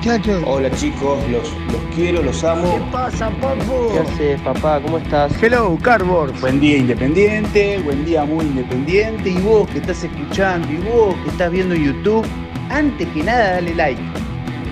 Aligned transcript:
Muchachos. 0.00 0.42
Hola 0.46 0.70
chicos, 0.70 1.18
los, 1.28 1.52
los 1.72 1.94
quiero, 1.94 2.22
los 2.22 2.42
amo. 2.42 2.78
pasa, 2.90 3.28
papu? 3.28 3.92
¿Qué 3.92 3.98
haces, 3.98 4.40
papá? 4.40 4.80
¿Cómo 4.80 4.96
estás? 4.96 5.30
Hello, 5.42 5.76
Cardboard. 5.82 6.40
Buen 6.40 6.58
día 6.58 6.78
independiente, 6.78 7.78
buen 7.84 8.04
día 8.06 8.24
muy 8.24 8.46
independiente. 8.46 9.28
Y 9.28 9.38
vos 9.42 9.68
que 9.68 9.78
estás 9.78 10.02
escuchando, 10.02 10.72
y 10.72 10.76
vos 10.78 11.14
que 11.22 11.30
estás 11.30 11.50
viendo 11.50 11.74
YouTube, 11.74 12.26
antes 12.70 13.06
que 13.08 13.22
nada 13.22 13.52
dale 13.52 13.74
like. 13.74 14.00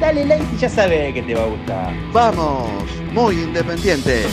Dale 0.01 0.25
like 0.25 0.45
y 0.55 0.59
ya 0.59 0.69
sabes 0.71 1.12
que 1.12 1.23
te 1.23 1.34
va 1.34 1.43
a 1.43 1.47
gustar. 1.47 1.95
Vamos, 2.12 2.71
muy 3.12 3.34
independiente. 3.34 4.25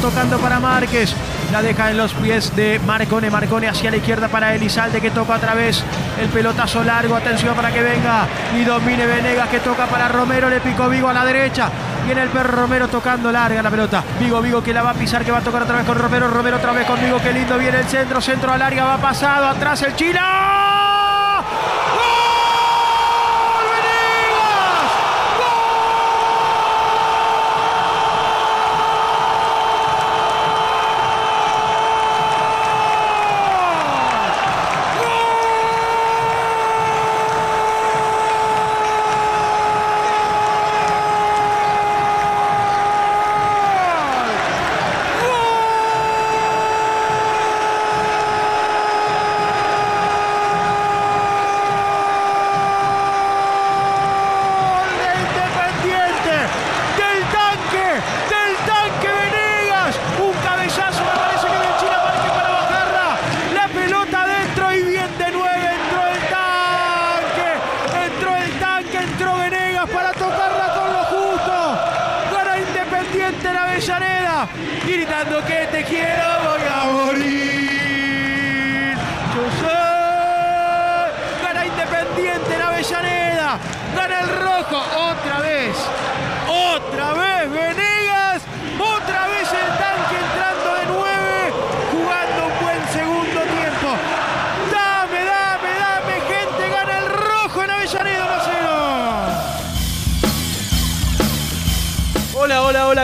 Tocando 0.00 0.38
para 0.38 0.60
Márquez. 0.60 1.14
La 1.50 1.62
deja 1.62 1.90
en 1.90 1.96
los 1.96 2.12
pies 2.14 2.54
de 2.54 2.78
Marcone. 2.86 3.30
Marcone 3.30 3.68
hacia 3.68 3.90
la 3.90 3.96
izquierda 3.96 4.28
para 4.28 4.54
Elizalde 4.54 5.00
que 5.00 5.10
toca 5.10 5.36
otra 5.36 5.54
vez 5.54 5.82
el 6.20 6.28
pelotazo 6.28 6.82
largo. 6.84 7.16
Atención 7.16 7.54
para 7.54 7.72
que 7.72 7.82
venga 7.82 8.26
y 8.56 8.64
domine 8.64 9.06
Venegas 9.06 9.48
que 9.48 9.60
toca 9.60 9.86
para 9.86 10.08
Romero. 10.08 10.48
Le 10.48 10.60
picó 10.60 10.88
Vigo 10.88 11.08
a 11.08 11.12
la 11.12 11.24
derecha. 11.24 11.68
Viene 12.04 12.22
el 12.22 12.28
perro 12.28 12.52
Romero 12.52 12.88
tocando 12.88 13.32
larga 13.32 13.62
la 13.62 13.70
pelota. 13.70 14.02
Vigo, 14.20 14.40
Vigo 14.40 14.62
que 14.62 14.74
la 14.74 14.82
va 14.82 14.90
a 14.90 14.94
pisar, 14.94 15.24
que 15.24 15.32
va 15.32 15.38
a 15.38 15.42
tocar 15.42 15.62
otra 15.62 15.76
vez 15.76 15.86
con 15.86 15.98
Romero. 15.98 16.28
Romero 16.28 16.56
otra 16.56 16.72
vez 16.72 16.86
con 16.86 17.00
Vigo. 17.00 17.18
Qué 17.22 17.32
lindo 17.32 17.56
viene 17.58 17.80
el 17.80 17.86
centro. 17.86 18.20
Centro 18.20 18.52
a 18.52 18.58
larga. 18.58 18.84
Va 18.84 18.98
pasado. 18.98 19.48
Atrás 19.48 19.82
el 19.82 19.94
Chila. 19.96 20.53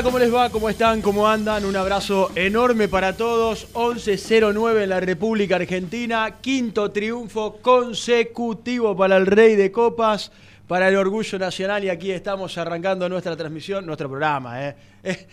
¿Cómo 0.03 0.19
les 0.19 0.33
va? 0.33 0.49
¿Cómo 0.49 0.71
están? 0.71 1.03
¿Cómo 1.03 1.29
andan? 1.29 1.65
Un 1.65 1.77
abrazo 1.77 2.31
enorme 2.35 2.89
para 2.89 3.17
todos. 3.17 3.71
11-0-9 3.75 4.85
en 4.85 4.89
la 4.89 5.01
República 5.01 5.57
Argentina. 5.57 6.39
Quinto 6.41 6.91
triunfo 6.91 7.59
consecutivo 7.61 8.97
para 8.97 9.19
el 9.19 9.27
Rey 9.27 9.57
de 9.57 9.71
Copas, 9.71 10.33
para 10.67 10.89
el 10.89 10.97
Orgullo 10.97 11.39
Nacional. 11.39 11.85
Y 11.85 11.91
aquí 11.91 12.13
estamos 12.13 12.57
arrancando 12.57 13.09
nuestra 13.11 13.37
transmisión, 13.37 13.85
nuestro 13.85 14.09
programa. 14.09 14.69
¿eh? 14.69 14.77
Eh, 15.03 15.27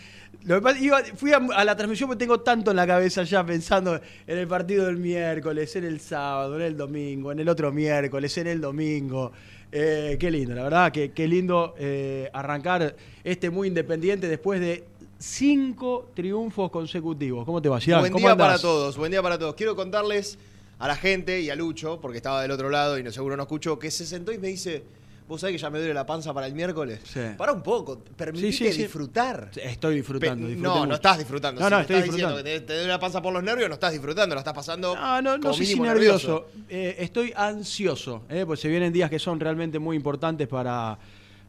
fui 1.15 1.31
a, 1.31 1.37
a 1.37 1.63
la 1.63 1.75
transmisión 1.75 2.09
porque 2.09 2.25
tengo 2.25 2.41
tanto 2.41 2.71
en 2.71 2.77
la 2.77 2.87
cabeza 2.87 3.23
ya 3.23 3.45
pensando 3.45 3.95
en 3.95 4.37
el 4.37 4.47
partido 4.47 4.85
del 4.87 4.97
miércoles, 4.97 5.73
en 5.77 5.85
el 5.85 6.01
sábado, 6.01 6.57
en 6.57 6.63
el 6.63 6.75
domingo, 6.75 7.31
en 7.31 7.39
el 7.39 7.47
otro 7.47 7.71
miércoles, 7.71 8.37
en 8.37 8.47
el 8.47 8.59
domingo. 8.59 9.31
Eh, 9.71 10.17
qué 10.19 10.31
lindo, 10.31 10.55
la 10.55 10.63
verdad, 10.63 10.91
que, 10.91 11.11
qué 11.11 11.27
lindo 11.27 11.75
eh, 11.77 12.29
arrancar 12.33 12.95
este 13.23 13.49
muy 13.49 13.67
independiente 13.67 14.27
después 14.27 14.61
de 14.61 14.85
cinco 15.19 16.09
triunfos 16.13 16.71
consecutivos. 16.71 17.45
¿Cómo 17.45 17.61
te 17.61 17.69
va, 17.69 17.79
Gian? 17.79 17.99
Buen 17.99 18.11
¿Cómo 18.11 18.23
día 18.23 18.31
andás? 18.31 18.47
para 18.47 18.59
todos, 18.59 18.97
buen 18.97 19.11
día 19.11 19.21
para 19.21 19.37
todos. 19.37 19.55
Quiero 19.55 19.75
contarles 19.75 20.39
a 20.79 20.87
la 20.87 20.95
gente 20.95 21.41
y 21.41 21.49
a 21.49 21.55
Lucho, 21.55 21.99
porque 21.99 22.17
estaba 22.17 22.41
del 22.41 22.51
otro 22.51 22.69
lado 22.69 22.97
y 22.97 23.03
no, 23.03 23.11
seguro 23.11 23.35
no 23.35 23.43
escuchó, 23.43 23.77
que 23.77 23.91
se 23.91 24.05
sentó 24.05 24.31
y 24.31 24.37
me 24.37 24.47
dice, 24.47 24.83
¿vos 25.27 25.41
sabés 25.41 25.55
que 25.55 25.61
ya 25.61 25.69
me 25.69 25.79
duele 25.79 25.93
la 25.93 26.05
panza 26.05 26.33
para 26.33 26.47
el 26.47 26.53
miércoles? 26.53 26.99
Sí. 27.03 27.19
Para 27.37 27.51
un 27.53 27.61
poco, 27.63 27.99
permitite 28.15 28.51
Sí, 28.51 28.65
sí, 28.67 28.71
sí. 28.73 28.81
disfrutar. 28.83 29.51
Estoy 29.55 29.95
disfrutando. 29.95 30.47
Disfruté 30.47 30.67
no, 30.67 30.75
mucho. 30.75 30.85
no 30.87 30.95
estás 30.95 31.17
disfrutando. 31.17 31.61
No, 31.61 31.67
Si 31.67 31.71
no, 31.71 31.77
me 31.77 31.81
estoy 31.81 31.95
estás 31.97 32.11
diciendo 32.11 32.35
disfrutando. 32.37 32.59
que 32.59 32.59
te, 32.61 32.67
te 32.67 32.73
duele 32.73 32.87
la 32.89 32.99
panza 32.99 33.21
por 33.21 33.33
los 33.33 33.43
nervios, 33.43 33.67
no 33.69 33.73
estás 33.75 33.91
disfrutando, 33.91 34.35
lo 34.35 34.39
estás 34.39 34.53
pasando 34.53 34.95
No, 34.95 35.21
no, 35.21 35.37
no 35.37 35.53
sé 35.53 35.65
si 35.65 35.79
nervioso. 35.79 36.47
Eh, 36.69 36.95
estoy 36.99 37.33
ansioso, 37.35 38.23
eh, 38.29 38.43
pues 38.45 38.59
se 38.59 38.67
vienen 38.67 38.91
días 38.93 39.09
que 39.09 39.19
son 39.19 39.39
realmente 39.39 39.79
muy 39.79 39.95
importantes 39.95 40.47
para, 40.47 40.97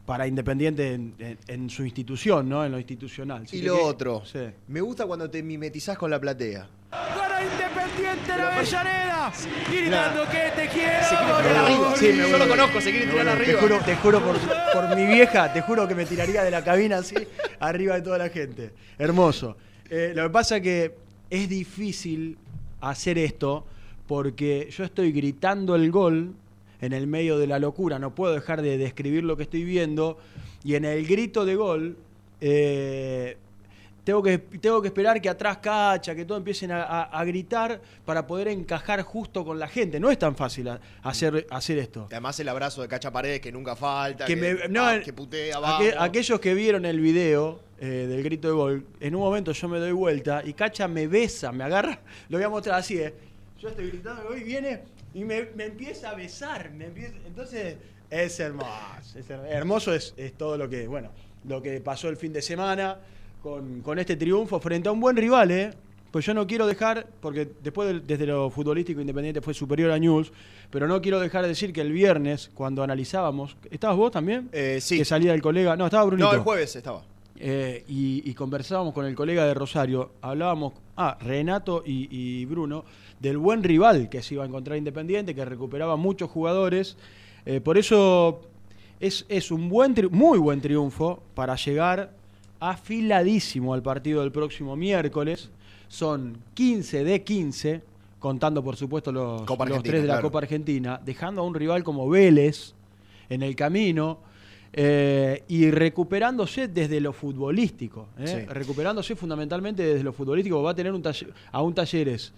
para 0.05 0.25
Independiente 0.27 0.93
en, 0.93 1.13
en- 1.19 1.37
en 1.47 1.69
su 1.69 1.83
institución, 1.85 2.49
¿no? 2.49 2.65
En 2.65 2.71
lo 2.71 2.77
institucional. 2.79 3.43
Así 3.43 3.57
Y 3.57 3.61
que 3.61 3.67
lo 3.67 3.83
otro, 3.85 4.23
Sí. 4.25 4.39
me 4.67 4.81
gusta 4.81 5.05
cuando 5.05 5.29
te 5.29 5.41
mimetizás 5.43 5.97
con 5.97 6.09
la 6.11 6.19
platea. 6.19 6.67
Gana 6.91 7.41
Independiente 7.43 8.31
en 8.33 8.39
Avellaneda, 8.41 9.31
gritando 9.69 10.23
que 10.29 10.51
te 10.55 10.67
quiero. 10.69 11.03
Se 11.03 11.15
quiere 11.15 11.33
voy 11.33 11.41
tirar 11.43 11.55
a 11.57 11.65
arriba. 11.65 11.89
morir. 11.89 12.15
Yo 12.31 12.37
lo 12.37 12.47
conozco, 12.47 12.81
se 12.81 12.91
quiere 12.91 13.05
tirar 13.07 13.25
Te 13.25 13.31
arriba. 13.31 13.61
juro, 13.61 13.79
te 13.85 13.95
juro 13.95 14.21
por, 14.23 14.37
por 14.73 14.95
mi 14.95 15.05
vieja, 15.05 15.53
te 15.53 15.61
juro 15.61 15.87
que 15.87 15.95
me 15.95 16.05
tiraría 16.05 16.43
de 16.43 16.51
la 16.51 16.63
cabina 16.63 16.97
así, 16.97 17.15
arriba 17.59 17.95
de 17.95 18.01
toda 18.01 18.17
la 18.17 18.29
gente. 18.29 18.71
Hermoso. 18.97 19.55
Eh, 19.89 20.13
lo 20.15 20.23
que 20.23 20.29
pasa 20.31 20.59
que 20.61 20.95
es 21.29 21.47
difícil 21.49 22.37
hacer 22.81 23.17
esto 23.17 23.65
porque 24.07 24.67
yo 24.71 24.83
estoy 24.83 25.11
gritando 25.11 25.75
el 25.75 25.91
gol 25.91 26.33
en 26.81 26.93
el 26.93 27.05
medio 27.07 27.37
de 27.37 27.45
la 27.45 27.59
locura, 27.59 27.99
no 27.99 28.15
puedo 28.15 28.33
dejar 28.33 28.61
de 28.61 28.77
describir 28.77 29.23
lo 29.23 29.37
que 29.37 29.43
estoy 29.43 29.63
viendo 29.63 30.17
y 30.63 30.75
en 30.75 30.85
el 30.85 31.05
grito 31.05 31.45
de 31.45 31.55
gol 31.55 31.97
eh, 32.41 33.37
tengo 34.09 34.23
que, 34.23 34.39
tengo 34.39 34.81
que 34.81 34.87
esperar 34.87 35.21
que 35.21 35.29
atrás 35.29 35.57
cacha, 35.59 36.15
que 36.15 36.25
todos 36.25 36.39
empiecen 36.39 36.71
a, 36.71 36.81
a- 36.81 37.03
a 37.03 37.23
gritar 37.25 37.79
para 38.05 38.25
poder 38.25 38.47
encajar 38.47 39.03
justo 39.03 39.45
con 39.45 39.59
la 39.59 39.67
gente. 39.67 39.99
No 39.99 40.09
es 40.09 40.17
tan 40.17 40.35
fácil 40.35 40.67
a- 40.69 40.79
hacer, 41.03 41.45
hacer 41.51 41.77
esto. 41.77 42.07
Además, 42.09 42.39
el 42.39 42.49
abrazo 42.49 42.81
de 42.81 42.87
Cacha 42.87 43.11
Paredes 43.11 43.39
que 43.39 43.51
nunca 43.51 43.75
falta. 43.75 44.25
Que 44.25 44.33
Que, 44.33 44.41
me- 44.55 44.67
no, 44.67 44.83
ah, 44.83 44.99
que 44.99 45.13
putea, 45.13 45.59
vamos. 45.59 45.93
aquellos 45.99 46.39
que 46.39 46.55
vieron 46.55 46.85
el 46.85 46.99
video 46.99 47.59
eh, 47.79 48.07
del 48.09 48.23
grito 48.23 48.47
de 48.47 48.53
gol, 48.55 48.85
en 48.99 49.13
un 49.13 49.21
momento 49.21 49.51
yo 49.51 49.67
me 49.67 49.77
doy 49.77 49.91
vuelta 49.91 50.41
y 50.43 50.53
Cacha 50.53 50.87
me 50.87 51.05
besa, 51.07 51.51
me 51.51 51.63
agarra, 51.63 51.99
lo 52.29 52.39
voy 52.39 52.45
a 52.45 52.49
mostrar 52.49 52.79
así, 52.79 52.97
¿eh? 52.97 53.13
Yo 53.61 53.69
estoy 53.69 53.89
gritando 53.89 54.35
y 54.35 54.43
viene 54.43 54.81
y 55.13 55.23
me, 55.23 55.49
me 55.55 55.65
empieza 55.65 56.09
a 56.09 56.15
besar. 56.15 56.71
me 56.71 56.85
empieza- 56.85 57.13
entonces 57.27 57.75
es 58.09 58.39
hermoso. 58.39 59.19
es 59.19 59.29
her- 59.29 59.45
hermoso 59.49 59.93
es, 59.93 60.15
es 60.17 60.33
todo 60.33 60.57
lo 60.57 60.67
que, 60.67 60.87
bueno, 60.87 61.11
lo 61.47 61.61
que 61.61 61.79
pasó 61.79 62.09
el 62.09 62.17
fin 62.17 62.33
de 62.33 62.41
semana 62.41 62.97
con, 63.41 63.81
con 63.81 63.99
este 63.99 64.15
triunfo 64.15 64.59
frente 64.59 64.89
a 64.89 64.91
un 64.91 64.99
buen 64.99 65.15
rival, 65.15 65.51
¿eh? 65.51 65.71
Pues 66.11 66.25
yo 66.25 66.33
no 66.33 66.47
quiero 66.47 66.65
dejar, 66.65 67.05
porque 67.21 67.47
después 67.61 67.87
del- 67.87 68.05
desde 68.07 68.25
lo 68.25 68.49
futbolístico 68.49 68.99
Independiente 68.99 69.41
fue 69.41 69.53
superior 69.53 69.91
a 69.91 69.99
News, 69.99 70.31
pero 70.71 70.87
no 70.87 70.99
quiero 71.01 71.19
dejar 71.19 71.43
de 71.43 71.49
decir 71.49 71.71
que 71.71 71.81
el 71.81 71.91
viernes, 71.91 72.49
cuando 72.55 72.81
analizábamos, 72.81 73.55
¿estabas 73.69 73.95
vos 73.97 74.11
también? 74.11 74.49
Eh, 74.51 74.79
sí. 74.81 74.97
Que 74.97 75.05
salía 75.05 75.33
el 75.35 75.41
colega, 75.41 75.75
no, 75.75 75.85
estaba 75.85 76.05
Brunito. 76.05 76.27
No, 76.29 76.33
el 76.33 76.41
jueves 76.41 76.75
estaba. 76.75 77.03
Eh, 77.41 77.85
y, 77.87 78.27
y 78.29 78.33
conversábamos 78.33 78.93
con 78.93 79.05
el 79.05 79.15
colega 79.15 79.45
de 79.45 79.53
Rosario, 79.53 80.11
hablábamos, 80.21 80.73
ah, 80.97 81.15
Renato 81.21 81.83
y, 81.85 82.07
y 82.11 82.43
Bruno, 82.45 82.83
del 83.19 83.37
buen 83.37 83.63
rival 83.63 84.09
que 84.09 84.21
se 84.23 84.33
iba 84.33 84.43
a 84.43 84.47
encontrar 84.47 84.77
Independiente, 84.77 85.35
que 85.35 85.45
recuperaba 85.45 85.95
muchos 85.95 86.29
jugadores. 86.31 86.97
Eh, 87.45 87.61
por 87.61 87.77
eso 87.77 88.41
es, 88.99 89.25
es 89.29 89.51
un 89.51 89.69
buen 89.69 89.93
muy 90.11 90.39
buen 90.39 90.59
triunfo 90.59 91.21
para 91.35 91.55
llegar 91.55 92.11
afiladísimo 92.59 93.73
al 93.73 93.81
partido 93.81 94.21
del 94.21 94.31
próximo 94.31 94.75
miércoles. 94.75 95.49
Son 95.87 96.37
15 96.53 97.03
de 97.03 97.23
15, 97.23 97.81
contando 98.19 98.63
por 98.63 98.75
supuesto 98.75 99.11
los, 99.11 99.41
los 99.47 99.83
tres 99.83 100.01
de 100.01 100.07
la 100.07 100.13
claro. 100.15 100.27
Copa 100.27 100.39
Argentina, 100.39 100.99
dejando 101.03 101.41
a 101.41 101.45
un 101.45 101.53
rival 101.55 101.83
como 101.83 102.07
Vélez 102.09 102.73
en 103.29 103.41
el 103.43 103.55
camino. 103.55 104.19
eh, 104.71 105.41
y 105.47 105.71
recuperándose 105.71 106.67
desde 106.67 106.99
lo 107.01 107.11
futbolístico, 107.11 108.05
¿eh? 108.19 108.27
Sí. 108.47 108.53
recuperándose 108.53 109.15
fundamentalmente 109.15 109.81
desde 109.81 110.03
lo 110.03 110.13
futbolístico, 110.13 110.61
va 110.61 110.71
a 110.71 110.75
tener 110.75 110.93
un 110.93 111.01
talle- 111.01 111.27
a 111.51 111.63
un 111.63 111.73
Talleres 111.73 112.31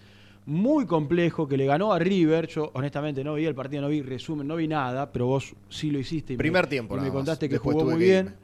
muy 0.46 0.86
complejo 0.86 1.46
que 1.46 1.58
le 1.58 1.66
ganó 1.66 1.92
a 1.92 1.98
River. 1.98 2.48
Yo 2.48 2.70
honestamente 2.72 3.22
no 3.22 3.34
vi 3.34 3.44
el 3.44 3.54
partido, 3.54 3.82
no 3.82 3.88
vi 3.88 4.00
resumen, 4.00 4.46
no 4.46 4.56
vi 4.56 4.66
nada, 4.66 5.12
pero 5.12 5.26
vos 5.26 5.52
sí 5.68 5.90
lo 5.90 5.98
hiciste. 5.98 6.32
Y 6.32 6.36
Primer 6.38 6.64
me, 6.64 6.68
tiempo 6.70 6.96
y 6.96 7.00
me 7.00 7.10
contaste 7.10 7.48
que 7.50 7.56
Después 7.56 7.74
jugó 7.76 7.90
muy 7.90 8.02
bien. 8.02 8.34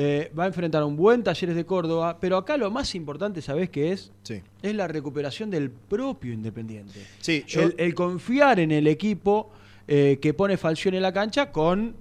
Eh, 0.00 0.30
va 0.38 0.44
a 0.44 0.46
enfrentar 0.46 0.80
a 0.82 0.86
un 0.86 0.94
buen 0.94 1.24
Talleres 1.24 1.56
de 1.56 1.66
Córdoba, 1.66 2.18
pero 2.20 2.36
acá 2.36 2.56
lo 2.56 2.70
más 2.70 2.94
importante, 2.94 3.42
¿sabés 3.42 3.68
qué 3.68 3.90
es? 3.90 4.12
Sí. 4.22 4.40
Es 4.62 4.72
la 4.76 4.86
recuperación 4.86 5.50
del 5.50 5.70
propio 5.72 6.32
Independiente. 6.32 7.04
Sí, 7.20 7.42
yo- 7.48 7.62
el, 7.62 7.74
el 7.78 7.94
confiar 7.96 8.60
en 8.60 8.70
el 8.70 8.86
equipo 8.86 9.50
eh, 9.88 10.18
que 10.22 10.34
pone 10.34 10.56
Falcione 10.56 10.98
en 10.98 11.02
la 11.02 11.12
cancha 11.12 11.50
con 11.50 11.96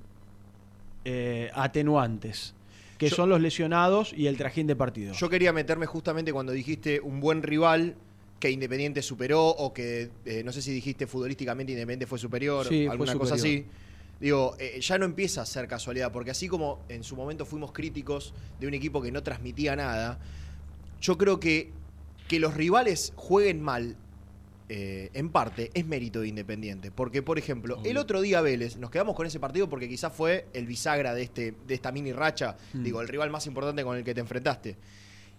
eh, 1.06 1.50
atenuantes, 1.56 2.54
que 3.00 3.10
Yo- 3.10 3.16
son 3.16 3.30
los 3.30 3.42
lesionados 3.42 4.14
y 4.14 4.28
el 4.28 4.38
trajín 4.38 4.68
de 4.68 4.76
partido. 4.76 5.14
Yo 5.14 5.30
quería 5.30 5.52
meterme 5.54 5.86
justamente 5.88 6.32
cuando 6.34 6.52
dijiste 6.52 7.00
un 7.00 7.20
buen 7.20 7.42
rival 7.42 7.96
que 8.40 8.52
Independiente 8.52 9.02
superó 9.02 9.48
o 9.48 9.74
que 9.74 10.12
eh, 10.26 10.44
no 10.44 10.52
sé 10.52 10.62
si 10.62 10.72
dijiste 10.72 11.08
futbolísticamente 11.08 11.72
Independiente 11.72 12.06
fue 12.06 12.20
superior, 12.20 12.68
Sí, 12.68 12.84
fue 12.86 12.92
alguna 12.92 13.16
cosa 13.16 13.34
así. 13.36 13.66
Digo, 14.20 14.56
eh, 14.60 14.80
ya 14.82 14.98
no 14.98 15.06
empieza 15.06 15.42
a 15.42 15.46
ser 15.46 15.68
casualidad, 15.68 16.12
porque 16.12 16.32
así 16.32 16.48
como 16.48 16.80
en 16.90 17.04
su 17.04 17.16
momento 17.16 17.46
fuimos 17.46 17.72
críticos 17.72 18.34
de 18.60 18.68
un 18.68 18.74
equipo 18.74 19.02
que 19.02 19.12
no 19.12 19.22
transmitía 19.24 19.76
nada, 19.76 20.20
yo 21.02 21.18
creo 21.18 21.40
que 21.40 21.72
que 22.28 22.40
los 22.42 22.56
rivales 22.56 23.14
jueguen 23.16 23.62
mal, 23.62 23.96
eh, 24.68 25.10
en 25.14 25.30
parte, 25.30 25.72
es 25.74 25.86
mérito 25.86 26.20
de 26.20 26.28
Independiente. 26.28 26.92
Porque, 26.92 27.22
por 27.22 27.38
ejemplo, 27.40 27.80
el 27.86 27.96
otro 27.96 28.20
día 28.20 28.42
Vélez, 28.42 28.76
nos 28.76 28.92
quedamos 28.92 29.16
con 29.16 29.26
ese 29.26 29.40
partido 29.40 29.70
porque 29.70 29.88
quizás 29.88 30.12
fue 30.12 30.48
el 30.52 30.68
bisagra 30.68 31.14
de, 31.14 31.22
este, 31.22 31.54
de 31.66 31.74
esta 31.74 31.90
mini 31.94 32.12
racha, 32.12 32.58
Mm. 32.74 32.84
digo, 32.84 33.00
el 33.00 33.08
rival 33.08 33.30
más 33.30 33.48
importante 33.48 33.82
con 33.86 33.96
el 33.96 34.04
que 34.04 34.14
te 34.14 34.20
enfrentaste. 34.20 34.76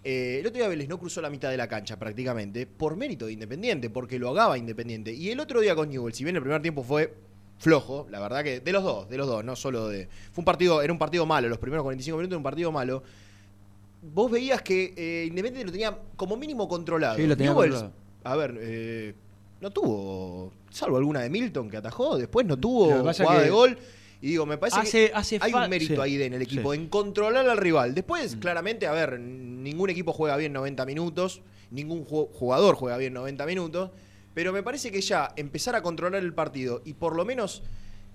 Eh, 0.03 0.37
el 0.39 0.47
otro 0.47 0.57
día 0.61 0.67
Vélez 0.67 0.87
no 0.89 0.97
cruzó 0.97 1.21
la 1.21 1.29
mitad 1.29 1.51
de 1.51 1.57
la 1.57 1.67
cancha 1.67 1.99
prácticamente 1.99 2.65
por 2.65 2.95
mérito 2.95 3.27
de 3.27 3.33
Independiente, 3.33 3.91
porque 3.91 4.17
lo 4.17 4.29
hagaba 4.29 4.57
Independiente. 4.57 5.13
Y 5.13 5.29
el 5.29 5.39
otro 5.39 5.59
día 5.61 5.75
con 5.75 5.89
Newell, 5.89 6.15
si 6.15 6.23
bien 6.23 6.35
el 6.35 6.41
primer 6.41 6.63
tiempo 6.63 6.81
fue 6.81 7.13
flojo, 7.59 8.07
la 8.09 8.19
verdad 8.19 8.43
que 8.43 8.59
de 8.61 8.71
los 8.71 8.83
dos, 8.83 9.09
de 9.09 9.17
los 9.17 9.27
dos, 9.27 9.43
no 9.45 9.55
solo 9.55 9.87
de... 9.89 10.07
Fue 10.31 10.41
un 10.41 10.45
partido, 10.45 10.81
era 10.81 10.91
un 10.91 10.97
partido 10.99 11.25
malo, 11.25 11.47
los 11.49 11.57
primeros 11.59 11.83
45 11.83 12.17
minutos 12.17 12.31
era 12.33 12.37
un 12.37 12.43
partido 12.43 12.71
malo. 12.71 13.03
Vos 14.01 14.31
veías 14.31 14.61
que 14.61 14.93
eh, 14.95 15.25
Independiente 15.27 15.65
lo 15.65 15.71
tenía 15.71 15.97
como 16.15 16.37
mínimo 16.37 16.67
controlado. 16.69 17.17
Sí, 17.17 17.27
lo 17.27 17.35
tenía 17.35 17.51
Newell's, 17.51 17.75
controlado. 17.75 17.99
A 18.23 18.35
ver, 18.37 18.57
eh, 18.61 19.13
no 19.59 19.71
tuvo, 19.71 20.53
salvo 20.71 20.97
alguna 20.97 21.19
de 21.21 21.29
Milton 21.29 21.69
que 21.69 21.77
atajó, 21.77 22.17
después 22.17 22.45
no 22.45 22.57
tuvo 22.57 22.85
jugada 23.13 23.37
que 23.39 23.43
de 23.45 23.49
gol. 23.49 23.77
Y 24.21 24.27
digo, 24.27 24.45
me 24.45 24.57
parece 24.57 24.79
hace- 24.79 25.07
que 25.07 25.11
hace 25.13 25.37
hay 25.41 25.53
un 25.53 25.69
mérito 25.69 25.95
sí, 25.95 26.01
ahí 26.01 26.17
de- 26.17 26.25
en 26.25 26.33
el 26.33 26.41
equipo, 26.41 26.71
sí. 26.73 26.79
Mm. 26.79 26.81
en 26.81 26.89
controlar 26.89 27.47
al 27.49 27.57
rival. 27.57 27.93
Después, 27.95 28.35
claramente, 28.37 28.85
a 28.87 28.91
ver, 28.91 29.17
ningún 29.19 29.89
equipo 29.89 30.11
juega 30.13 30.35
bien 30.37 30.51
90 30.53 30.85
minutos, 30.85 31.41
ningún 31.71 32.05
ju- 32.05 32.27
jugador 32.33 32.75
juega 32.75 32.97
bien 32.97 33.13
90 33.13 33.45
minutos, 33.45 33.91
pero 34.33 34.53
me 34.53 34.63
parece 34.63 34.91
que 34.91 35.01
ya 35.01 35.33
empezar 35.35 35.75
a 35.75 35.81
controlar 35.81 36.23
el 36.23 36.33
partido 36.33 36.81
y 36.85 36.93
por 36.93 37.15
lo 37.15 37.25
menos 37.25 37.63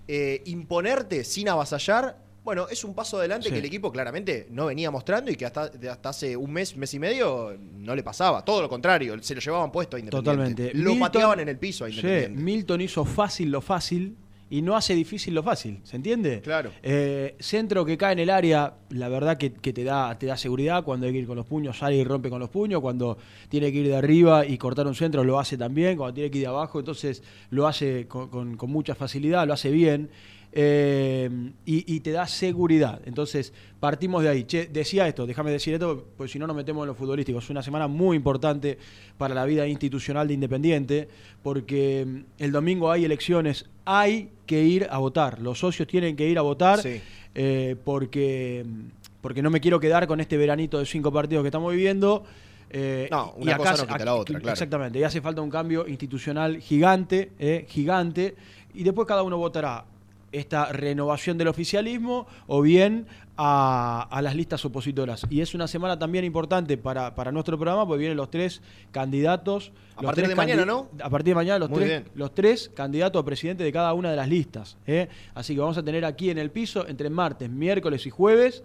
eh, 0.07 0.41
imponerte 0.45 1.23
sin 1.23 1.49
avasallar, 1.49 2.23
bueno, 2.43 2.67
es 2.69 2.83
un 2.83 2.93
paso 2.93 3.17
adelante 3.17 3.47
Sí. 3.47 3.53
que 3.53 3.59
el 3.59 3.65
equipo 3.65 3.91
claramente 3.91 4.45
no 4.51 4.67
venía 4.67 4.91
mostrando 4.91 5.31
y 5.31 5.35
que 5.35 5.45
hasta, 5.47 5.71
hasta 5.91 6.09
hace 6.09 6.37
un 6.37 6.53
mes, 6.53 6.77
mes 6.77 6.93
y 6.93 6.99
medio 6.99 7.57
no 7.79 7.95
le 7.95 8.03
pasaba. 8.03 8.45
Todo 8.45 8.61
lo 8.61 8.69
contrario, 8.69 9.17
se 9.23 9.33
lo 9.33 9.41
llevaban 9.41 9.71
puesto 9.71 9.97
a 9.97 9.99
Independiente. 9.99 10.31
Totalmente. 10.31 10.73
Lo 10.75 10.91
Milton- 10.91 10.99
pateaban 10.99 11.39
en 11.39 11.49
el 11.49 11.57
piso 11.57 11.85
a 11.85 11.87
Sí, 11.89 11.95
Independiente. 11.95 12.41
Milton 12.43 12.81
hizo 12.81 13.03
fácil 13.03 13.49
lo 13.49 13.61
fácil 13.61 14.15
y 14.57 14.61
no 14.61 14.75
hace 14.75 14.95
difícil 14.95 15.33
lo 15.33 15.43
fácil, 15.43 15.79
¿se 15.83 15.95
entiende? 15.97 16.41
Claro. 16.41 16.71
Eh, 16.83 17.35
centro 17.39 17.83
que 17.83 17.97
cae 17.97 18.13
en 18.13 18.19
el 18.19 18.29
área, 18.29 18.73
la 18.89 19.09
verdad 19.09 19.37
que, 19.37 19.51
que 19.53 19.73
te, 19.73 19.83
da, 19.83 20.17
te 20.17 20.25
da 20.27 20.37
seguridad 20.37 20.83
cuando 20.83 21.07
hay 21.07 21.11
que 21.13 21.19
ir 21.19 21.27
con 21.27 21.35
los 21.35 21.45
puños, 21.45 21.77
sale 21.77 21.97
y 21.97 22.03
rompe 22.03 22.29
con 22.29 22.39
los 22.39 22.49
puños, 22.49 22.79
cuando 22.81 23.17
tiene 23.49 23.71
que 23.71 23.79
ir 23.79 23.87
de 23.87 23.95
arriba 23.97 24.45
y 24.45 24.57
cortar 24.57 24.87
un 24.87 24.95
centro 24.95 25.23
lo 25.23 25.39
hace 25.39 25.57
también, 25.57 25.97
cuando 25.97 26.13
tiene 26.13 26.31
que 26.31 26.37
ir 26.37 26.43
de 26.43 26.49
abajo, 26.49 26.79
entonces 26.79 27.21
lo 27.49 27.67
hace 27.67 28.07
con, 28.07 28.29
con- 28.29 28.55
con 28.57 28.69
mucha 28.71 28.95
facilidad, 28.95 29.45
lo 29.47 29.53
hace 29.53 29.71
bien. 29.71 30.09
Eh, 30.57 31.29
y, 31.65 31.95
y 31.95 31.99
te 31.99 32.11
da 32.11 32.25
seguridad. 32.27 33.01
Entonces, 33.05 33.51
partimos 33.79 34.23
de 34.23 34.29
ahí. 34.29 34.43
Che, 34.45 34.67
decía 34.67 35.05
esto, 35.07 35.27
déjame 35.27 35.51
decir 35.51 35.73
esto, 35.73 36.05
porque 36.17 36.31
si 36.31 36.39
no 36.39 36.47
nos 36.47 36.55
metemos 36.55 36.83
en 36.83 36.87
lo 36.87 36.95
futbolístico. 36.95 37.39
Es 37.39 37.49
una 37.49 37.61
semana 37.61 37.87
muy 37.87 38.15
importante 38.15 38.77
para 39.17 39.35
la 39.35 39.43
vida 39.45 39.67
institucional 39.67 40.27
de 40.29 40.33
Independiente, 40.33 41.07
porque 41.43 42.05
mm, 42.07 42.19
el 42.39 42.51
domingo 42.53 42.89
hay 42.89 43.03
elecciones, 43.03 43.65
hay 43.83 44.29
que 44.45 44.63
ir 44.63 44.87
a 44.89 44.97
votar. 44.97 45.41
Los 45.41 45.59
socios 45.59 45.87
tienen 45.89 46.15
que 46.15 46.27
ir 46.29 46.37
a 46.37 46.41
votar 46.41 46.79
Sí. 46.81 47.01
eh, 47.35 47.75
porque, 47.83 48.65
porque 49.19 49.41
no 49.41 49.49
me 49.49 49.59
quiero 49.59 49.79
quedar 49.81 50.07
con 50.07 50.21
este 50.21 50.37
veranito 50.37 50.79
de 50.79 50.85
cinco 50.85 51.11
partidos 51.11 51.43
que 51.43 51.49
estamos 51.49 51.73
viviendo. 51.73 52.23
eh, 52.69 53.09
No, 53.11 53.35
y 53.39 53.43
una 53.43 53.55
acá 53.55 53.71
cosa 53.71 53.85
no 53.85 53.91
quita 53.93 54.05
la 54.05 54.15
otra, 54.15 54.39
claro. 54.39 54.53
Exactamente, 54.53 54.99
y 54.99 55.03
hace 55.03 55.19
falta 55.21 55.41
un 55.41 55.49
cambio 55.49 55.85
institucional 55.87 56.59
gigante, 56.61 57.31
eh, 57.39 57.65
gigante, 57.67 58.35
y 58.73 58.83
después 58.83 59.05
cada 59.07 59.21
uno 59.23 59.37
votará 59.37 59.85
esta 60.37 60.71
renovación 60.71 61.37
del 61.37 61.47
oficialismo 61.47 62.27
o 62.47 62.61
bien 62.61 63.07
a, 63.37 64.07
a 64.09 64.21
las 64.21 64.35
listas 64.35 64.63
opositoras. 64.65 65.25
Y 65.29 65.41
es 65.41 65.53
una 65.55 65.67
semana 65.67 65.99
también 65.99 66.23
importante 66.25 66.77
para, 66.77 67.15
para 67.15 67.31
nuestro 67.31 67.57
programa, 67.57 67.85
porque 67.85 67.99
vienen 67.99 68.17
los 68.17 68.29
tres 68.29 68.61
candidatos. 68.91 69.71
A 69.95 70.01
los 70.01 70.05
partir 70.09 70.23
tres 70.23 70.29
de 70.29 70.35
mañana, 70.35 70.65
¿no? 70.65 70.89
A 71.01 71.09
partir 71.09 71.31
de 71.31 71.35
mañana 71.35 71.59
los 71.59 71.69
Muy 71.69 71.79
tres, 71.79 71.89
bien. 71.89 72.05
los 72.15 72.33
tres 72.33 72.71
candidatos 72.73 73.21
a 73.21 73.25
presidente 73.25 73.63
de 73.63 73.71
cada 73.71 73.93
una 73.93 74.09
de 74.09 74.15
las 74.15 74.29
listas. 74.29 74.77
¿eh? 74.87 75.09
Así 75.33 75.53
que 75.53 75.59
vamos 75.61 75.77
a 75.77 75.83
tener 75.83 76.05
aquí 76.05 76.29
en 76.29 76.37
el 76.37 76.49
piso, 76.51 76.87
entre 76.87 77.09
martes, 77.09 77.49
miércoles 77.49 78.05
y 78.05 78.09
jueves, 78.09 78.63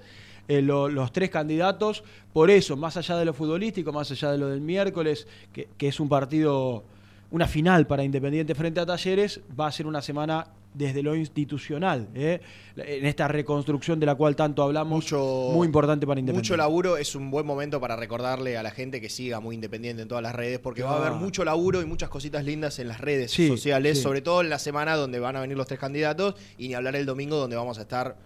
eh, 0.48 0.62
lo- 0.62 0.88
los 0.88 1.12
tres 1.12 1.30
candidatos. 1.30 2.04
Por 2.32 2.50
eso, 2.50 2.76
más 2.76 2.96
allá 2.96 3.16
de 3.16 3.24
lo 3.24 3.32
futbolístico, 3.34 3.92
más 3.92 4.10
allá 4.10 4.30
de 4.32 4.38
lo 4.38 4.48
del 4.48 4.60
miércoles, 4.60 5.26
que, 5.52 5.68
que 5.76 5.88
es 5.88 5.98
un 6.00 6.08
partido, 6.08 6.84
una 7.32 7.46
final 7.48 7.86
para 7.86 8.04
Independiente 8.04 8.54
frente 8.54 8.78
a 8.80 8.86
Talleres, 8.86 9.40
va 9.58 9.66
a 9.66 9.72
ser 9.72 9.86
una 9.86 10.00
semana 10.02 10.46
desde 10.72 11.02
lo 11.02 11.16
institucional, 11.16 12.08
¿eh? 12.14 12.40
en 12.76 13.04
esta 13.04 13.26
reconstrucción 13.26 13.98
de 13.98 14.06
la 14.06 14.14
cual 14.14 14.36
tanto 14.36 14.62
hablamos, 14.62 15.04
Mucho- 15.04 15.50
muy 15.52 15.66
importante 15.66 16.06
para 16.06 16.20
Independiente. 16.20 16.48
Mucho 16.52 16.56
laburo, 16.56 16.96
es 16.96 17.14
un 17.16 17.30
buen 17.30 17.44
momento 17.44 17.80
para 17.80 17.96
recordarle 17.96 18.56
a 18.56 18.62
la 18.62 18.70
gente 18.70 19.00
que 19.00 19.08
siga 19.08 19.40
muy 19.40 19.56
independiente 19.56 20.02
en 20.02 20.08
todas 20.08 20.22
las 20.22 20.34
redes, 20.34 20.60
porque 20.60 20.82
va 20.84 20.92
a 20.92 20.96
haber 20.96 21.08
Claro. 21.10 21.24
mucho 21.24 21.44
laburo 21.44 21.82
y 21.82 21.86
muchas 21.86 22.08
cositas 22.08 22.44
lindas 22.44 22.78
en 22.78 22.86
las 22.88 23.00
redes 23.00 23.32
Sí, 23.32 23.48
sociales, 23.48 23.98
sí. 23.98 24.02
sobre 24.04 24.20
todo 24.22 24.42
en 24.42 24.48
la 24.48 24.60
semana 24.60 24.94
donde 24.94 25.18
van 25.18 25.34
a 25.36 25.40
venir 25.40 25.56
los 25.56 25.66
tres 25.66 25.80
candidatos 25.80 26.34
y 26.56 26.68
ni 26.68 26.74
hablar 26.74 26.94
el 26.94 27.04
domingo 27.04 27.36
donde 27.36 27.56
vamos 27.56 27.78
a 27.78 27.82
estar, 27.82 28.16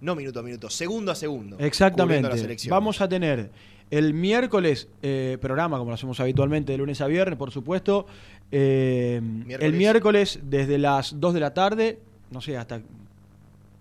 no 0.00 0.14
minuto 0.16 0.40
a 0.40 0.42
minuto, 0.42 0.70
segundo 0.70 1.12
a 1.12 1.14
segundo. 1.14 1.56
las 1.58 1.66
Exactamente. 1.66 2.28
Vamos 2.70 3.00
a 3.02 3.08
tener 3.08 3.50
El 3.90 4.14
miércoles, 4.14 4.88
eh, 5.02 5.36
programa 5.40 5.76
como 5.76 5.90
lo 5.90 5.94
hacemos 5.96 6.18
habitualmente 6.20 6.70
de 6.72 6.78
lunes 6.78 7.00
a 7.00 7.08
viernes, 7.08 7.36
por 7.36 7.50
supuesto. 7.50 8.06
Eh, 8.52 9.20
Miércoles. 9.22 9.60
El 9.72 9.72
miércoles 9.78 10.38
desde 10.42 10.78
las 10.78 11.18
2 11.20 11.34
de 11.34 11.40
la 11.40 11.54
tarde, 11.54 11.98
no 12.30 12.40
sé, 12.40 12.56
hasta... 12.56 12.80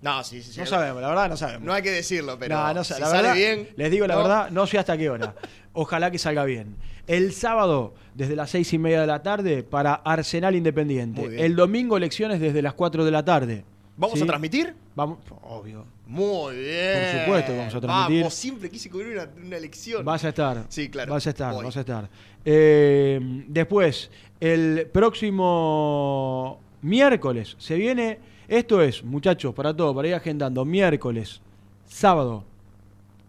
No, 0.02 0.24
sí, 0.24 0.42
sí, 0.42 0.54
sí. 0.54 0.60
No 0.62 0.66
sabemos, 0.66 1.02
la 1.02 1.10
verdad 1.10 1.28
no 1.30 1.36
sabemos. 1.36 1.64
No 1.64 1.74
hay 1.74 1.82
que 1.84 1.92
decirlo, 1.92 2.38
pero 2.40 2.56
No, 2.56 2.74
no 2.74 2.84
sé, 2.86 2.94
si 2.94 3.02
la 3.02 3.08
sale 3.08 3.22
verdad, 3.30 3.36
bien. 3.36 3.70
Les 3.76 3.92
digo 3.92 4.08
la 4.08 4.16
¿no? 4.16 4.22
verdad, 4.22 4.50
no 4.52 4.66
sé 4.66 4.78
hasta 4.78 4.98
qué 4.98 5.10
hora. 5.10 5.36
Ojalá 5.74 6.10
que 6.10 6.18
salga 6.18 6.46
bien. 6.46 6.76
El 7.06 7.34
sábado, 7.34 7.94
desde 8.14 8.36
las 8.36 8.50
seis 8.50 8.72
y 8.72 8.78
media 8.78 9.02
de 9.02 9.08
la 9.08 9.24
tarde, 9.24 9.64
para 9.64 9.96
Arsenal 9.96 10.56
Independiente. 10.56 11.20
Muy 11.20 11.30
bien. 11.32 11.44
El 11.44 11.56
domingo, 11.56 11.98
elecciones 11.98 12.40
desde 12.40 12.62
las 12.62 12.74
4 12.76 13.04
de 13.04 13.12
la 13.12 13.26
tarde. 13.26 13.66
¿Vamos 13.98 14.18
¿Sí? 14.18 14.24
a 14.24 14.28
transmitir? 14.28 14.74
Vamos, 14.96 15.18
obvio. 15.42 15.86
Muy 16.08 16.56
bien. 16.56 17.12
Por 17.12 17.20
supuesto 17.22 17.58
vamos 17.58 17.76
a 17.76 17.82
transmitir. 17.82 18.22
Vamos, 18.22 18.34
siempre 18.34 18.70
quise 18.70 18.90
cubrir 18.90 19.18
una, 19.18 19.28
una 19.46 19.58
elección. 19.58 20.06
Vas 20.06 20.24
a 20.24 20.30
estar. 20.30 20.64
Sí, 20.70 20.90
claro. 20.90 21.12
Vas 21.12 21.28
a 21.28 21.30
estar, 21.32 21.54
Voy. 21.54 21.66
vas 21.66 21.76
a 21.76 21.80
estar. 21.82 22.10
Eh, 22.46 23.20
después, 23.48 24.10
el 24.40 24.88
próximo 24.92 26.60
miércoles 26.82 27.56
se 27.60 27.76
viene. 27.76 28.20
Esto 28.48 28.82
es, 28.82 29.04
muchachos, 29.04 29.54
para 29.54 29.76
todo, 29.76 29.94
para 29.94 30.08
ir 30.08 30.16
agendando. 30.16 30.66
Miércoles, 30.66 31.42
sábado, 31.86 32.44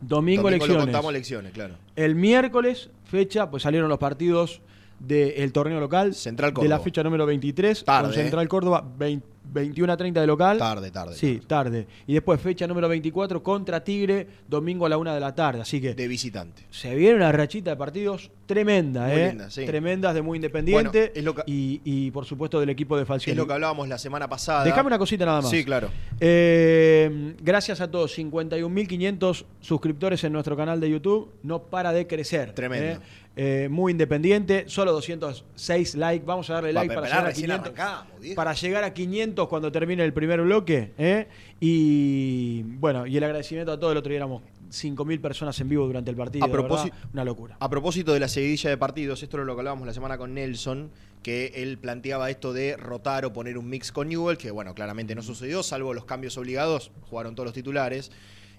domingo, 0.01 0.43
Domingo 0.43 0.49
elecciones. 0.49 0.85
contamos 0.85 1.11
elecciones, 1.11 1.53
claro. 1.53 1.75
El 1.97 2.15
miércoles, 2.15 2.91
fecha, 3.05 3.51
pues 3.51 3.63
salieron 3.65 3.89
los 3.89 3.99
partidos 3.99 4.63
del 4.99 5.53
torneo 5.53 5.81
local. 5.81 6.15
Central 6.15 6.51
De 6.51 6.55
la 6.55 6.61
Córdoba. 6.61 6.79
fecha 6.81 7.03
número 7.03 7.27
23. 7.27 7.85
Tarde, 7.85 8.05
con 8.09 8.15
Central 8.15 8.49
Córdoba, 8.49 8.85
20 8.99 9.27
21 9.53 9.93
a 9.93 9.97
30 9.97 10.21
de 10.21 10.27
local. 10.27 10.59
Tarde, 10.59 10.91
tarde. 10.91 11.15
Sí, 11.15 11.41
tarde. 11.47 11.87
Y 12.07 12.15
después 12.15 12.41
fecha 12.41 12.67
número 12.67 12.89
24 12.89 13.43
contra 13.43 13.83
Tigre, 13.83 14.27
domingo 14.49 14.87
a 14.87 14.89
la 14.89 14.99
una 14.99 15.15
de 15.15 15.21
la 15.21 15.35
tarde. 15.35 15.61
Así 15.63 15.81
que 15.81 15.95
De 15.95 16.09
visitante. 16.09 16.63
se 16.71 16.95
viene 16.95 17.17
una 17.17 17.33
rachita 17.33 17.71
de 17.71 17.77
partidos 17.77 18.31
tremenda, 18.47 19.07
Muy 19.07 19.13
¿eh? 19.21 19.29
linda, 19.29 19.51
sí. 19.51 19.65
Tremendas 19.65 20.15
de 20.15 20.23
muy 20.23 20.37
independiente. 20.39 20.99
Bueno, 20.99 21.13
es 21.15 21.25
lo 21.25 21.35
que- 21.35 21.43
y, 21.47 21.81
y, 21.85 22.11
por 22.11 22.25
supuesto 22.25 22.59
del 22.61 22.71
equipo 22.71 22.97
de 22.99 23.05
Falcioni. 23.07 23.33
Es 23.33 23.37
lo 23.39 23.47
que 23.47 23.53
hablábamos 23.53 23.89
la 23.89 23.99
semana 23.99 24.29
pasada. 24.29 24.65
Dejame 24.65 24.89
una 24.89 24.99
cosita 24.99 25.25
nada 25.25 25.41
más. 25.41 25.51
Sí, 25.51 25.65
claro. 25.65 25.89
Eh, 26.19 27.35
gracias 27.43 27.81
a 27.81 27.91
todos, 27.91 28.13
51.500 28.17 29.45
suscriptores 29.61 30.23
en 30.25 30.33
nuestro 30.33 30.57
canal 30.57 30.81
de 30.81 30.91
YouTube. 30.91 31.31
No 31.43 31.63
para 31.65 31.93
de 31.93 32.07
crecer. 32.07 32.53
Tremendo. 32.53 33.01
¿eh? 33.01 33.05
Eh, 33.37 33.69
muy 33.71 33.93
independiente, 33.93 34.65
solo 34.67 34.93
206 34.93 35.95
likes. 35.95 36.27
Vamos 36.27 36.51
a 36.51 36.55
darle 36.55 36.73
Va, 36.73 36.81
like 36.83 36.95
para 36.95 37.07
llegar, 37.07 37.25
a 37.25 37.29
recién 37.29 37.47
500, 37.47 37.67
arrancamos, 37.79 38.21
viejo. 38.21 38.35
para 38.35 38.53
llegar 38.55 38.85
a 38.85 38.93
500 38.93 39.40
cuando 39.49 39.71
termine 39.73 40.05
el 40.05 40.13
primer 40.13 40.41
bloque. 40.43 40.93
¿eh? 40.99 41.27
Y 41.61 42.63
bueno, 42.63 43.07
y 43.07 43.17
el 43.17 43.25
agradecimiento 43.25 43.73
a 43.73 43.79
todos. 43.79 43.93
El 43.93 43.99
otro 43.99 44.11
día 44.11 44.19
éramos 44.19 44.43
5.000 44.71 45.21
personas 45.21 45.59
en 45.61 45.69
vivo 45.69 45.87
durante 45.87 46.11
el 46.11 46.17
partido. 46.17 46.45
A 46.45 46.49
propósito- 46.49 46.97
una 47.13 47.25
locura. 47.25 47.57
A 47.61 47.69
propósito 47.69 48.13
de 48.13 48.21
la 48.21 48.29
seguidilla 48.29 48.71
de 48.71 48.77
partidos, 48.77 49.23
esto 49.23 49.39
lo 49.39 49.55
que 49.55 49.61
hablábamos 49.61 49.87
la 49.87 49.93
semana 49.95 50.17
con 50.19 50.35
Nelson, 50.35 50.91
que 51.23 51.53
él 51.57 51.79
planteaba 51.79 52.31
esto 52.31 52.53
de 52.53 52.77
rotar 52.77 53.25
o 53.25 53.33
poner 53.33 53.59
un 53.59 53.69
mix 53.69 53.93
con 53.93 54.09
Newell, 54.09 54.39
que 54.39 54.51
bueno, 54.51 54.75
claramente 54.75 55.15
no 55.15 55.23
sucedió, 55.23 55.63
salvo 55.63 55.93
los 55.95 56.05
cambios 56.05 56.37
obligados, 56.39 56.93
jugaron 57.03 57.35
todos 57.35 57.47
los 57.47 57.55
titulares. 57.55 58.11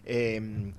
Eh, 0.05 0.73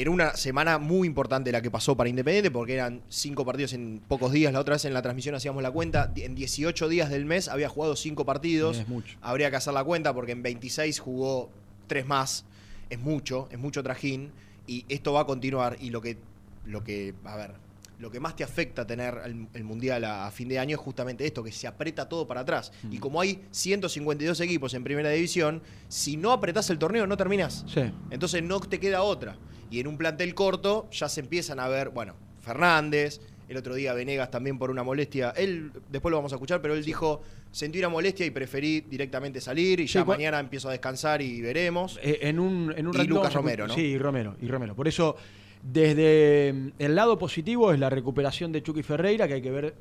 era 0.00 0.10
una 0.10 0.34
semana 0.34 0.78
muy 0.78 1.06
importante 1.06 1.52
la 1.52 1.60
que 1.60 1.70
pasó 1.70 1.94
para 1.94 2.08
Independiente, 2.08 2.50
porque 2.50 2.72
eran 2.72 3.02
cinco 3.10 3.44
partidos 3.44 3.74
en 3.74 4.00
pocos 4.08 4.32
días. 4.32 4.50
La 4.50 4.60
otra 4.60 4.74
vez 4.76 4.86
en 4.86 4.94
la 4.94 5.02
transmisión 5.02 5.34
hacíamos 5.34 5.62
la 5.62 5.70
cuenta, 5.70 6.10
en 6.16 6.34
18 6.34 6.88
días 6.88 7.10
del 7.10 7.26
mes 7.26 7.48
había 7.48 7.68
jugado 7.68 7.96
cinco 7.96 8.24
partidos. 8.24 8.78
Es 8.78 8.88
mucho. 8.88 9.18
Habría 9.20 9.50
que 9.50 9.56
hacer 9.56 9.74
la 9.74 9.84
cuenta 9.84 10.14
porque 10.14 10.32
en 10.32 10.42
26 10.42 10.98
jugó 11.00 11.50
tres 11.86 12.06
más. 12.06 12.46
Es 12.88 12.98
mucho, 12.98 13.46
es 13.50 13.58
mucho 13.58 13.82
trajín. 13.82 14.32
Y 14.66 14.86
esto 14.88 15.12
va 15.12 15.20
a 15.20 15.26
continuar. 15.26 15.76
Y 15.80 15.90
lo 15.90 16.00
que, 16.00 16.16
lo 16.64 16.82
que, 16.82 17.14
a 17.24 17.36
ver, 17.36 17.52
lo 17.98 18.10
que 18.10 18.20
más 18.20 18.34
te 18.36 18.42
afecta 18.42 18.86
tener 18.86 19.20
el, 19.26 19.48
el 19.52 19.64
Mundial 19.64 20.04
a, 20.04 20.26
a 20.26 20.30
fin 20.30 20.48
de 20.48 20.58
año 20.58 20.76
es 20.76 20.80
justamente 20.80 21.26
esto, 21.26 21.44
que 21.44 21.52
se 21.52 21.66
aprieta 21.66 22.08
todo 22.08 22.26
para 22.26 22.40
atrás. 22.40 22.72
Y 22.90 22.96
como 22.96 23.20
hay 23.20 23.42
152 23.50 24.40
equipos 24.40 24.72
en 24.72 24.82
primera 24.82 25.10
división, 25.10 25.60
si 25.88 26.16
no 26.16 26.32
apretás 26.32 26.70
el 26.70 26.78
torneo 26.78 27.06
no 27.06 27.18
terminás. 27.18 27.66
Sí. 27.68 27.82
Entonces 28.10 28.42
no 28.42 28.60
te 28.60 28.80
queda 28.80 29.02
otra. 29.02 29.36
Y 29.70 29.80
en 29.80 29.86
un 29.86 29.96
plantel 29.96 30.34
corto 30.34 30.88
ya 30.90 31.08
se 31.08 31.20
empiezan 31.20 31.60
a 31.60 31.68
ver, 31.68 31.90
bueno, 31.90 32.14
Fernández, 32.40 33.20
el 33.48 33.56
otro 33.56 33.74
día 33.74 33.92
Venegas 33.94 34.30
también 34.30 34.58
por 34.58 34.70
una 34.70 34.82
molestia. 34.82 35.30
Él, 35.36 35.70
después 35.90 36.10
lo 36.10 36.16
vamos 36.18 36.32
a 36.32 36.36
escuchar, 36.36 36.60
pero 36.62 36.74
él 36.74 36.84
dijo, 36.84 37.20
sentí 37.50 37.78
una 37.78 37.88
molestia 37.88 38.24
y 38.26 38.30
preferí 38.30 38.80
directamente 38.82 39.40
salir 39.40 39.80
y 39.80 39.86
ya 39.86 40.02
Sí, 40.02 40.06
mañana 40.06 40.38
empiezo 40.40 40.68
a 40.68 40.72
descansar 40.72 41.20
y 41.22 41.40
veremos. 41.40 41.98
Eh, 42.02 42.18
en 42.22 42.38
un, 42.38 42.72
en 42.76 42.86
un 42.86 43.00
Y 43.00 43.04
Lucas 43.06 43.32
Romero, 43.34 43.66
¿no? 43.66 43.74
Sí, 43.74 43.80
y 43.82 43.98
Romero, 43.98 44.36
y 44.40 44.46
Romero. 44.48 44.74
Por 44.76 44.86
eso, 44.88 45.16
desde 45.62 46.52
mm, 46.52 46.68
el 46.78 46.94
lado 46.94 47.18
positivo 47.18 47.72
es 47.72 47.78
la 47.78 47.90
recuperación 47.90 48.52
de 48.52 48.62
Chucky 48.62 48.82
Ferreira, 48.82 49.26
que 49.28 49.34
hay 49.34 49.42
que 49.42 49.50
ver 49.50 49.74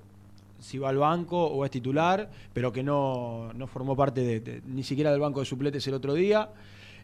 si 0.60 0.78
va 0.78 0.90
al 0.90 0.98
banco 0.98 1.46
o 1.46 1.64
es 1.64 1.72
titular, 1.72 2.30
pero 2.54 2.72
que 2.74 2.84
no, 2.84 3.52
no 3.54 3.68
formó 3.68 3.96
parte 3.96 4.22
de, 4.22 4.40
de- 4.42 4.62
ni 4.68 4.84
siquiera 4.84 5.12
del 5.12 5.20
banco 5.22 5.40
de 5.40 5.46
supletes 5.46 5.86
el 5.88 5.94
otro 5.94 6.14
día. 6.14 6.50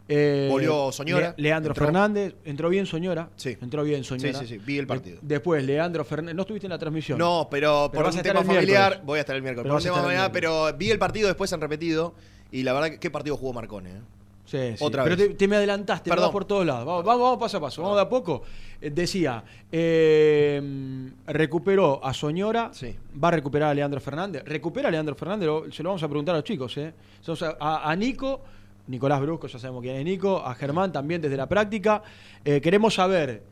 Eh, 0.08 0.46
Volvió 0.50 0.92
Soñora, 0.92 1.34
Le- 1.36 1.42
Leandro 1.42 1.72
entró. 1.72 1.84
Fernández, 1.86 2.34
entró 2.44 2.68
bien 2.68 2.86
Soñora. 2.86 3.28
Sí. 3.36 3.56
Entró 3.60 3.82
bien 3.82 4.04
Soñora. 4.04 4.38
Sí, 4.38 4.46
sí, 4.46 4.54
sí, 4.54 4.58
vi 4.64 4.78
el 4.78 4.86
partido. 4.86 5.18
De- 5.20 5.34
después, 5.34 5.64
Leandro 5.64 6.04
Fernández. 6.04 6.34
¿No 6.36 6.42
estuviste 6.42 6.66
en 6.66 6.70
la 6.72 6.78
transmisión? 6.78 7.18
No, 7.18 7.48
pero, 7.50 7.88
Pero 7.90 8.04
por 8.04 8.14
un 8.14 8.22
tema 8.22 8.44
familiar 8.44 9.02
voy 9.04 9.18
a 9.18 9.20
estar 9.20 9.34
el 9.34 9.42
miércoles. 9.42 9.64
Pero 9.64 9.74
Por 9.74 9.82
tema 9.82 10.24
el 10.24 10.30
pero 10.30 10.72
vi 10.76 10.90
el 10.90 10.98
partido 10.98 11.26
después 11.26 11.52
en 11.52 11.60
repetido 11.60 12.14
y 12.52 12.62
la 12.62 12.72
verdad 12.72 12.98
qué 12.98 13.10
partido 13.10 13.36
jugó 13.36 13.52
Marcone. 13.52 13.90
¿eh? 13.90 14.00
Sí, 14.44 14.58
sí. 14.76 14.84
Otra 14.84 15.02
Pero 15.02 15.16
vez. 15.16 15.28
Te, 15.30 15.34
te 15.34 15.48
me 15.48 15.56
adelantaste, 15.56 16.08
Perdón. 16.08 16.26
vas 16.26 16.32
por 16.32 16.44
todos 16.44 16.64
lados. 16.64 16.86
Vamos, 16.86 17.04
vamos, 17.04 17.22
vamos 17.22 17.38
paso 17.40 17.56
a 17.56 17.60
paso, 17.60 17.82
vamos 17.82 17.96
de 17.96 18.02
a 18.02 18.08
poco. 18.08 18.42
Eh, 18.80 18.90
decía, 18.90 19.42
eh, 19.72 21.10
recuperó 21.26 22.04
a 22.04 22.14
Soñora, 22.14 22.70
Sí. 22.72 22.94
va 23.22 23.28
a 23.28 23.30
recuperar 23.32 23.70
a 23.70 23.74
Leandro 23.74 24.00
Fernández. 24.00 24.44
Recupera 24.44 24.86
a 24.88 24.90
Leandro 24.92 25.14
Fernández, 25.16 25.46
lo- 25.46 25.72
se 25.72 25.82
lo 25.82 25.88
vamos 25.90 26.02
a 26.04 26.08
preguntar 26.08 26.34
a 26.36 26.38
los 26.38 26.44
chicos. 26.44 26.76
¿eh? 26.78 26.92
Entonces, 27.18 27.48
a, 27.58 27.90
a 27.90 27.96
Nico, 27.96 28.40
Nicolás 28.88 29.20
Brusco, 29.20 29.46
ya 29.48 29.58
sabemos 29.58 29.82
quién 29.82 29.96
es 29.96 30.04
Nico, 30.04 30.38
a 30.44 30.54
Germán 30.54 30.92
también 30.92 31.20
desde 31.20 31.36
la 31.36 31.48
práctica. 31.48 32.02
Eh, 32.44 32.60
queremos 32.60 32.94
saber 32.94 33.42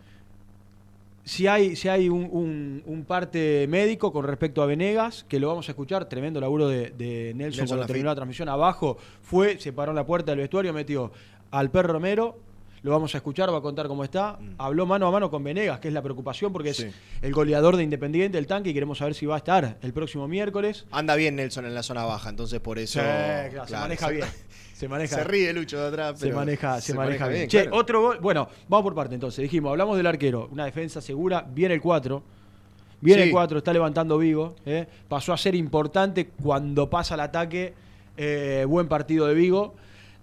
si 1.25 1.47
hay, 1.47 1.75
si 1.75 1.89
hay 1.89 2.09
un, 2.09 2.29
un- 2.31 2.83
un 2.87 3.05
parte 3.05 3.67
médico 3.69 4.13
con 4.13 4.25
respecto 4.27 4.63
a 4.63 4.67
Venegas, 4.67 5.25
que 5.29 5.41
lo 5.41 5.49
vamos 5.49 5.69
a 5.69 5.73
escuchar, 5.73 6.05
tremendo 6.09 6.41
laburo 6.41 6.69
de, 6.69 6.91
de 6.91 7.33
Nelson, 7.35 7.39
Nelson 7.39 7.67
cuando 7.69 7.87
terminó 7.87 8.11
la 8.11 8.15
transmisión 8.15 8.49
abajo, 8.49 8.99
fue, 9.23 9.59
se 9.59 9.73
paró 9.73 9.93
en 9.93 9.97
la 9.97 10.05
puerta 10.07 10.33
del 10.33 10.41
vestuario, 10.41 10.73
metió 10.75 11.11
al 11.51 11.71
perro 11.71 11.95
Romero, 11.95 12.39
lo 12.83 12.91
vamos 12.91 13.15
a 13.15 13.17
escuchar, 13.19 13.51
va 13.51 13.57
a 13.57 13.63
contar 13.63 13.89
cómo 13.89 14.05
está, 14.05 14.39
habló 14.59 14.85
mano 14.85 15.07
a 15.07 15.11
mano 15.11 15.31
con 15.31 15.43
Venegas, 15.43 15.81
que 15.81 15.89
es 15.89 15.95
la 15.95 16.03
preocupación, 16.03 16.53
porque 16.53 16.73
Mm. 16.73 16.75
Sí. 16.75 16.83
es 16.85 16.95
el 17.23 17.33
goleador 17.33 17.77
de 17.79 17.83
Independiente, 17.85 18.37
el 18.37 18.47
tanque, 18.47 18.69
y 18.71 18.75
queremos 18.75 18.99
saber 18.99 19.15
si 19.15 19.25
va 19.25 19.37
a 19.37 19.39
estar 19.39 19.79
el 19.81 19.93
próximo 19.95 20.29
miércoles. 20.29 20.85
Anda 20.91 21.15
bien 21.17 21.37
Nelson 21.37 21.65
en 21.65 21.75
la 21.75 21.83
zona 21.83 22.05
baja, 22.05 22.29
entonces 22.29 22.61
por 22.61 22.79
eso. 22.79 23.01
Sí, 23.01 23.07
claro, 23.51 23.67
se 23.67 23.75
maneja 23.77 24.11
bien. 24.11 24.27
Se 24.85 24.89
maneja 24.89 25.17
Se 25.17 25.25
ríe 25.25 25.53
Lucho 25.53 25.81
de 25.81 25.89
atrás, 25.89 26.19
se 26.19 26.27
pero 26.27 26.37
maneja, 26.37 26.81
se 26.81 26.93
maneja 26.95 27.27
bien. 27.29 27.49
Che, 27.49 27.63
claro. 27.63 27.77
otro 27.77 28.01
gol. 28.03 28.19
Bueno, 28.21 28.49
vamos 28.69 28.85
por 28.85 28.95
parte 28.95 29.15
entonces. 29.15 29.43
Dijimos, 29.43 29.71
hablamos 29.71 29.97
del 29.97 30.07
arquero. 30.07 30.49
Una 30.53 30.67
defensa 30.67 31.01
segura. 31.01 31.47
Viene 31.55 31.75
el 31.75 31.81
4. 31.81 32.23
Viene 33.01 33.23
Sí. 33.23 33.29
el 33.29 33.33
4, 33.33 33.59
está 33.59 33.73
levantando 33.73 34.19
Vigo. 34.19 34.55
¿eh? 34.67 34.87
Pasó 35.09 35.33
a 35.33 35.37
ser 35.39 35.55
importante 35.55 36.27
cuando 36.27 36.89
pasa 36.91 37.15
el 37.15 37.21
ataque. 37.21 37.75
eh, 38.17 38.65
buen 38.69 38.87
partido 38.89 39.27
de 39.27 39.35
Vigo. 39.35 39.75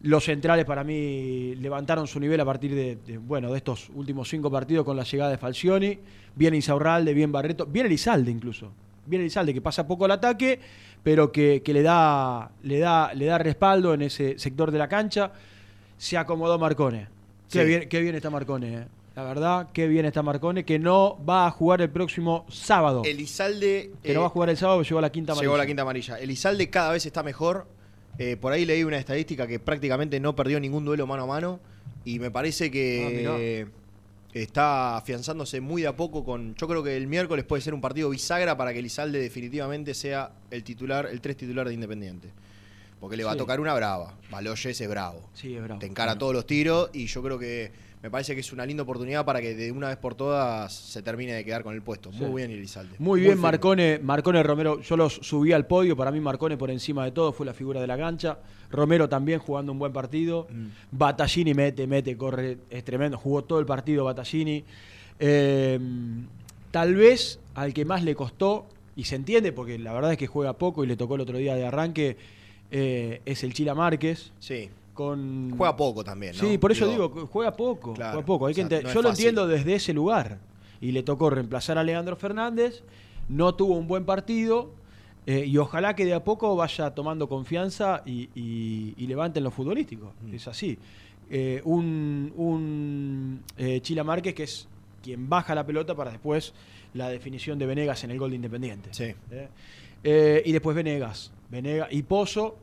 Los 0.04 0.24
centrales 0.24 0.66
para 0.66 0.84
mí 0.84 1.56
levantaron 1.56 2.08
su 2.08 2.20
nivel 2.20 2.40
a 2.40 2.46
partir 2.46 2.74
de, 2.74 2.96
de, 3.06 3.18
bueno, 3.18 3.52
de 3.52 3.58
estos 3.58 3.90
últimos 3.94 4.30
cinco 4.30 4.50
partidos 4.50 4.86
con 4.86 4.96
la 4.96 5.04
llegada 5.04 5.30
de 5.30 5.38
Falcioni. 5.38 6.00
Viene 6.36 6.56
Insaurralde, 6.58 7.14
bien 7.14 7.32
Barreto. 7.32 7.66
Viene 7.66 7.88
Elizalde 7.88 8.32
incluso. 8.32 8.72
Viene 9.06 9.26
Elizalde 9.26 9.54
que 9.54 9.62
pasa 9.62 9.86
poco 9.86 10.06
al 10.06 10.12
ataque, 10.12 10.60
pero 11.04 11.32
que, 11.32 11.62
que 11.64 11.74
le, 11.74 11.82
da, 11.82 12.52
le, 12.64 12.80
da, 12.80 13.14
le 13.14 13.26
da 13.26 13.38
respaldo 13.38 13.94
en 13.94 14.04
ese 14.04 14.38
sector 14.40 14.72
de 14.72 14.78
la 14.80 14.88
cancha. 14.88 15.32
Se 15.98 16.18
acomodó 16.18 16.58
Marcone. 16.60 17.08
Qué, 17.50 17.64
bien, 17.64 17.90
qué 17.90 18.02
bien 18.02 18.16
está 18.16 18.30
Marcone. 18.30 18.74
eh. 18.76 18.86
La 19.16 19.24
verdad, 19.24 19.68
qué 19.74 19.88
bien 19.88 20.06
está 20.06 20.24
Marcone, 20.24 20.64
que 20.64 20.80
no 20.80 21.18
va 21.28 21.46
a 21.46 21.52
jugar 21.52 21.82
el 21.82 21.90
próximo 21.90 22.46
sábado. 22.50 23.02
Elizalde. 23.04 23.92
que 24.02 24.12
eh, 24.12 24.14
no 24.14 24.22
va 24.22 24.28
a 24.28 24.30
jugar 24.30 24.50
el 24.50 24.58
sábado, 24.58 24.82
llegó 24.84 25.00
a 25.00 25.02
la 25.02 25.12
quinta 25.12 25.34
Llegó 25.34 25.42
a 25.42 25.46
la 25.46 25.64
amarilla. 25.64 25.68
quinta 25.68 25.82
amarilla. 25.82 26.20
Elizalde 26.20 26.70
cada 26.70 26.92
vez 26.94 27.06
está 27.06 27.22
mejor. 27.22 27.68
Eh, 28.18 28.38
por 28.40 28.54
ahí 28.54 28.66
leí 28.66 28.84
una 28.84 28.98
estadística 28.98 29.48
que 29.48 29.60
prácticamente 29.60 30.20
no 30.20 30.36
perdió 30.36 30.60
ningún 30.60 30.86
duelo 30.86 31.08
mano 31.08 31.24
a 31.24 31.28
mano. 31.28 31.60
Y 32.06 32.20
me 32.20 32.32
parece 32.32 32.72
que 32.72 33.68
está 34.34 34.98
afianzándose 34.98 35.60
muy 35.62 35.82
de 35.82 35.88
a 35.88 35.96
poco 35.96 36.24
con. 36.24 36.56
Yo 36.56 36.68
creo 36.68 36.84
que 36.84 36.96
el 36.96 37.08
miércoles 37.08 37.46
puede 37.46 37.62
ser 37.62 37.74
un 37.74 37.82
partido 37.82 38.10
bisagra 38.10 38.56
para 38.58 38.74
que 38.74 38.80
Elizalde 38.80 39.20
definitivamente 39.20 39.94
sea 39.94 40.32
el 40.50 40.64
titular, 40.64 41.08
el 41.12 41.20
tres 41.22 41.38
titular 41.38 41.68
de 41.68 41.74
Independiente. 41.74 42.30
Porque 43.00 43.18
le 43.18 43.24
va 43.24 43.32
a 43.32 43.36
tocar 43.38 43.60
una 43.60 43.74
brava. 43.74 44.14
Baloyes 44.30 44.80
es 44.80 44.88
bravo. 44.90 45.28
Sí, 45.34 45.56
es 45.56 45.64
bravo. 45.64 45.80
Te 45.80 45.88
encara 45.88 46.12
Bueno. 46.12 46.20
todos 46.20 46.34
los 46.36 46.46
tiros 46.46 46.90
y 46.94 47.08
yo 47.08 47.24
creo 47.24 47.40
que 47.40 47.72
me 48.04 48.10
parece 48.10 48.34
que 48.34 48.42
es 48.42 48.52
una 48.52 48.66
linda 48.66 48.84
oportunidad 48.84 49.24
para 49.26 49.42
que 49.42 49.54
de 49.54 49.72
una 49.72 49.90
vez 49.90 49.98
por 49.98 50.16
todas 50.16 50.74
se 50.74 51.02
termine 51.04 51.34
de 51.34 51.46
quedar 51.46 51.62
con 51.64 51.74
el 51.76 51.82
puesto. 51.84 52.12
Muy 52.12 52.28
Sí. 52.28 52.34
bien 52.36 52.52
Elizalde. 52.52 52.96
Muy 53.00 53.20
bien, 53.20 53.34
firme. 53.34 53.42
Marcone, 53.44 54.00
Marcone 54.00 54.42
Romero. 54.44 54.82
Yo 54.82 54.98
los 54.98 55.14
subí 55.14 55.52
al 55.54 55.68
podio. 55.68 55.96
Para 55.96 56.10
mí, 56.12 56.20
Marcone 56.20 56.58
por 56.58 56.72
encima 56.72 57.06
de 57.06 57.12
todo 57.12 57.32
fue 57.32 57.46
la 57.46 57.54
figura 57.54 57.80
de 57.80 57.88
la 57.88 57.98
cancha. 57.98 58.40
Romero 58.72 59.08
también 59.08 59.40
jugando 59.40 59.72
un 59.72 59.78
buen 59.80 59.94
partido. 59.94 60.48
Mm. 60.50 60.66
Battaglini 60.98 61.54
mete, 61.54 61.86
mete, 61.86 62.18
corre, 62.18 62.58
es 62.70 62.84
tremendo. 62.84 63.18
Jugó 63.18 63.44
todo 63.44 63.60
el 63.60 63.66
partido 63.66 64.04
Battaglini. 64.06 64.64
Eh, 65.20 65.80
tal 66.72 66.96
vez 66.96 67.40
al 67.54 67.74
que 67.74 67.86
más 67.86 68.04
le 68.04 68.16
costó, 68.16 68.66
y 68.96 69.04
se 69.04 69.16
entiende 69.16 69.52
porque 69.52 69.78
la 69.78 69.94
verdad 69.94 70.12
es 70.14 70.18
que 70.18 70.28
juega 70.28 70.54
poco 70.54 70.84
y 70.84 70.88
le 70.88 70.96
tocó 70.98 71.16
el 71.16 71.22
otro 71.22 71.38
día 71.38 71.56
de 71.56 71.66
arranque, 71.66 72.18
eh, 72.72 73.22
es 73.26 73.44
el 73.44 73.54
Chila 73.54 73.76
Márquez. 73.76 74.32
Sí. 74.40 74.70
Con... 75.08 75.54
Juega 75.58 75.76
poco 75.76 76.04
también, 76.04 76.36
¿no? 76.36 76.40
Sí, 76.42 76.58
por 76.58 76.72
eso 76.72 76.88
Digo, 76.88 77.08
digo, 77.10 77.28
juega 77.28 77.56
poco. 77.56 77.94
Claro, 77.94 78.14
juega 78.14 78.26
poco. 78.26 78.46
Hay 78.48 78.54
o 78.54 78.56
que 78.56 78.64
no 78.64 78.70
Yo 78.70 79.02
lo 79.02 79.10
fácil. 79.10 79.26
entiendo 79.26 79.48
desde 79.48 79.76
ese 79.76 79.94
lugar. 79.94 80.40
Y 80.80 80.92
le 80.92 81.04
tocó 81.04 81.30
reemplazar 81.30 81.78
a 81.78 81.84
Leandro 81.84 82.16
Fernández. 82.16 82.84
No 83.30 83.56
tuvo 83.56 83.76
un 83.78 83.88
buen 83.88 84.06
partido. 84.06 84.72
eh, 85.28 85.46
y 85.46 85.56
ojalá 85.58 85.96
que 85.96 86.04
de 86.06 86.14
a 86.16 86.24
poco 86.24 86.56
vaya 86.56 86.96
tomando 86.96 87.30
confianza 87.30 88.02
y, 88.06 88.30
y- 88.36 88.96
y 88.98 89.06
levante 89.08 89.40
en 89.40 89.44
lo 89.44 89.52
futbolístico. 89.52 90.14
Mm. 90.26 90.34
Es 90.34 90.48
así. 90.48 90.78
Eh, 91.30 91.62
un 91.64 92.34
un 92.36 93.42
eh, 93.58 93.80
Chila 93.82 94.04
Márquez 94.04 94.34
que 94.34 94.44
es 94.44 94.68
quien 95.04 95.30
baja 95.30 95.54
la 95.56 95.64
pelota 95.66 95.96
para 95.96 96.10
después 96.12 96.54
la 96.94 97.10
definición 97.10 97.58
de 97.60 97.66
Venegas 97.68 98.04
en 98.04 98.12
el 98.12 98.18
gol 98.20 98.32
de 98.32 98.36
Independiente. 98.38 98.90
Sí. 98.94 99.14
y 100.04 100.52
después 100.52 100.76
Venegas. 100.76 101.32
Venegas 101.50 101.88
y 101.92 102.02
Pozo, 102.04 102.58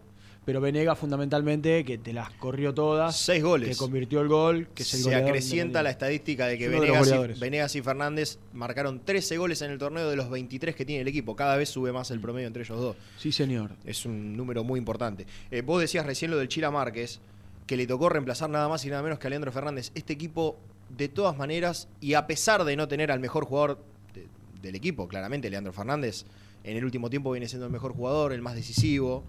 pero 0.49 0.63
Venegas 0.63 0.99
fundamentalmente 0.99 1.85
que 1.85 1.99
te 1.99 2.15
las 2.15 2.31
corrió 2.31 2.73
todas. 2.73 3.15
Seis 3.19 3.43
goles. 3.45 3.69
Que 3.69 3.77
convirtió 3.77 4.23
el 4.23 4.29
gol, 4.29 4.69
que 4.75 4.83
es 4.83 4.95
el 4.95 5.01
se 5.03 5.15
acrecienta 5.15 5.83
la 5.83 5.91
estadística 5.91 6.47
de 6.47 6.57
que 6.57 6.69
Venegas 6.71 6.89
y, 6.97 6.99
goleadores. 7.01 7.39
Venegas 7.39 7.77
y 7.77 7.83
Fernández 7.83 8.39
marcaron 8.55 9.05
13 9.05 9.37
goles 9.37 9.61
en 9.61 9.73
el 9.73 9.79
torneo 9.79 10.09
de 10.09 10.17
los 10.17 10.31
23 10.31 10.75
que 10.75 10.87
tiene 10.87 11.03
el 11.03 11.09
equipo. 11.09 11.37
Cada 11.37 11.55
vez 11.59 11.69
sube 11.69 11.93
más 11.93 12.09
Mm. 12.09 12.15
el 12.15 12.21
promedio 12.21 12.47
entre 12.47 12.63
ellos 12.63 12.81
dos. 12.81 12.97
Sí, 13.19 13.31
señor. 13.31 13.73
Es 13.85 14.07
un 14.07 14.39
número 14.39 14.65
muy 14.65 14.79
importante. 14.79 15.27
Eh, 15.51 15.61
vos 15.61 15.83
decías 15.83 16.07
recién 16.07 16.31
lo 16.31 16.39
del 16.39 16.49
Chila 16.49 16.71
Márquez, 16.71 17.21
que 17.67 17.77
le 17.77 17.87
tocó 17.87 18.09
reemplazar 18.09 18.49
nada 18.49 18.71
más 18.71 18.83
y 18.87 18.89
nada 18.89 19.03
menos 19.03 19.19
que 19.19 19.27
a 19.27 19.31
Leandro 19.31 19.53
Fernández. 19.53 19.93
Este 19.95 20.15
equipo, 20.15 20.57
de 20.97 21.09
todas 21.11 21.37
maneras, 21.37 21.89
y 22.01 22.15
a 22.15 22.27
pesar 22.27 22.65
de 22.65 22.75
no 22.75 22.89
tener 22.89 23.13
al 23.13 23.21
mejor 23.21 23.45
jugador 23.45 23.85
de- 24.15 24.27
del 24.63 24.77
equipo, 24.77 25.09
claramente 25.09 25.51
Leandro 25.51 25.75
Fernández, 25.75 26.25
en 26.65 26.79
el 26.79 26.87
último 26.87 27.11
tiempo 27.11 27.31
viene 27.33 27.49
siendo 27.49 27.67
el 27.67 27.73
mejor 27.73 27.93
jugador, 27.93 28.33
el 28.33 28.41
más 28.41 28.55
decisivo, 28.55 29.25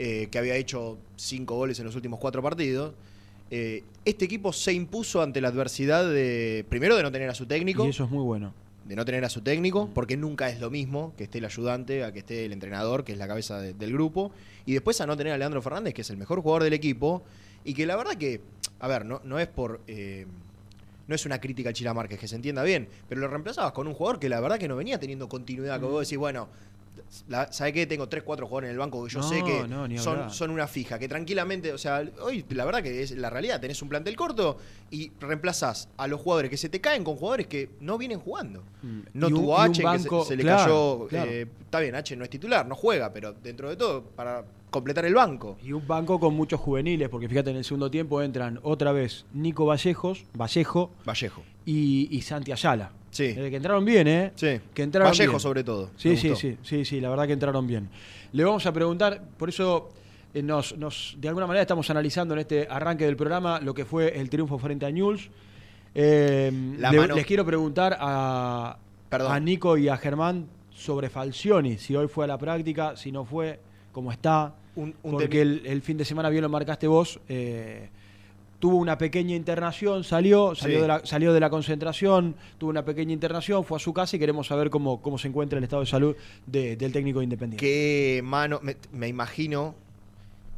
eh, 0.00 0.28
que 0.30 0.38
había 0.38 0.54
hecho 0.54 0.96
cinco 1.16 1.56
goles 1.56 1.78
en 1.80 1.84
los 1.86 1.94
últimos 1.96 2.20
cuatro 2.20 2.40
partidos. 2.40 2.94
Eh, 3.50 3.82
este 4.04 4.24
equipo 4.26 4.52
se 4.52 4.72
impuso 4.72 5.20
ante 5.22 5.40
la 5.40 5.48
adversidad 5.48 6.08
de, 6.08 6.64
primero, 6.68 6.96
de 6.96 7.02
no 7.02 7.10
tener 7.10 7.28
a 7.28 7.34
su 7.34 7.46
técnico. 7.46 7.84
Y 7.84 7.90
eso 7.90 8.04
es 8.04 8.10
muy 8.10 8.22
bueno. 8.22 8.54
de 8.86 8.96
no 8.96 9.04
tener 9.04 9.22
a 9.24 9.28
su 9.28 9.42
técnico, 9.42 9.90
porque 9.94 10.16
nunca 10.16 10.48
es 10.48 10.60
lo 10.60 10.70
mismo 10.70 11.12
que 11.18 11.24
esté 11.24 11.38
el 11.38 11.44
ayudante, 11.44 12.04
a 12.04 12.12
que 12.12 12.20
esté 12.20 12.46
el 12.46 12.52
entrenador, 12.54 13.04
que 13.04 13.12
es 13.12 13.18
la 13.18 13.26
cabeza 13.28 13.60
de- 13.60 13.74
del 13.74 13.92
grupo, 13.92 14.30
y 14.64 14.72
después 14.72 14.98
a 15.02 15.06
no 15.06 15.14
tener 15.16 15.32
a 15.34 15.36
Leandro 15.38 15.60
Fernández, 15.60 15.92
que 15.92 16.00
es 16.02 16.08
el 16.10 16.16
mejor 16.16 16.40
jugador 16.40 16.62
del 16.62 16.72
equipo, 16.72 17.22
y 17.64 17.74
que 17.74 17.84
la 17.84 17.96
verdad 17.96 18.14
que, 18.14 18.40
a 18.80 18.88
ver, 18.88 19.04
no, 19.04 19.20
no 19.24 19.38
es 19.38 19.46
por... 19.48 19.80
eh, 19.88 20.24
no 21.06 21.14
es 21.14 21.24
una 21.26 21.38
crítica 21.40 21.68
al 21.70 21.74
Chila 21.74 21.92
Márquez, 21.92 22.18
que 22.18 22.28
se 22.28 22.36
entienda 22.36 22.62
bien, 22.62 22.86
pero 23.08 23.20
lo 23.20 23.28
reemplazabas 23.28 23.72
con 23.72 23.86
un 23.88 23.94
jugador 23.94 24.18
que 24.20 24.28
la 24.30 24.40
verdad 24.40 24.58
que 24.58 24.68
no 24.68 24.76
venía 24.76 24.98
teniendo 25.00 25.26
continuidad, 25.28 25.78
que 25.80 25.86
vos 25.86 26.06
decís, 26.06 26.18
bueno, 26.18 26.48
la- 27.28 27.52
¿sabes 27.52 27.72
qué? 27.72 27.86
Tengo 27.86 28.08
3, 28.08 28.22
4 28.22 28.46
jugadores 28.46 28.68
en 28.68 28.72
el 28.72 28.78
banco 28.78 29.04
que 29.04 29.10
yo 29.12 29.20
No, 29.20 29.28
sé 29.28 29.42
que 29.44 29.66
no, 29.68 30.30
son, 30.30 30.50
una 30.50 30.66
fija, 30.66 30.98
que 30.98 31.08
tranquilamente, 31.08 31.72
o 31.72 31.78
sea, 31.78 32.02
hoy 32.22 32.44
la 32.50 32.64
verdad 32.64 32.82
que 32.82 33.02
es 33.02 33.10
la 33.12 33.30
realidad, 33.30 33.60
tenés 33.60 33.80
un 33.82 33.88
plantel 33.88 34.16
corto 34.16 34.58
y 34.90 35.10
reemplazás 35.20 35.88
a 35.96 36.06
los 36.06 36.20
jugadores 36.20 36.50
que 36.50 36.56
se 36.56 36.68
te 36.68 36.80
caen 36.80 37.04
con 37.04 37.16
jugadores 37.16 37.46
que 37.46 37.70
no 37.80 37.98
vienen 37.98 38.18
jugando. 38.20 38.62
Mm. 38.82 39.00
No 39.14 39.28
Y 39.28 39.30
tuvo 39.32 39.54
un 39.56 39.60
H, 39.70 39.82
banco- 39.82 40.18
que 40.20 40.22
se, 40.24 40.28
se 40.28 40.36
le 40.36 40.44
cayó. 40.44 41.06
claro. 41.08 41.30
eh, 41.30 41.46
está 41.64 41.80
bien, 41.80 41.94
H 41.94 42.16
no 42.16 42.24
es 42.24 42.30
titular, 42.30 42.66
no 42.66 42.74
juega, 42.74 43.12
pero 43.12 43.32
dentro 43.32 43.68
de 43.68 43.76
todo, 43.76 44.02
para 44.02 44.44
completar 44.70 45.04
el 45.06 45.14
banco. 45.14 45.56
Y 45.62 45.72
un 45.72 45.86
banco 45.86 46.20
con 46.20 46.34
muchos 46.34 46.60
juveniles, 46.60 47.08
porque 47.08 47.28
fíjate, 47.28 47.50
en 47.50 47.56
el 47.56 47.64
segundo 47.64 47.90
tiempo 47.90 48.20
entran 48.20 48.60
otra 48.62 48.92
vez 48.92 49.24
Nico 49.32 49.64
Vallejos, 49.64 50.24
Vallejo 50.34 50.90
Vallejo. 51.06 51.42
y, 51.64 52.08
y 52.10 52.20
Santi 52.22 52.52
Ayala. 52.52 52.92
Sí. 53.10 53.34
Que 53.34 53.56
entraron 53.56 53.84
bien, 53.84 54.06
¿eh? 54.08 54.32
Sí. 54.36 54.60
Que 54.74 54.82
entraron 54.82 55.10
Vallejo, 55.10 55.32
bien. 55.32 55.40
sobre 55.40 55.64
todo. 55.64 55.90
Sí, 55.96 56.16
sí, 56.16 56.34
sí, 56.36 56.56
sí, 56.62 56.84
sí, 56.84 57.00
la 57.00 57.08
verdad 57.10 57.26
que 57.26 57.32
entraron 57.32 57.66
bien. 57.66 57.88
Le 58.32 58.44
vamos 58.44 58.64
a 58.66 58.72
preguntar, 58.72 59.22
por 59.38 59.48
eso 59.48 59.88
eh, 60.34 60.42
nos, 60.42 60.76
nos- 60.76 61.16
de 61.18 61.28
alguna 61.28 61.46
manera 61.46 61.62
estamos 61.62 61.88
analizando 61.90 62.34
en 62.34 62.40
este 62.40 62.66
arranque 62.68 63.06
del 63.06 63.16
programa 63.16 63.60
lo 63.60 63.72
que 63.72 63.84
fue 63.86 64.18
el 64.20 64.28
triunfo 64.28 64.58
frente 64.58 64.84
a 64.86 64.90
Newell's. 64.90 65.30
Eh, 65.94 66.50
le- 66.52 66.98
mano- 67.00 67.14
Les 67.14 67.26
quiero 67.26 67.44
preguntar 67.46 67.96
a, 67.98 68.76
Perdón. 69.08 69.32
a 69.32 69.40
Nico 69.40 69.76
y 69.78 69.88
a 69.88 69.96
Germán 69.96 70.46
sobre 70.70 71.08
Falcioni, 71.08 71.78
si 71.78 71.96
hoy 71.96 72.08
fue 72.08 72.24
a 72.24 72.28
la 72.28 72.38
práctica, 72.38 72.96
si 72.96 73.10
no 73.10 73.24
fue, 73.24 73.58
cómo 73.90 74.12
está. 74.12 74.54
Un- 74.76 74.94
un 75.02 75.12
porque 75.12 75.40
el 75.42 75.82
fin 75.82 75.96
de 75.96 76.04
semana, 76.04 76.28
bien 76.28 76.42
lo 76.42 76.48
marcaste 76.48 76.86
vos, 76.86 77.18
eh, 77.28 77.88
tuvo 78.58 78.76
una 78.76 78.98
pequeña 78.98 79.36
internación, 79.36 80.02
salió, 80.04 80.54
salió, 80.54 80.76
Sí. 80.78 80.82
de 80.82 80.88
la, 80.88 81.00
salió 81.06 81.32
de 81.32 81.40
la 81.40 81.48
concentración, 81.50 82.34
tuvo 82.58 82.70
una 82.70 82.84
pequeña 82.84 83.12
internación, 83.12 83.64
fue 83.64 83.76
a 83.76 83.80
su 83.80 83.92
casa 83.92 84.16
y 84.16 84.18
queremos 84.18 84.48
saber 84.48 84.68
cómo, 84.70 85.00
cómo 85.00 85.16
se 85.18 85.28
encuentra 85.28 85.58
el 85.58 85.64
estado 85.64 85.82
de 85.82 85.86
salud 85.86 86.16
de- 86.46 86.76
del 86.76 86.92
técnico 86.92 87.22
independiente. 87.22 87.64
Qué 87.64 88.20
mano. 88.24 88.58
Me, 88.62 88.76
me 88.92 89.06
imagino 89.08 89.74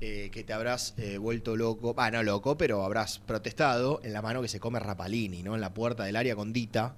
eh, 0.01 0.31
que 0.33 0.45
te 0.45 0.55
habrás 0.55 0.95
eh, 0.97 1.19
vuelto 1.19 1.57
loco. 1.57 1.95
Ah, 1.99 2.11
no 2.11 2.23
loco, 2.23 2.57
pero 2.57 2.85
habrás 2.85 3.19
protestado 3.19 4.01
en 4.03 4.15
la 4.15 4.23
mano 4.23 4.41
que 4.41 4.49
se 4.49 4.59
come 4.61 4.81
Rapalini, 4.81 5.43
¿no? 5.43 5.55
En 5.55 5.61
la 5.61 5.75
puerta 5.75 6.05
del 6.05 6.17
área 6.17 6.35
con 6.35 6.55
Dita. 6.55 6.95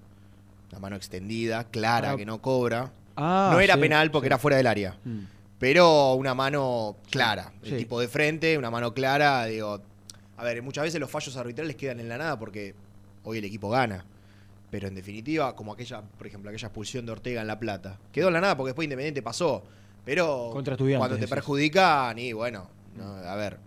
La 0.70 0.78
mano 0.78 0.94
extendida, 0.96 1.64
clara, 1.64 2.12
Ah. 2.12 2.16
que 2.16 2.24
no 2.24 2.40
cobra. 2.40 2.92
Ah, 3.16 3.50
no 3.52 3.58
era 3.60 3.74
sí, 3.74 3.80
penal 3.80 4.10
porque 4.12 4.26
sí. 4.26 4.28
era 4.28 4.38
fuera 4.38 4.56
del 4.56 4.66
área. 4.68 4.96
Mm. 5.04 5.18
Pero 5.58 6.14
una 6.14 6.32
mano 6.34 6.96
clara. 7.10 7.52
El 7.64 7.76
tipo 7.76 8.00
de 8.00 8.06
frente, 8.08 8.56
una 8.56 8.70
mano 8.70 8.94
clara. 8.94 9.44
Digo, 9.46 9.80
a 10.42 10.44
ver, 10.44 10.60
muchas 10.62 10.82
veces 10.82 10.98
los 11.00 11.08
fallos 11.08 11.36
arbitrales 11.36 11.76
quedan 11.76 12.00
en 12.00 12.08
la 12.08 12.18
nada 12.18 12.36
porque 12.36 12.74
hoy 13.22 13.38
el 13.38 13.44
equipo 13.44 13.70
gana. 13.70 14.04
Pero 14.72 14.88
en 14.88 14.94
definitiva, 14.96 15.54
como 15.54 15.72
aquella, 15.72 16.00
por 16.02 16.26
ejemplo, 16.26 16.50
aquella 16.50 16.66
expulsión 16.66 17.06
de 17.06 17.12
Ortega 17.12 17.42
en 17.42 17.46
La 17.46 17.60
Plata. 17.60 17.98
Quedó 18.10 18.26
en 18.28 18.34
la 18.34 18.40
nada 18.40 18.56
porque 18.56 18.70
después 18.70 18.84
Independiente 18.86 19.22
pasó. 19.22 19.62
Pero 20.04 20.50
Contra 20.52 20.76
cuando 20.76 21.16
te 21.16 21.28
perjudican, 21.28 22.18
y 22.18 22.32
bueno, 22.32 22.68
no, 22.96 23.04
a 23.04 23.36
ver, 23.36 23.58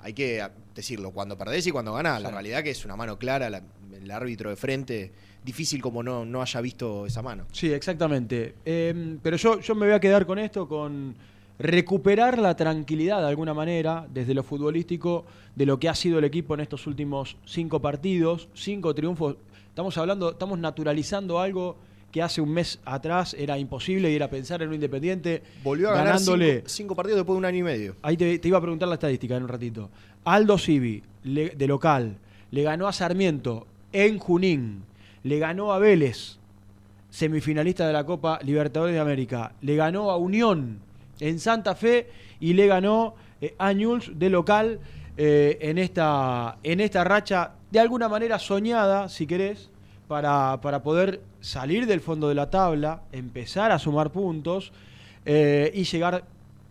hay 0.00 0.12
que 0.12 0.44
decirlo, 0.74 1.12
cuando 1.12 1.38
perdés 1.38 1.64
y 1.68 1.70
cuando 1.70 1.92
ganás. 1.92 2.20
La 2.20 2.30
realidad 2.32 2.64
que 2.64 2.70
es 2.70 2.84
una 2.84 2.96
mano 2.96 3.16
clara, 3.16 3.48
la- 3.48 3.62
el 3.94 4.10
árbitro 4.10 4.50
de 4.50 4.56
frente, 4.56 5.12
difícil 5.44 5.80
como 5.80 6.02
no, 6.02 6.24
no 6.24 6.42
haya 6.42 6.60
visto 6.60 7.06
esa 7.06 7.22
mano. 7.22 7.46
Sí, 7.52 7.72
exactamente. 7.72 8.56
Eh, 8.64 9.18
pero 9.22 9.36
yo, 9.36 9.60
yo 9.60 9.74
me 9.76 9.86
voy 9.86 9.94
a 9.94 10.00
quedar 10.00 10.26
con 10.26 10.40
esto, 10.40 10.66
con 10.66 11.14
recuperar 11.58 12.38
la 12.38 12.56
tranquilidad 12.56 13.20
de 13.20 13.28
alguna 13.28 13.54
manera, 13.54 14.06
desde 14.12 14.34
lo 14.34 14.42
futbolístico, 14.42 15.24
de 15.54 15.66
lo 15.66 15.78
que 15.78 15.88
ha 15.88 15.94
sido 15.94 16.18
el 16.18 16.24
equipo 16.24 16.54
en 16.54 16.60
estos 16.60 16.86
últimos 16.86 17.36
cinco 17.44 17.80
partidos, 17.80 18.48
cinco 18.54 18.94
triunfos. 18.94 19.36
Estamos 19.68 19.96
hablando, 19.98 20.32
estamos 20.32 20.58
naturalizando 20.58 21.38
algo 21.40 21.76
que 22.10 22.22
hace 22.22 22.40
un 22.40 22.50
mes 22.50 22.78
atrás 22.84 23.34
era 23.36 23.58
imposible 23.58 24.10
y 24.10 24.14
era 24.14 24.28
pensar 24.30 24.62
en 24.62 24.68
un 24.68 24.74
independiente 24.74 25.42
Volvió 25.64 25.88
a 25.90 25.94
ganar 25.94 26.06
ganándole. 26.14 26.54
cinco, 26.58 26.68
cinco 26.68 26.94
partidos 26.96 27.18
después 27.18 27.34
de 27.34 27.38
un 27.38 27.44
año 27.44 27.58
y 27.58 27.62
medio. 27.64 27.96
Ahí 28.02 28.16
te, 28.16 28.38
te 28.38 28.48
iba 28.48 28.58
a 28.58 28.60
preguntar 28.60 28.88
la 28.88 28.94
estadística 28.94 29.36
en 29.36 29.42
un 29.42 29.48
ratito. 29.48 29.90
Aldo 30.24 30.56
Civi, 30.58 31.02
le- 31.24 31.50
de 31.50 31.66
local, 31.66 32.16
le 32.52 32.62
ganó 32.62 32.86
a 32.86 32.92
Sarmiento 32.92 33.66
en 33.92 34.18
Junín, 34.18 34.82
le 35.24 35.38
ganó 35.40 35.72
a 35.72 35.78
Vélez, 35.80 36.38
semifinalista 37.10 37.86
de 37.86 37.92
la 37.92 38.04
Copa 38.04 38.38
Libertadores 38.42 38.94
de 38.94 39.00
América, 39.00 39.52
le 39.60 39.74
ganó 39.76 40.10
a 40.10 40.16
Unión 40.16 40.78
en 41.20 41.38
Santa 41.38 41.74
Fe 41.74 42.08
y 42.40 42.52
le 42.52 42.66
ganó 42.66 43.14
eh, 43.40 43.54
a 43.58 43.72
Newell's 43.72 44.10
de 44.18 44.30
local 44.30 44.80
eh, 45.16 45.58
en, 45.60 45.78
esta, 45.78 46.58
en 46.62 46.80
esta 46.80 47.04
racha 47.04 47.52
de 47.70 47.80
alguna 47.80 48.08
manera 48.08 48.38
soñada, 48.38 49.08
si 49.08 49.26
querés, 49.26 49.70
para, 50.08 50.60
para 50.60 50.82
poder 50.82 51.22
salir 51.40 51.86
del 51.86 52.00
fondo 52.00 52.28
de 52.28 52.34
la 52.34 52.50
tabla, 52.50 53.02
empezar 53.12 53.72
a 53.72 53.78
sumar 53.78 54.12
puntos 54.12 54.72
eh, 55.24 55.72
y 55.74 55.84
llegar 55.84 56.24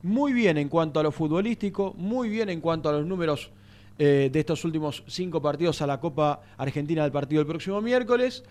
muy 0.03 0.33
bien 0.33 0.57
en 0.57 0.69
cuanto 0.69 0.99
a 0.99 1.03
lo 1.03 1.11
futbolístico, 1.11 1.93
muy 1.97 2.29
bien 2.29 2.49
en 2.49 2.61
cuanto 2.61 2.89
a 2.89 2.93
los 2.93 3.05
números 3.05 3.51
de 3.95 4.31
estos 4.33 4.65
últimos 4.65 5.03
cinco 5.05 5.39
partidos 5.39 5.81
a 5.83 5.87
la 5.87 5.99
Copa 5.99 6.41
Argentina 6.57 7.03
del 7.03 7.11
partido 7.11 7.39
del 7.39 7.47
próximo 7.47 7.79
miércoles 7.79 8.43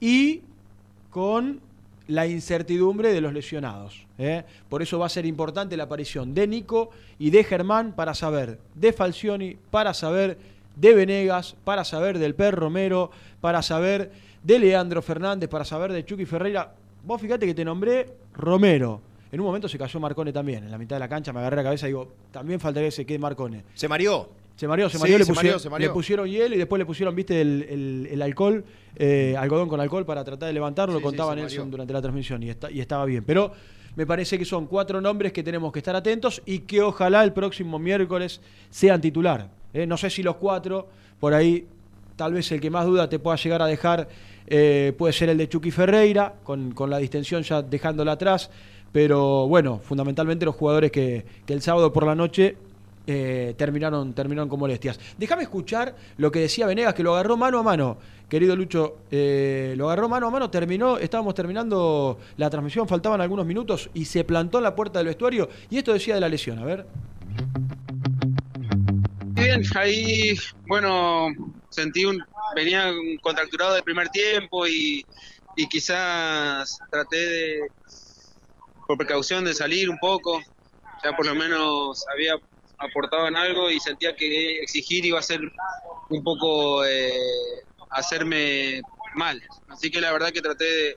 y 0.00 0.42
con 1.10 1.60
la 2.08 2.26
incertidumbre 2.26 3.12
de 3.12 3.20
los 3.20 3.32
lesionados. 3.32 4.06
¿eh? 4.18 4.44
Por 4.68 4.82
eso 4.82 4.98
va 4.98 5.06
a 5.06 5.10
ser 5.10 5.26
importante 5.26 5.76
la 5.76 5.84
aparición 5.84 6.34
de 6.34 6.46
Nico 6.46 6.90
y 7.18 7.30
de 7.30 7.44
Germán 7.44 7.92
para 7.92 8.14
saber 8.14 8.58
de 8.74 8.92
Falcioni, 8.92 9.56
para 9.70 9.94
saber 9.94 10.38
de 10.76 10.94
Venegas, 10.94 11.56
para 11.64 11.84
saber 11.84 12.18
del 12.18 12.34
Per 12.34 12.54
Romero, 12.54 13.10
para 13.40 13.62
saber 13.62 14.10
de 14.42 14.58
Leandro 14.58 15.02
Fernández, 15.02 15.48
para 15.48 15.64
saber 15.64 15.92
de 15.92 16.04
Chucky 16.04 16.24
Ferreira. 16.24 16.72
Vos 17.04 17.20
fíjate 17.20 17.46
que 17.46 17.54
te 17.54 17.64
nombré 17.64 18.08
Romero. 18.34 19.00
En 19.30 19.40
un 19.40 19.46
momento 19.46 19.68
se 19.68 19.78
cayó 19.78 19.98
Marcone 19.98 20.32
también. 20.32 20.64
En 20.64 20.70
la 20.70 20.78
mitad 20.78 20.96
de 20.96 21.00
la 21.00 21.08
cancha 21.08 21.32
me 21.32 21.40
agarré 21.40 21.56
la 21.56 21.64
cabeza 21.64 21.86
y 21.86 21.90
digo, 21.90 22.12
también 22.30 22.60
faltaría 22.60 22.88
que 22.88 22.96
se 22.96 23.06
quede 23.06 23.18
Marcone. 23.18 23.64
Se 23.74 23.88
mareó. 23.88 24.41
Se 24.56 24.68
mareó, 24.68 24.88
se 24.88 24.96
Sí, 24.98 25.02
mareó, 25.02 25.18
le, 25.18 25.24
se 25.24 25.32
pusieron, 25.32 25.48
mareó, 25.52 25.58
se 25.58 25.70
mareó. 25.70 25.88
le 25.88 25.92
pusieron 25.94 26.28
hielo 26.28 26.54
y 26.54 26.58
después 26.58 26.78
le 26.78 26.86
pusieron, 26.86 27.14
viste, 27.16 27.40
el, 27.40 27.66
el- 27.68 28.08
el 28.12 28.22
alcohol, 28.22 28.64
eh, 28.96 29.34
algodón 29.38 29.68
con 29.68 29.80
alcohol 29.80 30.04
para 30.04 30.22
tratar 30.24 30.46
de 30.48 30.52
levantarlo, 30.52 30.98
Sí, 30.98 31.02
contaba 31.02 31.34
Nelson 31.34 31.70
durante 31.70 31.92
la 31.92 32.00
transmisión 32.02 32.42
y, 32.42 32.50
está- 32.50 32.70
y 32.70 32.80
estaba 32.80 33.04
bien. 33.04 33.24
Pero 33.24 33.52
me 33.96 34.06
parece 34.06 34.38
que 34.38 34.44
son 34.44 34.66
cuatro 34.66 35.00
nombres 35.00 35.32
que 35.32 35.42
tenemos 35.42 35.72
que 35.72 35.78
estar 35.80 35.96
atentos 35.96 36.42
y 36.46 36.60
que 36.60 36.80
ojalá 36.82 37.24
el 37.24 37.32
próximo 37.32 37.78
miércoles 37.78 38.40
sean 38.70 39.00
titular. 39.00 39.48
Eh, 39.74 39.86
no 39.86 39.96
sé 39.96 40.10
si 40.10 40.22
los 40.22 40.36
cuatro, 40.36 40.86
por 41.18 41.34
ahí 41.34 41.66
tal 42.16 42.34
vez 42.34 42.52
el 42.52 42.60
que 42.60 42.70
más 42.70 42.84
duda 42.86 43.08
te 43.08 43.18
pueda 43.18 43.36
llegar 43.36 43.62
a 43.62 43.66
dejar 43.66 44.08
eh, 44.46 44.92
puede 44.98 45.12
ser 45.14 45.28
el 45.30 45.38
de 45.38 45.48
Chucky 45.48 45.70
Ferreira, 45.70 46.34
con, 46.42 46.72
con 46.72 46.90
la 46.90 46.98
distensión 46.98 47.42
ya 47.42 47.62
dejándola 47.62 48.12
atrás. 48.12 48.50
Pero 48.92 49.48
bueno, 49.48 49.80
fundamentalmente 49.82 50.44
los 50.44 50.54
jugadores 50.54 50.92
que, 50.92 51.24
que 51.46 51.52
el 51.54 51.62
sábado 51.62 51.92
por 51.92 52.04
la 52.04 52.14
noche 52.14 52.56
eh, 53.06 53.54
terminaron, 53.56 54.12
terminaron 54.12 54.48
con 54.48 54.60
molestias. 54.60 54.98
Déjame 55.18 55.42
escuchar 55.42 55.94
lo 56.16 56.30
que 56.30 56.40
decía 56.40 56.66
Venegas, 56.66 56.94
que 56.94 57.02
lo 57.02 57.14
agarró 57.14 57.36
mano 57.36 57.58
a 57.58 57.62
mano. 57.62 57.98
Querido 58.28 58.56
Lucho, 58.56 58.98
eh, 59.10 59.74
lo 59.76 59.86
agarró 59.90 60.08
mano 60.08 60.28
a 60.28 60.30
mano, 60.30 60.50
terminó, 60.50 60.96
estábamos 60.96 61.34
terminando 61.34 62.18
la 62.38 62.48
transmisión, 62.48 62.88
faltaban 62.88 63.20
algunos 63.20 63.44
minutos 63.44 63.90
y 63.92 64.06
se 64.06 64.24
plantó 64.24 64.58
en 64.58 64.64
la 64.64 64.74
puerta 64.74 64.98
del 65.00 65.08
vestuario. 65.08 65.48
Y 65.68 65.78
esto 65.78 65.92
decía 65.92 66.14
de 66.14 66.20
la 66.20 66.28
lesión, 66.28 66.58
a 66.58 66.64
ver. 66.64 66.86
Bien, 69.34 69.62
ahí, 69.74 70.34
bueno, 70.66 71.28
sentí 71.68 72.04
un, 72.04 72.24
venía 72.54 72.90
un 72.90 73.18
contracturado 73.18 73.74
del 73.74 73.82
primer 73.82 74.08
tiempo 74.08 74.66
y, 74.66 75.04
y 75.56 75.66
quizás 75.68 76.78
traté 76.90 77.16
de, 77.16 77.60
por 78.86 78.96
precaución, 78.96 79.44
de 79.44 79.54
salir 79.54 79.90
un 79.90 79.98
poco. 79.98 80.40
Ya 81.04 81.16
por 81.16 81.26
lo 81.26 81.34
menos 81.34 82.04
había 82.12 82.34
aportado 82.82 83.28
en 83.28 83.36
algo 83.36 83.70
y 83.70 83.80
sentía 83.80 84.14
que 84.14 84.58
exigir 84.60 85.04
iba 85.04 85.18
a 85.18 85.22
ser 85.22 85.40
un 86.08 86.22
poco 86.22 86.84
eh, 86.84 87.12
hacerme 87.90 88.82
mal. 89.14 89.42
Así 89.68 89.90
que 89.90 90.00
la 90.00 90.12
verdad 90.12 90.30
que 90.32 90.40
traté 90.40 90.96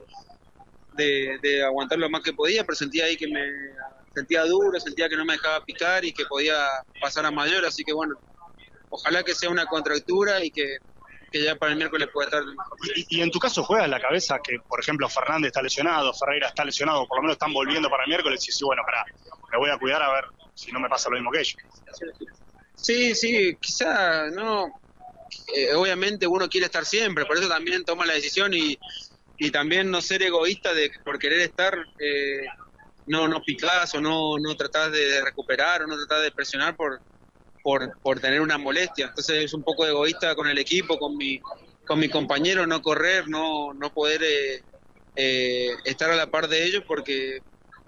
de, 0.94 1.38
de, 1.42 1.64
aguantar 1.64 1.98
lo 1.98 2.08
más 2.08 2.22
que 2.22 2.32
podía, 2.32 2.64
pero 2.64 2.74
sentía 2.74 3.04
ahí 3.04 3.16
que 3.16 3.28
me 3.28 3.42
sentía 4.14 4.44
duro, 4.44 4.80
sentía 4.80 5.08
que 5.08 5.16
no 5.16 5.24
me 5.24 5.34
dejaba 5.34 5.64
picar 5.64 6.04
y 6.04 6.12
que 6.12 6.24
podía 6.24 6.56
pasar 7.00 7.26
a 7.26 7.30
mayor, 7.30 7.64
así 7.66 7.84
que 7.84 7.92
bueno, 7.92 8.16
ojalá 8.88 9.22
que 9.22 9.34
sea 9.34 9.50
una 9.50 9.66
contractura 9.66 10.42
y 10.42 10.50
que, 10.50 10.78
ya 11.32 11.54
para 11.54 11.72
el 11.72 11.76
miércoles 11.76 12.08
pueda 12.14 12.28
estar. 12.28 12.42
Y, 13.10 13.20
en 13.20 13.30
tu 13.30 13.38
caso 13.38 13.62
juega 13.62 13.84
en 13.84 13.90
la 13.90 14.00
cabeza 14.00 14.38
que, 14.42 14.58
por 14.58 14.80
ejemplo, 14.80 15.06
Fernández 15.06 15.48
está 15.48 15.60
lesionado, 15.60 16.14
Ferreira 16.14 16.48
está 16.48 16.64
lesionado, 16.64 17.06
por 17.06 17.18
lo 17.18 17.22
menos 17.22 17.34
están 17.34 17.52
volviendo 17.52 17.90
para 17.90 18.04
el 18.04 18.08
miércoles 18.08 18.48
y 18.48 18.52
sí, 18.52 18.64
bueno, 18.64 18.82
pará, 18.86 19.04
me 19.52 19.58
voy 19.58 19.68
a 19.68 19.76
cuidar 19.76 20.02
a 20.02 20.12
ver 20.14 20.24
si 20.56 20.72
no 20.72 20.80
me 20.80 20.88
pasa 20.88 21.10
lo 21.10 21.16
mismo 21.16 21.30
que 21.30 21.40
ellos. 21.40 21.56
Sí, 22.74 23.14
sí, 23.14 23.56
quizá 23.60 24.30
no. 24.30 24.66
eh, 25.54 25.74
obviamente 25.74 26.26
uno 26.26 26.48
quiere 26.48 26.66
estar 26.66 26.84
siempre, 26.84 27.26
por 27.26 27.38
eso 27.38 27.48
también 27.48 27.84
toma 27.84 28.06
la 28.06 28.14
decisión 28.14 28.54
y, 28.54 28.78
y 29.38 29.50
también 29.50 29.90
no 29.90 30.00
ser 30.02 30.22
egoísta 30.22 30.74
de 30.74 30.90
por 31.04 31.18
querer 31.18 31.40
estar, 31.40 31.76
eh, 31.98 32.46
no 33.06 33.28
no 33.28 33.42
picás 33.42 33.94
o 33.94 34.00
no 34.00 34.38
no 34.38 34.56
tratás 34.56 34.92
de 34.92 35.22
recuperar 35.24 35.82
o 35.82 35.86
no 35.86 35.96
tratás 35.98 36.22
de 36.24 36.32
presionar 36.32 36.76
por 36.76 37.02
por, 37.62 37.98
por 38.02 38.20
tener 38.20 38.40
una 38.40 38.58
molestia. 38.58 39.06
Entonces 39.08 39.44
es 39.44 39.54
un 39.54 39.64
poco 39.64 39.86
egoísta 39.86 40.34
con 40.36 40.48
el 40.48 40.58
equipo, 40.58 40.98
con 40.98 41.16
mi 41.16 41.40
con 41.86 41.98
mi 42.00 42.08
compañero, 42.10 42.66
no 42.66 42.82
correr, 42.82 43.28
no 43.28 43.74
no 43.74 43.92
poder 43.92 44.22
eh, 44.24 44.64
eh, 45.16 45.70
estar 45.84 46.10
a 46.10 46.16
la 46.16 46.30
par 46.30 46.48
de 46.48 46.64
ellos 46.64 46.84
porque 46.86 47.40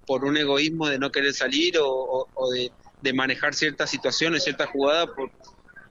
por 0.09 0.25
un 0.25 0.37
egoísmo 0.37 0.89
de 0.89 0.99
no 0.99 1.13
querer 1.13 1.33
salir 1.35 1.79
o, 1.79 1.87
o- 1.89 2.29
o 2.35 2.51
de, 2.51 2.73
de 3.03 3.13
manejar 3.13 3.55
ciertas 3.55 3.89
situaciones, 3.91 4.43
ciertas 4.43 4.69
jugadas 4.71 5.07
por, 5.15 5.31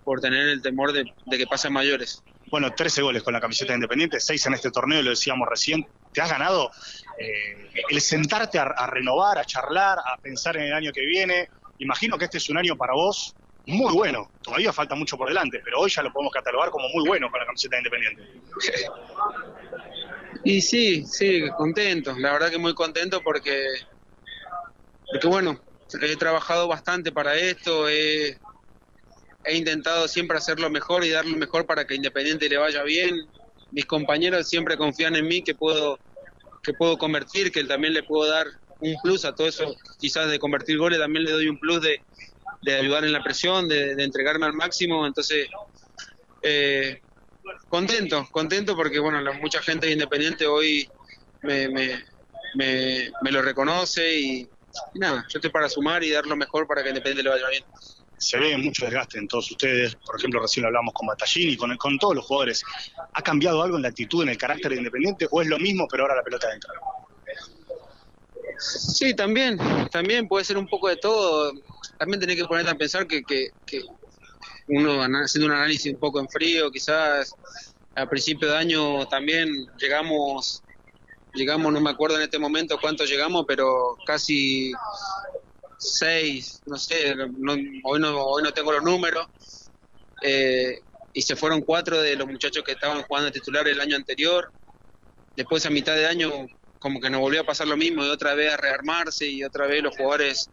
por 0.04 0.20
tener 0.20 0.50
el 0.50 0.62
temor 0.62 0.92
de, 0.92 1.06
de 1.26 1.38
que 1.38 1.48
pasen 1.48 1.72
mayores. 1.72 2.22
Bueno, 2.50 2.74
13 2.74 3.02
goles 3.02 3.24
con 3.24 3.34
la 3.34 3.40
camiseta 3.42 3.74
de 3.74 3.78
Independiente, 3.78 4.20
6 4.20 4.46
en 4.48 4.54
este 4.56 4.72
torneo, 4.72 5.02
lo 5.02 5.12
decíamos 5.12 5.48
recién. 5.50 5.86
Te 6.14 6.22
has 6.22 6.30
ganado 6.32 6.72
eh, 7.20 7.70
el 7.90 8.02
sentarte 8.02 8.58
a, 8.58 8.64
a 8.64 8.88
renovar, 8.88 9.38
a 9.38 9.46
charlar, 9.46 10.00
a 10.00 10.18
pensar 10.22 10.58
en 10.58 10.64
el 10.64 10.74
año 10.74 10.92
que 10.92 11.06
viene. 11.06 11.48
Imagino 11.80 12.18
que 12.18 12.26
este 12.26 12.38
es 12.40 12.50
un 12.50 12.58
año 12.58 12.76
para 12.76 12.94
vos 12.94 13.36
muy 13.68 13.94
bueno. 13.94 14.32
Todavía 14.42 14.72
falta 14.74 14.96
mucho 14.96 15.18
por 15.18 15.28
delante, 15.28 15.60
pero 15.64 15.80
hoy 15.82 15.90
ya 15.92 16.02
lo 16.02 16.12
podemos 16.12 16.32
catalogar 16.34 16.70
como 16.72 16.88
muy 16.90 17.06
bueno 17.08 17.30
con 17.30 17.40
la 17.40 17.46
camiseta 17.46 17.76
de 17.76 17.82
Independiente. 17.82 18.24
Y 20.44 20.62
sí, 20.62 21.06
sí, 21.06 21.42
contento, 21.58 22.16
la 22.18 22.32
verdad 22.32 22.50
que 22.50 22.58
muy 22.58 22.74
contento 22.74 23.22
porque, 23.22 23.66
porque 25.10 25.28
bueno, 25.28 25.60
he 26.02 26.16
trabajado 26.16 26.68
bastante 26.68 27.12
para 27.12 27.36
esto, 27.36 27.88
he, 27.90 28.38
intentado 29.50 30.10
siempre 30.10 30.38
hacer 30.38 30.60
lo 30.60 30.70
mejor 30.70 31.06
y 31.06 31.10
dar 31.10 31.26
lo 31.26 31.38
mejor 31.38 31.66
para 31.66 31.88
que 31.88 31.96
Independiente 31.96 32.50
le 32.50 32.58
vaya 32.58 32.84
bien. 32.84 33.16
Mis 33.72 33.86
compañeros 33.86 34.50
siempre 34.50 34.76
confían 34.76 35.16
en 35.16 35.26
mí 35.26 35.42
que 35.42 35.56
puedo, 35.56 36.00
que 36.62 36.74
puedo 36.74 36.98
convertir, 36.98 37.52
que 37.52 37.64
también 37.64 37.94
le 37.94 38.04
puedo 38.04 38.30
dar 38.30 38.48
un 38.82 38.96
plus 39.02 39.24
a 39.24 39.34
todo 39.34 39.48
eso, 39.48 39.74
quizás 40.00 40.30
de 40.30 40.38
convertir 40.38 40.78
goles, 40.78 41.00
también 41.00 41.24
le 41.24 41.32
doy 41.32 41.48
un 41.48 41.58
plus 41.58 41.82
de, 41.82 42.02
de 42.62 42.76
ayudar 42.76 43.06
en 43.06 43.14
la 43.14 43.24
presión, 43.24 43.70
de, 43.70 43.94
entregarme 44.04 44.46
al 44.46 44.54
máximo, 44.54 45.08
entonces 45.08 45.48
eh, 46.42 47.02
contento, 47.70 48.28
contento 48.30 48.76
porque 48.76 49.00
bueno, 49.00 49.22
la, 49.22 49.32
mucha 49.32 49.62
gente 49.62 49.88
de 49.88 49.94
Independiente 49.94 50.46
hoy 50.46 50.90
me, 51.42 51.70
me, 51.70 53.12
me 53.22 53.32
lo 53.32 53.42
reconoce 53.42 54.20
y, 54.20 54.50
y 54.94 55.00
nada, 55.00 55.26
yo 55.30 55.38
estoy 55.38 55.52
para 55.52 55.70
sumar 55.70 56.04
y 56.04 56.12
dar 56.12 56.26
lo 56.26 56.36
mejor 56.36 56.68
para 56.68 56.84
que 56.84 56.90
Independiente 56.90 57.24
le 57.24 57.30
vaya 57.30 57.50
bien. 57.50 57.64
Se 58.18 58.40
ve 58.40 58.58
mucho 58.58 58.86
desgaste 58.86 59.20
en 59.20 59.28
todos 59.28 59.52
ustedes. 59.52 59.96
Por 59.96 60.18
ejemplo, 60.18 60.42
recién 60.42 60.64
lo 60.64 60.68
hablamos 60.68 60.94
con 60.94 61.08
Batallini, 61.08 61.56
con, 61.56 61.76
con 61.78 62.00
todos 62.00 62.16
los 62.16 62.26
jugadores. 62.26 62.64
¿Ha 63.14 63.22
cambiado 63.22 63.62
algo 63.62 63.78
en 63.78 63.84
la 63.84 63.90
actitud, 63.90 64.24
en 64.24 64.30
el 64.30 64.38
carácter 64.38 64.72
de 64.72 64.78
Independiente 64.78 65.28
o 65.30 65.42
es 65.42 65.48
lo 65.48 65.60
mismo, 65.60 65.88
pero 65.88 66.04
ahora 66.04 66.16
la 66.16 66.24
pelota 66.24 66.48
adentro? 66.48 66.74
Sí, 68.58 69.14
también, 69.14 69.60
también 69.92 70.28
puede 70.28 70.46
ser 70.46 70.58
un 70.58 70.68
poco 70.68 70.88
de 70.88 70.98
todo. 70.98 71.54
También 72.00 72.20
tenés 72.20 72.38
que 72.38 72.46
ponerte 72.46 72.72
a 72.72 72.76
pensar 72.76 73.06
que, 73.06 73.22
que, 73.24 73.50
que 73.66 73.84
uno 74.68 75.02
haciendo 75.24 75.48
un 75.48 75.54
análisis 75.54 75.94
un 75.94 76.00
poco 76.00 76.20
en 76.20 76.28
frío, 76.28 76.72
quizás 76.72 77.36
a 77.96 78.08
principio 78.08 78.50
de 78.50 78.58
año 78.58 79.08
también 79.08 79.50
llegamos, 79.78 80.64
llegamos, 81.38 81.72
no 81.72 81.80
me 81.82 81.92
acuerdo 81.92 82.18
en 82.18 82.24
este 82.24 82.40
momento 82.40 82.80
cuánto 82.82 83.06
llegamos, 83.06 83.46
pero 83.48 83.98
casi 84.06 84.72
seis, 85.80 86.62
no 86.66 86.78
sé, 86.78 87.16
no- 87.16 87.54
hoy, 87.86 88.00
no, 88.00 88.24
hoy 88.26 88.44
no 88.44 88.52
tengo 88.54 88.72
los 88.72 88.84
números. 88.84 89.28
Eh, 90.24 90.80
y 91.14 91.22
se 91.22 91.36
fueron 91.36 91.62
cuatro 91.62 92.02
de 92.02 92.16
los 92.16 92.28
muchachos 92.28 92.64
que 92.64 92.74
estaban 92.74 93.04
jugando 93.04 93.32
titular 93.32 93.68
el 93.68 93.80
año 93.82 93.96
anterior. 93.96 94.52
Después 95.36 95.66
a 95.66 95.70
mitad 95.70 95.96
de 95.96 96.08
año 96.08 96.32
como 96.80 97.00
que 97.00 97.10
nos 97.10 97.22
volvió 97.22 97.42
a 97.42 97.46
pasar 97.46 97.68
lo 97.68 97.78
mismo 97.78 98.06
y 98.06 98.10
otra 98.10 98.36
vez 98.36 98.54
a 98.54 98.58
rearmarse 98.58 99.28
y 99.28 99.44
otra 99.44 99.68
vez 99.68 99.82
los 99.84 99.96
jugadores, 99.96 100.52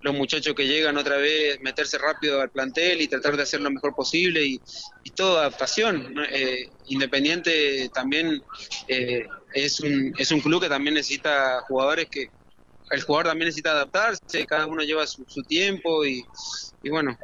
los 0.00 0.14
muchachos 0.14 0.54
que 0.54 0.66
llegan 0.66 0.96
otra 0.96 1.16
vez 1.16 1.60
meterse 1.60 1.98
rápido 1.98 2.40
al 2.40 2.50
plantel 2.50 3.00
y 3.00 3.08
tratar 3.08 3.36
de 3.36 3.42
hacer 3.42 3.60
lo 3.60 3.70
mejor 3.70 3.94
posible 3.94 4.44
y, 4.44 4.60
y 5.04 5.10
todo 5.10 5.38
adaptación. 5.38 6.14
Eh, 6.30 6.68
Independiente 6.86 7.90
también 7.92 8.42
eh, 8.88 9.26
es, 9.52 9.80
un, 9.80 10.14
es 10.16 10.30
un 10.30 10.40
club 10.40 10.62
que 10.62 10.68
también 10.68 10.94
necesita 10.94 11.60
jugadores 11.68 12.08
que 12.10 12.28
el 12.90 13.02
jugador 13.02 13.26
también 13.26 13.46
necesita 13.46 13.72
adaptarse, 13.72 14.46
cada 14.46 14.66
uno 14.66 14.82
lleva 14.82 15.06
su, 15.06 15.24
su 15.26 15.42
tiempo 15.42 16.06
y, 16.06 16.24
y 16.82 16.88
bueno, 16.88 17.18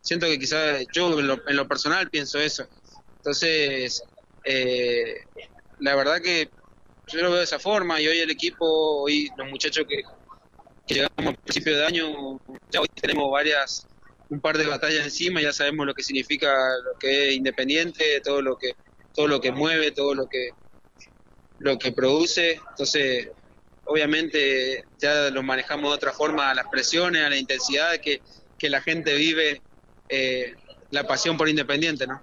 siento 0.00 0.26
que 0.26 0.38
quizás 0.38 0.84
yo 0.94 1.18
en 1.18 1.26
lo, 1.26 1.48
en 1.48 1.56
lo 1.56 1.66
personal 1.66 2.08
pienso 2.08 2.38
eso. 2.38 2.64
Entonces, 3.16 4.02
eh, 4.44 5.16
la 5.80 5.96
verdad 5.96 6.20
que 6.20 6.48
yo 7.08 7.22
lo 7.22 7.30
veo 7.30 7.38
de 7.38 7.44
esa 7.44 7.58
forma 7.58 8.00
y 8.00 8.06
hoy 8.06 8.18
el 8.18 8.30
equipo, 8.30 9.02
hoy 9.02 9.28
los 9.36 9.48
muchachos 9.50 9.84
que, 9.88 10.02
llegamos 10.94 11.26
al 11.26 11.36
principio 11.36 11.76
de 11.76 11.86
año, 11.86 12.40
ya 12.70 12.80
hoy 12.80 12.88
tenemos 12.88 13.30
varias, 13.30 13.86
un 14.28 14.40
par 14.40 14.58
de 14.58 14.66
batallas 14.66 15.04
encima, 15.04 15.40
ya 15.40 15.52
sabemos 15.52 15.86
lo 15.86 15.94
que 15.94 16.02
significa 16.02 16.52
lo 16.84 16.98
que 16.98 17.28
es 17.28 17.34
independiente, 17.34 18.20
todo 18.20 18.42
lo 18.42 18.56
que, 18.56 18.74
todo 19.14 19.26
lo 19.26 19.40
que 19.40 19.52
mueve, 19.52 19.90
todo 19.90 20.14
lo 20.14 20.28
que, 20.28 20.50
lo 21.58 21.78
que 21.78 21.92
produce, 21.92 22.60
entonces 22.70 23.28
obviamente 23.84 24.84
ya 24.98 25.30
lo 25.30 25.42
manejamos 25.42 25.90
de 25.90 25.96
otra 25.96 26.12
forma 26.12 26.50
a 26.50 26.54
las 26.54 26.68
presiones, 26.68 27.24
a 27.24 27.28
la 27.28 27.36
intensidad 27.36 27.98
que, 27.98 28.22
que 28.56 28.70
la 28.70 28.80
gente 28.80 29.14
vive, 29.14 29.62
eh, 30.08 30.54
la 30.90 31.06
pasión 31.06 31.36
por 31.36 31.48
independiente, 31.48 32.06
¿no? 32.06 32.22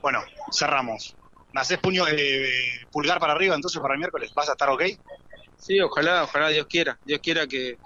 Bueno, 0.00 0.22
cerramos. 0.52 1.16
¿Me 1.52 1.60
haces 1.60 1.78
puño 1.78 2.04
de 2.04 2.50
pulgar 2.92 3.18
para 3.18 3.32
arriba 3.32 3.54
entonces 3.54 3.80
para 3.80 3.94
el 3.94 3.98
miércoles? 3.98 4.32
¿Vas 4.34 4.48
a 4.48 4.52
estar 4.52 4.68
ok? 4.68 4.82
Sí, 5.58 5.80
ojalá, 5.80 6.22
ojalá 6.24 6.48
Dios 6.48 6.66
quiera, 6.66 6.98
Dios 7.04 7.20
quiera 7.22 7.46
que, 7.46 7.76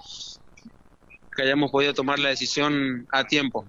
que 1.35 1.43
hayamos 1.43 1.71
podido 1.71 1.95
tomar 1.95 2.19
la 2.19 2.29
decisión 2.29 3.07
a 3.11 3.25
tiempo. 3.25 3.65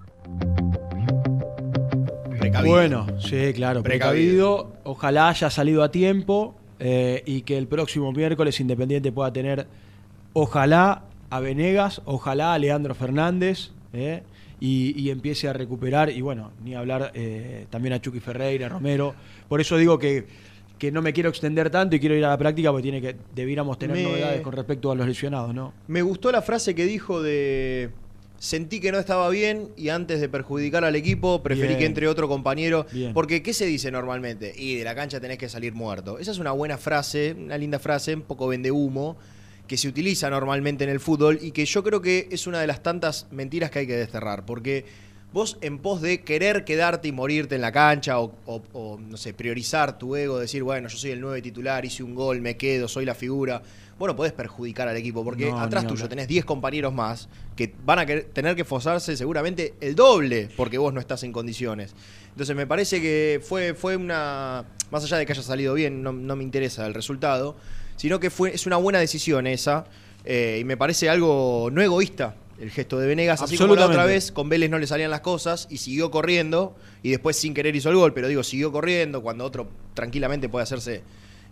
Precavido. 2.39 2.73
Bueno, 2.75 3.07
sí, 3.19 3.53
claro, 3.53 3.81
precavido. 3.81 4.75
Ojalá 4.83 5.29
haya 5.29 5.49
salido 5.49 5.81
a 5.81 5.89
tiempo 5.89 6.55
eh, 6.79 7.23
y 7.25 7.41
que 7.41 7.57
el 7.57 7.67
próximo 7.67 8.11
miércoles 8.11 8.59
Independiente 8.59 9.11
pueda 9.11 9.31
tener, 9.31 9.67
ojalá 10.33 11.05
a 11.29 11.39
Venegas, 11.39 12.01
ojalá 12.05 12.53
a 12.53 12.59
Leandro 12.59 12.93
Fernández 12.93 13.71
eh, 13.93 14.21
y, 14.59 14.93
y 15.01 15.09
empiece 15.09 15.47
a 15.47 15.53
recuperar. 15.53 16.09
Y 16.09 16.21
bueno, 16.21 16.51
ni 16.61 16.75
hablar 16.75 17.11
eh, 17.15 17.65
también 17.69 17.93
a 17.93 18.01
Chucky 18.01 18.19
Ferreira, 18.19 18.69
Romero. 18.69 19.15
Por 19.47 19.61
eso 19.61 19.77
digo 19.77 19.97
que, 19.97 20.27
que 20.83 20.91
no 20.91 21.01
me 21.01 21.13
quiero 21.13 21.29
extender 21.29 21.69
tanto 21.69 21.95
y 21.95 21.99
quiero 22.01 22.13
ir 22.13 22.25
a 22.25 22.29
la 22.31 22.37
práctica 22.37 22.69
porque 22.69 22.83
tiene 22.83 22.99
que 22.99 23.15
debiéramos 23.33 23.79
tener 23.79 23.95
Me- 23.95 24.03
novedades 24.03 24.41
con 24.41 24.51
respecto 24.51 24.91
a 24.91 24.95
los 24.95 25.07
lesionados, 25.07 25.55
¿no? 25.55 25.73
Me 25.87 26.01
gustó 26.01 26.29
la 26.29 26.41
frase 26.41 26.75
que 26.75 26.83
dijo 26.85 27.23
de 27.23 27.89
sentí 28.37 28.81
que 28.81 28.91
no 28.91 28.99
estaba 28.99 29.29
bien 29.29 29.69
y 29.77 29.87
antes 29.87 30.19
de 30.19 30.27
perjudicar 30.27 30.83
al 30.83 30.97
equipo 30.97 31.41
preferí 31.41 31.67
Bien. 31.69 31.79
que 31.79 31.85
entre 31.85 32.07
otro 32.09 32.27
compañero. 32.27 32.85
Bien. 32.91 33.13
Porque, 33.13 33.41
¿qué 33.41 33.53
se 33.53 33.65
dice 33.65 33.91
normalmente? 33.91 34.53
Y 34.57 34.75
de 34.75 34.83
la 34.83 34.93
cancha 34.93 35.21
tenés 35.21 35.37
que 35.37 35.47
salir 35.47 35.73
muerto. 35.73 36.19
Esa 36.19 36.31
es 36.31 36.37
una 36.39 36.51
buena 36.51 36.77
frase, 36.77 37.33
una 37.39 37.57
linda 37.57 37.79
frase, 37.79 38.13
un 38.15 38.23
poco 38.23 38.49
vende 38.49 38.69
humo, 38.69 39.15
que 39.65 39.77
se 39.77 39.87
utiliza 39.87 40.29
normalmente 40.29 40.83
en 40.83 40.89
el 40.89 40.99
fútbol 40.99 41.39
y 41.41 41.51
que 41.51 41.63
yo 41.63 41.81
creo 41.81 42.01
que 42.01 42.27
es 42.29 42.45
una 42.45 42.59
de 42.59 42.67
las 42.67 42.83
tantas 42.83 43.27
mentiras 43.31 43.71
que 43.71 43.79
hay 43.79 43.87
que 43.87 43.95
desterrar. 43.95 44.45
Porque 44.45 44.83
vos, 45.33 45.57
en 45.61 45.79
pos 45.79 46.01
de 46.01 46.21
querer 46.21 46.63
quedarte 46.63 47.07
y 47.07 47.11
morirte 47.11 47.55
en 47.55 47.61
la 47.61 47.71
cancha 47.71 48.19
o, 48.19 48.33
o- 48.45 48.61
o, 48.73 48.99
no 48.99 49.17
sé, 49.17 49.33
priorizar 49.33 49.97
tu 49.97 50.15
ego, 50.15 50.39
decir, 50.39 50.63
bueno, 50.63 50.87
yo 50.87 50.97
soy 50.97 51.11
el 51.11 51.19
9 51.21 51.41
titular, 51.41 51.83
hice 51.83 52.03
un 52.03 52.13
gol, 52.15 52.39
me 52.39 52.55
quedo, 52.55 52.87
soy 52.87 53.03
la 53.05 53.15
figura. 53.15 53.61
Bueno, 53.99 54.15
podés 54.15 54.33
perjudicar 54.33 54.87
al 54.87 54.97
equipo 54.97 55.23
porque 55.23 55.49
No, 55.51 55.59
atrás 55.59 55.83
tuyo 55.87 56.09
tenés 56.09 56.27
10 56.27 56.45
compañeros 56.45 56.93
más 56.93 57.29
que 57.55 57.73
van 57.85 57.99
a 57.99 58.05
tener 58.05 58.55
que 58.55 58.63
esforzarse 58.63 59.15
seguramente 59.15 59.75
el 59.81 59.95
doble 59.95 60.49
porque 60.57 60.77
vos 60.77 60.93
no 60.93 60.99
estás 60.99 61.23
en 61.23 61.31
condiciones. 61.31 61.93
Entonces 62.31 62.55
me 62.55 62.65
parece 62.67 63.01
que 63.01 63.39
fue, 63.43 63.73
fue 63.75 63.95
una. 63.95 64.65
Más 64.91 65.03
allá 65.03 65.17
de 65.17 65.25
que 65.25 65.31
haya 65.33 65.41
salido 65.43 65.73
bien, 65.75 66.01
no, 66.03 66.11
no 66.11 66.35
me 66.35 66.43
interesa 66.43 66.85
el 66.87 66.93
resultado, 66.95 67.55
sino 67.95 68.19
que 68.19 68.29
fue, 68.31 68.53
es 68.53 68.65
una 68.65 68.77
buena 68.77 68.99
decisión 68.99 69.45
esa. 69.47 69.85
eh, 70.25 70.57
y 70.61 70.63
me 70.63 70.75
parece 70.77 71.09
algo 71.09 71.69
no 71.71 71.81
egoísta 71.81 72.35
el 72.59 72.69
gesto 72.71 72.99
de 72.99 73.07
Venegas. 73.07 73.41
Así 73.41 73.57
como 73.57 73.75
la 73.75 73.85
otra 73.87 74.05
vez 74.05 74.31
con 74.31 74.49
Vélez 74.49 74.69
no 74.69 74.79
le 74.79 74.87
salían 74.87 75.11
las 75.11 75.21
cosas 75.21 75.67
y 75.69 75.77
siguió 75.77 76.11
corriendo 76.11 76.75
y 77.01 77.09
después 77.11 77.35
sin 77.35 77.53
querer 77.53 77.75
hizo 77.75 77.89
el 77.89 77.95
gol, 77.95 78.13
pero 78.13 78.27
digo, 78.27 78.43
siguió 78.43 78.71
corriendo 78.71 79.21
cuando 79.21 79.43
otro 79.45 79.67
tranquilamente 79.93 80.49
puede 80.49 80.63
hacerse 80.63 81.01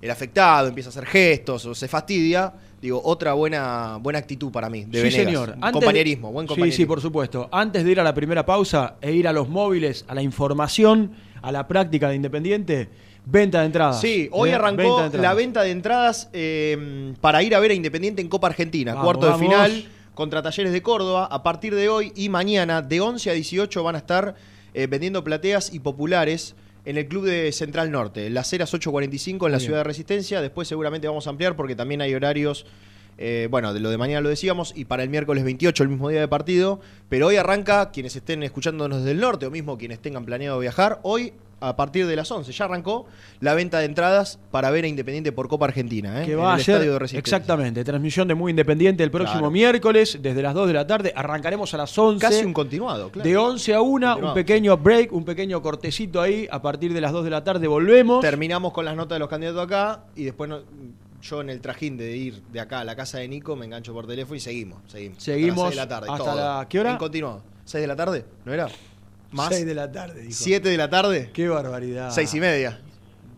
el 0.01 0.09
afectado, 0.09 0.67
empieza 0.67 0.89
a 0.89 0.91
hacer 0.91 1.05
gestos 1.05 1.65
o 1.65 1.75
se 1.75 1.87
fastidia. 1.87 2.53
Digo, 2.81 2.99
otra 3.03 3.33
buena, 3.33 3.97
buena 4.01 4.17
actitud 4.17 4.51
para 4.51 4.67
mí 4.69 4.85
de 4.85 4.97
sí, 4.97 5.03
Venegas. 5.03 5.25
señor. 5.25 5.55
De- 5.55 5.71
compañerismo, 5.71 6.31
buen 6.31 6.45
Sí, 6.45 6.49
compañerismo. 6.49 6.77
sí, 6.77 6.85
por 6.87 6.99
supuesto. 7.01 7.47
Antes 7.51 7.83
de 7.83 7.91
ir 7.91 7.99
a 7.99 8.03
la 8.03 8.13
primera 8.15 8.43
pausa 8.45 8.95
e 9.01 9.11
ir 9.11 9.27
a 9.27 9.33
los 9.33 9.47
móviles, 9.49 10.03
a 10.07 10.15
la 10.15 10.23
información, 10.23 11.11
a 11.43 11.51
la 11.51 11.67
práctica 11.67 12.09
de 12.09 12.15
Independiente, 12.15 12.89
venta 13.25 13.59
de 13.59 13.67
entradas. 13.67 14.01
Sí, 14.01 14.27
hoy 14.31 14.49
Eh, 14.49 14.53
arrancó 14.55 15.03
venta 15.03 15.17
la 15.19 15.33
venta 15.35 15.61
de 15.61 15.69
entradas 15.69 16.29
eh, 16.33 17.13
para 17.21 17.43
ir 17.43 17.53
a 17.53 17.59
ver 17.59 17.69
a 17.69 17.73
Independiente 17.75 18.21
en 18.23 18.29
Copa 18.29 18.47
Argentina. 18.47 18.93
Vamos, 18.95 19.05
cuarto 19.05 19.25
de 19.27 19.31
vamos. 19.33 19.47
final 19.47 19.85
contra 20.13 20.41
Talleres 20.41 20.71
de 20.73 20.81
Córdoba. 20.81 21.25
A 21.25 21.43
partir 21.43 21.75
de 21.75 21.89
hoy 21.89 22.11
y 22.15 22.29
mañana, 22.29 22.81
de 22.81 23.01
11 23.01 23.29
a 23.29 23.33
18, 23.33 23.83
van 23.83 23.95
a 23.95 23.99
estar 23.99 24.35
eh, 24.73 24.87
vendiendo 24.87 25.23
plateas 25.23 25.73
y 25.73 25.79
populares 25.79 26.55
en 26.85 26.97
el 26.97 27.07
Club 27.07 27.25
de 27.25 27.51
Central 27.51 27.91
Norte. 27.91 28.29
Las 28.29 28.51
Heras 28.53 28.73
845 28.73 29.45
en 29.45 29.51
la 29.51 29.57
bien. 29.57 29.67
Ciudad 29.67 29.79
de 29.79 29.83
Resistencia. 29.83 30.41
Después 30.41 30.67
seguramente 30.67 31.07
vamos 31.07 31.27
a 31.27 31.29
ampliar 31.29 31.55
porque 31.55 31.75
también 31.75 32.01
hay 32.01 32.13
horarios. 32.13 32.65
eh, 33.17 33.47
bueno, 33.51 33.73
de 33.73 33.79
lo 33.79 33.89
de 33.91 33.97
mañana 33.97 34.21
lo 34.21 34.29
decíamos, 34.29 34.73
y 34.75 34.85
para 34.85 35.03
el 35.03 35.09
miércoles 35.09 35.43
28, 35.43 35.83
el 35.83 35.89
mismo 35.89 36.09
día 36.09 36.21
de 36.21 36.27
partido. 36.27 36.79
Pero 37.07 37.27
hoy 37.27 37.35
arranca, 37.35 37.91
quienes 37.91 38.15
estén 38.15 38.41
escuchándonos 38.41 38.99
desde 38.99 39.11
el 39.11 39.19
norte 39.19 39.45
o 39.45 39.51
mismo 39.51 39.77
quienes 39.77 39.99
tengan 39.99 40.25
planeado 40.25 40.57
viajar, 40.59 40.99
hoy 41.03 41.33
a 41.61 41.75
partir 41.75 42.05
de 42.07 42.15
las 42.15 42.29
11 42.31 42.51
ya 42.51 42.65
arrancó 42.65 43.05
la 43.39 43.53
venta 43.53 43.79
de 43.79 43.85
entradas 43.85 44.39
para 44.51 44.69
ver 44.71 44.83
a 44.83 44.87
Independiente 44.87 45.31
por 45.31 45.47
Copa 45.47 45.65
Argentina. 45.65 46.21
¿eh? 46.21 46.25
Que 46.25 46.33
en 46.33 46.39
va 46.39 46.53
a 46.55 46.59
ser 46.59 46.75
Estadio 46.75 46.93
de 46.93 46.99
Resistencia. 46.99 47.37
exactamente, 47.37 47.83
transmisión 47.83 48.27
de 48.27 48.35
Muy 48.35 48.49
Independiente 48.49 49.03
el 49.03 49.11
próximo 49.11 49.39
Claro. 49.39 49.51
miércoles 49.51 50.17
desde 50.21 50.41
las 50.41 50.53
2 50.53 50.67
de 50.67 50.73
la 50.73 50.85
tarde. 50.87 51.13
Arrancaremos 51.15 51.73
a 51.73 51.77
las 51.77 51.97
11. 51.97 52.19
Casi 52.19 52.43
un 52.43 52.53
continuado, 52.53 53.09
claro. 53.11 53.29
De 53.29 53.37
11 53.37 53.73
a 53.73 53.81
1, 53.81 54.17
un 54.17 54.33
pequeño 54.33 54.77
break, 54.77 55.13
un 55.13 55.23
pequeño 55.23 55.61
cortecito 55.61 56.19
ahí. 56.21 56.47
A 56.51 56.61
partir 56.61 56.93
de 56.93 56.99
las 57.01 57.11
2 57.11 57.23
de 57.23 57.29
la 57.29 57.43
tarde 57.43 57.67
volvemos. 57.67 58.21
Terminamos 58.21 58.73
con 58.73 58.83
las 58.85 58.95
notas 58.95 59.15
de 59.15 59.19
los 59.19 59.29
candidatos 59.29 59.63
acá 59.63 60.03
y 60.15 60.23
después 60.25 60.49
no- 60.49 60.59
yo 61.21 61.41
en 61.41 61.51
el 61.51 61.61
trajín 61.61 61.97
de 61.97 62.17
ir 62.17 62.41
de 62.51 62.59
acá 62.59 62.79
a 62.79 62.83
la 62.83 62.95
casa 62.95 63.19
de 63.19 63.27
Nico 63.27 63.55
me 63.55 63.65
engancho 63.67 63.93
por 63.93 64.07
teléfono 64.07 64.35
y 64.35 64.39
seguimos. 64.39 64.79
Seguimos. 64.87 65.21
Seguimos 65.21 65.65
Hasta 65.69 65.69
las 65.69 65.69
6 65.69 65.75
de 65.75 65.75
la 65.75 65.87
tarde. 65.87 66.07
hasta 66.11 66.23
todo. 66.31 66.35
la- 66.59 66.67
¿qué 66.67 66.79
hora? 66.79 66.91
En 66.93 66.97
continuado. 66.97 67.43
¿6 67.63 67.79
de 67.81 67.87
la 67.87 67.95
tarde? 67.95 68.25
¿No 68.43 68.51
era? 68.53 68.67
¿Más? 69.31 69.49
6 69.49 69.65
de 69.65 69.73
la 69.75 69.91
tarde, 69.91 70.21
dijo. 70.21 70.43
¿7 70.43 70.61
de 70.61 70.77
la 70.77 70.89
tarde? 70.89 71.29
Qué 71.33 71.47
barbaridad. 71.47 72.11
6 72.11 72.33
y 72.33 72.39
media. 72.39 72.79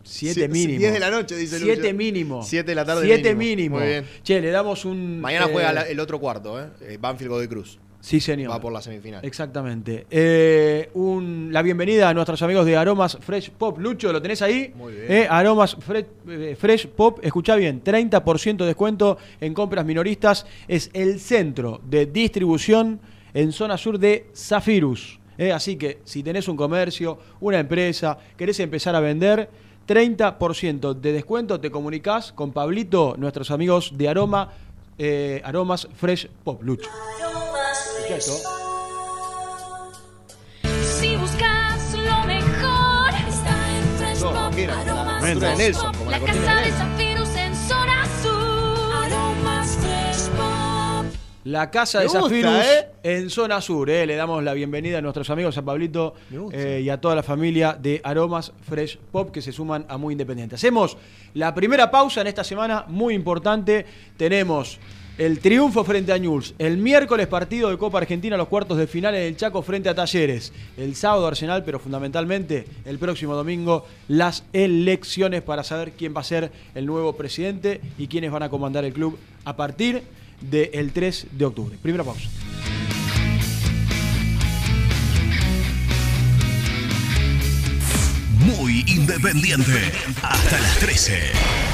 7 0.02 0.40
Sie- 0.42 0.48
mínimo. 0.48 0.78
10 0.80 0.92
de 0.92 1.00
la 1.00 1.10
noche, 1.10 1.34
dice 1.36 1.58
Lucho. 1.60 1.72
7 1.74 1.92
mínimo. 1.94 2.42
7 2.42 2.70
de 2.70 2.74
la 2.74 2.84
tarde 2.84 3.06
7 3.06 3.34
mínimo. 3.34 3.76
mínimo. 3.76 3.78
Muy 3.78 3.86
bien. 3.88 4.04
Che, 4.22 4.40
le 4.40 4.50
damos 4.50 4.84
un. 4.84 5.20
Mañana 5.20 5.46
eh, 5.46 5.50
juega 5.52 5.72
la- 5.72 5.82
el 5.82 5.98
otro 6.00 6.20
cuarto, 6.20 6.60
¿eh? 6.62 6.66
Eh, 6.82 6.98
Banfield 7.00 7.30
Godoy 7.30 7.48
Cruz. 7.48 7.78
Sí, 8.00 8.20
señor. 8.20 8.50
Va 8.50 8.60
por 8.60 8.70
la 8.70 8.82
semifinal. 8.82 9.24
Exactamente. 9.24 10.04
Eh, 10.10 10.90
un- 10.92 11.48
la 11.50 11.62
bienvenida 11.62 12.10
a 12.10 12.12
nuestros 12.12 12.42
amigos 12.42 12.66
de 12.66 12.76
Aromas 12.76 13.16
Fresh 13.18 13.50
Pop. 13.52 13.78
Lucho, 13.78 14.12
¿lo 14.12 14.20
tenés 14.20 14.42
ahí? 14.42 14.74
Muy 14.76 14.92
bien. 14.92 15.06
Eh, 15.10 15.26
Aromas 15.30 15.74
Fre- 15.78 16.04
eh, 16.28 16.54
Fresh 16.60 16.88
Pop. 16.88 17.20
Escucha 17.22 17.56
bien, 17.56 17.82
30% 17.82 18.64
de 18.64 18.66
descuento 18.68 19.16
en 19.40 19.54
compras 19.54 19.86
minoristas. 19.86 20.44
Es 20.68 20.90
el 20.92 21.18
centro 21.18 21.80
de 21.88 22.04
distribución 22.04 23.00
en 23.32 23.52
zona 23.52 23.78
sur 23.78 23.98
de 23.98 24.26
Zafirus. 24.36 25.18
Eh, 25.38 25.52
así 25.52 25.76
que 25.76 26.00
si 26.04 26.22
tenés 26.22 26.48
un 26.48 26.56
comercio, 26.56 27.18
una 27.40 27.58
empresa, 27.58 28.18
querés 28.36 28.60
empezar 28.60 28.94
a 28.94 29.00
vender, 29.00 29.48
30% 29.86 30.94
de 30.94 31.12
descuento, 31.12 31.60
te 31.60 31.70
comunicás 31.70 32.32
con 32.32 32.52
Pablito, 32.52 33.14
nuestros 33.18 33.50
amigos 33.50 33.92
de 33.96 34.08
Aroma, 34.08 34.50
eh, 34.98 35.42
Aromas 35.44 35.88
Fresh 35.94 36.28
Pop. 36.42 36.62
Lucho. 36.62 36.88
Si 41.00 41.16
buscas 41.16 41.94
lo 41.94 42.24
mejor, 42.26 43.10
está 43.28 43.76
en 43.76 43.84
Fresh 43.98 44.20
Pop, 44.20 44.54
Nelson, 45.56 45.82
Pop, 45.84 45.96
como 45.98 46.10
la 46.10 46.18
la 46.18 46.26
cortina 46.26 46.44
casa 46.44 46.54
de 46.54 46.62
de 46.62 46.70
Nelson. 46.70 47.03
La 51.44 51.70
Casa 51.70 51.98
Me 51.98 52.04
de 52.04 52.08
gusta, 52.08 52.22
Zafirus 52.22 52.64
¿eh? 52.64 52.86
en 53.02 53.28
zona 53.28 53.60
sur. 53.60 53.90
¿eh? 53.90 54.06
Le 54.06 54.16
damos 54.16 54.42
la 54.42 54.54
bienvenida 54.54 54.98
a 54.98 55.00
nuestros 55.02 55.28
amigos, 55.28 55.58
a 55.58 55.62
Pablito 55.62 56.14
eh, 56.52 56.80
y 56.82 56.88
a 56.88 56.98
toda 56.98 57.14
la 57.14 57.22
familia 57.22 57.76
de 57.78 58.00
Aromas 58.02 58.52
Fresh 58.66 58.98
Pop 59.12 59.30
que 59.30 59.42
se 59.42 59.52
suman 59.52 59.84
a 59.90 59.98
Muy 59.98 60.12
Independiente. 60.12 60.54
Hacemos 60.54 60.96
la 61.34 61.54
primera 61.54 61.90
pausa 61.90 62.22
en 62.22 62.28
esta 62.28 62.44
semana, 62.44 62.86
muy 62.88 63.12
importante. 63.12 63.84
Tenemos 64.16 64.78
el 65.18 65.38
triunfo 65.38 65.84
frente 65.84 66.14
a 66.14 66.18
Newell's. 66.18 66.54
El 66.58 66.78
miércoles 66.78 67.26
partido 67.26 67.68
de 67.68 67.76
Copa 67.76 67.98
Argentina, 67.98 68.38
los 68.38 68.48
cuartos 68.48 68.78
de 68.78 68.86
final 68.86 69.14
en 69.14 69.24
el 69.24 69.36
Chaco 69.36 69.60
frente 69.60 69.90
a 69.90 69.94
Talleres. 69.94 70.50
El 70.78 70.96
sábado 70.96 71.26
Arsenal, 71.26 71.62
pero 71.62 71.78
fundamentalmente 71.78 72.64
el 72.86 72.98
próximo 72.98 73.34
domingo 73.34 73.84
las 74.08 74.44
elecciones 74.54 75.42
para 75.42 75.62
saber 75.62 75.92
quién 75.92 76.16
va 76.16 76.22
a 76.22 76.24
ser 76.24 76.50
el 76.74 76.86
nuevo 76.86 77.12
presidente 77.12 77.82
y 77.98 78.08
quiénes 78.08 78.32
van 78.32 78.44
a 78.44 78.48
comandar 78.48 78.86
el 78.86 78.94
club 78.94 79.18
a 79.44 79.56
partir 79.56 80.04
del 80.50 80.92
3 80.92 81.26
de 81.32 81.44
octubre. 81.44 81.76
Primera 81.80 82.04
pausa. 82.04 82.28
Muy 88.38 88.84
independiente. 88.86 89.92
Hasta 90.22 90.60
las 90.60 90.78
13. 90.78 91.73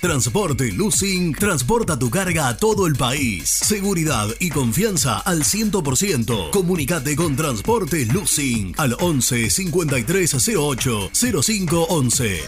Transporte 0.00 0.72
Lucing 0.72 1.34
transporta 1.34 1.98
tu 1.98 2.10
carga 2.10 2.48
a 2.48 2.56
todo 2.56 2.86
el 2.86 2.94
país. 2.94 3.50
Seguridad 3.50 4.28
y 4.38 4.50
confianza 4.50 5.18
al 5.18 5.42
100%. 5.42 6.50
Comunicate 6.50 7.16
con 7.16 7.34
Transporte 7.34 8.06
Lucing 8.06 8.74
al 8.76 8.96
11 9.00 9.50
5308 9.50 11.10
0511. 11.42 12.40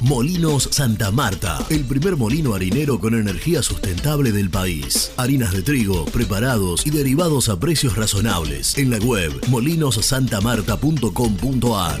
Molinos 0.00 0.68
Santa 0.72 1.10
Marta, 1.10 1.58
el 1.68 1.84
primer 1.84 2.16
molino 2.16 2.54
harinero 2.54 2.98
con 3.00 3.14
energía 3.14 3.62
sustentable 3.62 4.32
del 4.32 4.48
país. 4.50 5.12
Harinas 5.16 5.52
de 5.52 5.62
trigo, 5.62 6.04
preparados 6.06 6.86
y 6.86 6.90
derivados 6.90 7.48
a 7.48 7.58
precios 7.58 7.96
razonables. 7.96 8.76
En 8.76 8.90
la 8.90 8.98
web 8.98 9.32
molinossantamarta.com.ar. 9.48 12.00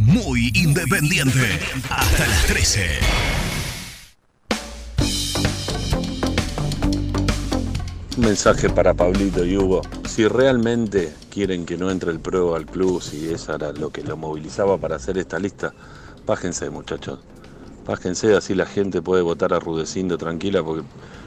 Muy 0.00 0.52
independiente. 0.54 1.58
Hasta 1.90 2.26
las 2.28 2.46
13. 2.46 2.86
Un 8.16 8.24
mensaje 8.24 8.70
para 8.70 8.94
Pablito 8.94 9.44
y 9.44 9.56
Hugo. 9.56 9.82
Si 10.08 10.28
realmente 10.28 11.12
quieren 11.30 11.66
que 11.66 11.76
no 11.76 11.90
entre 11.90 12.12
el 12.12 12.20
pro 12.20 12.54
al 12.54 12.66
club, 12.66 13.02
si 13.02 13.28
eso 13.28 13.56
era 13.56 13.72
lo 13.72 13.90
que 13.90 14.04
lo 14.04 14.16
movilizaba 14.16 14.78
para 14.78 14.94
hacer 14.94 15.18
esta 15.18 15.40
lista, 15.40 15.74
bájense 16.24 16.70
muchachos. 16.70 17.18
Bájense, 17.84 18.36
así 18.36 18.54
la 18.54 18.66
gente 18.66 19.02
puede 19.02 19.22
votar 19.22 19.52
a 19.52 19.58
Rudecindo 19.58 20.16
tranquila, 20.16 20.62
porque 20.62 20.86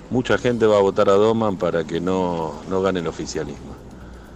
mucha 0.10 0.38
gente 0.38 0.66
va 0.66 0.78
a 0.78 0.82
votar 0.82 1.10
a 1.10 1.14
Doman 1.14 1.58
para 1.58 1.84
que 1.84 2.00
no, 2.00 2.62
no 2.70 2.82
gane 2.82 3.02
el 3.02 3.08
oficialismo. 3.08 3.76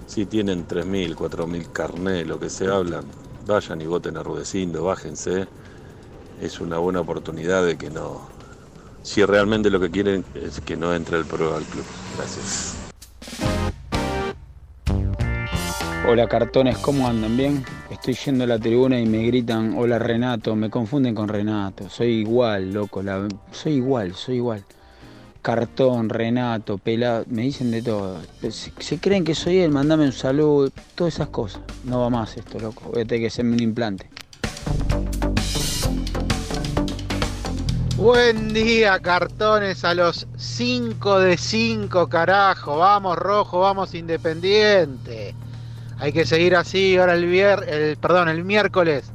Si 0.08 0.26
tienen 0.26 0.68
3.000, 0.68 1.16
4.000 1.16 1.72
carné, 1.72 2.26
lo 2.26 2.38
que 2.38 2.50
se 2.50 2.68
hablan, 2.68 3.06
vayan 3.46 3.82
y 3.82 3.86
voten 3.86 4.18
a 4.18 4.24
Rudecindo, 4.24 4.84
bájense. 4.84 5.48
Es 6.42 6.60
una 6.60 6.78
buena 6.78 7.00
oportunidad 7.02 7.66
de 7.66 7.78
que 7.78 7.90
no, 7.90 8.22
si 9.04 9.24
realmente 9.24 9.70
lo 9.70 9.80
que 9.80 9.90
quieren 9.90 10.26
es 10.36 10.60
que 10.62 10.76
no 10.76 10.94
entre 10.94 11.18
el 11.18 11.26
pro 11.26 11.56
al 11.56 11.64
club. 11.64 11.86
Gracias. 12.18 12.76
Hola 16.08 16.28
cartones, 16.28 16.78
¿cómo 16.80 17.08
andan? 17.08 17.36
¿Bien? 17.36 17.66
Estoy 17.90 18.14
yendo 18.14 18.44
a 18.44 18.48
la 18.48 18.60
tribuna 18.60 19.00
y 19.00 19.08
me 19.08 19.26
gritan, 19.26 19.76
hola 19.76 19.98
Renato, 19.98 20.56
me 20.56 20.70
confunden 20.70 21.16
con 21.16 21.28
Renato. 21.28 21.90
Soy 21.90 22.20
igual, 22.20 22.72
loco, 22.74 23.02
la- 23.02 23.28
soy 23.52 23.74
igual, 23.74 24.14
soy 24.14 24.36
igual. 24.36 24.64
Cartón, 25.46 26.10
Renato, 26.10 26.80
pelado, 26.80 27.24
me 27.28 27.44
dicen 27.44 27.70
de 27.70 27.84
todo. 27.84 28.20
Se, 28.42 28.72
se 28.80 29.00
creen 29.00 29.24
que 29.24 29.36
soy 29.36 29.60
él, 29.60 29.70
mandame 29.70 30.06
un 30.06 30.12
saludo, 30.12 30.72
todas 30.96 31.14
esas 31.14 31.28
cosas. 31.28 31.62
No 31.84 32.02
va 32.02 32.10
más 32.10 32.36
esto, 32.36 32.58
loco. 32.58 32.90
Voy 32.92 33.04
a 33.04 33.06
tener 33.06 33.22
que 33.22 33.28
hacerme 33.28 33.54
un 33.54 33.62
implante. 33.62 34.10
Buen 37.96 38.56
día, 38.56 39.00
cartones, 39.00 39.86
a 39.86 39.94
los 39.94 40.26
5 40.36 41.20
de 41.20 41.38
5, 41.38 42.10
carajo. 42.10 42.80
Vamos, 42.80 43.16
rojo, 43.16 43.60
vamos, 43.60 43.94
independiente. 43.94 45.36
Hay 46.00 46.12
que 46.12 46.26
seguir 46.26 46.56
así, 46.56 46.98
ahora 46.98 47.14
el 47.14 47.28
vier, 47.28 47.70
el, 47.70 47.98
perdón, 47.98 48.30
el 48.30 48.44
miércoles. 48.44 49.12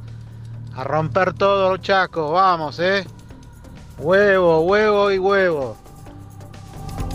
A 0.77 0.85
romper 0.85 1.33
todo, 1.33 1.75
chaco, 1.75 2.31
vamos, 2.31 2.79
eh. 2.79 3.03
Huevo, 3.99 4.61
huevo 4.61 5.11
y 5.11 5.17
huevo. 5.19 5.75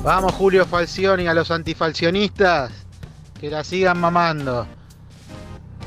Vamos, 0.03 0.33
Julio 0.35 0.65
Falcioni, 0.67 1.27
a 1.27 1.35
los 1.35 1.51
antifalcionistas, 1.51 2.73
que 3.41 3.51
la 3.51 3.65
sigan 3.65 3.99
mamando. 3.99 4.67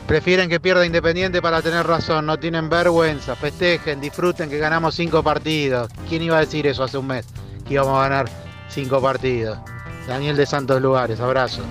Prefieren 0.07 0.49
que 0.49 0.59
pierda 0.59 0.85
Independiente 0.85 1.41
para 1.41 1.61
tener 1.61 1.85
razón, 1.85 2.25
no 2.25 2.37
tienen 2.37 2.69
vergüenza, 2.69 3.35
festejen, 3.35 4.01
disfruten 4.01 4.49
que 4.49 4.57
ganamos 4.57 4.95
cinco 4.95 5.21
partidos. 5.21 5.89
¿Quién 6.09 6.23
iba 6.23 6.37
a 6.37 6.41
decir 6.41 6.65
eso 6.65 6.83
hace 6.83 6.97
un 6.97 7.07
mes? 7.07 7.27
Que 7.67 7.75
íbamos 7.75 7.97
a 7.97 8.09
ganar 8.09 8.29
cinco 8.69 8.99
partidos. 9.01 9.59
Daniel 10.07 10.35
de 10.35 10.47
Santos 10.47 10.81
Lugares, 10.81 11.19
abrazo. 11.19 11.61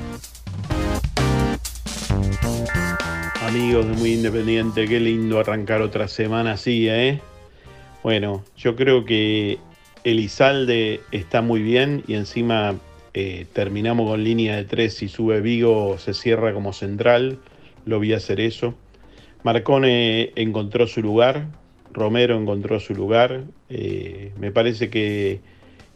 Amigos 3.42 3.86
de 3.86 3.92
Muy 3.94 4.12
Independiente, 4.12 4.86
qué 4.86 5.00
lindo 5.00 5.40
arrancar 5.40 5.82
otra 5.82 6.06
semana 6.06 6.52
así, 6.52 6.88
¿eh? 6.88 7.20
Bueno, 8.04 8.44
yo 8.56 8.76
creo 8.76 9.04
que 9.04 9.58
Elizalde 10.10 11.02
está 11.12 11.42
muy 11.42 11.60
bien 11.60 12.02
y 12.06 12.14
encima 12.14 12.76
eh, 13.12 13.44
terminamos 13.52 14.08
con 14.08 14.24
línea 14.24 14.56
de 14.56 14.64
tres. 14.64 14.94
Si 14.94 15.08
sube 15.08 15.42
Vigo, 15.42 15.98
se 15.98 16.14
cierra 16.14 16.54
como 16.54 16.72
central. 16.72 17.38
Lo 17.84 18.00
vi 18.00 18.14
hacer 18.14 18.40
eso. 18.40 18.74
Marcone 19.42 20.32
encontró 20.34 20.86
su 20.86 21.02
lugar. 21.02 21.48
Romero 21.92 22.38
encontró 22.38 22.80
su 22.80 22.94
lugar. 22.94 23.44
Eh, 23.68 24.32
me 24.38 24.50
parece 24.50 24.88
que, 24.88 25.40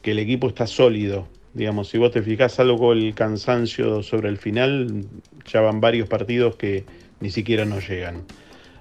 el 0.03 0.19
equipo 0.19 0.49
está 0.49 0.67
sólido. 0.67 1.27
Digamos, 1.55 1.89
si 1.89 1.97
vos 1.97 2.11
te 2.11 2.23
fijás 2.23 2.61
algo 2.61 2.93
el 2.93 3.15
cansancio 3.15 4.03
sobre 4.03 4.29
el 4.29 4.37
final, 4.37 5.07
ya 5.47 5.63
van 5.63 5.81
varios 5.81 6.09
partidos 6.09 6.57
que 6.57 6.85
ni 7.21 7.31
siquiera 7.31 7.65
nos 7.65 7.89
llegan. 7.89 8.25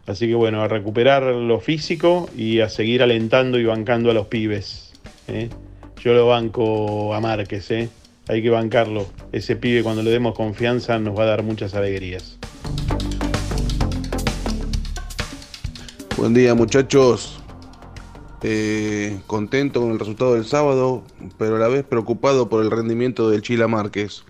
Así 0.08 0.28
que 0.28 0.36
bueno, 0.36 0.62
a 0.62 0.68
recuperar 0.68 1.24
lo 1.24 1.62
físico 1.62 2.30
y 2.36 2.60
a 2.60 2.68
seguir 2.68 3.02
alentando 3.02 3.60
y 3.60 3.64
bancando 3.64 4.12
a 4.12 4.14
los 4.14 4.28
pibes. 4.28 4.91
¿Eh? 5.28 5.50
Yo 6.04 6.14
lo 6.14 6.28
banco 6.28 7.14
a 7.14 7.20
Márquez, 7.20 7.70
¿eh? 7.72 7.90
hay 8.28 8.42
que 8.42 8.50
bancarlo. 8.50 9.06
Ese 9.32 9.56
pibe 9.56 9.84
cuando 9.84 10.04
le 10.04 10.12
demos 10.12 10.36
confianza 10.36 10.98
nos 11.00 11.18
va 11.18 11.24
a 11.24 11.26
dar 11.28 11.44
muchas 11.44 11.74
alegrías. 11.74 12.38
Buen 16.18 16.34
día 16.34 16.56
muchachos. 16.56 17.38
Eh, 18.44 19.20
contento 19.28 19.82
con 19.82 19.92
el 19.92 20.00
resultado 20.00 20.34
del 20.34 20.46
sábado, 20.46 21.04
pero 21.38 21.58
a 21.58 21.60
la 21.60 21.68
vez 21.68 21.84
preocupado 21.84 22.50
por 22.50 22.64
el 22.64 22.72
rendimiento 22.72 23.30
del 23.30 23.42
Chila 23.42 23.68
Márquez. 23.68 24.24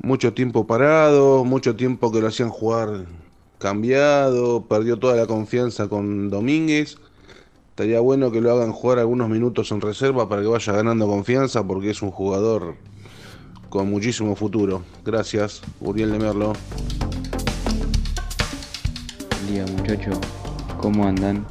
Mucho 0.00 0.34
tiempo 0.34 0.66
parado, 0.66 1.44
mucho 1.44 1.74
tiempo 1.74 2.12
que 2.12 2.20
lo 2.20 2.28
hacían 2.28 2.50
jugar 2.50 3.06
cambiado, 3.58 4.66
perdió 4.66 4.98
toda 4.98 5.16
la 5.16 5.26
confianza 5.26 5.88
con 5.88 6.30
Domínguez. 6.30 6.98
Estaría 7.72 8.00
bueno 8.00 8.30
que 8.30 8.42
lo 8.42 8.52
hagan 8.52 8.70
jugar 8.70 8.98
algunos 8.98 9.30
minutos 9.30 9.72
en 9.72 9.80
reserva 9.80 10.28
para 10.28 10.42
que 10.42 10.48
vaya 10.48 10.74
ganando 10.74 11.06
confianza 11.06 11.66
porque 11.66 11.88
es 11.88 12.02
un 12.02 12.10
jugador 12.10 12.74
con 13.70 13.88
muchísimo 13.88 14.36
futuro. 14.36 14.82
Gracias, 15.06 15.62
Uriel 15.80 16.12
de 16.12 16.18
Merlo. 16.18 16.52
Buen 19.30 19.54
día 19.54 19.64
muchachos, 19.74 20.18
¿cómo 20.82 21.06
andan? 21.06 21.46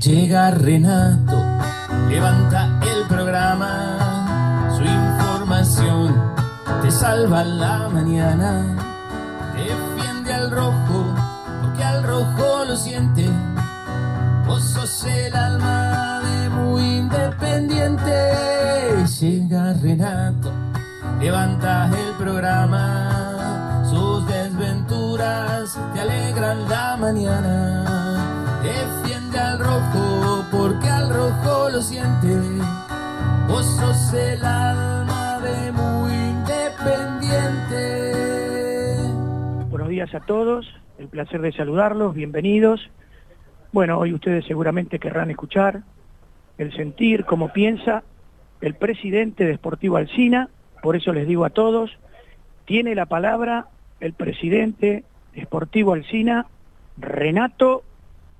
Llega 0.00 0.50
Renato, 0.50 1.42
levanta 2.08 2.80
el 2.82 3.06
programa, 3.08 4.72
su 4.76 4.82
información 4.84 6.36
te 6.82 6.90
salva 6.90 7.42
la 7.42 7.88
mañana, 7.88 8.76
defiende 9.56 10.32
al 10.32 10.50
rojo, 10.50 11.05
rojo 12.06 12.64
lo 12.64 12.76
siente, 12.76 13.28
vos 14.46 14.62
sos 14.62 15.04
el 15.04 15.34
alma 15.34 16.20
de 16.22 16.48
muy 16.50 16.82
independiente. 16.98 18.12
Llega 19.20 19.72
Renato, 19.74 20.52
levanta 21.20 21.88
el 21.88 22.14
programa, 22.14 23.84
sus 23.90 24.26
desventuras 24.26 25.78
te 25.94 26.00
alegran 26.00 26.68
la 26.68 26.96
mañana. 26.96 27.84
Defiende 28.62 29.38
al 29.38 29.58
rojo 29.58 30.44
porque 30.50 30.88
al 30.88 31.08
rojo 31.12 31.70
lo 31.70 31.82
siente. 31.82 32.38
Vos 33.48 33.64
sos 33.64 34.12
el 34.14 34.44
alma 34.44 35.40
de 35.40 35.72
muy 35.72 36.12
independiente. 36.12 37.82
Buenos 39.70 39.88
días 39.88 40.14
a 40.14 40.20
todos, 40.20 40.66
el 40.98 41.08
placer 41.08 41.40
de 41.40 41.52
saludarlos, 41.52 42.14
bienvenidos. 42.14 42.90
Bueno, 43.72 43.98
hoy 43.98 44.14
ustedes 44.14 44.44
seguramente 44.46 44.98
querrán 44.98 45.30
escuchar 45.30 45.82
el 46.58 46.74
sentir, 46.74 47.24
cómo 47.26 47.52
piensa 47.52 48.02
el 48.60 48.74
presidente 48.74 49.44
de 49.44 49.56
Sportivo 49.56 49.98
Alcina, 49.98 50.48
por 50.82 50.96
eso 50.96 51.12
les 51.12 51.26
digo 51.26 51.44
a 51.44 51.50
todos, 51.50 51.90
tiene 52.64 52.94
la 52.94 53.06
palabra 53.06 53.68
el 54.00 54.14
presidente 54.14 55.04
de 55.34 55.42
Sportivo 55.42 55.92
Alcina, 55.92 56.46
Renato 56.96 57.82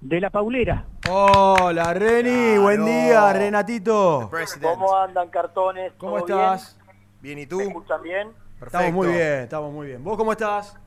de 0.00 0.20
la 0.20 0.30
Paulera. 0.30 0.84
Hola 1.10 1.92
Reni, 1.92 2.58
buen 2.58 2.84
día 2.84 3.32
Renatito. 3.32 4.30
¿Cómo 4.62 4.96
andan 4.96 5.28
cartones? 5.28 5.92
¿Cómo 5.98 6.22
¿Todo 6.24 6.40
estás? 6.40 6.78
Bien, 7.20 7.38
¿y 7.38 7.42
¿Me 7.42 7.46
tú? 7.46 7.60
escuchan 7.60 8.02
bien? 8.02 8.28
Estamos 8.64 8.92
muy 8.92 9.08
bien, 9.08 9.40
estamos 9.40 9.72
muy 9.72 9.86
bien. 9.88 10.02
¿Vos 10.02 10.16
cómo 10.16 10.32
estás? 10.32 10.78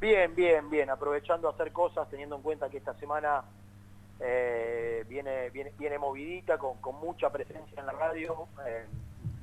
Bien, 0.00 0.34
bien, 0.34 0.68
bien. 0.70 0.90
Aprovechando 0.90 1.48
a 1.48 1.52
hacer 1.52 1.72
cosas, 1.72 2.08
teniendo 2.10 2.36
en 2.36 2.42
cuenta 2.42 2.68
que 2.68 2.76
esta 2.78 2.94
semana 2.94 3.42
eh, 4.20 5.04
viene, 5.08 5.50
viene, 5.50 5.72
viene 5.78 5.98
movidita, 5.98 6.58
con, 6.58 6.76
mucha 7.00 7.30
presencia 7.30 7.80
en 7.80 7.86
la 7.86 7.92
radio. 7.92 8.46
Eh, 8.66 8.84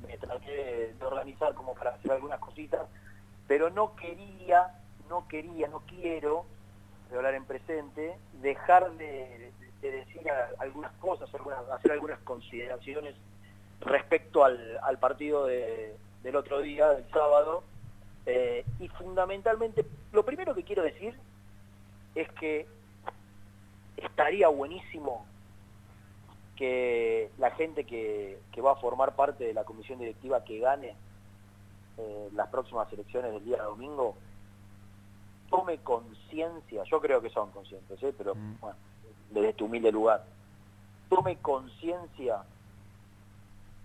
me 0.06 0.16
traté 0.18 0.94
de, 0.98 1.04
organizar 1.04 1.54
como 1.54 1.74
para 1.74 1.90
hacer 1.94 2.12
algunas 2.12 2.38
cositas, 2.38 2.82
pero 3.48 3.70
no 3.70 3.96
quería, 3.96 4.74
no 5.08 5.26
quería, 5.28 5.66
no 5.68 5.80
quiero, 5.80 6.44
de 7.10 7.16
hablar 7.16 7.34
en 7.34 7.44
presente, 7.46 8.16
dejar 8.40 8.92
de, 8.92 9.50
de 9.80 9.90
decir 9.90 10.22
algunas 10.58 10.92
cosas, 10.92 11.32
algunas- 11.34 11.68
hacer 11.70 11.92
algunas 11.92 12.18
consideraciones 12.20 13.14
respecto 13.80 14.44
al, 14.44 14.78
al 14.82 14.98
partido 14.98 15.46
de- 15.46 15.96
del 16.22 16.36
otro 16.36 16.60
día, 16.60 16.88
del 16.90 17.08
sábado, 17.10 17.64
fundamentalmente, 18.98 19.84
lo 20.12 20.24
primero 20.24 20.54
que 20.54 20.64
quiero 20.64 20.82
decir 20.82 21.18
es 22.14 22.30
que 22.32 22.66
estaría 23.96 24.48
buenísimo 24.48 25.26
que 26.56 27.30
la 27.38 27.50
gente 27.52 27.84
que, 27.84 28.38
que 28.52 28.60
va 28.60 28.72
a 28.72 28.76
formar 28.76 29.16
parte 29.16 29.44
de 29.44 29.54
la 29.54 29.64
comisión 29.64 29.98
directiva 29.98 30.44
que 30.44 30.60
gane 30.60 30.94
eh, 31.96 32.28
las 32.32 32.48
próximas 32.48 32.92
elecciones 32.92 33.32
del 33.32 33.44
día 33.44 33.62
domingo 33.62 34.16
tome 35.50 35.78
conciencia, 35.78 36.82
yo 36.84 37.00
creo 37.00 37.20
que 37.20 37.30
son 37.30 37.50
conscientes, 37.50 38.02
¿eh? 38.02 38.12
pero 38.16 38.34
bueno, 38.60 38.76
desde 39.30 39.50
este 39.50 39.64
humilde 39.64 39.92
lugar, 39.92 40.24
tome 41.08 41.36
conciencia 41.36 42.42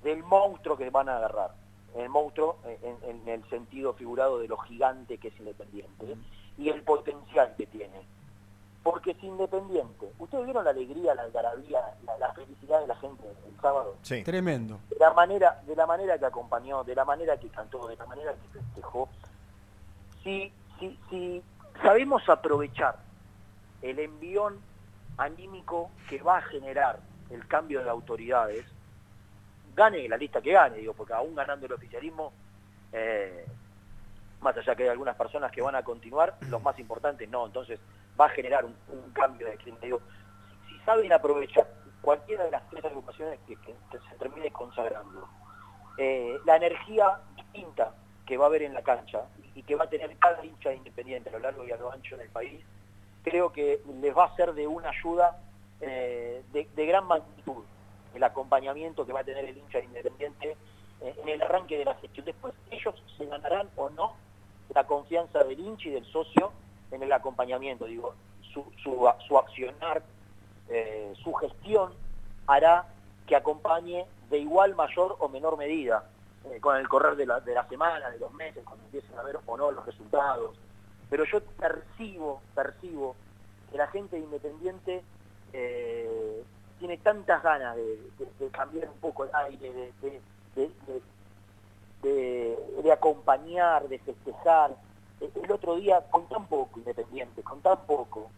del 0.04 0.24
monstruo 0.24 0.78
que 0.78 0.90
van 0.90 1.10
a 1.10 1.18
agarrar. 1.18 1.52
El 1.96 2.10
monstruo 2.10 2.58
eh, 2.66 2.80
en, 2.84 3.10
en 3.10 3.28
el 3.28 3.50
sentido 3.50 3.94
figurado 3.94 4.40
de 4.40 4.48
lo 4.48 4.58
gigante 4.58 5.18
que 5.18 5.30
es 5.30 5.40
Independiente 5.40 6.16
y 6.58 6.70
el 6.70 6.82
potencial 6.84 7.54
que 7.58 7.66
tiene. 7.68 8.02
Porque 8.84 9.12
es 9.12 9.24
Independiente. 9.24 10.12
¿Ustedes 10.20 10.46
vieron 10.46 10.64
la 10.64 10.70
alegría, 10.72 11.14
la 11.16 11.24
algarabía, 11.24 11.80
la, 12.06 12.18
la 12.18 12.34
felicidad 12.34 12.82
de 12.82 12.88
la 12.88 12.96
gente 12.96 13.24
el 13.28 13.62
sábado? 13.62 13.96
Tremendo. 14.24 14.80
de 14.90 14.96
la 15.00 15.14
manera 15.14 15.62
de 15.66 15.76
la 15.76 15.86
manera 15.86 16.18
que 16.18 16.26
acompañó 16.26 16.84
de 16.84 16.96
la 16.96 17.06
manera 17.06 17.38
que 17.38 17.50
cantó 17.50 17.88
de 17.88 17.96
la 17.98 18.06
manera 18.06 18.34
que 18.34 18.60
festejó 18.60 19.10
si 20.24 20.52
si 20.80 20.98
si 21.10 21.44
sabemos 21.82 22.28
aprovechar 22.30 22.98
el 23.82 24.00
envión 24.00 24.60
anímico 25.18 25.90
que 26.10 26.22
va 26.22 26.38
a 26.38 26.42
generar 26.42 27.00
el 27.30 27.46
cambio 27.48 27.84
de 27.84 27.90
autoridades 27.90 28.66
gane 29.80 30.08
la 30.10 30.18
lista 30.18 30.42
que 30.42 30.52
gane 30.52 30.78
digo 30.78 30.94
porque 30.94 31.14
aún 31.14 31.34
ganando 31.36 31.66
el 31.66 31.74
oficialismo 31.74 32.32
eh, 32.92 33.46
más 34.42 34.56
allá 34.58 34.76
que 34.76 34.84
hay 34.84 34.90
algunas 34.90 35.16
personas 35.16 35.52
que 35.52 35.62
van 35.62 35.76
a 35.76 35.84
continuar 35.84 36.36
los 36.50 36.62
más 36.62 36.78
importantes 36.80 37.28
no. 37.30 37.46
Entonces 37.46 37.80
va 38.20 38.26
a 38.26 38.30
generar 38.30 38.64
un, 38.66 38.76
un 38.90 39.12
cambio 39.12 39.48
de 39.48 39.58
clima. 39.58 39.78
Digo 39.82 40.00
si 40.68 40.78
saben 40.86 41.12
aprovechar 41.14 41.68
cualquiera 42.02 42.44
de 42.46 42.52
las 42.52 42.64
tres 42.70 42.84
agrupaciones 42.86 43.40
que, 43.48 43.56
que- 43.58 43.76
que 43.92 44.00
se 44.10 44.16
termine 44.18 44.50
consagrando, 44.52 45.28
eh, 45.98 46.40
la 46.46 46.56
energía 46.56 47.20
distinta 47.36 47.94
que 48.26 48.38
va 48.38 48.46
a 48.46 48.48
haber 48.48 48.64
en 48.64 48.74
la 48.74 48.82
cancha 48.82 49.22
y 49.56 49.64
que 49.64 49.76
va 49.76 49.84
a 49.86 49.90
tener 49.90 50.16
cada 50.18 50.44
hincha 50.46 50.74
independiente 50.74 51.30
a 51.30 51.34
lo 51.34 51.40
largo 51.40 51.66
y 51.66 51.72
a 51.72 51.78
lo 51.78 51.92
ancho 51.92 52.16
del 52.18 52.30
país, 52.30 52.62
creo 53.24 53.52
que 53.52 53.82
les 54.02 54.16
va 54.16 54.26
a 54.26 54.36
ser 54.36 54.54
de 54.54 54.66
una 54.68 54.90
ayuda 54.90 55.38
eh, 55.82 56.42
de, 56.54 56.68
de 56.76 56.86
gran 56.86 57.06
magnitud 57.06 57.64
el 58.14 58.24
acompañamiento 58.24 59.06
que 59.06 59.14
va 59.14 59.22
a 59.22 59.24
tener 59.24 59.46
el 59.46 59.58
hincha 59.58 59.80
independiente 59.80 60.58
eh, 61.02 61.16
en 61.22 61.30
el 61.30 61.42
arranque 61.42 61.78
de 61.78 61.86
la 61.86 61.96
gestión. 61.96 62.26
Después 62.26 62.54
ellos 62.72 62.96
se 63.18 63.26
ganarán 63.26 63.70
o 63.76 63.90
no 63.90 64.14
la 64.74 64.86
confianza 64.86 65.44
del 65.44 65.60
hincha 65.60 65.90
y 65.90 65.92
del 65.92 66.06
socio 66.06 66.52
en 66.92 67.04
el 67.04 67.12
acompañamiento. 67.12 67.86
Digo, 67.86 68.14
su, 68.54 68.66
su, 68.84 69.10
su 69.28 69.38
accionar, 69.38 70.04
eh, 70.70 71.14
su 71.24 71.34
gestión 71.34 71.94
hará 72.48 72.88
que 73.28 73.36
acompañe 73.36 74.06
de 74.30 74.38
igual, 74.40 74.76
mayor 74.76 75.16
o 75.20 75.30
menor 75.30 75.58
medida 75.58 76.10
eh, 76.46 76.60
con 76.60 76.78
el 76.78 76.88
correr 76.88 77.16
de 77.16 77.26
la, 77.26 77.40
de 77.40 77.54
la 77.54 77.68
semana, 77.68 78.10
de 78.10 78.20
los 78.20 78.34
meses, 78.34 78.64
cuando 78.66 78.86
empiecen 78.86 79.18
a 79.18 79.24
ver 79.24 79.40
o 79.46 79.58
no 79.58 79.72
los 79.72 79.86
resultados. 79.86 80.56
Pero 81.10 81.26
yo 81.26 81.42
percibo, 81.42 82.42
percibo 82.56 83.16
que 83.72 83.78
la 83.78 83.88
gente 83.88 84.16
de 84.16 84.24
Independiente 84.24 85.04
eh, 85.54 86.44
tiene 86.80 86.98
tantas 86.98 87.44
ganas 87.44 87.76
de, 87.76 87.84
de- 88.18 88.32
de 88.40 88.50
cambiar 88.50 88.90
un 88.90 88.98
poco 89.00 89.26
el 89.26 89.30
aire, 89.36 89.92
de, 92.04 92.92
acompañar, 92.92 93.88
de 93.88 94.00
festejar. 94.00 94.76
El 95.20 95.52
otro 95.52 95.76
día, 95.76 96.02
con 96.10 96.28
tan 96.30 96.46
poco 96.48 96.80
Independiente, 96.80 97.44
con 97.44 97.62
tan 97.62 97.78
poco, 97.86 98.30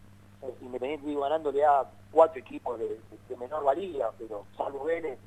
eh, 0.41 0.53
Independiente 0.61 1.05
digo, 1.07 1.21
ganándole 1.21 1.63
a 1.63 1.85
cuatro 2.11 2.39
equipos 2.39 2.79
de, 2.79 2.99
menor 3.37 3.63
valía, 3.63 4.09
pero 4.17 4.45
salvo 4.57 4.83
Vélez, 4.85 5.17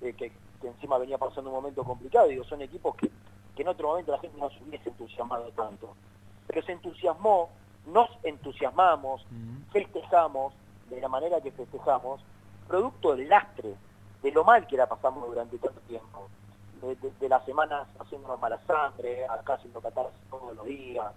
eh, 0.00 0.12
que, 0.14 0.32
que 0.60 0.66
encima 0.66 0.98
venía 0.98 1.18
pasando 1.18 1.50
un 1.50 1.56
momento 1.56 1.84
complicado, 1.84 2.28
digo, 2.28 2.44
son 2.44 2.62
equipos 2.62 2.94
que, 2.96 3.10
que 3.54 3.62
en 3.62 3.68
otro 3.68 3.88
momento 3.88 4.12
la 4.12 4.18
gente 4.18 4.38
no 4.38 4.50
se 4.50 4.62
hubiese 4.62 4.88
entusiasmado 4.88 5.50
tanto. 5.52 5.94
Pero 6.46 6.62
se 6.62 6.72
entusiasmó, 6.72 7.50
nos 7.86 8.08
entusiasmamos, 8.22 9.24
festejamos 9.72 10.54
de 10.90 11.00
la 11.00 11.08
manera 11.08 11.40
que 11.40 11.52
festejamos, 11.52 12.20
producto 12.66 13.14
del 13.14 13.28
lastre, 13.28 13.74
de 14.22 14.32
lo 14.32 14.44
mal 14.44 14.66
que 14.66 14.76
la 14.76 14.86
pasamos 14.86 15.26
durante 15.26 15.58
tanto 15.58 15.80
tiempo, 15.82 16.28
de, 16.80 17.28
las 17.28 17.44
semanas 17.44 17.88
haciéndonos 17.98 18.40
mala 18.40 18.60
sangre, 18.66 19.26
acá 19.26 19.54
haciendo 19.54 19.80
catarsis 19.80 20.20
todos 20.30 20.54
los 20.54 20.66
días, 20.66 21.12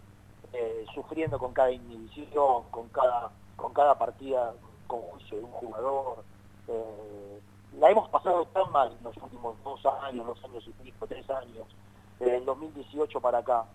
eh, 0.53 0.85
sufriendo 0.93 1.37
con 1.37 1.53
cada 1.53 1.71
inhibición, 1.71 2.63
con 2.71 2.87
cada, 2.89 3.29
con 3.55 3.73
cada 3.73 3.97
partida 3.97 4.53
con 4.87 5.01
juicio 5.01 5.37
de 5.37 5.43
un 5.43 5.51
jugador. 5.51 6.23
eh, 6.69 7.41
la 7.79 7.91
hemos 7.91 8.09
pasado 8.09 8.45
tan 8.47 8.71
mal 8.71 8.91
en 8.91 9.03
los 9.03 9.15
últimos 9.17 9.55
dos 9.63 9.85
años, 10.03 10.25
dos 10.25 10.43
años 10.45 10.65
y 10.67 10.71
pico, 10.83 11.05
tres 11.05 11.29
años, 11.29 11.67
desde 12.17 12.37
el 12.37 12.45
2018 12.45 13.21
para 13.21 13.39
acá, 13.39 13.65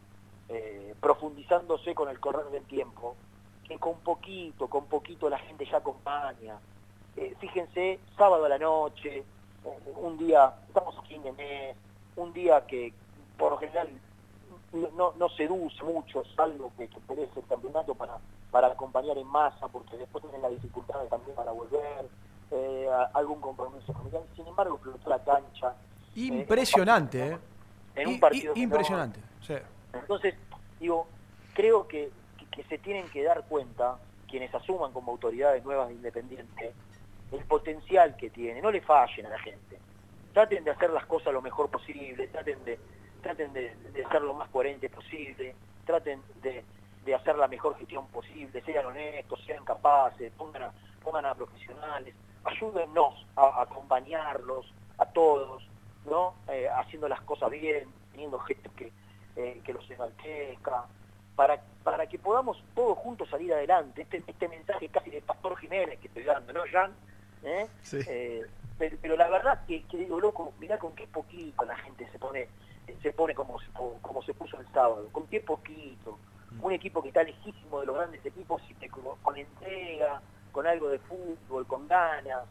eh, 0.48 0.94
profundizándose 1.00 1.94
con 1.94 2.08
el 2.08 2.18
correr 2.18 2.46
del 2.46 2.64
tiempo, 2.64 3.14
que 3.68 3.78
con 3.78 3.98
poquito, 4.00 4.68
con 4.68 4.86
poquito 4.86 5.28
la 5.28 5.38
gente 5.38 5.66
ya 5.66 5.76
acompaña. 5.76 6.58
Eh, 7.16 7.34
fíjense, 7.40 8.00
sábado 8.16 8.44
a 8.44 8.48
la 8.48 8.58
noche, 8.58 9.18
eh, 9.18 9.24
un 9.96 10.16
día, 10.18 10.52
estamos 10.68 10.96
aquí 10.98 11.14
en 11.14 11.36
mes, 11.36 11.76
un 12.16 12.32
día 12.32 12.64
que 12.66 12.92
por 13.36 13.52
lo 13.52 13.58
general 13.58 13.88
no, 14.94 15.12
no- 15.18 15.28
seduce 15.30 15.82
mucho, 15.84 16.22
salvo 16.34 16.72
que, 16.78 16.88
que 16.88 17.00
perece 17.00 17.40
el 17.40 17.46
campeonato 17.46 17.94
para, 17.94 18.18
para 18.50 18.68
acompañar 18.68 19.18
en 19.18 19.26
masa, 19.26 19.68
porque 19.68 19.96
después 19.98 20.22
tienen 20.22 20.40
la 20.42 20.48
dificultad 20.48 21.04
también 21.08 21.36
para 21.36 21.52
volver, 21.52 22.08
eh, 22.50 22.88
algún 23.14 23.40
compromiso 23.40 23.92
familiar. 23.92 24.22
Sin 24.34 24.46
embargo, 24.46 24.74
explotó 24.76 25.10
la 25.10 25.22
cancha. 25.22 25.74
eh, 26.16 26.20
Impresionante, 26.20 27.28
¿eh? 27.32 27.38
en 27.96 28.08
un 28.08 28.20
partido 28.20 28.52
i- 28.54 28.60
menor. 28.60 28.62
impresionante. 28.64 29.20
sí. 29.46 29.54
Entonces, 29.92 30.34
digo, 30.80 31.06
creo 31.54 31.86
que, 31.86 32.10
que- 32.38 32.46
que 32.46 32.64
se 32.64 32.78
tienen 32.78 33.08
que 33.10 33.22
dar 33.22 33.44
cuenta, 33.46 33.98
quienes 34.28 34.54
asuman 34.54 34.92
como 34.92 35.12
autoridades 35.12 35.62
nuevas 35.64 35.88
de 35.88 35.94
Independiente, 35.94 36.72
el 37.32 37.44
potencial 37.44 38.16
que 38.16 38.30
tiene. 38.30 38.60
No 38.60 38.70
le 38.70 38.80
fallen 38.80 39.26
a 39.26 39.30
la 39.30 39.38
gente. 39.38 39.78
Traten 40.32 40.64
de 40.64 40.70
hacer 40.70 40.90
las 40.90 41.06
cosas 41.06 41.32
lo 41.32 41.42
mejor 41.42 41.70
posible, 41.70 42.28
traten 42.28 42.64
de, 42.64 42.78
traten 43.22 43.52
de, 43.52 43.74
ser 44.10 44.22
lo 44.22 44.34
más 44.34 44.48
coherente 44.48 44.88
posible, 44.88 45.54
traten 45.84 46.22
de, 46.42 46.64
de 47.04 47.14
hacer 47.14 47.36
la 47.36 47.48
mejor 47.48 47.76
gestión 47.76 48.06
posible, 48.08 48.62
sean 48.62 48.86
honestos, 48.86 49.42
sean 49.46 49.64
capaces, 49.64 50.32
pongan 50.32 50.64
a, 50.64 50.72
pongan 51.02 51.26
a 51.26 51.34
profesionales, 51.34 52.14
ayúdennos 52.44 53.26
a, 53.36 53.62
acompañarlos 53.62 54.72
a 54.98 55.06
todos, 55.06 55.66
¿no? 56.06 56.34
Eh, 56.48 56.68
haciendo 56.68 57.08
las 57.08 57.20
cosas 57.22 57.50
bien, 57.50 57.88
teniendo 58.12 58.38
gestos 58.40 58.72
que, 58.72 58.92
eh, 59.36 59.60
que 59.64 59.72
los 59.72 59.88
enaltezca, 59.90 60.86
para, 61.34 61.60
para 61.82 62.06
que 62.06 62.18
podamos 62.18 62.62
todos 62.74 62.98
juntos 62.98 63.28
salir 63.28 63.52
adelante. 63.52 64.02
Este, 64.02 64.22
este 64.26 64.48
mensaje 64.48 64.88
casi 64.88 65.10
de 65.10 65.22
Pastor 65.22 65.56
Jiménez 65.58 65.98
que 65.98 66.08
estoy 66.08 66.24
dando, 66.24 66.52
¿no, 66.52 66.60
Jan? 66.70 66.92
¿Eh? 67.43 67.68
Sí. 67.82 68.01
Eh, 68.07 68.47
pero, 68.78 68.97
pero 69.01 69.16
la 69.16 69.28
verdad 69.28 69.64
que, 69.66 69.82
que 69.84 69.97
digo, 69.99 70.20
loco, 70.20 70.53
mirá 70.59 70.78
con 70.78 70.95
qué 70.95 71.07
poquito 71.07 71.64
la 71.64 71.76
gente 71.76 72.09
se 72.11 72.18
pone 72.18 72.49
se 73.01 73.12
pone 73.12 73.34
como 73.34 73.61
se, 73.61 73.66
como 73.72 74.22
se 74.22 74.34
puso 74.34 74.59
el 74.61 74.66
sábado, 74.72 75.09
con 75.12 75.26
qué 75.26 75.40
poquito. 75.40 76.18
Un 76.61 76.72
equipo 76.72 77.01
que 77.01 77.09
está 77.09 77.22
lejísimo 77.22 77.80
de 77.80 77.86
los 77.86 77.97
grandes 77.97 78.24
equipos 78.26 78.61
y 78.68 78.74
que 78.74 78.88
con, 78.88 79.03
con 79.22 79.36
entrega, 79.36 80.20
con 80.51 80.66
algo 80.66 80.88
de 80.88 80.99
fútbol, 80.99 81.66
con 81.66 81.88
ganas, 81.88 82.45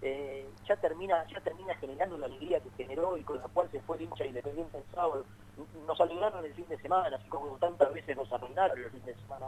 eh, 0.00 0.48
ya 0.64 0.76
termina 0.76 1.26
ya 1.26 1.40
termina 1.40 1.74
generando 1.74 2.16
la 2.18 2.26
alegría 2.26 2.60
que 2.60 2.70
generó 2.76 3.16
y 3.16 3.22
con 3.22 3.38
la 3.38 3.48
cual 3.48 3.68
se 3.72 3.80
fue 3.80 3.96
el 3.96 4.02
hincha 4.02 4.24
independiente 4.24 4.78
el 4.78 4.84
sábado. 4.94 5.24
Nos 5.86 6.00
alegraron 6.00 6.44
el 6.44 6.54
fin 6.54 6.66
de 6.68 6.78
semana, 6.78 7.16
así 7.16 7.28
como 7.28 7.56
tantas 7.56 7.92
veces 7.92 8.16
nos 8.16 8.32
arruinaron 8.32 8.78
el 8.78 8.90
fin 8.90 9.04
de 9.04 9.14
semana. 9.16 9.46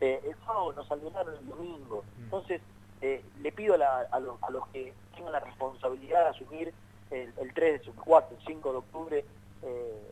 Eh, 0.00 0.20
el 0.24 0.36
sábado 0.44 0.72
nos 0.72 0.90
alegraron 0.90 1.36
el 1.36 1.48
domingo. 1.48 2.04
Entonces, 2.18 2.60
eh, 3.00 3.22
le 3.42 3.52
pido 3.52 3.74
a, 3.74 3.78
la- 3.78 4.06
a 4.10 4.20
los, 4.20 4.42
a 4.42 4.50
los 4.50 4.66
que 4.68 4.92
tengan 5.14 5.32
la 5.32 5.40
responsabilidad 5.40 6.24
de 6.24 6.28
asumir 6.30 6.74
el, 7.10 7.32
el 7.40 7.54
3, 7.54 7.82
el 7.86 7.92
4, 7.94 8.36
el 8.38 8.46
5 8.46 8.72
de 8.72 8.78
octubre 8.78 9.24
eh, 9.62 10.02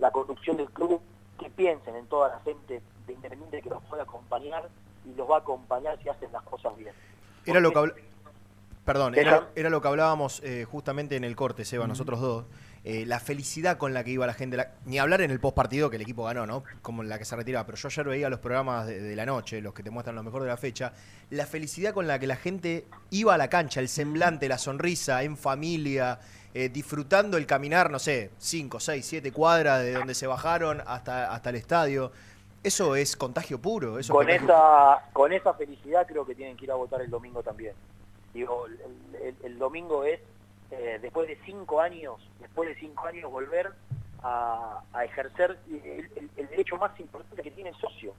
la 0.00 0.10
conducción 0.10 0.56
del 0.56 0.70
club, 0.70 1.00
que 1.38 1.50
piensen 1.50 1.96
en 1.96 2.06
toda 2.06 2.28
la 2.30 2.40
gente 2.40 2.80
de 3.06 3.12
Independiente 3.12 3.62
que 3.62 3.68
los 3.70 3.82
puede 3.84 4.02
acompañar 4.02 4.68
y 5.04 5.14
los 5.14 5.30
va 5.30 5.36
a 5.36 5.38
acompañar 5.40 5.98
si 6.02 6.08
hacen 6.08 6.32
las 6.32 6.42
cosas 6.42 6.76
bien. 6.76 6.92
Era 7.44 7.60
lo 7.60 7.70
que 7.72 7.92
Perdón, 8.84 9.14
era 9.56 9.68
lo 9.70 9.80
que 9.80 9.88
hablábamos 9.88 10.40
eh, 10.44 10.64
justamente 10.64 11.16
en 11.16 11.24
el 11.24 11.34
corte, 11.34 11.64
Seba, 11.64 11.86
nosotros 11.88 12.20
dos. 12.20 12.44
Eh, 12.88 13.04
la 13.04 13.18
felicidad 13.18 13.78
con 13.78 13.92
la 13.94 14.04
que 14.04 14.12
iba 14.12 14.28
la 14.28 14.32
gente, 14.32 14.56
la- 14.56 14.70
ni 14.84 15.00
hablar 15.00 15.20
en 15.20 15.32
el 15.32 15.40
post 15.40 15.56
partido 15.56 15.90
que 15.90 15.96
el 15.96 16.02
equipo 16.02 16.22
ganó, 16.22 16.46
¿no? 16.46 16.62
Como 16.82 17.02
en 17.02 17.08
la 17.08 17.18
que 17.18 17.24
se 17.24 17.34
retiraba, 17.34 17.66
pero 17.66 17.76
yo 17.76 17.88
ayer 17.88 18.06
veía 18.06 18.30
los 18.30 18.38
programas 18.38 18.86
de, 18.86 19.00
de 19.00 19.16
la 19.16 19.26
noche, 19.26 19.60
los 19.60 19.74
que 19.74 19.82
te 19.82 19.90
muestran 19.90 20.14
lo 20.14 20.22
mejor 20.22 20.42
de 20.42 20.48
la 20.48 20.56
fecha, 20.56 20.92
la 21.30 21.46
felicidad 21.46 21.92
con 21.92 22.06
la 22.06 22.20
que 22.20 22.28
la 22.28 22.36
gente 22.36 22.84
iba 23.10 23.34
a 23.34 23.38
la 23.38 23.48
cancha, 23.48 23.80
el 23.80 23.88
semblante, 23.88 24.48
la 24.48 24.56
sonrisa, 24.56 25.24
en 25.24 25.36
familia, 25.36 26.20
eh, 26.54 26.68
disfrutando 26.68 27.36
el 27.36 27.44
caminar, 27.44 27.90
no 27.90 27.98
sé, 27.98 28.30
5, 28.38 28.78
6, 28.78 29.04
7 29.04 29.32
cuadras 29.32 29.82
de 29.82 29.92
donde 29.94 30.14
se 30.14 30.28
bajaron 30.28 30.80
hasta, 30.86 31.34
hasta 31.34 31.50
el 31.50 31.56
estadio. 31.56 32.12
Eso 32.62 32.94
es 32.94 33.16
contagio 33.16 33.60
puro. 33.60 33.98
Eso 33.98 34.12
es 34.12 34.16
con 34.16 34.26
contagio- 34.26 34.44
esa 34.48 35.10
con 35.12 35.32
esa 35.32 35.54
felicidad 35.54 36.06
creo 36.06 36.24
que 36.24 36.36
tienen 36.36 36.56
que 36.56 36.66
ir 36.66 36.70
a 36.70 36.76
votar 36.76 37.00
el 37.00 37.10
domingo 37.10 37.42
también 37.42 37.74
digo 38.32 38.66
el, 38.66 38.78
el- 39.22 39.36
el 39.44 39.58
domingo 39.58 40.04
es 40.04 40.20
eh, 40.70 40.98
después 41.00 41.28
de 41.28 41.38
cinco 41.44 41.80
años 41.80 42.16
después 42.40 42.68
de 42.68 42.74
cinco 42.76 43.06
años 43.06 43.30
volver 43.30 43.72
a, 44.22 44.82
ejercer 45.04 45.58
el, 45.68 46.48
derecho 46.48 46.76
más 46.76 46.98
importante 46.98 47.42
que 47.42 47.50
tiene 47.50 47.70
el 47.70 47.76
socio 47.76 48.14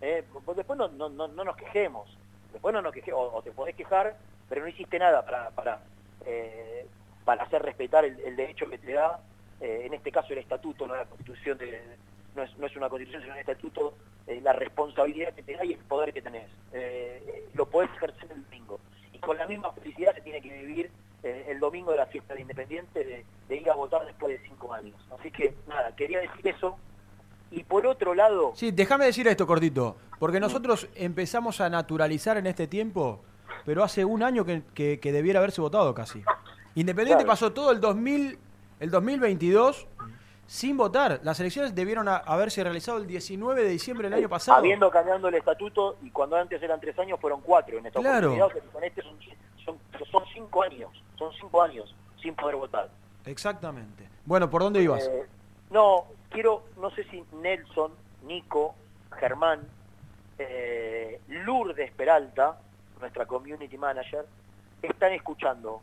Eh, 0.00 0.24
porque 0.32 0.58
después 0.60 0.78
no, 0.78 0.88
no, 0.88 1.08
no, 1.08 1.28
no 1.28 1.44
nos 1.44 1.56
quejemos 1.56 2.06
después 2.52 2.72
no 2.74 2.82
nos 2.82 2.92
quejemos 2.92 3.20
o, 3.20 3.36
o 3.36 3.42
te 3.42 3.52
podés 3.52 3.74
quejar 3.76 4.16
pero 4.48 4.62
no 4.62 4.68
hiciste 4.68 4.98
nada 4.98 5.24
para 5.24 5.50
para 5.50 5.80
eh, 6.26 6.86
para 7.24 7.44
hacer 7.44 7.62
respetar 7.62 8.04
el, 8.04 8.18
el 8.20 8.34
derecho 8.36 8.68
que 8.68 8.78
te 8.78 8.92
da 8.92 9.20
eh, 9.60 9.82
en 9.86 9.94
este 9.94 10.10
caso 10.10 10.32
el 10.32 10.40
estatuto 10.40 10.86
no 10.86 10.94
la 10.96 11.06
constitución 11.06 11.56
de, 11.58 11.96
no 12.34 12.42
es, 12.42 12.56
no 12.58 12.66
es 12.66 12.76
una 12.76 12.88
constitución 12.88 13.22
sino 13.22 13.34
un 13.34 13.40
estatuto 13.40 13.94
eh, 14.26 14.40
la 14.40 14.52
responsabilidad 14.52 15.34
que 15.34 15.42
te 15.42 15.56
da 15.56 15.64
y 15.64 15.72
el 15.72 15.80
poder 15.80 16.12
que 16.12 16.22
tenés. 16.22 16.48
Eh, 16.72 17.48
lo 17.54 17.66
podés 17.66 17.90
ejercer 17.96 18.30
el 18.30 18.44
domingo. 18.44 18.78
Y 19.12 19.18
con 19.18 19.36
la 19.36 19.46
misma 19.46 19.72
felicidad 19.72 20.14
se 20.14 20.20
tiene 20.20 20.40
que 20.40 20.52
vivir 20.52 20.90
eh, 21.22 21.46
el 21.48 21.60
domingo 21.60 21.90
de 21.92 21.98
la 21.98 22.06
fiesta 22.06 22.34
de 22.34 22.40
Independiente 22.42 23.04
de, 23.04 23.24
de 23.48 23.56
ir 23.56 23.70
a 23.70 23.74
votar 23.74 24.04
después 24.06 24.40
de 24.40 24.46
cinco 24.48 24.72
años. 24.72 24.94
Así 25.18 25.30
que 25.30 25.54
nada, 25.68 25.94
quería 25.94 26.20
decir 26.20 26.46
eso. 26.48 26.76
Y 27.50 27.64
por 27.64 27.86
otro 27.86 28.14
lado, 28.14 28.52
Sí, 28.54 28.70
déjame 28.70 29.04
decir 29.04 29.28
esto 29.28 29.46
cortito, 29.46 29.96
porque 30.18 30.40
nosotros 30.40 30.88
empezamos 30.94 31.60
a 31.60 31.68
naturalizar 31.68 32.36
en 32.38 32.46
este 32.46 32.66
tiempo, 32.66 33.20
pero 33.66 33.84
hace 33.84 34.04
un 34.04 34.22
año 34.22 34.44
que, 34.44 34.62
que- 34.74 34.98
que 35.00 35.12
debiera 35.12 35.38
haberse 35.38 35.60
votado 35.60 35.94
casi. 35.94 36.22
Independiente 36.74 37.24
Claro. 37.24 37.32
pasó 37.32 37.52
todo 37.52 37.70
el 37.70 37.80
2000, 37.80 38.38
el 38.80 38.90
2022 38.90 39.86
sin 40.46 40.76
votar. 40.78 41.20
Las 41.22 41.38
elecciones 41.40 41.74
debieron 41.74 42.08
a- 42.08 42.16
haberse 42.16 42.64
realizado 42.64 42.96
el 42.98 43.06
19 43.06 43.62
de 43.62 43.68
diciembre 43.68 44.08
del 44.08 44.18
año 44.18 44.28
pasado. 44.30 44.58
habiendo 44.58 44.90
cambiado 44.90 45.28
el 45.28 45.34
estatuto, 45.34 45.96
y 46.02 46.10
cuando 46.10 46.36
antes 46.36 46.62
eran 46.62 46.80
tres 46.80 46.98
años 46.98 47.20
fueron 47.20 47.42
cuatro 47.42 47.76
en 47.78 47.86
esta 47.86 48.00
Claro. 48.00 48.32
oportunidad, 48.32 48.72
con 48.72 48.84
este 48.84 49.02
son, 49.02 49.18
son, 49.64 49.78
son 50.10 50.22
cinco 50.32 50.62
años, 50.62 50.90
son 51.30 51.40
cinco 51.40 51.62
años 51.62 51.94
sin 52.20 52.34
poder 52.34 52.56
votar. 52.56 52.88
Exactamente. 53.24 54.08
Bueno, 54.24 54.48
¿por 54.48 54.62
dónde 54.62 54.82
ibas? 54.82 55.06
Eh, 55.06 55.26
no, 55.70 56.04
quiero, 56.30 56.64
no 56.78 56.90
sé 56.90 57.04
si 57.04 57.24
Nelson, 57.40 57.92
Nico, 58.24 58.74
Germán, 59.18 59.60
eh, 60.38 61.20
Lourdes 61.28 61.92
Peralta, 61.92 62.58
nuestra 63.00 63.26
community 63.26 63.76
manager, 63.76 64.26
están 64.80 65.12
escuchando. 65.12 65.80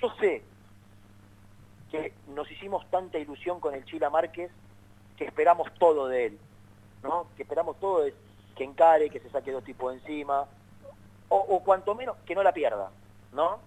Yo 0.00 0.12
sé 0.20 0.42
que 1.90 2.12
nos 2.34 2.50
hicimos 2.50 2.88
tanta 2.90 3.18
ilusión 3.18 3.60
con 3.60 3.74
el 3.74 3.84
Chila 3.84 4.10
Márquez 4.10 4.50
que 5.16 5.24
esperamos 5.24 5.72
todo 5.78 6.08
de 6.08 6.26
él, 6.26 6.38
¿no? 7.02 7.26
Que 7.36 7.42
esperamos 7.42 7.78
todo 7.78 8.02
de 8.02 8.14
que 8.56 8.64
encare, 8.64 9.10
que 9.10 9.20
se 9.20 9.30
saque 9.30 9.52
dos 9.52 9.64
tipos 9.64 9.92
de 9.92 9.98
encima, 10.00 10.46
o, 11.28 11.36
o 11.36 11.60
cuanto 11.60 11.94
menos 11.94 12.16
que 12.26 12.34
no 12.34 12.42
la 12.42 12.52
pierda, 12.52 12.90
¿no? 13.32 13.58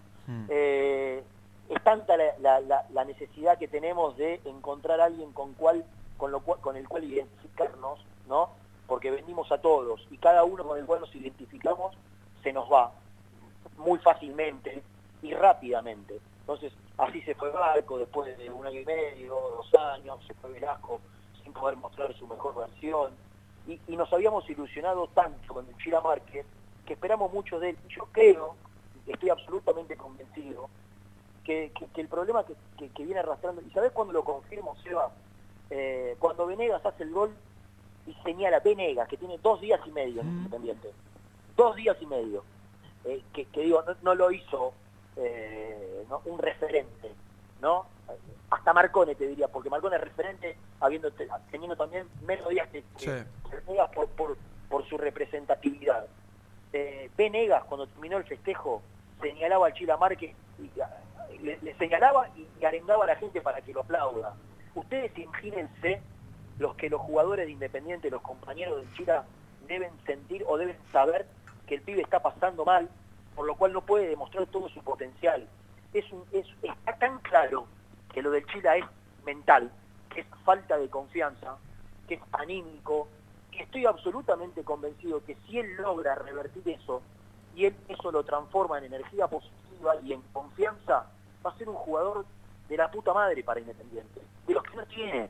Eh, 0.48 1.22
es 1.68 1.82
tanta 1.84 2.16
la, 2.16 2.24
la- 2.40 2.60
la- 2.60 2.86
la 2.90 3.04
necesidad 3.04 3.58
que 3.58 3.68
tenemos 3.68 4.16
de 4.16 4.40
encontrar 4.44 5.00
a 5.00 5.04
alguien 5.06 5.32
con, 5.32 5.54
cual, 5.54 5.84
con, 6.16 6.30
lo 6.32 6.40
cual, 6.40 6.60
con 6.60 6.76
el 6.76 6.88
cual 6.88 7.04
identificarnos, 7.04 7.98
¿no? 8.26 8.50
Porque 8.86 9.10
venimos 9.10 9.50
a 9.52 9.58
todos 9.58 10.06
y 10.10 10.16
cada 10.18 10.44
uno 10.44 10.64
con 10.64 10.78
el 10.78 10.86
cual 10.86 11.00
nos 11.00 11.14
identificamos 11.14 11.94
se 12.42 12.52
nos 12.52 12.70
va 12.72 12.92
muy 13.76 13.98
fácilmente 13.98 14.82
y 15.22 15.34
rápidamente. 15.34 16.20
Entonces, 16.40 16.72
así 16.96 17.20
se 17.22 17.34
fue 17.34 17.50
Barco 17.50 17.98
después 17.98 18.36
de 18.38 18.50
un 18.50 18.66
año 18.66 18.80
y 18.80 18.84
medio, 18.86 19.34
dos 19.34 19.74
años, 19.74 20.18
se 20.26 20.32
fue 20.34 20.52
Velasco 20.52 21.00
sin 21.42 21.52
poder 21.52 21.76
mostrar 21.76 22.14
su 22.14 22.26
mejor 22.26 22.54
versión. 22.54 23.12
Y, 23.66 23.78
y 23.88 23.96
nos 23.96 24.10
habíamos 24.12 24.48
ilusionado 24.48 25.08
tanto 25.08 25.52
con 25.52 25.66
el 25.68 25.76
Chila 25.76 26.00
Márquez 26.00 26.46
que 26.86 26.94
esperamos 26.94 27.30
mucho 27.32 27.60
de 27.60 27.70
él. 27.70 27.78
Yo 27.90 28.06
creo, 28.12 28.54
estoy 29.12 29.30
absolutamente 29.30 29.96
convencido, 29.96 30.68
que, 31.44 31.72
que- 31.78 31.86
que 31.88 32.00
el 32.00 32.08
problema 32.08 32.44
que, 32.44 32.54
que- 32.92 33.04
viene 33.04 33.20
arrastrando, 33.20 33.62
y 33.62 33.70
¿sabés 33.70 33.92
cuándo 33.92 34.12
lo 34.12 34.22
confirmo, 34.24 34.76
Seba? 34.82 35.12
Eh, 35.70 36.16
cuando 36.18 36.46
Venegas 36.46 36.84
hace 36.84 37.02
el 37.04 37.10
gol 37.10 37.36
y 38.06 38.14
señala, 38.24 38.60
Venegas, 38.60 39.08
que 39.08 39.16
tiene 39.16 39.38
dos 39.38 39.60
días 39.60 39.80
y 39.86 39.90
medio 39.90 40.20
en 40.22 40.28
Independiente, 40.28 40.92
dos 41.56 41.76
días 41.76 41.96
y 42.00 42.06
medio, 42.06 42.44
eh, 43.04 43.22
que, 43.32 43.46
digo, 43.62 43.82
no, 43.86 43.96
no 44.02 44.14
lo 44.14 44.30
hizo 44.30 44.74
eh, 45.16 46.04
¿no? 46.08 46.22
un 46.26 46.38
referente, 46.38 47.14
¿no? 47.60 47.86
Hasta 48.50 48.72
Marcone 48.72 49.14
te 49.14 49.26
diría, 49.26 49.48
porque 49.48 49.68
Marcone 49.68 49.96
es 49.96 50.02
referente 50.02 50.56
habiendo 50.80 51.10
te- 51.12 51.28
teniendo 51.50 51.76
también 51.76 52.08
menos 52.22 52.48
días 52.48 52.68
que, 52.68 52.84
que 52.98 53.06
Venegas 53.66 53.90
por, 53.94 54.08
por, 54.10 54.38
por 54.68 54.86
su 54.88 54.96
representatividad. 54.96 56.06
Eh, 56.72 57.10
Venegas, 57.16 57.64
cuando 57.64 57.86
terminó 57.88 58.16
el 58.18 58.24
festejo, 58.24 58.82
señalaba 59.20 59.66
al 59.66 59.72
Chila 59.74 59.96
Márquez, 59.96 60.34
y, 60.58 60.80
a- 60.80 60.90
le, 61.42 61.58
le 61.62 61.74
señalaba 61.74 62.28
y, 62.36 62.46
y 62.60 62.64
arengaba 62.64 63.04
a 63.04 63.08
la 63.08 63.16
gente 63.16 63.40
para 63.40 63.60
que 63.60 63.72
lo 63.72 63.80
aplauda. 63.80 64.34
Ustedes 64.74 65.16
imagínense 65.18 66.00
los 66.58 66.74
que 66.74 66.90
los 66.90 67.00
jugadores 67.00 67.46
de 67.46 67.52
Independiente, 67.52 68.10
los 68.10 68.22
compañeros 68.22 68.78
del 68.80 68.92
Chila, 68.94 69.24
deben 69.66 69.90
sentir 70.06 70.44
o 70.48 70.56
deben 70.56 70.76
saber 70.92 71.26
que 71.66 71.74
el 71.76 71.82
pibe 71.82 72.02
está 72.02 72.20
pasando 72.20 72.64
mal, 72.64 72.88
por 73.34 73.46
lo 73.46 73.54
cual 73.54 73.72
no 73.72 73.82
puede 73.82 74.08
demostrar 74.08 74.46
todo 74.46 74.68
su 74.68 74.82
potencial. 74.82 75.46
Es 75.92 76.10
un, 76.12 76.24
es- 76.32 76.46
está 76.62 76.96
tan 76.98 77.18
claro 77.20 77.66
que 78.12 78.22
lo 78.22 78.30
del 78.30 78.46
Chila 78.46 78.76
es 78.76 78.84
mental, 79.24 79.70
que 80.10 80.20
es 80.22 80.26
falta 80.44 80.76
de 80.78 80.88
confianza, 80.88 81.56
que 82.08 82.14
es 82.14 82.20
anímico, 82.32 83.08
que 83.52 83.62
estoy 83.64 83.86
absolutamente 83.86 84.64
convencido 84.64 85.22
que 85.24 85.36
si 85.46 85.58
él 85.58 85.76
logra 85.76 86.14
revertir 86.14 86.68
eso 86.68 87.02
y 87.58 87.66
él 87.66 87.74
eso 87.88 88.12
lo 88.12 88.22
transforma 88.22 88.78
en 88.78 88.84
energía 88.84 89.26
positiva 89.26 89.96
y 90.04 90.12
en 90.12 90.22
confianza, 90.32 91.06
va 91.44 91.50
a 91.50 91.58
ser 91.58 91.68
un 91.68 91.74
jugador 91.74 92.24
de 92.68 92.76
la 92.76 92.88
puta 92.88 93.12
madre 93.12 93.42
para 93.42 93.58
Independiente, 93.58 94.20
de 94.46 94.54
los 94.54 94.62
que 94.62 94.76
no 94.76 94.86
tiene. 94.86 95.28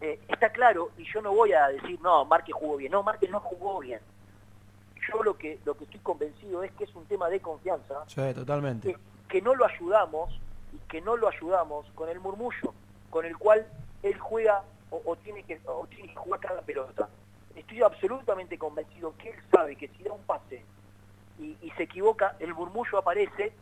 Eh, 0.00 0.20
está 0.28 0.50
claro, 0.50 0.90
y 0.96 1.04
yo 1.12 1.20
no 1.20 1.34
voy 1.34 1.52
a 1.52 1.66
decir, 1.66 2.00
no, 2.00 2.24
Márquez 2.26 2.54
jugó 2.54 2.76
bien. 2.76 2.92
No, 2.92 3.02
Márquez 3.02 3.28
no 3.28 3.40
jugó 3.40 3.80
bien. 3.80 3.98
Yo 5.10 5.20
lo 5.24 5.36
que, 5.36 5.58
lo 5.64 5.74
que 5.76 5.82
estoy 5.82 5.98
convencido 5.98 6.62
es 6.62 6.70
que 6.72 6.84
es 6.84 6.94
un 6.94 7.04
tema 7.06 7.28
de 7.28 7.40
confianza, 7.40 8.04
Sí, 8.06 8.22
totalmente. 8.34 8.92
que, 8.94 8.98
que 9.28 9.42
no 9.42 9.56
lo 9.56 9.66
ayudamos 9.66 10.38
y 10.72 10.78
que 10.88 11.00
no 11.00 11.16
lo 11.16 11.26
ayudamos 11.28 11.86
con 11.96 12.08
el 12.08 12.20
murmullo, 12.20 12.72
con 13.10 13.24
el 13.24 13.36
cual 13.36 13.66
él 14.04 14.16
juega 14.20 14.62
o, 14.90 15.02
o 15.04 15.16
tiene 15.16 15.42
que, 15.42 15.60
o 15.66 15.88
tiene 15.88 16.06
que 16.08 16.14
jugar 16.14 16.38
cada 16.38 16.62
pelota. 16.62 17.08
Estoy 17.56 17.82
absolutamente 17.82 18.56
convencido 18.56 19.12
que 19.18 19.30
él 19.30 19.40
sabe 19.50 19.74
que 19.74 19.88
si 19.88 20.04
da 20.04 20.12
un 20.12 20.22
pase 20.22 20.64
y, 21.42 21.56
y 21.62 21.70
se 21.72 21.82
equivoca, 21.84 22.36
el 22.40 22.54
murmullo 22.54 22.98
aparece 22.98 23.52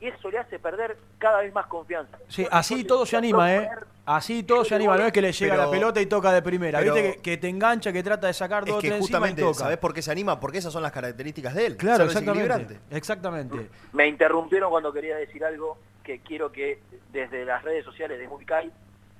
y 0.00 0.06
eso 0.08 0.30
le 0.30 0.38
hace 0.38 0.58
perder 0.58 0.96
cada 1.18 1.40
vez 1.40 1.52
más 1.54 1.66
confianza. 1.66 2.18
Sí, 2.28 2.46
así 2.50 2.84
todo 2.84 3.06
se 3.06 3.16
anima, 3.16 3.54
¿eh? 3.54 3.68
Así 4.06 4.42
todo 4.42 4.64
se 4.66 4.74
anima, 4.74 4.98
no 4.98 5.06
es 5.06 5.12
que 5.12 5.22
le 5.22 5.32
llega 5.32 5.54
Pero- 5.54 5.64
la 5.64 5.70
pelota 5.70 6.00
y 6.00 6.06
toca 6.06 6.30
de 6.32 6.42
primera. 6.42 6.78
pero- 6.78 6.92
Viste 6.94 7.12
que, 7.16 7.22
que 7.22 7.36
te 7.38 7.48
engancha, 7.48 7.90
que 7.92 8.02
trata 8.02 8.26
de 8.26 8.34
sacar 8.34 8.64
dos 8.66 8.76
Es 8.76 8.82
que 8.82 8.88
tres 8.88 8.98
y 8.98 9.02
justamente, 9.02 9.40
toca. 9.40 9.54
¿sabés 9.60 9.78
por 9.78 9.94
qué 9.94 10.02
se 10.02 10.10
anima? 10.10 10.38
Porque 10.38 10.58
esas 10.58 10.72
son 10.72 10.82
las 10.82 10.92
características 10.92 11.54
de 11.54 11.66
él. 11.66 11.76
Claro, 11.78 12.04
exactamente. 12.04 12.78
Exactamente. 12.90 13.70
Me 13.92 14.06
interrumpieron 14.06 14.70
cuando 14.70 14.92
quería 14.92 15.16
decir 15.16 15.42
algo 15.44 15.78
que 16.02 16.18
quiero 16.20 16.52
que 16.52 16.80
desde 17.12 17.46
las 17.46 17.62
redes 17.62 17.82
sociales 17.84 18.18
de 18.18 18.28
Movicai 18.28 18.70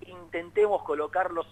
intentemos 0.06 0.82
colocarlos, 0.82 1.46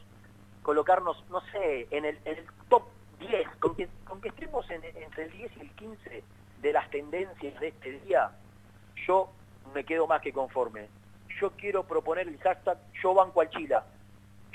colocarnos, 0.62 1.24
no 1.30 1.40
sé, 1.52 1.86
en 1.90 2.04
el, 2.04 2.18
en 2.26 2.36
el 2.38 2.44
top 2.68 2.82
10, 3.18 3.48
con 3.60 3.74
que, 3.74 3.88
con 4.04 4.20
que 4.20 4.28
estemos 4.28 4.68
en- 4.70 4.84
entre 4.84 5.24
el 5.24 5.32
10 5.32 5.52
y 5.56 5.60
el 5.60 5.70
15 5.70 6.24
de 6.62 6.72
las 6.72 6.88
tendencias 6.90 7.58
de 7.60 7.68
este 7.68 7.90
día, 8.00 8.30
yo 9.06 9.28
me 9.74 9.84
quedo 9.84 10.06
más 10.06 10.20
que 10.22 10.32
conforme. 10.32 10.86
Yo 11.40 11.50
quiero 11.52 11.82
proponer 11.82 12.28
el 12.28 12.38
hashtag 12.38 12.78
yo 13.02 13.14
banco 13.14 13.40
al 13.40 13.50
Chila. 13.50 13.84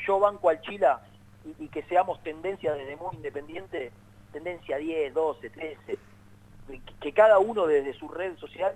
Yo 0.06 0.20
banco 0.20 0.50
al 0.50 0.62
Chila 0.62 1.02
y, 1.46 1.66
y 1.66 1.68
que 1.68 1.84
seamos 1.84 2.22
tendencia 2.24 2.74
desde 2.74 2.96
muy 2.96 3.16
independiente, 3.16 3.92
tendencia 4.32 4.78
10, 4.78 5.14
12, 5.14 5.50
13, 5.50 5.98
que- 7.02 7.14
cada 7.14 7.40
uno 7.40 7.66
desde 7.68 7.94
su 7.94 8.08
red 8.10 8.38
social, 8.38 8.74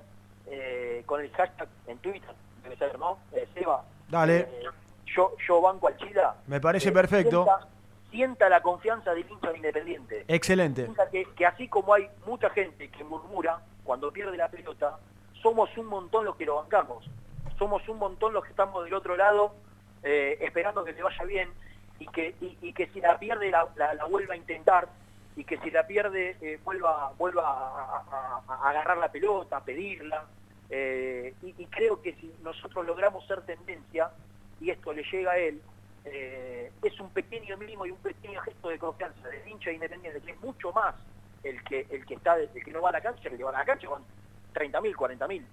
eh, 0.47 1.03
con 1.05 1.21
el 1.21 1.31
hashtag 1.31 1.69
en 1.87 1.97
Twitter, 1.99 2.33
debe 2.63 2.75
ser, 2.75 2.97
¿no? 2.99 3.17
Eh, 3.33 3.47
Seba, 3.53 3.83
Dale, 4.09 4.39
eh, 4.39 4.63
yo, 5.05 5.35
yo 5.47 5.61
banco 5.61 5.87
al 5.87 5.95
Chila. 5.97 6.35
me 6.47 6.59
parece 6.59 6.89
eh, 6.89 6.91
perfecto. 6.91 7.43
Sienta, 7.45 7.67
sienta 8.11 8.49
la 8.49 8.61
confianza 8.61 9.13
del 9.13 9.25
hincha 9.29 9.49
de 9.51 9.57
Independiente. 9.57 10.25
Excelente. 10.27 10.87
Que, 11.11 11.25
que 11.35 11.45
así 11.45 11.67
como 11.67 11.93
hay 11.93 12.09
mucha 12.25 12.49
gente 12.51 12.89
que 12.89 13.03
murmura 13.03 13.59
cuando 13.83 14.11
pierde 14.11 14.37
la 14.37 14.49
pelota, 14.49 14.97
somos 15.41 15.75
un 15.77 15.87
montón 15.87 16.25
los 16.25 16.35
que 16.35 16.45
lo 16.45 16.57
bancamos. 16.57 17.09
Somos 17.57 17.87
un 17.89 17.97
montón 17.97 18.33
los 18.33 18.43
que 18.43 18.49
estamos 18.51 18.83
del 18.83 18.93
otro 18.93 19.15
lado 19.15 19.53
eh, 20.03 20.37
esperando 20.41 20.83
que 20.83 20.93
le 20.93 21.01
vaya 21.03 21.23
bien 21.25 21.49
y 21.99 22.07
que, 22.07 22.35
y, 22.41 22.57
y 22.61 22.73
que 22.73 22.87
si 22.87 22.99
la 23.01 23.17
pierde 23.19 23.49
la, 23.51 23.67
la- 23.75 23.93
la 23.93 24.05
vuelva 24.05 24.33
a 24.33 24.37
intentar 24.37 24.87
y 25.35 25.43
que 25.45 25.57
si 25.59 25.71
la 25.71 25.85
pierde 25.87 26.35
eh, 26.41 26.59
vuelva, 26.65 27.13
vuelva 27.17 27.43
a, 27.43 28.03
a- 28.11 28.41
a- 28.47 28.53
a 28.65 28.69
agarrar 28.69 28.97
la 28.97 29.11
pelota, 29.11 29.57
a 29.57 29.63
pedirla. 29.63 30.25
eh, 30.69 31.33
y, 31.43 31.53
y 31.57 31.65
creo 31.67 32.01
que 32.01 32.13
si 32.15 32.33
nosotros 32.43 32.85
logramos 32.85 33.25
ser 33.27 33.41
tendencia 33.41 34.09
y 34.59 34.69
esto 34.71 34.93
le 34.93 35.03
llega 35.11 35.31
a 35.31 35.37
él, 35.37 35.61
eh, 36.05 36.71
es 36.81 36.99
un 36.99 37.09
pequeño 37.11 37.57
mínimo 37.57 37.85
y 37.85 37.91
un 37.91 37.97
pequeño 37.99 38.39
gesto 38.41 38.69
de 38.69 38.79
confianza 38.79 39.27
del 39.27 39.47
hincha 39.47 39.71
independiente, 39.71 40.21
que 40.21 40.31
es 40.31 40.39
mucho 40.41 40.71
más 40.71 40.95
el 41.43 41.63
que 41.63 41.85
el 41.89 42.05
que 42.05 42.15
está 42.15 42.37
el 42.37 42.49
que 42.51 42.71
no 42.71 42.81
va 42.81 42.89
a 42.89 42.93
la 42.93 43.01
cancha, 43.01 43.29
el 43.29 43.37
que 43.37 43.43
va 43.43 43.49
a 43.51 43.59
la 43.59 43.65
cancha 43.65 43.87
con 43.87 44.03
30.000, 44.53 44.95
40.000 44.95 45.45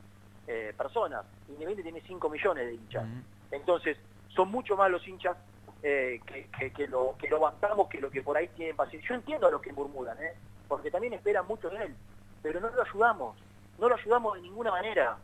eh, 0.46 0.74
personas. 0.76 1.24
Independiente 1.48 1.82
tiene 1.82 2.00
5 2.06 2.28
millones 2.30 2.66
de 2.66 2.74
hinchas. 2.74 3.04
Entonces, 3.50 3.96
son 4.28 4.50
mucho 4.50 4.76
más 4.76 4.90
los 4.90 5.06
hinchas 5.06 5.36
eh, 5.82 6.20
que, 6.26 6.48
que- 6.58 6.72
que 6.72 6.88
lo, 6.88 7.16
que 7.18 7.28
lo 7.28 7.38
bancamos 7.40 7.88
que 7.88 8.00
lo 8.00 8.10
que 8.10 8.22
por 8.22 8.36
ahí 8.36 8.48
tienen 8.48 8.74
paciencia. 8.76 9.08
Yo 9.10 9.14
entiendo 9.14 9.46
a 9.46 9.50
los 9.50 9.60
que 9.62 9.72
murmuran, 9.72 10.20
¿eh? 10.22 10.32
porque 10.66 10.90
también 10.90 11.12
esperan 11.14 11.46
mucho 11.46 11.70
de 11.70 11.84
él, 11.84 11.94
pero 12.42 12.60
no 12.60 12.68
lo 12.70 12.82
ayudamos, 12.82 13.36
no 13.78 13.88
lo 13.88 13.94
ayudamos 13.94 14.34
de 14.34 14.42
ninguna 14.42 14.70
manera. 14.70 15.16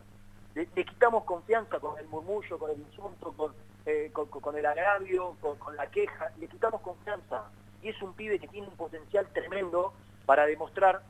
Le, 0.54 0.68
le 0.74 0.84
quitamos 0.84 1.24
confianza 1.24 1.80
con 1.80 1.98
el 1.98 2.06
murmullo, 2.06 2.58
con 2.58 2.70
el 2.70 2.78
insulto, 2.78 3.32
con, 3.32 3.52
eh, 3.86 4.10
con, 4.12 4.56
el 4.56 4.66
agravio, 4.66 5.36
con, 5.40 5.58
con 5.58 5.76
la 5.76 5.86
queja, 5.90 6.30
le 6.38 6.48
quitamos 6.48 6.80
confianza. 6.80 7.44
Y 7.82 7.90
es 7.90 8.02
un 8.02 8.14
pibe 8.14 8.38
que 8.38 8.48
tiene 8.48 8.66
un 8.66 8.76
potencial 8.76 9.26
tremendo 9.32 9.92
para 10.26 10.46
demostrar, 10.46 11.02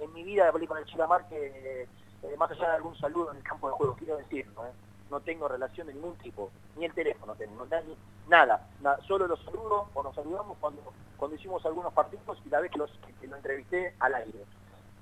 en 0.00 0.12
mi 0.12 0.24
vida 0.24 0.48
hablé 0.48 0.66
con 0.66 0.78
el 0.78 0.84
Chilamar 0.86 1.28
que 1.28 1.86
eh, 2.24 2.36
más 2.38 2.50
allá 2.50 2.68
de 2.68 2.76
algún 2.76 2.96
saludo 2.96 3.30
en 3.30 3.38
el 3.38 3.42
campo 3.42 3.68
de 3.68 3.74
juego, 3.74 3.94
quiero 3.96 4.16
decirlo, 4.16 4.66
¿eh? 4.66 4.70
no 5.10 5.20
tengo 5.20 5.48
relación 5.48 5.86
de 5.86 5.94
ningún 5.94 6.16
tipo, 6.16 6.50
ni 6.76 6.86
el 6.86 6.94
teléfono 6.94 7.34
tengo, 7.34 7.64
tengo 7.66 7.94
nada, 8.28 8.66
nada, 8.80 8.98
solo 9.06 9.26
los 9.26 9.42
saludo 9.44 9.88
o 9.92 10.02
nos 10.02 10.14
saludamos 10.14 10.56
cuando, 10.58 10.82
cuando 11.16 11.36
hicimos 11.36 11.64
algunos 11.66 11.92
partidos 11.92 12.38
y 12.44 12.48
la 12.48 12.60
vez 12.60 12.70
que, 12.70 12.78
los, 12.78 12.90
lo 13.22 13.36
entrevisté 13.36 13.94
al 14.00 14.14
aire. 14.14 14.44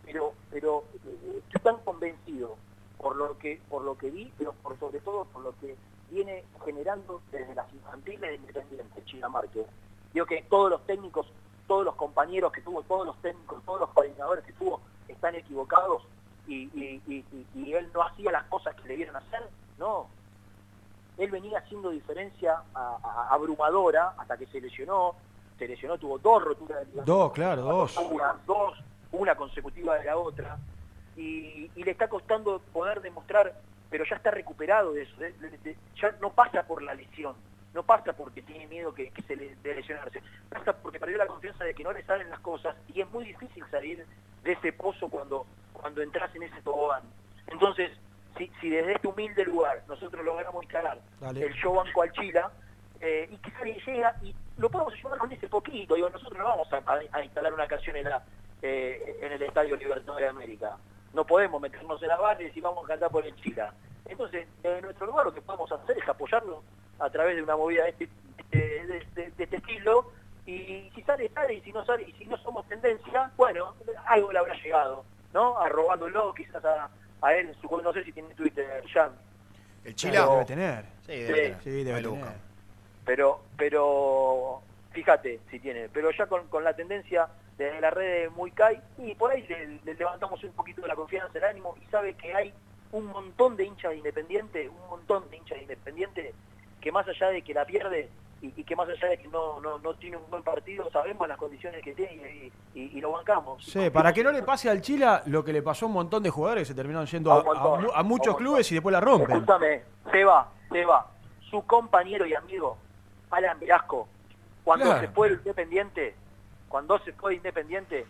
Pero, 0.04 0.32
pero 0.50 0.84
eh, 1.06 1.40
estoy 1.46 1.60
tan 1.62 1.76
convencido 1.84 2.56
por 2.98 3.16
lo 3.16 3.38
que 3.38 3.60
por 3.68 3.82
lo 3.82 3.96
que 3.96 4.10
vi, 4.10 4.32
pero 4.36 4.52
por 4.52 4.78
sobre 4.78 5.00
todo 5.00 5.24
por 5.26 5.42
lo 5.42 5.54
que 5.60 5.76
viene 6.12 6.44
generando 6.64 7.20
desde 7.30 7.54
las 7.54 7.72
infantiles 7.72 8.20
de 8.20 8.34
Independiente, 8.36 9.04
Chila 9.06 9.28
Márquez. 9.28 9.66
Digo 10.12 10.26
que 10.26 10.42
todos 10.48 10.70
los 10.70 10.84
técnicos, 10.86 11.26
todos 11.66 11.84
los 11.84 11.94
compañeros 11.94 12.52
que 12.52 12.60
tuvo, 12.60 12.82
todos 12.82 13.06
los 13.06 13.16
técnicos, 13.22 13.62
todos 13.64 13.80
los 13.80 13.88
coordinadores 13.90 14.44
que 14.44 14.52
tuvo 14.52 14.80
están 15.08 15.34
equivocados 15.34 16.02
y, 16.46 16.64
y- 16.78 17.02
y- 17.06 17.24
y- 17.32 17.46
y 17.54 17.72
él 17.74 17.90
no 17.94 18.02
hacía 18.02 18.30
las 18.30 18.44
cosas 18.44 18.74
que 18.76 18.88
le 18.88 18.96
dieron 18.96 19.16
hacer, 19.16 19.48
no. 19.78 20.06
Él 21.16 21.30
venía 21.30 21.58
haciendo 21.58 21.90
diferencia 21.90 22.62
a- 22.74 22.98
a- 23.02 23.34
abrumadora 23.34 24.14
hasta 24.18 24.36
que 24.36 24.46
se 24.46 24.60
lesionó, 24.60 25.14
se 25.58 25.66
lesionó, 25.68 25.96
tuvo 25.98 26.18
dos 26.18 26.42
roturas 26.44 26.80
de 26.80 26.84
ligamento 26.86 27.12
Dos, 27.12 27.32
claro, 27.32 27.62
dos. 27.62 27.96
una, 27.98 28.36
dos, 28.46 28.78
una 29.12 29.34
consecutiva 29.34 29.96
de 29.98 30.04
la 30.04 30.16
otra, 30.16 30.58
y, 31.16 31.70
y 31.74 31.84
le 31.84 31.90
está 31.90 32.08
costando 32.08 32.58
poder 32.72 33.00
demostrar 33.02 33.54
pero 33.93 34.05
ya 34.07 34.16
está 34.16 34.30
recuperado 34.30 34.95
de 34.95 35.03
eso, 35.03 35.14
de- 35.20 35.76
ya 36.01 36.11
no 36.20 36.30
pasa 36.32 36.62
por 36.66 36.82
la 36.82 36.95
lesión, 36.95 37.36
no 37.74 37.82
pasa 37.82 38.14
porque 38.14 38.40
tiene 38.43 38.66
miedo 38.66 38.93
que, 38.95 39.11
que 39.11 39.20
se 39.22 39.36
le 39.36 39.55
de 39.57 39.74
lesionarse, 39.74 40.22
pasa 40.49 40.72
porque 40.72 40.99
perdió 40.99 41.18
la 41.18 41.26
confianza 41.26 41.62
de 41.64 41.74
que 41.74 41.84
no 41.84 41.93
le 41.93 42.03
salen 42.05 42.30
las 42.30 42.40
cosas 42.40 42.74
y 42.88 43.03
es 43.03 43.11
muy 43.11 43.26
difícil 43.26 43.62
salir 43.70 44.05
de 44.43 44.53
ese 44.53 44.72
pozo 44.72 45.09
cuando, 45.11 45.47
cuando 45.74 46.01
entras 46.03 46.34
en 46.34 46.45
ese 46.45 46.61
tobogán. 46.62 47.03
Entonces, 47.49 47.93
si, 48.38 48.51
si 48.62 48.70
desde 48.70 48.95
este 48.95 49.09
humilde 49.09 49.45
lugar 49.45 49.82
nosotros 49.86 50.24
logramos 50.24 50.62
instalar 50.64 50.99
Dale. 51.20 51.45
el 51.45 51.53
show 51.53 51.74
banco 51.74 52.03
al 52.03 52.12
Chila, 52.12 52.51
eh, 53.01 53.28
y 53.30 53.36
que 53.36 53.53
alguien 53.57 53.78
llega 53.84 54.16
y 54.22 54.34
lo 54.57 54.70
podemos 54.70 54.95
ayudar 54.95 55.18
con 55.18 55.30
ese 55.32 55.49
poquito. 55.49 55.95
Digo, 55.97 56.09
nosotros 56.09 56.38
no 56.38 56.45
vamos 56.45 56.72
a, 56.72 56.76
a- 56.78 57.01
a 57.18 57.22
instalar 57.24 57.53
una 57.53 57.66
canción 57.66 57.97
en, 57.97 58.05
la, 58.09 58.22
eh, 58.62 59.18
en 59.20 59.32
el 59.32 59.43
Estadio 59.43 59.76
Libertadores 59.76 60.24
de 60.26 60.30
América. 60.30 60.76
No 61.14 61.24
podemos 61.26 61.60
meternos 61.60 62.00
en 62.02 62.08
la 62.08 62.16
barra 62.16 62.40
y 62.42 62.46
decir 62.46 62.62
vamos 62.62 62.84
a 62.84 62.88
cantar 62.88 63.10
por 63.10 63.26
el 63.26 63.34
Chila. 63.36 63.72
Entonces, 64.06 64.46
en 64.62 64.82
nuestro 64.82 65.06
lugar 65.06 65.26
lo 65.26 65.34
que 65.34 65.42
podemos 65.42 65.70
hacer 65.70 65.98
es 65.98 66.08
apoyarlo 66.08 66.62
a 66.98 67.10
través 67.10 67.36
de 67.36 67.42
una 67.42 67.56
movida 67.56 67.84
de 67.84 67.90
este, 67.90 68.08
de- 68.50 68.86
de- 68.86 69.06
de- 69.14 69.30
de 69.30 69.44
este 69.44 69.56
estilo. 69.56 70.10
Y 70.46 70.90
si 70.94 71.02
sale, 71.02 71.28
sale, 71.30 71.54
y 71.54 71.60
si 71.60 71.72
no 71.72 71.84
sale, 71.84 72.02
y 72.02 72.12
si 72.12 72.24
no 72.26 72.36
somos 72.38 72.66
tendencia, 72.68 73.30
bueno, 73.36 73.74
algo 74.06 74.32
le 74.32 74.38
habrá 74.40 74.54
llegado, 74.54 75.04
¿no? 75.32 75.56
Arrobándolo 75.58 76.34
quizás 76.34 76.64
a, 76.64 76.88
a 77.20 77.34
él 77.34 77.54
su 77.60 77.80
no 77.80 77.92
sé 77.92 78.02
si 78.02 78.12
tiene 78.12 78.34
Twitter, 78.34 78.82
Jan. 78.92 79.12
El 79.84 79.94
Chila 79.94 80.26
Debe 80.26 80.44
tener. 80.44 80.84
Sí, 81.06 81.12
debe 81.12 81.26
Sí, 81.26 81.32
tener. 81.42 81.62
Sí, 81.62 81.70
debe 81.84 82.02
tener. 82.02 82.34
pero 83.04 83.40
pero 83.56 84.62
fíjate 84.92 85.40
si 85.50 85.58
tiene 85.60 85.88
pero 85.88 86.10
ya 86.10 86.26
con, 86.26 86.46
con 86.48 86.62
la 86.64 86.74
tendencia 86.74 87.28
desde 87.62 87.80
la 87.80 87.90
red 87.90 88.22
de 88.24 88.30
muy 88.30 88.50
Kai 88.52 88.80
y 88.98 89.14
por 89.14 89.30
ahí 89.30 89.42
le, 89.48 89.78
le 89.84 89.94
levantamos 89.94 90.42
un 90.44 90.52
poquito 90.52 90.82
de 90.82 90.88
la 90.88 90.94
confianza 90.96 91.36
el 91.38 91.44
ánimo 91.44 91.74
y 91.82 91.90
sabe 91.90 92.14
que 92.14 92.34
hay 92.34 92.52
un 92.92 93.06
montón 93.06 93.56
de 93.56 93.64
hinchas 93.64 93.90
de 93.92 93.96
independiente 93.98 94.68
un 94.68 94.88
montón 94.90 95.28
de 95.30 95.36
hinchas 95.38 95.56
de 95.58 95.62
independiente 95.62 96.34
que 96.80 96.92
más 96.92 97.06
allá 97.08 97.28
de 97.28 97.42
que 97.42 97.54
la 97.54 97.64
pierde 97.64 98.08
y, 98.42 98.52
y 98.60 98.64
que 98.64 98.74
más 98.74 98.88
allá 98.88 99.08
de 99.08 99.18
que 99.18 99.28
no, 99.28 99.60
no, 99.60 99.78
no 99.78 99.94
tiene 99.94 100.16
un 100.16 100.28
buen 100.28 100.42
partido 100.42 100.90
sabemos 100.90 101.28
las 101.28 101.38
condiciones 101.38 101.82
que 101.82 101.94
tiene 101.94 102.50
y, 102.74 102.78
y- 102.80 102.98
y 102.98 103.00
lo 103.00 103.12
bancamos 103.12 103.64
Sí, 103.64 103.88
para 103.90 104.12
que 104.12 104.24
no 104.24 104.32
le 104.32 104.42
pase 104.42 104.68
al 104.68 104.80
Chila 104.80 105.22
lo 105.26 105.44
que 105.44 105.52
le 105.52 105.62
pasó 105.62 105.86
a 105.86 105.88
un 105.88 105.94
montón 105.94 106.22
de 106.22 106.30
jugadores 106.30 106.62
que 106.62 106.72
se 106.72 106.74
terminaron 106.74 107.06
yendo 107.06 107.32
A 107.94 108.02
muchos 108.02 108.36
clubes 108.36 108.70
y 108.72 108.74
después 108.74 108.92
la 108.92 109.00
rompen. 109.00 109.30
Escúchame, 109.36 109.82
se 110.10 110.24
va, 110.24 110.50
se 110.70 110.84
va. 110.84 111.06
Su 111.50 111.64
compañero 111.66 112.26
y 112.26 112.34
amigo, 112.34 112.76
Alan 113.30 113.60
Velasco, 113.60 114.08
cuando 114.64 114.86
Claro. 114.86 115.00
se 115.00 115.08
fue 115.08 115.28
el 115.28 115.34
Independiente, 115.34 116.16
cuando 116.72 116.98
se 117.00 117.12
fue 117.12 117.32
de 117.32 117.36
Independiente, 117.36 118.06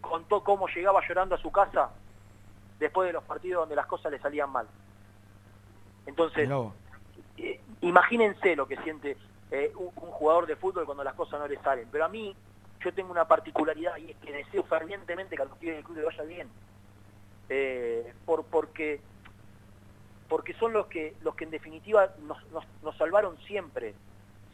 contó 0.00 0.42
cómo 0.42 0.66
llegaba 0.66 1.00
llorando 1.06 1.36
a 1.36 1.38
su 1.38 1.52
casa 1.52 1.90
después 2.80 3.06
de 3.06 3.12
los 3.12 3.22
partidos 3.22 3.62
donde 3.62 3.76
las 3.76 3.86
cosas 3.86 4.10
le 4.10 4.18
salían 4.18 4.50
mal. 4.50 4.66
Entonces, 6.06 6.50
eh, 7.36 7.60
imagínense 7.82 8.56
lo 8.56 8.66
que 8.66 8.78
siente 8.78 9.16
eh, 9.52 9.72
un, 9.76 9.92
un 9.94 10.10
jugador 10.10 10.48
de 10.48 10.56
fútbol 10.56 10.86
cuando 10.86 11.04
las 11.04 11.14
cosas 11.14 11.38
no 11.38 11.46
le 11.46 11.56
salen. 11.58 11.86
Pero 11.92 12.04
a 12.04 12.08
mí, 12.08 12.34
yo 12.84 12.92
tengo 12.92 13.12
una 13.12 13.28
particularidad 13.28 13.96
y 13.98 14.10
es 14.10 14.16
que 14.16 14.32
deseo 14.32 14.64
fervientemente 14.64 15.36
que 15.36 15.42
a 15.42 15.44
los 15.44 15.56
pibes 15.58 15.76
del 15.76 15.84
club 15.84 15.98
le 15.98 16.04
vaya 16.04 16.24
bien. 16.24 16.48
Eh, 17.48 18.12
por, 18.24 18.42
porque 18.42 19.00
porque 20.28 20.52
son 20.54 20.72
los 20.72 20.88
que 20.88 21.14
los 21.22 21.36
que 21.36 21.44
en 21.44 21.50
definitiva 21.52 22.10
nos, 22.26 22.44
nos, 22.50 22.64
nos 22.82 22.96
salvaron 22.96 23.38
siempre. 23.46 23.94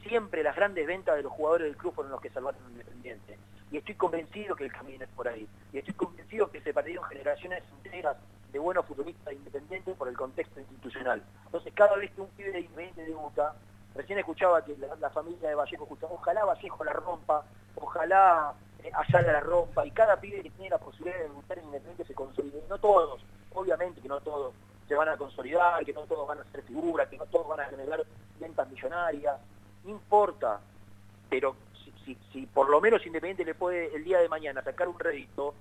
Siempre 0.09 0.42
las 0.42 0.54
grandes 0.54 0.86
ventas 0.86 1.16
de 1.16 1.22
los 1.22 1.32
jugadores 1.32 1.66
del 1.66 1.76
club 1.76 1.94
fueron 1.94 2.12
los 2.12 2.20
que 2.20 2.30
salvaron 2.30 2.62
al 2.64 2.70
Independiente. 2.72 3.38
Y 3.70 3.78
estoy 3.78 3.94
convencido 3.96 4.54
que 4.54 4.64
el 4.64 4.72
camino 4.72 5.04
es 5.04 5.11
por 5.11 5.26
ahí. 5.26 5.48
Y 5.72 5.78
estoy 5.78 5.94
convencido 5.94 6.50
que 6.50 6.61
se 6.61 6.72
perdieron 6.72 7.04
generaciones 7.04 7.62
enteras 7.84 8.16
de 8.52 8.59
buenos 8.59 8.86
futbolistas 8.86 9.34
independientes 9.34 9.96
por 9.96 10.09
el 10.09 10.16
contexto 10.16 10.61
institucional. 10.61 11.22
Entonces, 11.46 11.72
cada 11.74 11.96
vez 11.96 12.12
que 12.12 12.20
un 12.20 12.28
pibe 12.28 12.52
de 12.52 12.61
Independiente 12.61 13.04
debuta, 13.04 13.54
recién 13.94 14.18
escuchaba 14.18 14.64
que 14.64 14.76
la, 14.76 14.94
la 14.96 15.11
familia 15.11 15.48
de 15.48 15.54
Vallejo 15.57 15.84
escuchaba, 15.84 16.12
ojalá 16.12 16.44
Vallejo 16.44 16.84
la 16.84 16.92
rompa, 16.92 17.44
ojalá 17.74 18.54
eh, 18.84 18.90
Ayala 18.94 19.32
la 19.32 19.40
rompa, 19.40 19.84
y 19.84 19.90
cada 19.90 20.20
pibe 20.20 20.42
que 20.42 20.50
tiene 20.50 20.70
la 20.70 20.78
posibilidad 20.78 21.18
de 21.18 21.24
debutar 21.24 21.59
en 21.59 21.64
Independiente 21.64 22.04
se 22.04 22.14
consolide. 22.14 22.62
No 22.68 22.78
todos, 22.78 23.20
obviamente 23.52 24.00
que 24.00 24.09
no 24.09 24.20
todos 24.20 24.54
se 24.86 24.94
van 24.94 25.09
a 25.09 25.16
consolidar, 25.16 25.84
que 25.84 25.92
no 25.92 26.02
todos 26.02 26.28
van 26.28 26.38
a 26.38 26.44
ser 26.44 26.62
figuras, 26.62 27.09
que 27.09 27.18
no 27.18 27.26
todos 27.26 27.48
van 27.48 27.61
a 27.61 27.64
generar 27.64 28.04
ventas 28.38 28.68
millonarias, 28.70 29.40
no 29.87 29.93
importa, 29.93 30.61
pero 31.30 31.57
si, 32.05 32.47
por 32.47 32.68
lo 32.68 32.80
menos 32.80 33.05
Independiente 33.07 33.45
le 33.45 33.55
puede 33.55 33.95
el 33.95 34.05
día 34.05 34.18
de 34.18 34.28
mañana 34.28 34.62
sacar 34.62 34.89
un 34.89 34.99
rédito, 34.99 35.55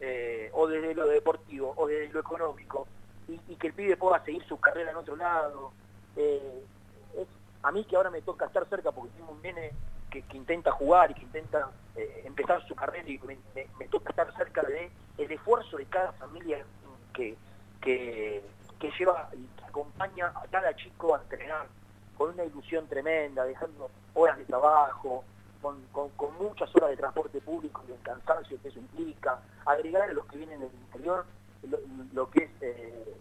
eh, 0.00 0.50
o 0.52 0.66
desde 0.66 0.94
lo 0.94 1.06
deportivo, 1.06 1.74
o 1.76 1.86
desde 1.86 2.12
lo 2.12 2.20
económico, 2.20 2.86
y, 3.28 3.56
que 3.56 3.68
el 3.68 3.74
pibe 3.74 3.96
pueda 3.96 4.24
seguir 4.24 4.42
su 4.44 4.58
carrera 4.58 4.90
en 4.90 4.96
otro 4.96 5.16
lado, 5.16 5.72
eh, 6.16 6.64
es, 7.16 7.28
a 7.62 7.70
mí 7.70 7.84
que 7.84 7.96
ahora 7.96 8.10
me 8.10 8.22
toca 8.22 8.46
estar 8.46 8.66
cerca 8.68 8.92
porque 8.92 9.12
tengo 9.16 9.32
un 9.32 9.42
nene 9.42 9.72
que, 10.10 10.24
intenta 10.32 10.72
jugar 10.72 11.10
y 11.10 11.14
que 11.14 11.22
intenta 11.22 11.70
eh, 11.96 12.22
empezar 12.24 12.66
su 12.66 12.74
carrera 12.74 13.08
y 13.08 13.20
me 13.78 13.88
toca 13.88 14.10
estar 14.10 14.34
cerca 14.36 14.62
de 14.62 14.90
el 15.18 15.30
esfuerzo 15.30 15.76
de 15.76 15.84
cada 15.86 16.12
familia 16.12 16.64
que, 17.12 17.36
que, 17.80 18.42
que 18.78 18.90
lleva 18.98 19.28
y 19.34 19.46
que 19.58 19.64
acompaña 19.64 20.32
a 20.34 20.46
cada 20.50 20.74
chico 20.74 21.14
a 21.14 21.20
entrenar 21.22 21.66
con 22.20 22.34
una 22.34 22.44
ilusión 22.44 22.86
tremenda, 22.86 23.44
dejando 23.44 23.90
horas 24.12 24.36
de 24.36 24.44
trabajo, 24.44 25.24
con, 25.62 25.80
muchas 26.38 26.68
horas 26.76 26.90
de 26.90 26.98
transporte 26.98 27.40
público 27.40 27.82
y 27.88 27.92
el 27.92 28.00
cansancio 28.02 28.60
que 28.60 28.68
eso 28.68 28.78
implica, 28.78 29.40
agregar 29.64 30.10
a 30.10 30.12
los 30.12 30.26
que 30.26 30.36
vienen 30.36 30.60
del 30.60 30.70
interior 30.70 31.24
lo, 32.12 32.28
que 32.28 32.44
es 32.44 32.50
eh, 32.60 33.14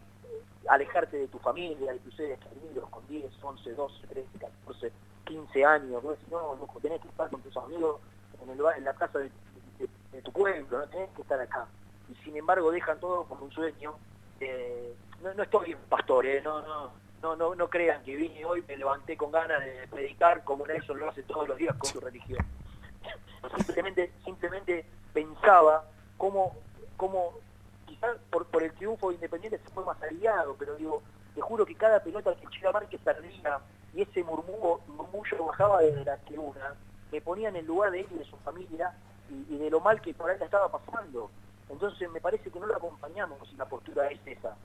alejarte 0.67 1.15
de 1.15 1.29
tu 1.29 1.39
familia, 1.39 1.93
de 1.93 1.99
tus 1.99 2.13
seres 2.13 2.37
queridos 2.39 2.89
con 2.89 3.07
10, 3.07 3.31
11, 3.41 3.73
12, 3.73 4.07
13, 4.07 4.27
14, 4.37 4.91
15 5.23 5.63
años, 5.65 6.03
¿no? 6.03 6.17
no, 6.29 6.55
no 6.57 6.67
tenés 6.81 6.99
que 7.01 7.07
estar 7.07 7.29
con 7.29 7.41
tus 7.41 7.55
amigos 7.55 8.01
en, 8.43 8.49
el, 8.49 8.59
en 8.75 8.83
la 8.83 8.93
casa 8.95 9.19
de, 9.19 9.31
de- 9.79 9.89
de 10.11 10.21
tu 10.23 10.33
pueblo, 10.33 10.77
no 10.77 10.87
tenés 10.87 11.09
que 11.11 11.21
estar 11.21 11.39
acá. 11.39 11.67
Y 12.09 12.15
sin 12.15 12.35
embargo 12.35 12.69
dejan 12.69 12.99
todo 12.99 13.23
como 13.23 13.45
un 13.45 13.51
sueño. 13.51 13.93
eh, 14.41 14.93
no, 15.23 15.33
no 15.35 15.43
estoy 15.43 15.71
en 15.71 15.77
pastor, 15.87 16.25
¿eh? 16.25 16.41
no, 16.41 16.61
no, 16.61 16.91
no, 17.21 17.35
no, 17.35 17.55
no 17.55 17.69
crean 17.69 18.03
que 18.03 18.15
vine 18.15 18.45
hoy, 18.45 18.63
me 18.67 18.77
levanté 18.77 19.17
con 19.17 19.31
ganas 19.31 19.63
de 19.63 19.87
predicar 19.89 20.43
como 20.43 20.65
Nelson 20.65 20.99
lo 20.99 21.09
hace 21.09 21.23
todos 21.23 21.47
los 21.47 21.57
días 21.57 21.75
con 21.75 21.89
su 21.89 21.99
religión. 21.99 22.45
Simplemente, 23.65 24.11
simplemente 24.25 24.85
pensaba 25.13 25.85
cómo, 26.17 26.55
cómo 26.97 27.33
quizás 27.85 28.17
por, 28.29 28.63
el 28.63 28.71
triunfo 28.73 29.09
de 29.09 29.15
Independiente 29.15 29.59
se 29.59 29.69
fue 29.69 29.83
más 29.83 30.01
aliado, 30.01 30.55
pero 30.57 30.75
digo, 30.75 31.01
te 31.35 31.41
juro 31.41 31.65
que 31.65 31.75
cada 31.75 32.01
pelota 32.01 32.35
que 32.35 32.47
Chila 32.47 32.71
Márquez 32.71 32.99
perdía 33.01 33.59
y 33.93 34.01
ese 34.01 34.23
murmullo, 34.23 34.81
murmullo 34.87 35.45
bajaba 35.45 35.81
desde 35.81 36.05
la 36.05 36.17
tribuna, 36.17 36.75
me 37.11 37.21
ponía 37.21 37.49
en 37.49 37.55
el 37.55 37.65
lugar 37.65 37.91
de 37.91 38.01
él 38.01 38.07
y 38.11 38.19
de 38.19 38.25
su 38.25 38.37
familia 38.37 38.93
y, 39.29 39.57
de 39.57 39.69
lo 39.69 39.79
mal 39.79 40.01
que 40.01 40.13
por 40.13 40.29
ahí 40.29 40.37
estaba 40.39 40.69
pasando. 40.69 41.29
Entonces 41.69 42.09
me 42.11 42.21
parece 42.21 42.49
que 42.49 42.59
no 42.59 42.65
lo 42.65 42.75
acompañamos 42.75 43.39
y 43.51 43.55
la 43.55 43.65
postura 43.65 44.07
es 44.09 44.19
esa. 44.25 44.55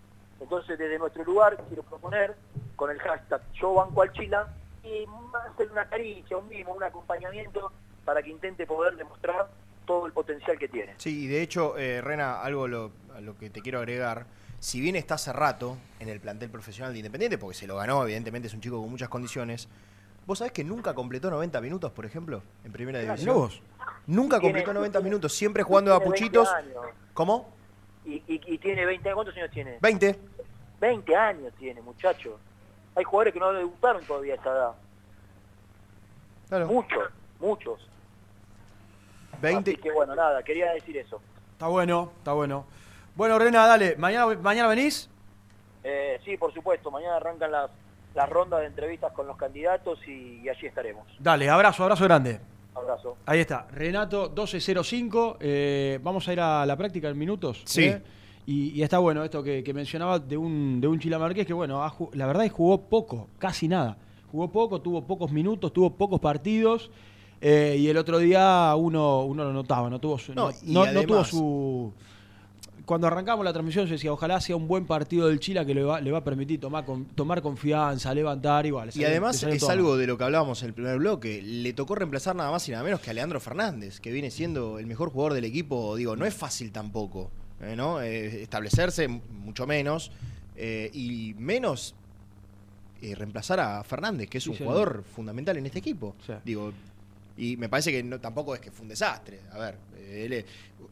Entonces 0.41 0.79
desde 0.79 0.99
nuestro 0.99 1.25
lugar 1.25 1.57
quiero 1.69 1.83
proponer 1.83 2.35
con 2.77 2.91
el 2.91 2.99
hashtag 2.99 3.41
yo 3.55 3.75
banco 3.75 4.03
al 4.03 4.13
Chila 4.13 4.49
y 4.83 5.05
hacer 5.53 5.71
una 5.71 5.87
caricia, 5.89 6.37
un 6.37 6.49
mimo, 6.49 6.73
un 6.73 6.83
acompañamiento 6.83 7.73
para 8.05 8.23
que 8.23 8.31
intente 8.31 8.67
poder 8.67 8.97
demostrar 8.97 9.49
todo 9.87 10.07
el 10.07 10.13
potencial 10.13 10.59
que 10.59 10.69
tiene. 10.69 10.95
Sí, 10.99 11.25
y 11.25 11.27
de 11.27 11.43
hecho, 11.43 11.77
eh, 11.79 12.01
Rena, 12.01 12.41
algo 12.43 12.67
lo- 12.69 12.91
a 13.15 13.21
lo 13.21 13.37
que 13.37 13.51
te 13.51 13.61
quiero 13.63 13.79
agregar. 13.79 14.27
Si 14.59 14.81
bien 14.81 14.97
está 14.97 15.15
hace 15.15 15.33
rato 15.33 15.77
en 16.01 16.09
el 16.09 16.21
plantel 16.21 16.51
profesional 16.51 16.93
de 16.93 16.99
Independiente, 17.01 17.37
porque 17.39 17.55
se 17.57 17.67
lo 17.67 17.77
ganó, 17.77 18.03
evidentemente 18.03 18.49
es 18.49 18.55
un 18.55 18.61
chico 18.61 18.81
con 18.81 18.91
muchas 18.91 19.09
condiciones, 19.11 19.69
¿vos 20.27 20.39
sabés 20.39 20.53
que 20.53 20.65
nunca 20.65 20.95
completó 20.95 21.31
90 21.31 21.61
minutos, 21.61 21.93
por 21.93 22.07
ejemplo, 22.07 22.43
en 22.65 22.73
primera 22.73 22.99
división? 23.01 23.35
vos. 23.37 23.63
Nunca 24.07 24.41
completó 24.41 24.73
90 24.73 24.99
tiene- 24.99 25.11
minutos, 25.11 25.33
siempre 25.35 25.63
jugando 25.63 25.95
a 25.95 25.99
tiene 25.99 26.11
20 26.13 26.25
puchitos. 26.41 26.49
¿Cómo? 27.13 27.54
Y, 28.05 28.15
y- 28.27 28.41
y 28.47 28.59
tiene 28.59 28.85
20 28.87 29.09
años. 29.09 29.17
¿Cuántos 29.17 29.37
años 29.37 29.51
tiene? 29.51 29.79
20. 29.81 30.19
20 30.81 31.17
años 31.17 31.53
tiene, 31.59 31.81
muchacho. 31.81 32.39
Hay 32.97 33.05
jugadores 33.05 33.33
que 33.35 33.41
no 33.41 33.53
debutaron 33.53 34.05
todavía 34.05 34.35
a 34.35 34.37
esa 34.37 34.51
edad. 34.51 34.73
Muchos, 36.67 37.11
muchos. 37.41 37.89
20. 39.41 39.71
Así 39.73 39.81
que 39.81 39.91
bueno, 39.91 40.15
nada, 40.15 40.43
quería 40.43 40.73
decir 40.73 40.97
eso. 40.97 41.21
Está 41.53 41.67
bueno, 41.69 42.13
está 42.19 42.33
bueno. 42.33 42.67
Bueno, 43.17 43.39
Rena, 43.39 43.67
dale. 43.67 43.97
¿Mañana, 43.97 44.27
mañana 44.37 44.69
venís? 44.69 45.09
Eh, 45.83 46.21
sí, 46.25 46.37
por 46.37 46.53
supuesto, 46.55 46.91
mañana 46.91 47.17
arrancan 47.17 47.51
las, 47.51 47.71
las 48.15 48.29
rondas 48.29 48.61
de 48.61 48.67
entrevistas 48.67 49.13
con 49.13 49.27
los 49.27 49.37
candidatos 49.37 49.99
y, 50.07 50.41
y 50.43 50.49
allí 50.49 50.67
estaremos. 50.67 51.07
Dale, 51.19 51.49
abrazo, 51.51 51.83
abrazo 51.83 52.05
grande. 52.05 52.41
Abrazo. 52.75 53.17
Ahí 53.27 53.41
está, 53.41 53.67
Renato 53.71 54.29
1205. 54.31 55.37
eh, 55.41 55.99
vamos 56.03 56.27
a 56.29 56.33
ir 56.33 56.41
a 56.41 56.67
la 56.67 56.77
práctica 56.77 57.09
en 57.09 57.19
minutos. 57.19 57.63
Sí. 57.65 57.85
¿eh? 57.85 58.03
Y, 58.47 58.71
y 58.79 58.83
está 58.83 58.99
bueno 58.99 59.25
esto 59.25 59.43
que, 59.43 59.63
que 59.65 59.73
mencionaba 59.73 60.19
de 60.19 60.37
un, 60.37 60.81
de 60.81 60.87
un 60.89 60.99
Chilamarqués 60.99 61.47
que, 61.47 61.53
bueno, 61.55 61.83
ha 61.83 61.95
la 62.13 62.27
verdad 62.27 62.45
es 62.45 62.51
que 62.51 62.57
jugó 62.57 62.81
poco, 62.83 63.29
casi 63.39 63.69
nada. 63.69 63.97
Jugó 64.31 64.51
poco, 64.51 64.81
tuvo 64.81 65.03
pocos 65.07 65.31
minutos, 65.33 65.73
tuvo 65.73 65.91
pocos 65.95 66.21
partidos. 66.21 66.91
eh, 67.41 67.77
y 67.79 67.89
el 67.89 67.97
otro 67.97 68.19
día 68.19 68.75
uno, 68.77 69.23
uno 69.25 69.45
lo 69.45 69.53
notaba, 69.53 69.89
no 69.89 69.99
tuvo 70.01 70.19
su. 70.19 70.35
No, 70.35 70.51
No, 70.51 70.53
y 70.63 70.73
no- 70.73 70.93
no 70.93 71.03
tuvo 71.05 71.25
su. 71.25 71.93
Cuando 72.87 73.07
arrancamos 73.07 73.45
la 73.45 73.53
transmisión 73.53 73.87
yo 73.87 73.93
decía, 73.93 74.13
ojalá 74.13 74.41
sea 74.41 74.57
un 74.57 74.69
buen 74.69 74.87
partido 74.87 75.29
del 75.29 75.41
Chile 75.41 75.65
que 75.65 75.75
le 75.75 75.83
va, 75.83 76.01
le 76.01 76.11
va 76.13 76.19
a 76.19 76.25
permitir 76.25 76.61
tomar, 76.61 76.85
con- 76.85 77.07
tomar 77.07 77.41
confianza, 77.43 78.13
levantar 78.15 78.67
igual. 78.67 78.91
Y 78.95 79.05
además 79.05 79.37
es 79.57 79.63
algo 79.73 79.97
de 79.97 80.07
lo 80.07 80.19
que 80.19 80.25
hablábamos 80.25 80.63
en 80.63 80.69
el 80.69 80.75
primer 80.75 80.99
bloque. 80.99 81.41
Le 81.43 81.73
tocó 81.73 81.95
reemplazar 81.95 82.37
nada 82.37 82.51
más 82.51 82.69
y 82.69 82.73
nada 82.73 82.85
menos 82.85 83.01
que 83.01 83.11
a 83.11 83.13
Leandro 83.15 83.41
Fernández, 83.41 84.01
que 84.01 84.13
viene 84.13 84.31
siendo 84.31 84.79
el 84.79 84.87
mejor 84.87 85.11
jugador 85.11 85.33
del 85.35 85.45
equipo. 85.45 85.97
Digo, 85.97 86.15
no 86.17 86.27
es 86.27 86.35
fácil 86.35 86.73
tampoco, 86.73 87.31
eh, 87.63 87.75
¿no? 87.77 88.03
Eh, 88.03 88.43
establecerse, 88.43 89.09
mucho 89.09 89.67
menos. 89.67 90.11
eh, 90.57 90.89
y 90.93 91.35
menos 91.39 91.95
reemplazar 93.17 93.61
a 93.61 93.85
Fernández, 93.85 94.31
que 94.31 94.39
es 94.39 94.47
un 94.47 94.55
jugador 94.65 95.05
fundamental 95.15 95.57
en 95.59 95.67
este 95.67 95.79
equipo. 95.79 96.15
Digo, 96.45 96.73
y 97.37 97.57
me 97.59 97.69
parece 97.69 97.93
que 97.93 98.03
no, 98.03 98.19
tampoco 98.19 98.55
es 98.55 98.61
que 98.63 98.71
fue 98.71 98.83
un 98.85 98.89
desastre. 98.89 99.41
A 99.53 99.59
ver, 99.59 99.77
él 100.09 100.33
es- 100.33 100.45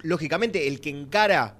lógicamente 0.02 0.66
el 0.68 0.80
que 0.80 0.90
encara 0.90 1.54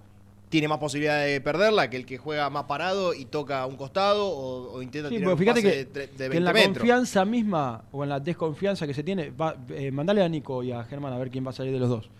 tiene 0.53 0.69
más 0.69 0.77
posibilidad 0.79 1.25
de 1.25 1.41
perderla 1.41 1.89
que 1.89 1.97
el 1.97 2.05
que 2.05 2.19
juega 2.19 2.51
más 2.51 2.65
parado 2.65 3.15
y 3.15 3.25
toca 3.25 3.63
a 3.63 3.67
un 3.67 3.77
costado 3.77 4.29
o, 4.29 4.75
o 4.75 4.83
intenta 4.83 5.09
Sí, 5.09 5.17
tirar 5.17 5.33
un 5.33 5.39
fíjate 5.39 5.63
pase 5.63 5.73
que, 5.73 5.85
de, 5.87 6.07
de 6.07 6.09
que 6.09 6.29
20 6.29 6.37
en 6.37 6.45
la 6.45 6.53
metros. 6.53 6.77
confianza 6.77 7.25
misma 7.25 7.85
o 7.91 8.03
en 8.03 8.11
la 8.11 8.21
desconfianza 8.21 8.87
que 8.87 8.93
se 8.93 9.03
tiene, 9.03 9.31
va, 9.31 9.57
eh, 9.71 9.91
mandale 9.91 10.23
a 10.23 10.29
Nico 10.29 10.63
y 10.63 10.71
a 10.71 10.85
Germán 10.85 11.15
a 11.15 11.19
ver 11.19 11.31
quién 11.31 11.47
va 11.47 11.51
a 11.51 11.55
salir 11.55 11.73
de 11.73 11.79
los 11.79 11.89
dos. 11.89 12.11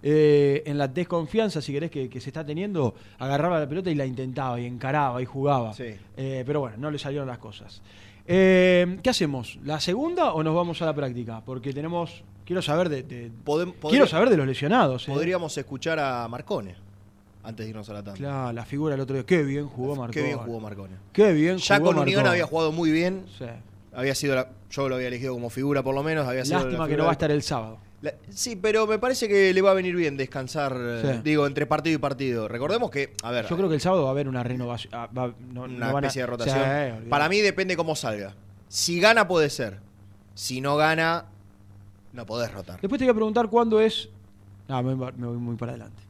Eh, 0.00 0.62
en 0.64 0.78
la 0.78 0.86
desconfianza, 0.86 1.60
si 1.60 1.72
querés, 1.72 1.90
que, 1.90 2.08
que 2.08 2.20
se 2.20 2.30
está 2.30 2.46
teniendo, 2.46 2.94
agarraba 3.18 3.58
la 3.58 3.68
pelota 3.68 3.90
y 3.90 3.96
la 3.96 4.06
intentaba 4.06 4.60
y 4.60 4.66
encaraba 4.66 5.20
y 5.20 5.24
jugaba. 5.24 5.72
Eh, 6.16 6.44
pero 6.46 6.60
bueno, 6.60 6.76
no 6.78 6.88
le 6.88 6.98
salieron 7.00 7.26
las 7.26 7.38
cosas. 7.38 7.82
Eh, 8.26 8.98
¿Qué 9.02 9.10
hacemos? 9.10 9.58
¿La 9.64 9.80
segunda 9.80 10.32
o 10.34 10.42
nos 10.44 10.54
vamos 10.54 10.80
a 10.82 10.86
la 10.86 10.94
práctica? 10.94 11.42
Porque 11.44 11.72
tenemos. 11.72 12.22
Quiero 12.44 12.62
saber 12.62 12.88
de. 12.88 13.02
de- 13.02 13.30
quiero 13.44 13.72
podría- 13.80 14.06
saber 14.06 14.30
de 14.30 14.36
los 14.36 14.46
lesionados. 14.46 15.06
Podríamos 15.06 15.58
escuchar 15.58 15.98
a 15.98 16.28
Marcone 16.28 16.76
antes 17.44 17.66
de 17.66 17.70
irnos 17.70 17.88
a 17.88 17.92
la 17.94 18.02
tanda. 18.02 18.18
Claro, 18.18 18.52
la 18.52 18.64
figura 18.64 18.92
del 18.92 19.00
otro 19.00 19.14
día. 19.16 19.24
Qué 19.26 19.42
bien 19.42 19.66
jugó 19.66 19.96
Marcone. 19.96 20.12
Qué 20.12 20.22
bien 20.22 20.38
jugó 20.38 20.60
Marcone. 20.60 20.94
Qué 21.12 21.32
bien 21.32 21.56
Ya 21.58 21.76
jugó 21.78 21.88
con 21.92 21.98
Unión 22.00 22.16
Marcone. 22.22 22.30
había 22.30 22.46
jugado 22.46 22.72
muy 22.72 22.90
bien. 22.92 23.24
Sí. 23.38 23.44
Había 23.94 24.14
sido 24.14 24.34
la- 24.34 24.48
yo 24.70 24.88
lo 24.88 24.94
había 24.94 25.08
elegido 25.08 25.34
como 25.34 25.50
figura 25.50 25.82
por 25.82 25.94
lo 25.94 26.02
menos. 26.02 26.26
Había 26.26 26.44
sido 26.44 26.58
la 26.58 26.64
Lástima 26.64 26.88
que 26.88 26.96
no 26.96 27.04
va 27.04 27.10
a 27.10 27.12
estar 27.12 27.30
el 27.30 27.42
sábado. 27.42 27.78
La- 28.00 28.14
sí, 28.30 28.56
pero 28.56 28.86
me 28.86 28.98
parece 28.98 29.28
que 29.28 29.52
le 29.54 29.62
va 29.62 29.70
a 29.70 29.74
venir 29.74 29.94
bien 29.94 30.16
descansar, 30.16 30.76
eh, 30.76 31.02
Sí. 31.16 31.20
digo, 31.22 31.46
entre 31.46 31.66
partido 31.66 31.94
y 31.96 31.98
partido. 31.98 32.48
Recordemos 32.48 32.90
que, 32.90 33.12
a 33.22 33.30
ver, 33.30 33.46
Yo 33.48 33.56
creo 33.56 33.68
que 33.68 33.76
el 33.76 33.80
sábado 33.80 34.02
va 34.04 34.08
a 34.08 34.12
haber 34.12 34.28
una 34.28 34.42
renovación. 34.42 34.92
ah, 34.94 35.08
va- 35.16 35.32
no- 35.52 35.64
una 35.64 35.86
no 35.88 35.92
van 35.92 36.04
a- 36.04 36.06
especie 36.08 36.22
de 36.22 36.26
rotación. 36.26 37.08
Para 37.08 37.28
mí 37.28 37.38
depende 37.40 37.76
cómo 37.76 37.94
salga. 37.94 38.34
Si 38.68 38.98
gana 38.98 39.28
puede 39.28 39.50
ser. 39.50 39.78
Si 40.34 40.60
no 40.60 40.76
gana, 40.76 41.26
no 42.12 42.26
podés 42.26 42.50
rotar. 42.52 42.80
Después 42.80 42.98
te 42.98 43.04
voy 43.04 43.10
a 43.12 43.14
preguntar 43.14 43.48
cuándo 43.50 43.80
es. 43.80 44.08
No, 44.68 44.82
me, 44.82 44.96
me 44.96 45.26
voy 45.26 45.36
muy 45.36 45.56
para 45.56 45.72
adelante. 45.72 46.02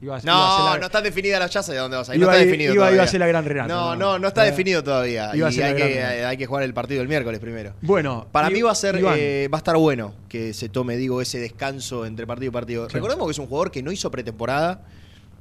Iba 0.00 0.16
a- 0.16 0.16
iba 0.16 0.16
a 0.16 0.20
ser 0.20 0.30
No, 0.30 0.70
la- 0.74 0.78
no 0.78 0.86
está 0.86 1.00
definida 1.02 1.38
la 1.38 1.48
sé 1.48 1.72
de 1.72 1.78
dónde 1.78 1.96
vas 1.96 2.08
a 2.08 2.14
ir. 2.14 2.20
Iba 2.20 2.26
no 2.30 2.32
está 2.32 2.44
definido 2.44 2.74
iba- 2.74 2.82
iba 2.82 2.86
a 2.86 2.90
todavía. 2.90 3.10
ser 3.10 3.20
la 3.20 3.26
gran 3.26 3.44
Renato, 3.44 3.74
No, 3.74 3.96
no. 3.96 3.96
no, 4.12 4.18
no 4.20 4.28
está 4.28 4.46
Eh, 4.46 4.50
definido 4.50 4.84
todavía. 4.84 5.30
iba 5.34 5.48
a 5.48 5.50
Y 5.50 5.54
ser 5.54 5.64
hay 5.64 5.74
gran 5.74 5.88
que, 5.88 6.04
hay 6.26 6.36
que 6.36 6.46
jugar 6.46 6.62
el 6.62 6.74
partido 6.74 7.02
el 7.02 7.08
miércoles 7.08 7.40
primero. 7.40 7.74
Bueno, 7.82 8.26
Para 8.30 8.48
mí 8.50 8.62
va 8.62 8.70
a 8.72 8.74
ser 8.74 8.96
eh, 8.96 9.48
va 9.52 9.58
a 9.58 9.60
estar 9.60 9.76
bueno 9.76 10.14
que 10.28 10.54
se 10.54 10.68
tome, 10.68 10.96
digo, 10.96 11.20
ese 11.20 11.40
descanso 11.40 12.06
entre 12.06 12.26
partido 12.26 12.50
y 12.50 12.52
partido. 12.52 12.88
Recordemos 12.88 13.26
que 13.26 13.32
es 13.32 13.38
un 13.38 13.46
jugador 13.46 13.70
que 13.70 13.82
no 13.82 13.90
hizo 13.90 14.10
pretemporada, 14.10 14.82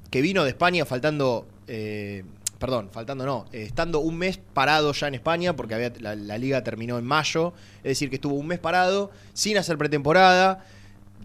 que 0.09 0.21
vino 0.21 0.43
de 0.43 0.49
España 0.49 0.85
faltando, 0.85 1.45
eh, 1.67 2.23
perdón, 2.57 2.89
faltando 2.91 3.25
no, 3.27 3.45
eh, 3.53 3.61
estando 3.63 3.99
un 3.99 4.17
mes 4.17 4.39
parado 4.53 4.91
ya 4.93 5.07
en 5.07 5.13
España, 5.15 5.55
porque 5.55 5.75
había, 5.75 5.91
la, 5.99 6.15
la 6.15 6.37
liga 6.39 6.63
terminó 6.63 6.97
en 6.97 7.05
mayo, 7.05 7.53
es 7.79 7.83
decir, 7.89 8.09
que 8.09 8.15
estuvo 8.15 8.33
un 8.33 8.47
mes 8.47 8.57
parado, 8.57 9.11
sin 9.33 9.57
hacer 9.59 9.77
pretemporada, 9.77 10.65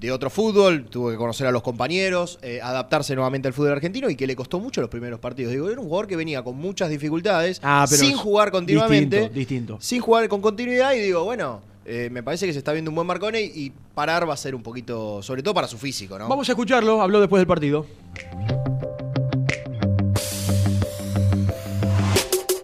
de 0.03 0.11
otro 0.13 0.29
fútbol, 0.31 0.85
tuvo 0.87 1.11
que 1.11 1.17
conocer 1.17 1.47
a 1.47 1.53
los 1.53 1.63
compañeros, 1.63 2.39
eh, 2.43 2.61
adaptarse 2.61 3.15
nuevamente 3.15 3.47
al 3.49 3.55
fútbol 3.55 3.73
argentino 3.73 4.11
y 4.11 4.17
que 4.17 4.27
le 4.27 4.35
costó 4.35 4.59
mucho 4.59 4.81
los 4.81 4.91
primeros 4.91 5.21
partidos. 5.21 5.53
Digo, 5.53 5.71
era 5.71 5.81
un 5.81 5.87
jugador 5.87 6.09
que 6.09 6.17
venía 6.17 6.43
con 6.43 6.57
muchas 6.57 6.91
dificultades, 6.91 7.61
Ah, 7.63 7.87
pero 7.89 8.03
sin 8.03 8.17
jugar 8.17 8.51
continuamente 8.51 9.17
Distinto, 9.17 9.39
distinto. 9.39 9.77
sin 9.81 10.01
jugar 10.01 10.29
con 10.29 10.43
continuidad 10.43 10.93
y 10.95 10.99
digo, 11.01 11.23
bueno, 11.25 11.61
eh, 11.87 12.09
me 12.11 12.23
parece 12.25 12.47
que 12.47 12.53
se 12.53 12.59
está 12.59 12.73
viendo 12.73 12.91
un 12.91 12.97
buen 12.97 13.07
Marcone 13.07 13.41
y 13.43 13.73
parar 13.95 14.29
va 14.29 14.35
a 14.35 14.37
ser 14.37 14.55
un 14.57 14.63
poquito, 14.65 15.23
sobre 15.23 15.43
todo 15.43 15.55
para 15.55 15.69
su 15.69 15.79
físico, 15.79 16.19
¿no? 16.19 16.29
Vamos 16.29 16.49
a 16.49 16.53
escucharlo, 16.53 17.01
habló 17.01 17.21
después 17.21 17.39
del 17.41 17.47
partido. 17.47 17.87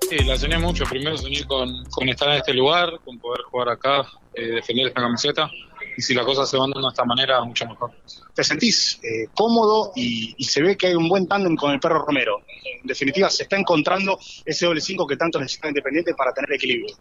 Sí, 0.09 0.17
la 0.25 0.37
soñé 0.39 0.59
mucho. 0.59 0.85
Primero 0.85 1.17
soñé 1.19 1.45
con, 1.45 1.85
con 1.91 2.09
estar 2.09 2.29
en 2.31 2.37
este 2.37 2.55
lugar, 2.55 2.99
con 3.05 3.19
poder 3.19 3.43
jugar 3.51 3.69
acá, 3.69 4.07
eh, 4.35 4.47
defender 4.53 4.87
esta 4.89 5.03
camiseta. 5.03 5.51
Y 5.99 6.01
si 6.01 6.15
las 6.15 6.25
cosas 6.25 6.49
se 6.49 6.57
van 6.57 6.71
dando 6.71 6.87
de 6.87 6.93
esta 6.93 7.05
manera, 7.05 7.43
mucho 7.43 7.67
mejor. 7.67 7.91
te 8.33 8.45
sentís 8.45 9.01
eh, 9.03 9.27
cómodo 9.35 9.91
y, 9.97 10.33
se 10.45 10.63
ve 10.63 10.77
que 10.77 10.87
hay 10.87 10.95
un 10.95 11.09
buen 11.09 11.27
tándem 11.27 11.57
con 11.57 11.73
el 11.73 11.81
perro 11.81 12.07
Romero. 12.07 12.43
En 12.81 12.87
definitiva, 12.87 13.29
se 13.29 13.43
está 13.43 13.57
encontrando 13.57 14.17
ese 14.45 14.67
doble 14.67 14.81
5 14.81 15.09
que 15.09 15.17
tanto 15.17 15.41
necesita 15.41 15.67
Independiente 15.67 16.15
para 16.15 16.33
tener 16.33 16.53
equilibrio. 16.53 16.95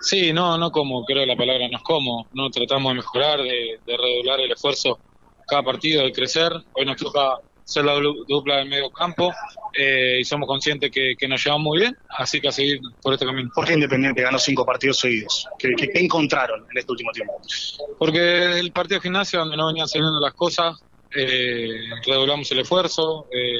Sí, 0.00 0.32
no, 0.32 0.58
no 0.58 0.72
como, 0.72 1.04
creo 1.04 1.24
la 1.24 1.36
palabra 1.36 1.68
no 1.70 1.76
es 1.76 1.82
como. 1.84 2.26
No 2.32 2.50
tratamos 2.50 2.90
de 2.90 2.96
mejorar, 2.96 3.40
de, 3.40 3.78
de 3.86 3.96
redoblar 3.96 4.40
el 4.40 4.50
esfuerzo 4.50 4.98
cada 5.46 5.62
partido, 5.62 6.02
de 6.02 6.10
crecer. 6.10 6.52
Hoy 6.72 6.84
nos 6.84 6.96
toca 6.96 7.38
ser 7.70 7.84
la 7.84 7.94
du- 7.94 8.24
dupla 8.26 8.56
del 8.56 8.68
medio 8.68 8.90
campo 8.90 9.32
eh, 9.78 10.18
y 10.20 10.24
somos 10.24 10.46
conscientes 10.48 10.90
que, 10.90 11.14
que 11.16 11.28
nos 11.28 11.42
llevamos 11.44 11.64
muy 11.64 11.78
bien, 11.80 11.96
así 12.18 12.40
que 12.40 12.48
a 12.48 12.52
seguir 12.52 12.80
por 13.00 13.12
este 13.14 13.24
camino. 13.24 13.48
¿Por 13.54 13.64
qué 13.66 13.74
Independiente 13.74 14.22
ganó 14.22 14.38
cinco 14.38 14.66
partidos 14.66 14.98
seguidos? 14.98 15.46
¿Qué, 15.58 15.70
qué- 15.76 15.88
qué 15.88 16.00
encontraron 16.00 16.66
en 16.70 16.78
este 16.78 16.90
último 16.90 17.12
tiempo? 17.12 17.40
Porque 17.98 18.58
el 18.58 18.72
partido 18.72 18.98
de 18.98 19.02
gimnasia, 19.02 19.38
donde 19.38 19.56
no 19.56 19.68
venían 19.68 19.86
saliendo 19.88 20.18
las 20.20 20.34
cosas, 20.34 20.74
eh, 21.14 21.68
redoblamos 22.06 22.50
el 22.50 22.58
esfuerzo, 22.60 23.26
eh, 23.32 23.54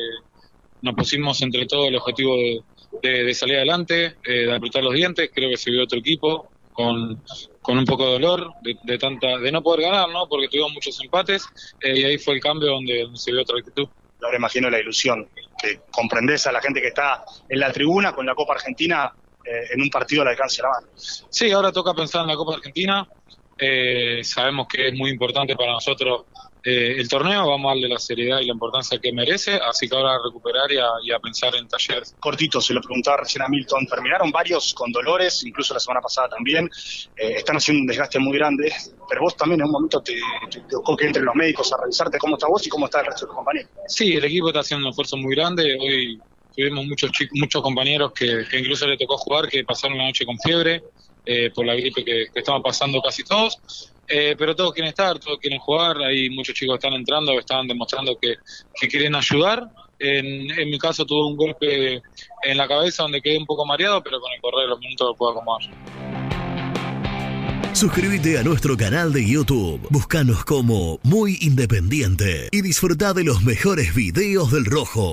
nos 0.82 0.94
pusimos 0.94 1.40
entre 1.42 1.66
todos 1.66 1.88
el 1.88 1.96
objetivo 1.96 2.34
de, 2.36 2.60
de- 3.02 3.24
de 3.24 3.34
salir 3.34 3.56
adelante, 3.56 4.16
eh, 4.24 4.46
de 4.46 4.52
apretar 4.54 4.82
los 4.82 4.94
dientes, 4.94 5.30
creo 5.32 5.50
que 5.50 5.56
se 5.56 5.70
vio 5.70 5.84
otro 5.84 5.98
equipo 6.00 6.52
con, 6.72 7.22
con 7.60 7.76
un 7.78 7.84
poco 7.84 8.06
de 8.06 8.12
dolor, 8.12 8.52
de, 8.62 8.74
de 8.84 8.98
tanta 8.98 9.38
de 9.38 9.52
no 9.52 9.62
poder 9.62 9.82
ganar, 9.82 10.08
¿no? 10.08 10.26
porque 10.28 10.48
tuvimos 10.48 10.72
muchos 10.72 10.98
empates, 11.02 11.44
eh, 11.82 11.98
y 12.00 12.04
ahí 12.04 12.18
fue 12.18 12.34
el 12.34 12.40
cambio 12.40 12.70
donde, 12.70 13.02
donde 13.02 13.18
se 13.18 13.30
vio 13.32 13.42
otra 13.42 13.58
actitud. 13.58 13.86
Ahora 14.22 14.36
imagino 14.36 14.70
la 14.70 14.78
ilusión 14.78 15.28
que 15.60 15.80
comprendés 15.90 16.46
a 16.46 16.52
la 16.52 16.60
gente 16.60 16.80
que 16.80 16.88
está 16.88 17.24
en 17.48 17.60
la 17.60 17.72
tribuna 17.72 18.12
con 18.12 18.26
la 18.26 18.34
Copa 18.34 18.54
Argentina 18.54 19.12
eh, 19.44 19.68
en 19.72 19.80
un 19.80 19.90
partido 19.90 20.22
al 20.22 20.28
alcance 20.28 20.62
de 20.62 20.68
la 20.68 20.70
mano. 20.70 20.86
Sí, 20.96 21.50
ahora 21.50 21.72
toca 21.72 21.94
pensar 21.94 22.22
en 22.22 22.28
la 22.28 22.36
Copa 22.36 22.54
Argentina. 22.54 23.06
Eh, 23.58 24.20
sabemos 24.24 24.66
que 24.68 24.88
es 24.88 24.94
muy 24.94 25.10
importante 25.10 25.54
para 25.54 25.72
nosotros 25.72 26.26
eh, 26.64 26.96
el 26.98 27.08
torneo, 27.08 27.48
vamos 27.48 27.70
a 27.70 27.74
darle 27.74 27.88
la 27.88 27.98
seriedad 27.98 28.40
y 28.40 28.46
la 28.46 28.52
importancia 28.52 28.98
que 28.98 29.12
merece, 29.12 29.54
así 29.54 29.88
que 29.88 29.96
ahora 29.96 30.14
a 30.14 30.18
recuperar 30.24 30.70
y 30.72 30.78
a, 30.78 30.88
y 31.04 31.12
a 31.12 31.18
pensar 31.18 31.54
en 31.56 31.68
talleres. 31.68 32.14
Cortito, 32.20 32.60
se 32.60 32.74
lo 32.74 32.80
preguntaba 32.80 33.18
recién 33.18 33.42
a 33.42 33.48
Milton, 33.48 33.86
terminaron 33.86 34.30
varios 34.30 34.74
con 34.74 34.92
dolores, 34.92 35.44
incluso 35.44 35.74
la 35.74 35.80
semana 35.80 36.00
pasada 36.00 36.28
también, 36.28 36.68
Eh, 37.16 37.34
están 37.36 37.56
haciendo 37.56 37.82
un 37.82 37.86
desgaste 37.86 38.18
muy 38.18 38.38
grande, 38.38 38.72
pero 39.08 39.22
vos 39.22 39.36
también 39.36 39.60
en 39.60 39.66
un 39.66 39.72
momento 39.72 40.00
te, 40.00 40.14
te, 40.50 40.60
tocó 40.70 40.96
que 40.96 41.06
entren 41.06 41.24
los 41.24 41.34
médicos 41.34 41.72
a 41.72 41.76
revisarte 41.80 42.18
cómo 42.18 42.36
está 42.36 42.46
vos 42.46 42.66
y 42.66 42.70
cómo 42.70 42.86
está 42.86 43.00
el 43.00 43.06
resto 43.06 43.26
de 43.26 43.28
tus 43.28 43.36
compañeros. 43.36 43.70
Sí, 43.88 44.14
el 44.14 44.24
equipo 44.24 44.48
está 44.48 44.60
haciendo 44.60 44.86
un 44.86 44.90
esfuerzo 44.90 45.16
muy 45.16 45.34
grande. 45.34 45.76
Hoy 45.78 46.20
tuvimos 46.54 46.86
muchos 46.86 47.10
chicos, 47.12 47.38
muchos 47.38 47.62
compañeros 47.62 48.12
que, 48.12 48.44
que 48.50 48.58
incluso 48.58 48.86
le 48.86 48.96
tocó 48.96 49.18
jugar, 49.18 49.48
que 49.48 49.64
pasaron 49.64 49.98
la 49.98 50.04
noche 50.04 50.24
con 50.24 50.38
fiebre 50.38 50.82
eh, 51.26 51.50
por 51.54 51.66
la 51.66 51.74
gripe 51.74 52.04
que, 52.04 52.26
que 52.32 52.38
estaban 52.38 52.62
pasando 52.62 53.00
casi 53.02 53.22
todos. 53.24 53.58
Eh, 54.12 54.34
pero 54.36 54.56
todos 54.56 54.72
quieren 54.72 54.88
estar, 54.88 55.18
todos 55.20 55.38
quieren 55.38 55.60
jugar. 55.60 55.98
Hay 55.98 56.28
muchos 56.30 56.54
chicos 56.54 56.74
que 56.74 56.86
están 56.86 56.98
entrando, 56.98 57.32
que 57.32 57.38
están 57.38 57.68
demostrando 57.68 58.18
que, 58.18 58.36
quieren 58.88 59.14
ayudar. 59.14 59.70
En, 60.00 60.50
en 60.50 60.70
mi 60.70 60.78
caso 60.78 61.04
tuve 61.04 61.26
un 61.26 61.36
golpe 61.36 62.02
en 62.42 62.56
la 62.56 62.66
cabeza 62.66 63.04
donde 63.04 63.20
quedé 63.20 63.38
un 63.38 63.46
poco 63.46 63.64
mareado, 63.64 64.02
pero 64.02 64.20
con 64.20 64.32
el 64.32 64.40
correr 64.40 64.62
de 64.64 64.68
los 64.70 64.80
minutos 64.80 65.08
lo 65.08 65.14
puedo 65.14 65.32
acomodar. 65.32 65.70
Suscríbete 67.72 68.36
a 68.36 68.42
nuestro 68.42 68.76
canal 68.76 69.12
de 69.12 69.24
YouTube. 69.24 69.80
Búscanos 69.90 70.44
como 70.44 70.98
Muy 71.04 71.38
Independiente 71.40 72.48
y 72.50 72.62
disfruta 72.62 73.14
de 73.14 73.22
los 73.24 73.42
mejores 73.44 73.94
videos 73.94 74.50
del 74.50 74.64
Rojo. 74.64 75.12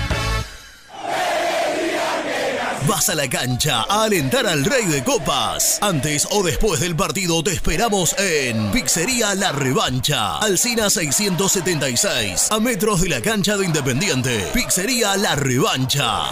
Vas 2.87 3.09
a 3.09 3.15
la 3.15 3.29
cancha 3.29 3.83
a 3.87 4.03
alentar 4.05 4.47
al 4.47 4.65
Rey 4.65 4.85
de 4.85 5.03
Copas. 5.03 5.77
Antes 5.81 6.27
o 6.31 6.41
después 6.41 6.79
del 6.79 6.95
partido 6.95 7.43
te 7.43 7.51
esperamos 7.51 8.15
en 8.17 8.71
Pizzería 8.71 9.35
La 9.35 9.51
Revancha, 9.51 10.37
Alcina 10.39 10.89
676, 10.89 12.49
a 12.51 12.59
metros 12.59 13.01
de 13.01 13.09
la 13.09 13.21
cancha 13.21 13.55
de 13.55 13.65
Independiente. 13.65 14.49
Pizzería 14.53 15.15
La 15.15 15.35
Revancha. 15.35 16.31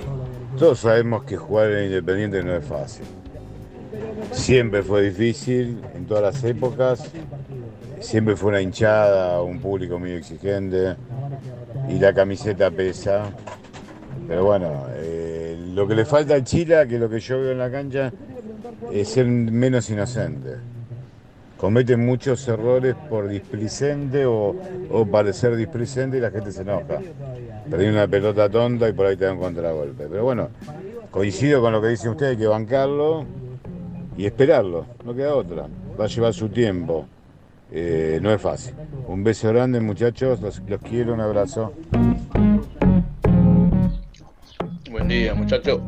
Todos 0.61 0.81
sabemos 0.81 1.23
que 1.23 1.37
jugar 1.37 1.71
en 1.71 1.85
Independiente 1.85 2.43
no 2.43 2.55
es 2.55 2.63
fácil. 2.63 3.03
Siempre 4.31 4.83
fue 4.83 5.01
difícil 5.01 5.81
en 5.95 6.05
todas 6.05 6.21
las 6.21 6.43
épocas. 6.43 7.03
Siempre 7.99 8.35
fue 8.35 8.49
una 8.49 8.61
hinchada, 8.61 9.41
un 9.41 9.59
público 9.59 9.97
muy 9.97 10.11
exigente. 10.11 10.95
Y 11.89 11.97
la 11.97 12.13
camiseta 12.13 12.69
pesa. 12.69 13.31
Pero 14.27 14.45
bueno, 14.45 14.85
eh, 14.97 15.59
lo 15.73 15.87
que 15.87 15.95
le 15.95 16.05
falta 16.05 16.35
al 16.35 16.43
Chile, 16.43 16.87
que 16.87 16.99
lo 16.99 17.09
que 17.09 17.19
yo 17.19 17.39
veo 17.39 17.53
en 17.53 17.57
la 17.57 17.71
cancha, 17.71 18.13
es 18.91 19.09
ser 19.09 19.25
menos 19.25 19.89
inocente. 19.89 20.57
Cometen 21.61 22.03
muchos 22.03 22.47
errores 22.47 22.95
por 23.07 23.27
displicente 23.27 24.25
o, 24.25 24.55
o 24.89 25.05
parecer 25.05 25.55
displicente 25.55 26.17
y 26.17 26.19
la 26.19 26.31
gente 26.31 26.51
se 26.51 26.63
enoja. 26.63 26.97
Perdí 27.69 27.85
una 27.85 28.07
pelota 28.07 28.49
tonta 28.49 28.89
y 28.89 28.93
por 28.93 29.05
ahí 29.05 29.15
te 29.15 29.25
da 29.25 29.33
un 29.33 29.39
contragolpe. 29.39 30.07
Pero 30.09 30.23
bueno, 30.23 30.49
coincido 31.11 31.61
con 31.61 31.71
lo 31.71 31.79
que 31.79 31.89
dice 31.89 32.09
usted, 32.09 32.29
hay 32.29 32.37
que 32.37 32.47
bancarlo 32.47 33.27
y 34.17 34.25
esperarlo, 34.25 34.87
no 35.05 35.13
queda 35.13 35.35
otra. 35.35 35.67
Va 35.99 36.05
a 36.05 36.07
llevar 36.07 36.33
su 36.33 36.49
tiempo. 36.49 37.05
Eh, 37.71 38.17
no 38.23 38.33
es 38.33 38.41
fácil. 38.41 38.73
Un 39.05 39.23
beso 39.23 39.47
grande 39.49 39.79
muchachos, 39.81 40.41
los, 40.41 40.63
los 40.67 40.81
quiero, 40.81 41.13
un 41.13 41.21
abrazo. 41.21 41.73
Buen 44.89 45.07
día, 45.07 45.35
muchachos. 45.35 45.79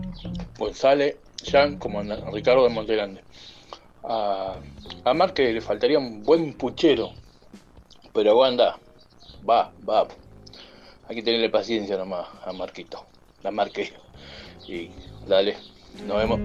González, 0.55 1.15
Jean, 1.43 1.79
como 1.79 2.03
Ricardo 2.31 2.63
de 2.63 2.69
Montegrande. 2.69 3.21
A, 4.03 4.55
a 5.05 5.13
le 5.37 5.61
faltaría 5.61 5.97
un 5.97 6.23
buen 6.23 6.53
puchero, 6.53 7.11
pero 8.13 8.43
anda, 8.43 8.77
va, 9.47 9.71
va. 9.87 10.07
Hay 11.07 11.15
que 11.15 11.23
tenerle 11.23 11.49
paciencia 11.49 11.97
nomás 11.97 12.27
a 12.45 12.51
Marquito, 12.53 13.05
la 13.43 13.51
Marque. 13.51 13.93
Y 14.67 14.89
dale, 15.27 15.55
nos 16.05 16.17
vemos. 16.17 16.39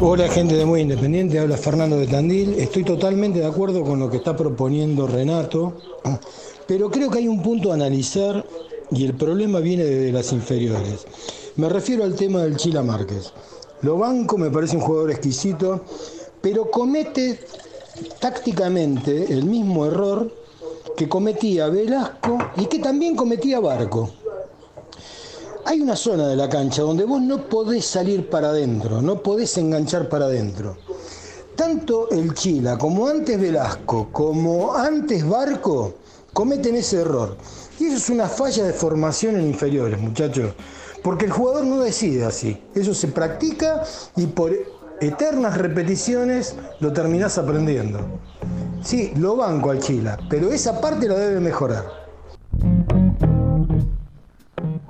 Hola 0.00 0.28
gente 0.28 0.54
de 0.54 0.64
Muy 0.64 0.82
Independiente, 0.82 1.38
habla 1.38 1.56
Fernando 1.56 1.98
de 1.98 2.06
Tandil. 2.06 2.54
Estoy 2.54 2.84
totalmente 2.84 3.40
de 3.40 3.46
acuerdo 3.46 3.82
con 3.82 3.98
lo 3.98 4.10
que 4.10 4.18
está 4.18 4.36
proponiendo 4.36 5.06
Renato, 5.06 5.80
pero 6.66 6.90
creo 6.90 7.10
que 7.10 7.18
hay 7.18 7.28
un 7.28 7.42
punto 7.42 7.72
a 7.72 7.74
analizar 7.74 8.46
y 8.90 9.04
el 9.04 9.14
problema 9.14 9.60
viene 9.60 9.84
desde 9.84 10.12
las 10.12 10.32
inferiores. 10.32 11.06
Me 11.56 11.68
refiero 11.68 12.04
al 12.04 12.14
tema 12.14 12.42
del 12.42 12.56
Chila 12.56 12.82
Márquez. 12.82 13.32
Lo 13.82 13.96
banco 13.96 14.36
me 14.38 14.50
parece 14.50 14.76
un 14.76 14.82
jugador 14.82 15.12
exquisito, 15.12 15.82
pero 16.40 16.70
comete 16.70 17.38
tácticamente 18.20 19.32
el 19.32 19.44
mismo 19.44 19.86
error 19.86 20.32
que 20.96 21.08
cometía 21.08 21.68
Velasco 21.68 22.38
y 22.56 22.66
que 22.66 22.80
también 22.80 23.14
cometía 23.14 23.60
Barco. 23.60 24.10
Hay 25.64 25.80
una 25.80 25.94
zona 25.94 26.26
de 26.26 26.34
la 26.34 26.48
cancha 26.48 26.82
donde 26.82 27.04
vos 27.04 27.20
no 27.20 27.48
podés 27.48 27.84
salir 27.84 28.28
para 28.28 28.48
adentro, 28.48 29.00
no 29.00 29.22
podés 29.22 29.56
enganchar 29.58 30.08
para 30.08 30.24
adentro. 30.24 30.76
Tanto 31.54 32.10
el 32.10 32.34
Chila 32.34 32.78
como 32.78 33.06
antes 33.06 33.40
Velasco, 33.40 34.08
como 34.10 34.74
antes 34.74 35.28
Barco, 35.28 35.94
cometen 36.32 36.74
ese 36.76 37.02
error. 37.02 37.36
Y 37.78 37.86
eso 37.86 37.96
es 37.96 38.10
una 38.10 38.28
falla 38.28 38.64
de 38.64 38.72
formación 38.72 39.36
en 39.36 39.46
inferiores, 39.46 40.00
muchachos. 40.00 40.52
Porque 41.02 41.26
el 41.26 41.30
jugador 41.30 41.64
no 41.64 41.80
decide 41.80 42.24
así. 42.24 42.62
Eso 42.74 42.94
se 42.94 43.08
practica 43.08 43.82
y 44.16 44.26
por 44.26 44.52
eternas 45.00 45.56
repeticiones 45.58 46.56
lo 46.80 46.92
terminás 46.92 47.38
aprendiendo. 47.38 48.20
Sí, 48.82 49.12
lo 49.16 49.36
banco 49.36 49.70
al 49.70 49.80
Chila, 49.80 50.18
pero 50.28 50.50
esa 50.50 50.80
parte 50.80 51.08
la 51.08 51.14
debe 51.14 51.40
mejorar. 51.40 51.84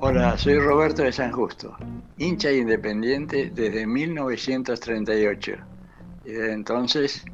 Hola, 0.00 0.38
soy 0.38 0.58
Roberto 0.58 1.02
de 1.02 1.12
San 1.12 1.32
Justo, 1.32 1.76
hincha 2.16 2.52
independiente 2.52 3.50
desde 3.54 3.86
1938 3.86 5.52
y 6.24 6.30
desde 6.30 6.52
entonces 6.52 7.24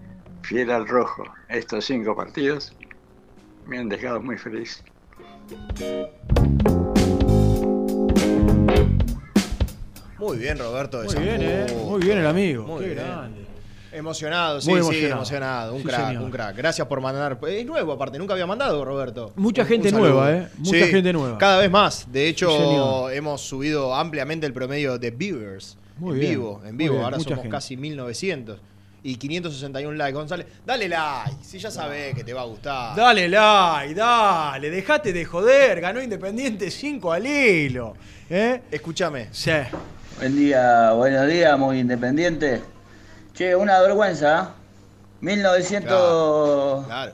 fiel 0.42 0.70
al 0.70 0.88
rojo. 0.88 1.24
Estos 1.48 1.84
cinco 1.84 2.16
partidos 2.16 2.74
me 3.66 3.78
han 3.78 3.88
dejado 3.88 4.20
muy 4.20 4.38
feliz. 4.38 4.82
Muy 10.24 10.38
bien, 10.38 10.58
Roberto. 10.58 11.00
de 11.02 11.06
Muy 11.06 11.24
bien, 11.24 11.40
eh. 11.42 11.66
Muy 11.84 12.00
bien 12.02 12.18
el 12.18 12.26
amigo. 12.26 12.64
Muy 12.64 12.80
Qué 12.84 12.94
bien. 12.94 12.98
grande. 13.06 13.44
Emocionado, 13.92 14.60
sí, 14.60 14.70
Muy 14.70 14.80
sí, 14.80 14.86
emocionado. 14.86 15.14
emocionado. 15.20 15.74
Un 15.74 15.82
Sí, 15.82 15.86
crack, 15.86 16.06
señor. 16.08 16.22
un 16.24 16.30
crack. 16.32 16.56
Gracias 16.56 16.86
por 16.88 17.00
mandar. 17.00 17.38
Es 17.46 17.64
nuevo, 17.66 17.92
aparte, 17.92 18.18
nunca 18.18 18.32
había 18.32 18.46
mandado, 18.46 18.84
Roberto. 18.84 19.32
Mucha 19.36 19.62
Un- 19.62 19.68
gente 19.68 19.88
un 19.90 19.94
nueva, 20.00 20.32
¿eh? 20.32 20.48
Mucha 20.58 20.84
Sí, 20.86 20.90
gente 20.90 21.12
nueva. 21.12 21.38
Cada 21.38 21.58
vez 21.58 21.70
más. 21.70 22.10
De 22.10 22.26
hecho, 22.26 23.08
hemos 23.10 23.40
subido 23.42 23.94
ampliamente 23.94 24.46
el 24.46 24.52
promedio 24.52 24.98
de 24.98 25.10
viewers. 25.12 25.76
Muy 25.98 26.14
en 26.14 26.18
bien, 26.20 26.32
vivo, 26.32 26.62
en 26.66 26.76
vivo. 26.76 26.92
bien, 26.94 27.04
Ahora 27.04 27.18
somos 27.20 27.34
gente. 27.38 27.48
casi 27.50 27.76
1900. 27.76 28.58
Y 29.04 29.16
561 29.16 29.96
likes. 29.96 30.14
González, 30.14 30.46
dale 30.66 30.88
like. 30.88 31.36
Si 31.42 31.58
ya 31.60 31.70
sabés 31.70 32.14
que 32.16 32.24
te 32.24 32.32
va 32.32 32.40
a 32.40 32.46
gustar. 32.46 32.96
Dale 32.96 33.28
like, 33.28 33.94
dale, 33.94 34.70
dejate 34.70 35.12
de 35.12 35.24
joder, 35.26 35.80
ganó 35.80 36.02
Independiente 36.02 36.68
5 36.70 37.12
al 37.12 37.26
hilo. 37.26 37.94
¿eh? 38.28 38.62
Escúchame. 38.72 39.28
Sí. 39.30 39.50
Buen 40.18 40.36
día, 40.36 40.92
buenos 40.92 41.26
días, 41.26 41.58
muy 41.58 41.80
independiente. 41.80 42.62
Che, 43.34 43.54
una 43.56 43.80
vergüenza. 43.80 44.42
¿eh? 44.42 44.64
1900 45.20 46.86
Claro. 46.86 47.12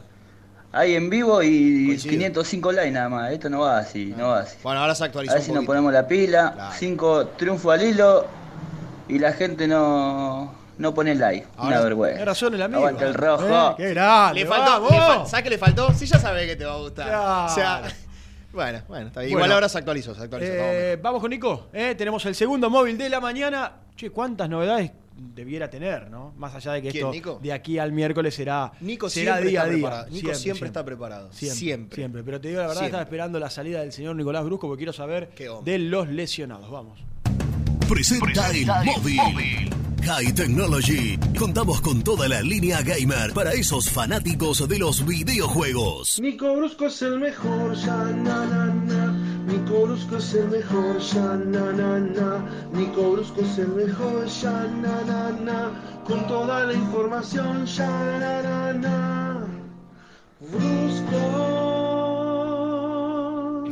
ahí 0.72 0.94
en 0.96 1.08
vivo 1.08 1.42
y 1.42 1.86
Coincido. 1.86 2.10
505 2.12 2.72
likes 2.72 2.90
nada 2.90 3.08
más. 3.08 3.32
Esto 3.32 3.48
no 3.48 3.60
va 3.60 3.78
así, 3.78 4.12
no 4.16 4.28
va 4.28 4.40
así. 4.40 4.56
Bueno, 4.62 4.80
ahora 4.80 4.94
se 4.94 5.04
A 5.04 5.06
actualizó 5.06 5.32
ver 5.34 5.40
un 5.42 5.46
si 5.46 5.52
nos 5.52 5.64
ponemos 5.64 5.92
la 5.92 6.06
pila. 6.06 6.70
5 6.76 7.26
triunfo 7.36 7.70
al 7.70 7.82
hilo 7.82 8.26
y 9.08 9.18
la 9.18 9.32
gente 9.32 9.66
no, 9.66 10.52
no 10.78 10.94
pone 10.94 11.14
like. 11.14 11.46
Ahora- 11.56 11.76
una 11.76 11.84
vergüenza. 11.84 12.16
Tiene 12.16 12.24
razón 12.30 12.54
el 12.54 12.62
amigo. 12.62 12.78
Aguanta 12.80 13.06
el 13.06 13.14
rojo. 13.14 13.70
Eh, 13.70 13.74
qué 13.78 13.90
grande, 13.94 14.40
Le 14.40 14.46
faltó, 14.46 14.88
le 14.90 14.96
fal- 14.98 15.26
¿Sabes 15.26 15.42
qué 15.44 15.50
le 15.50 15.58
faltó? 15.58 15.92
Si 15.94 16.06
ya 16.06 16.18
sabés 16.18 16.46
que 16.46 16.56
te 16.56 16.64
va 16.64 16.74
a 16.74 16.78
gustar. 16.78 17.06
Claro. 17.08 17.46
O 17.46 17.54
sea, 17.54 17.82
bueno, 18.52 18.80
bueno, 18.88 19.06
está 19.08 19.20
bien. 19.20 19.30
Igual 19.30 19.42
Bueno. 19.42 19.54
ahora 19.54 19.68
se 19.68 19.78
actualizó, 19.78 20.14
se 20.14 20.22
actualizó. 20.22 20.52
vamos. 20.52 20.66
Eh, 20.72 20.98
vamos 21.02 21.20
con 21.20 21.30
Nico. 21.30 21.68
¿eh? 21.72 21.94
Tenemos 21.96 22.24
el 22.26 22.34
segundo 22.34 22.68
móvil 22.70 22.96
de 22.98 23.08
la 23.08 23.20
mañana. 23.20 23.72
Che, 23.96 24.10
cuántas 24.10 24.48
novedades 24.48 24.90
debiera 25.16 25.68
tener, 25.68 26.10
¿no? 26.10 26.32
Más 26.38 26.54
allá 26.54 26.72
de 26.72 26.82
que 26.82 26.90
¿Quién, 26.90 27.04
esto 27.06 27.12
Nico? 27.14 27.38
de 27.42 27.52
aquí 27.52 27.78
al 27.78 27.92
miércoles 27.92 28.34
será, 28.34 28.72
Nico 28.80 29.10
será 29.10 29.32
siempre 29.34 29.50
día 29.50 29.60
a 29.60 29.64
está 29.64 29.74
día. 29.76 29.86
preparado. 29.86 30.10
Nico 30.10 30.34
siempre 30.34 30.66
está 30.68 30.84
preparado. 30.84 31.32
Siempre, 31.32 31.58
Siempre. 31.58 31.96
siempre. 31.96 32.22
Pero 32.24 32.40
te 32.40 32.48
digo 32.48 32.60
la 32.60 32.66
verdad, 32.68 32.74
Siempre. 32.80 32.86
estaba 32.88 33.02
esperando 33.02 33.38
la 33.38 33.50
salida 33.50 33.80
del 33.80 33.92
señor 33.92 34.16
Nicolás 34.16 34.44
Brusco 34.44 34.66
porque 34.66 34.78
quiero 34.80 34.92
saber 34.94 35.30
de 35.64 35.78
los 35.78 36.08
lesionados. 36.08 36.70
Vamos. 36.70 36.98
Presenta 37.88 38.48
el 38.50 38.66
móvil. 38.66 39.70
High 40.10 40.32
Technology. 40.34 41.16
Contamos 41.38 41.80
con 41.80 42.02
toda 42.02 42.28
la 42.28 42.42
línea 42.42 42.82
gamer 42.82 43.32
para 43.32 43.52
esos 43.52 43.88
fanáticos 43.88 44.66
de 44.66 44.76
los 44.76 45.06
videojuegos. 45.06 46.18
Nico 46.20 46.56
Brusco 46.56 46.86
es 46.86 47.00
el 47.02 47.20
mejor, 47.20 47.76
ya 47.76 47.96
na 48.26 48.44
na 48.44 48.66
na. 48.66 49.12
Nico 49.46 49.86
Brusco 49.86 50.16
es 50.16 50.34
el 50.34 50.48
mejor, 50.48 50.98
ya 50.98 51.36
na 51.36 51.72
na 51.72 52.00
na. 52.00 52.44
Nico 52.72 53.12
Brusco 53.12 53.40
es 53.40 53.58
el 53.58 53.68
mejor, 53.68 54.26
ya 54.26 54.66
na 54.82 55.00
na 55.04 55.30
na. 55.30 56.02
Con 56.04 56.26
toda 56.26 56.64
la 56.64 56.72
información, 56.72 57.64
ya 57.66 57.88
na 58.18 58.42
na 58.42 58.72
na. 58.72 59.46
Brusco. 60.40 61.69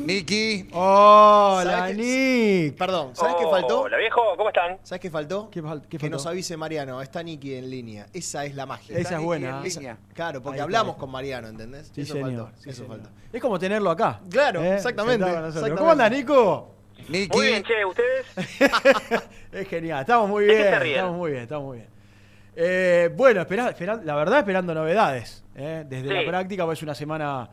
Nicky. 0.08 0.66
Hola, 0.72 1.70
¿Sabes 1.80 1.96
qué- 1.98 2.02
Nick. 2.70 2.78
Perdón, 2.78 3.14
¿sabes 3.14 3.34
qué 3.38 3.44
faltó? 3.44 3.82
Hola 3.82 3.98
viejo, 3.98 4.22
¿cómo 4.38 4.48
están? 4.48 4.78
¿Sabes 4.82 5.02
qué 5.02 5.10
faltó? 5.10 5.50
¿Qué, 5.50 5.62
fal- 5.62 5.82
qué 5.82 5.88
Que 5.88 5.98
faltó? 5.98 6.16
nos 6.16 6.24
avise 6.24 6.56
Mariano, 6.56 7.02
está 7.02 7.22
Nicky 7.22 7.54
en 7.56 7.68
línea. 7.68 8.06
Esa 8.14 8.46
es 8.46 8.54
la 8.54 8.64
magia. 8.64 8.92
Esa 8.94 9.00
Está 9.02 9.16
es 9.16 9.22
buena, 9.22 9.58
en 9.60 9.66
¿eh? 9.66 9.68
línea. 9.68 9.98
Claro, 10.14 10.40
porque 10.42 10.54
Ahí 10.54 10.60
está, 10.60 10.64
hablamos 10.64 10.86
ahí 10.86 10.90
está. 10.92 11.00
con 11.00 11.10
Mariano, 11.10 11.48
¿entendés? 11.48 11.92
Sí, 11.94 12.00
eso 12.00 12.14
señor. 12.14 12.30
faltó. 12.46 12.50
sí, 12.62 12.70
eso 12.70 12.82
señor. 12.84 13.00
faltó. 13.02 13.10
Es 13.30 13.42
como 13.42 13.58
tenerlo 13.58 13.90
acá. 13.90 14.20
Claro, 14.30 14.64
¿eh? 14.64 14.76
exactamente, 14.76 15.26
Sentado 15.26 15.34
con 15.34 15.42
nosotros. 15.42 15.68
exactamente. 15.68 15.78
¿Cómo 15.78 15.90
andas, 15.92 16.10
Nico? 16.10 16.74
Muy 17.36 17.46
bien, 17.46 17.62
che, 17.64 17.84
¿ustedes? 17.84 18.26
Es 19.52 19.68
genial, 19.68 20.00
estamos 20.00 20.26
muy 20.30 20.44
¿De 20.46 20.52
qué 20.52 20.56
bien, 20.58 20.72
se 20.72 20.78
ríen? 20.78 20.94
estamos 20.96 21.16
muy 21.18 21.30
bien, 21.32 21.42
estamos 21.42 21.66
muy 21.66 21.76
bien. 21.78 21.88
Eh, 22.56 23.10
bueno, 23.14 23.42
espera, 23.42 23.68
espera- 23.68 24.00
la 24.02 24.14
verdad 24.14 24.38
esperando 24.38 24.72
novedades. 24.72 25.44
¿eh? 25.54 25.84
Desde 25.86 26.08
Sí. 26.08 26.14
la 26.14 26.24
práctica, 26.26 26.64
pues 26.64 26.82
una 26.82 26.94
semana... 26.94 27.50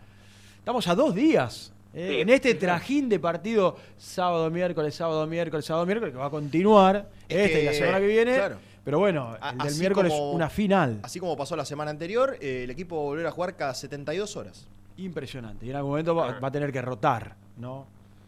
Estamos 0.60 0.88
a 0.88 0.96
dos 0.96 1.14
días. 1.14 1.74
¿Eh? 1.96 2.08
Sí. 2.10 2.22
En 2.22 2.30
este 2.30 2.54
trajín 2.56 3.10
de 3.10 3.20
partido 3.20 3.78
sábado, 3.98 4.50
miércoles, 4.52 4.94
sábado, 4.94 5.26
miércoles, 5.26 5.66
sábado, 5.66 5.86
miércoles, 5.86 6.14
que 6.14 6.20
va 6.20 6.26
a 6.28 6.30
continuar 6.30 7.08
Es 7.28 7.38
este 7.48 7.62
y 7.64 7.66
la 7.66 7.74
semana 7.74 8.00
que 8.00 8.08
viene. 8.08 8.36
claro. 8.36 8.58
Pero 8.84 9.00
bueno, 9.00 9.36
el 9.36 9.58
del 9.58 9.68
así 9.68 9.80
miércoles 9.80 10.12
como- 10.14 10.32
una 10.34 10.48
final. 10.50 11.00
Así 11.02 11.20
como 11.20 11.36
pasó 11.36 11.56
la 11.56 11.66
semana 11.66 11.90
anterior, 11.90 12.38
eh, 12.40 12.62
el 12.66 12.70
equipo 12.70 12.98
va 12.98 13.02
a 13.02 13.06
volver 13.06 13.26
a 13.26 13.32
jugar 13.32 13.56
cada 13.56 13.74
72 13.74 14.36
horas. 14.38 14.68
Impresionante. 14.98 15.66
Y 15.66 15.72
en 15.72 15.76
algún 15.76 15.92
momento 15.92 16.14
va, 16.16 16.40
va 16.40 16.48
a 16.48 16.52
tener 16.52 16.72
que 16.72 16.82
rotar, 16.84 17.36
¿no? 17.58 17.88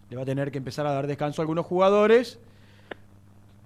Le 0.10 0.16
va 0.16 0.24
a 0.24 0.26
tener 0.26 0.52
que 0.52 0.58
empezar 0.58 0.88
a 0.88 0.94
dar 0.94 1.06
descanso 1.06 1.42
a 1.42 1.44
algunos 1.44 1.66
jugadores 1.66 2.40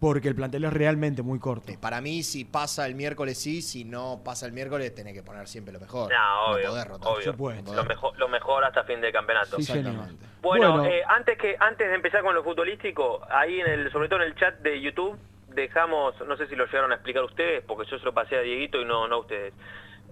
porque 0.01 0.27
el 0.29 0.33
plantel 0.35 0.63
es 0.65 0.73
realmente 0.73 1.21
muy 1.21 1.37
corto. 1.37 1.71
Para 1.79 2.01
mí, 2.01 2.23
si 2.23 2.43
pasa 2.43 2.87
el 2.87 2.95
miércoles 2.95 3.37
sí, 3.37 3.61
si 3.61 3.85
no 3.85 4.19
pasa 4.25 4.47
el 4.47 4.51
miércoles, 4.51 4.95
tenés 4.95 5.13
que 5.13 5.21
poner 5.21 5.47
siempre 5.47 5.71
lo 5.71 5.79
mejor. 5.79 6.11
No, 6.11 6.45
obvio, 6.53 6.69
podés 6.69 6.87
rotar. 6.87 7.13
obvio. 7.13 7.61
Lo 7.75 7.83
mejor, 7.83 8.17
lo 8.17 8.27
mejor 8.27 8.63
hasta 8.63 8.83
fin 8.83 8.99
de 8.99 9.11
campeonato. 9.11 9.57
Sí, 9.57 9.63
señor. 9.63 9.93
Bueno, 10.41 10.71
Bueno. 10.77 10.85
eh, 10.85 11.03
antes 11.07 11.37
que 11.37 11.55
antes 11.59 11.87
de 11.87 11.93
empezar 11.93 12.23
con 12.23 12.33
lo 12.33 12.43
futbolístico, 12.43 13.21
ahí 13.29 13.59
en 13.61 13.67
el, 13.67 13.91
sobre 13.91 14.09
todo 14.09 14.23
en 14.23 14.29
el 14.29 14.35
chat 14.35 14.57
de 14.61 14.81
YouTube, 14.81 15.19
dejamos, 15.49 16.15
no 16.27 16.35
sé 16.35 16.47
si 16.47 16.55
lo 16.55 16.65
llegaron 16.65 16.91
a 16.91 16.95
explicar 16.95 17.23
ustedes, 17.23 17.63
porque 17.67 17.87
yo 17.87 17.99
se 17.99 18.05
lo 18.05 18.11
pasé 18.11 18.37
a 18.37 18.41
Dieguito 18.41 18.81
y 18.81 18.85
no, 18.85 19.07
no 19.07 19.17
a 19.17 19.19
ustedes, 19.19 19.53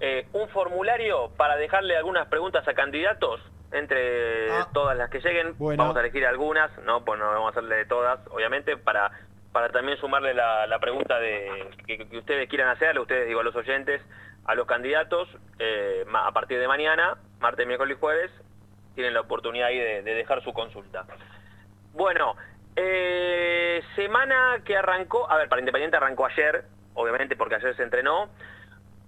eh, 0.02 0.28
un 0.34 0.48
formulario 0.50 1.32
para 1.36 1.56
dejarle 1.56 1.98
algunas 1.98 2.28
preguntas 2.28 2.68
a 2.68 2.76
candidatos 2.76 3.42
entre 3.72 4.50
todas 4.72 4.96
las 4.98 5.10
que 5.10 5.20
lleguen. 5.20 5.56
Bueno. 5.58 5.82
Vamos 5.82 5.98
a 5.98 6.02
elegir 6.02 6.26
algunas, 6.28 6.70
no, 6.84 7.04
pues 7.04 7.20
no 7.20 7.26
vamos 7.26 7.48
a 7.48 7.50
hacerle 7.52 7.76
de 7.78 7.86
todas, 7.86 8.20
obviamente, 8.30 8.78
para 8.78 9.12
para 9.52 9.70
también 9.70 9.98
sumarle 9.98 10.34
la, 10.34 10.68
la 10.68 10.80
pregunta 10.80 11.20
de 11.20 11.70
que, 11.88 12.08
que 12.08 12.18
ustedes 12.18 12.48
quieran 12.50 12.70
hacerle, 12.70 13.02
ustedes 13.02 13.28
digo 13.28 13.40
a 13.40 13.44
los 13.44 13.56
oyentes, 13.56 14.02
a 14.46 14.56
los 14.56 14.68
candidatos, 14.68 15.28
eh, 15.60 16.06
a 16.14 16.32
partir 16.32 16.60
de 16.60 16.68
mañana, 16.68 17.18
martes, 17.40 17.66
miércoles 17.68 17.98
y 17.98 18.00
jueves, 18.00 18.32
tienen 18.96 19.14
la 19.14 19.22
oportunidad 19.22 19.68
ahí 19.68 19.78
de, 19.80 20.02
de 20.04 20.14
dejar 20.14 20.44
su 20.44 20.54
consulta. 20.54 21.06
Bueno, 21.94 22.36
eh, 22.76 23.82
semana 23.96 24.62
que 24.64 24.78
arrancó, 24.78 25.30
a 25.30 25.38
ver, 25.38 25.50
para 25.50 25.60
Independiente 25.62 25.98
arrancó 25.98 26.26
ayer, 26.26 26.64
obviamente 26.94 27.36
porque 27.36 27.56
ayer 27.56 27.76
se 27.76 27.84
entrenó. 27.84 28.30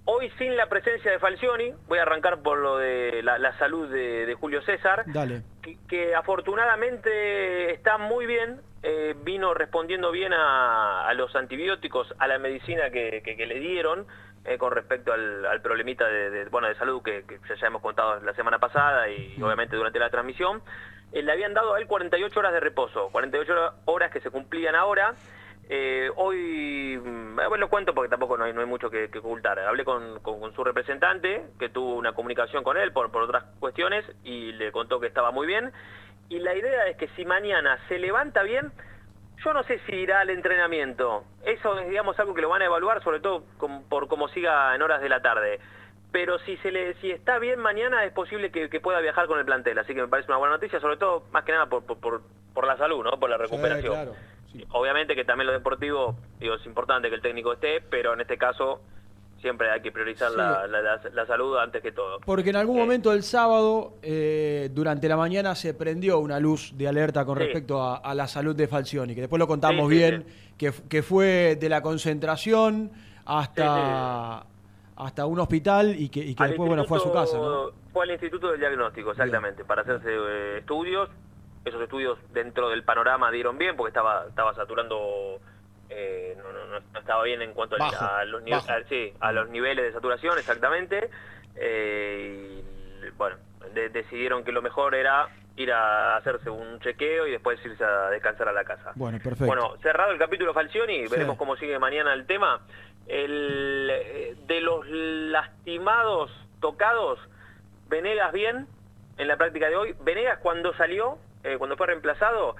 Hoy 0.04 0.30
sin 0.36 0.56
la 0.56 0.66
presencia 0.66 1.12
de 1.12 1.20
Falcioni, 1.20 1.72
voy 1.86 1.98
a 1.98 2.02
arrancar 2.02 2.42
por 2.42 2.58
lo 2.58 2.78
de 2.78 3.22
la, 3.22 3.38
la 3.38 3.56
salud 3.58 3.88
de, 3.88 4.26
de 4.26 4.34
Julio 4.34 4.60
César, 4.62 5.04
Dale. 5.06 5.42
que, 5.62 5.78
que 5.88 6.14
afortunadamente 6.14 7.72
está 7.72 7.98
muy 7.98 8.26
bien, 8.26 8.60
eh, 8.82 9.14
vino 9.22 9.54
respondiendo 9.54 10.10
bien 10.10 10.32
a, 10.32 11.06
a 11.08 11.14
los 11.14 11.34
antibióticos, 11.36 12.14
a 12.18 12.26
la 12.26 12.38
medicina 12.38 12.90
que, 12.90 13.22
que- 13.24 13.36
que 13.36 13.46
le 13.46 13.60
dieron 13.60 14.06
eh, 14.44 14.58
con 14.58 14.72
respecto 14.72 15.12
al, 15.12 15.46
al 15.46 15.60
problemita 15.62 16.06
de, 16.08 16.30
de, 16.30 16.44
bueno, 16.46 16.66
de 16.68 16.74
salud 16.74 17.00
que, 17.02 17.24
que 17.26 17.38
ya 17.60 17.66
hemos 17.68 17.80
contado 17.80 18.18
la 18.20 18.34
semana 18.34 18.58
pasada 18.58 19.08
y 19.08 19.40
obviamente 19.40 19.76
durante 19.76 19.98
la 20.00 20.10
transmisión. 20.10 20.62
Eh, 21.12 21.22
le 21.22 21.30
habían 21.30 21.54
dado 21.54 21.74
a 21.74 21.78
él 21.78 21.86
48 21.86 22.40
horas 22.40 22.52
de 22.52 22.58
reposo, 22.60 23.08
48 23.12 23.52
hora- 23.52 23.72
horas 23.84 24.10
que 24.10 24.20
se 24.20 24.30
cumplían 24.30 24.74
ahora. 24.74 25.14
Hoy, 26.16 26.98
mm, 27.02 27.36
bueno, 27.36 27.56
lo 27.56 27.68
cuento 27.70 27.94
porque 27.94 28.10
tampoco 28.10 28.36
no 28.36 28.44
hay, 28.44 28.52
no 28.52 28.60
hay 28.60 28.66
mucho 28.66 28.90
que, 28.90 29.08
que 29.10 29.18
ocultar. 29.20 29.58
Hablé 29.60 29.84
con, 29.84 30.20
con- 30.20 30.40
con 30.40 30.52
su 30.54 30.64
representante, 30.64 31.44
que 31.58 31.68
tuvo 31.68 31.94
una 31.94 32.12
comunicación 32.12 32.62
con 32.64 32.76
él 32.76 32.92
por, 32.92 33.10
por 33.10 33.22
otras 33.22 33.44
cuestiones, 33.60 34.04
y 34.24 34.52
le 34.52 34.72
contó 34.72 35.00
que 35.00 35.06
estaba 35.06 35.30
muy 35.30 35.46
bien. 35.46 35.72
Y 36.28 36.38
la 36.38 36.54
idea 36.54 36.86
es 36.86 36.96
que 36.96 37.08
si 37.08 37.24
mañana 37.24 37.78
se 37.88 37.98
levanta 37.98 38.42
bien, 38.42 38.72
yo 39.44 39.52
no 39.52 39.62
sé 39.64 39.80
si 39.86 39.94
irá 39.96 40.20
al 40.20 40.30
entrenamiento. 40.30 41.24
Eso 41.44 41.78
es, 41.78 41.88
digamos, 41.88 42.18
algo 42.18 42.32
que 42.34 42.42
lo 42.42 42.48
van 42.48 42.62
a 42.62 42.66
evaluar, 42.66 43.02
sobre 43.02 43.20
todo 43.20 43.44
por 43.88 44.08
cómo 44.08 44.28
siga 44.28 44.74
en 44.74 44.82
horas 44.82 45.00
de 45.02 45.08
la 45.08 45.20
tarde. 45.20 45.60
Pero 46.12 46.38
si 46.40 46.56
se 46.58 46.70
le, 46.70 46.94
si 47.00 47.10
está 47.10 47.38
bien 47.38 47.58
mañana, 47.58 48.04
es 48.04 48.12
posible 48.12 48.50
que, 48.50 48.68
que 48.68 48.80
pueda 48.80 49.00
viajar 49.00 49.26
con 49.26 49.38
el 49.38 49.44
plantel. 49.44 49.78
Así 49.78 49.94
que 49.94 50.02
me 50.02 50.08
parece 50.08 50.30
una 50.30 50.36
buena 50.38 50.54
noticia, 50.54 50.78
sobre 50.80 50.96
todo, 50.98 51.24
más 51.32 51.44
que 51.44 51.52
nada, 51.52 51.66
por, 51.66 51.84
por, 51.84 51.98
por- 52.00 52.22
por 52.54 52.66
la 52.66 52.76
salud, 52.76 53.02
¿no? 53.02 53.18
Por 53.18 53.30
la 53.30 53.38
recuperación. 53.38 53.94
claro. 53.94 54.14
Obviamente 54.72 55.14
que 55.16 55.24
también 55.24 55.46
lo 55.46 55.54
deportivo, 55.54 56.14
digo, 56.38 56.56
es 56.56 56.66
importante 56.66 57.08
que 57.08 57.14
el 57.14 57.22
técnico 57.22 57.54
esté, 57.54 57.80
pero 57.80 58.12
en 58.12 58.20
este 58.20 58.36
caso 58.36 58.82
siempre 59.42 59.70
hay 59.70 59.82
que 59.82 59.92
priorizar 59.92 60.30
Sí. 60.30 60.36
la, 60.38 60.66
la- 60.66 60.80
la- 60.80 61.00
la 61.12 61.26
salud 61.26 61.58
antes 61.58 61.82
que 61.82 61.92
todo. 61.92 62.20
Porque 62.20 62.48
en 62.50 62.56
algún 62.56 62.78
momento 62.78 63.12
el 63.12 63.22
sábado, 63.24 63.94
eh, 64.02 64.70
durante 64.72 65.08
la 65.08 65.16
mañana, 65.18 65.54
se 65.54 65.74
prendió 65.74 66.18
una 66.20 66.40
luz 66.40 66.72
de 66.78 66.88
alerta 66.88 67.24
con 67.26 67.36
Sí. 67.36 67.44
respecto 67.44 67.82
a, 67.82 67.96
a 67.96 68.14
la 68.14 68.26
salud 68.28 68.56
de 68.56 68.66
Falcioni, 68.68 69.14
que 69.14 69.20
después 69.22 69.38
lo 69.40 69.46
contamos 69.46 69.90
Sí, 69.90 69.96
bien, 69.98 70.24
Que, 70.56 70.72
que 70.88 71.02
fue 71.02 71.56
de 71.60 71.68
la 71.68 71.82
concentración 71.82 72.92
hasta, 73.24 74.46
hasta 74.96 75.26
un 75.26 75.40
hospital 75.40 75.94
y 75.98 76.08
que, 76.08 76.20
y 76.20 76.34
que 76.34 76.44
después 76.44 76.68
bueno, 76.68 76.84
fue 76.84 76.98
a 76.98 77.00
su 77.00 77.12
casa. 77.12 77.36
¿no? 77.36 77.70
Fue 77.92 78.04
al 78.04 78.10
Instituto 78.12 78.50
del 78.50 78.60
Diagnóstico, 78.60 79.10
exactamente, 79.10 79.64
para 79.64 79.82
hacerse 79.82 80.08
eh, 80.10 80.58
estudios. 80.58 81.08
Esos 81.64 81.80
estudios 81.82 82.18
dentro 82.32 82.68
del 82.70 82.82
panorama 82.84 83.30
dieron 83.30 83.56
bien 83.58 83.76
porque 83.76 83.88
estaba, 83.90 84.26
estaba 84.28 84.54
saturando, 84.54 85.38
eh, 85.90 86.36
no, 86.36 86.44
no- 86.52 86.66
no- 86.80 86.86
no 86.92 87.00
estaba 87.12 87.24
bien 87.24 87.42
en 87.42 87.52
cuanto 87.52 87.76
Bajo, 87.78 88.04
a, 88.04 88.24
los 88.24 88.42
nive- 88.42 88.56
a- 88.70 88.88
sí, 88.88 89.12
a 89.20 89.32
los 89.32 89.48
niveles 89.50 89.84
de 89.84 89.92
saturación, 89.92 90.38
exactamente. 90.38 91.10
Eh, 91.56 92.62
y 93.06 93.10
bueno, 93.16 93.36
de- 93.74 93.90
decidieron 93.90 94.44
que 94.44 94.52
lo 94.52 94.62
mejor 94.62 94.94
era 94.94 95.28
ir 95.56 95.70
a 95.72 96.16
hacerse 96.16 96.48
un 96.48 96.80
chequeo 96.80 97.26
y 97.26 97.30
después 97.32 97.62
irse 97.64 97.84
a 97.84 98.08
descansar 98.08 98.48
a 98.48 98.52
la 98.52 98.64
casa. 98.64 98.92
Bueno, 98.94 99.18
perfecto. 99.18 99.44
Bueno, 99.46 99.76
cerrado 99.82 100.12
el 100.12 100.18
capítulo 100.18 100.54
Falcioni, 100.54 101.06
veremos 101.08 101.36
cómo 101.36 101.56
sigue 101.56 101.78
mañana 101.78 102.12
el 102.14 102.26
tema. 102.26 102.60
el, 103.08 103.90
eh, 103.90 104.36
de 104.46 104.60
los 104.60 104.86
lastimados, 104.88 106.30
tocados, 106.60 107.18
Venegas 107.88 108.32
bien 108.32 108.68
en 109.18 109.26
la 109.28 109.36
práctica 109.36 109.68
de 109.68 109.74
hoy. 109.76 109.94
Venegas 110.02 110.38
cuando 110.40 110.72
salió, 110.74 111.18
eh, 111.42 111.56
cuando 111.58 111.76
fue 111.76 111.88
reemplazado, 111.88 112.54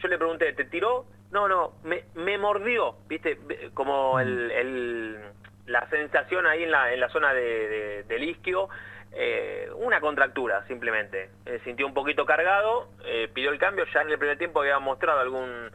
yo 0.00 0.08
le 0.08 0.16
pregunté, 0.16 0.52
¿te 0.52 0.64
tiró? 0.64 1.04
No, 1.30 1.46
no, 1.48 1.74
me, 1.84 2.04
me 2.14 2.38
mordió, 2.38 2.96
¿viste? 3.08 3.38
Como 3.74 4.18
el, 4.20 4.50
el- 4.50 5.18
la 5.66 5.86
sensación 5.90 6.46
ahí 6.46 6.62
en 6.64 6.70
la, 6.70 6.92
en 6.94 7.00
la 7.00 7.10
zona 7.10 7.34
de, 7.34 7.42
de- 7.68 8.02
del 8.04 8.24
isquio, 8.24 8.68
eh, 9.12 9.68
una 9.76 10.00
contractura 10.00 10.66
simplemente. 10.66 11.28
Eh, 11.44 11.60
sintió 11.64 11.86
un 11.86 11.92
poquito 11.92 12.24
cargado, 12.24 12.88
eh, 13.04 13.28
pidió 13.34 13.50
el 13.50 13.58
cambio, 13.58 13.84
ya 13.92 14.00
en 14.00 14.10
el 14.10 14.18
primer 14.18 14.38
tiempo 14.38 14.60
había 14.60 14.78
mostrado 14.78 15.20
algún 15.20 15.70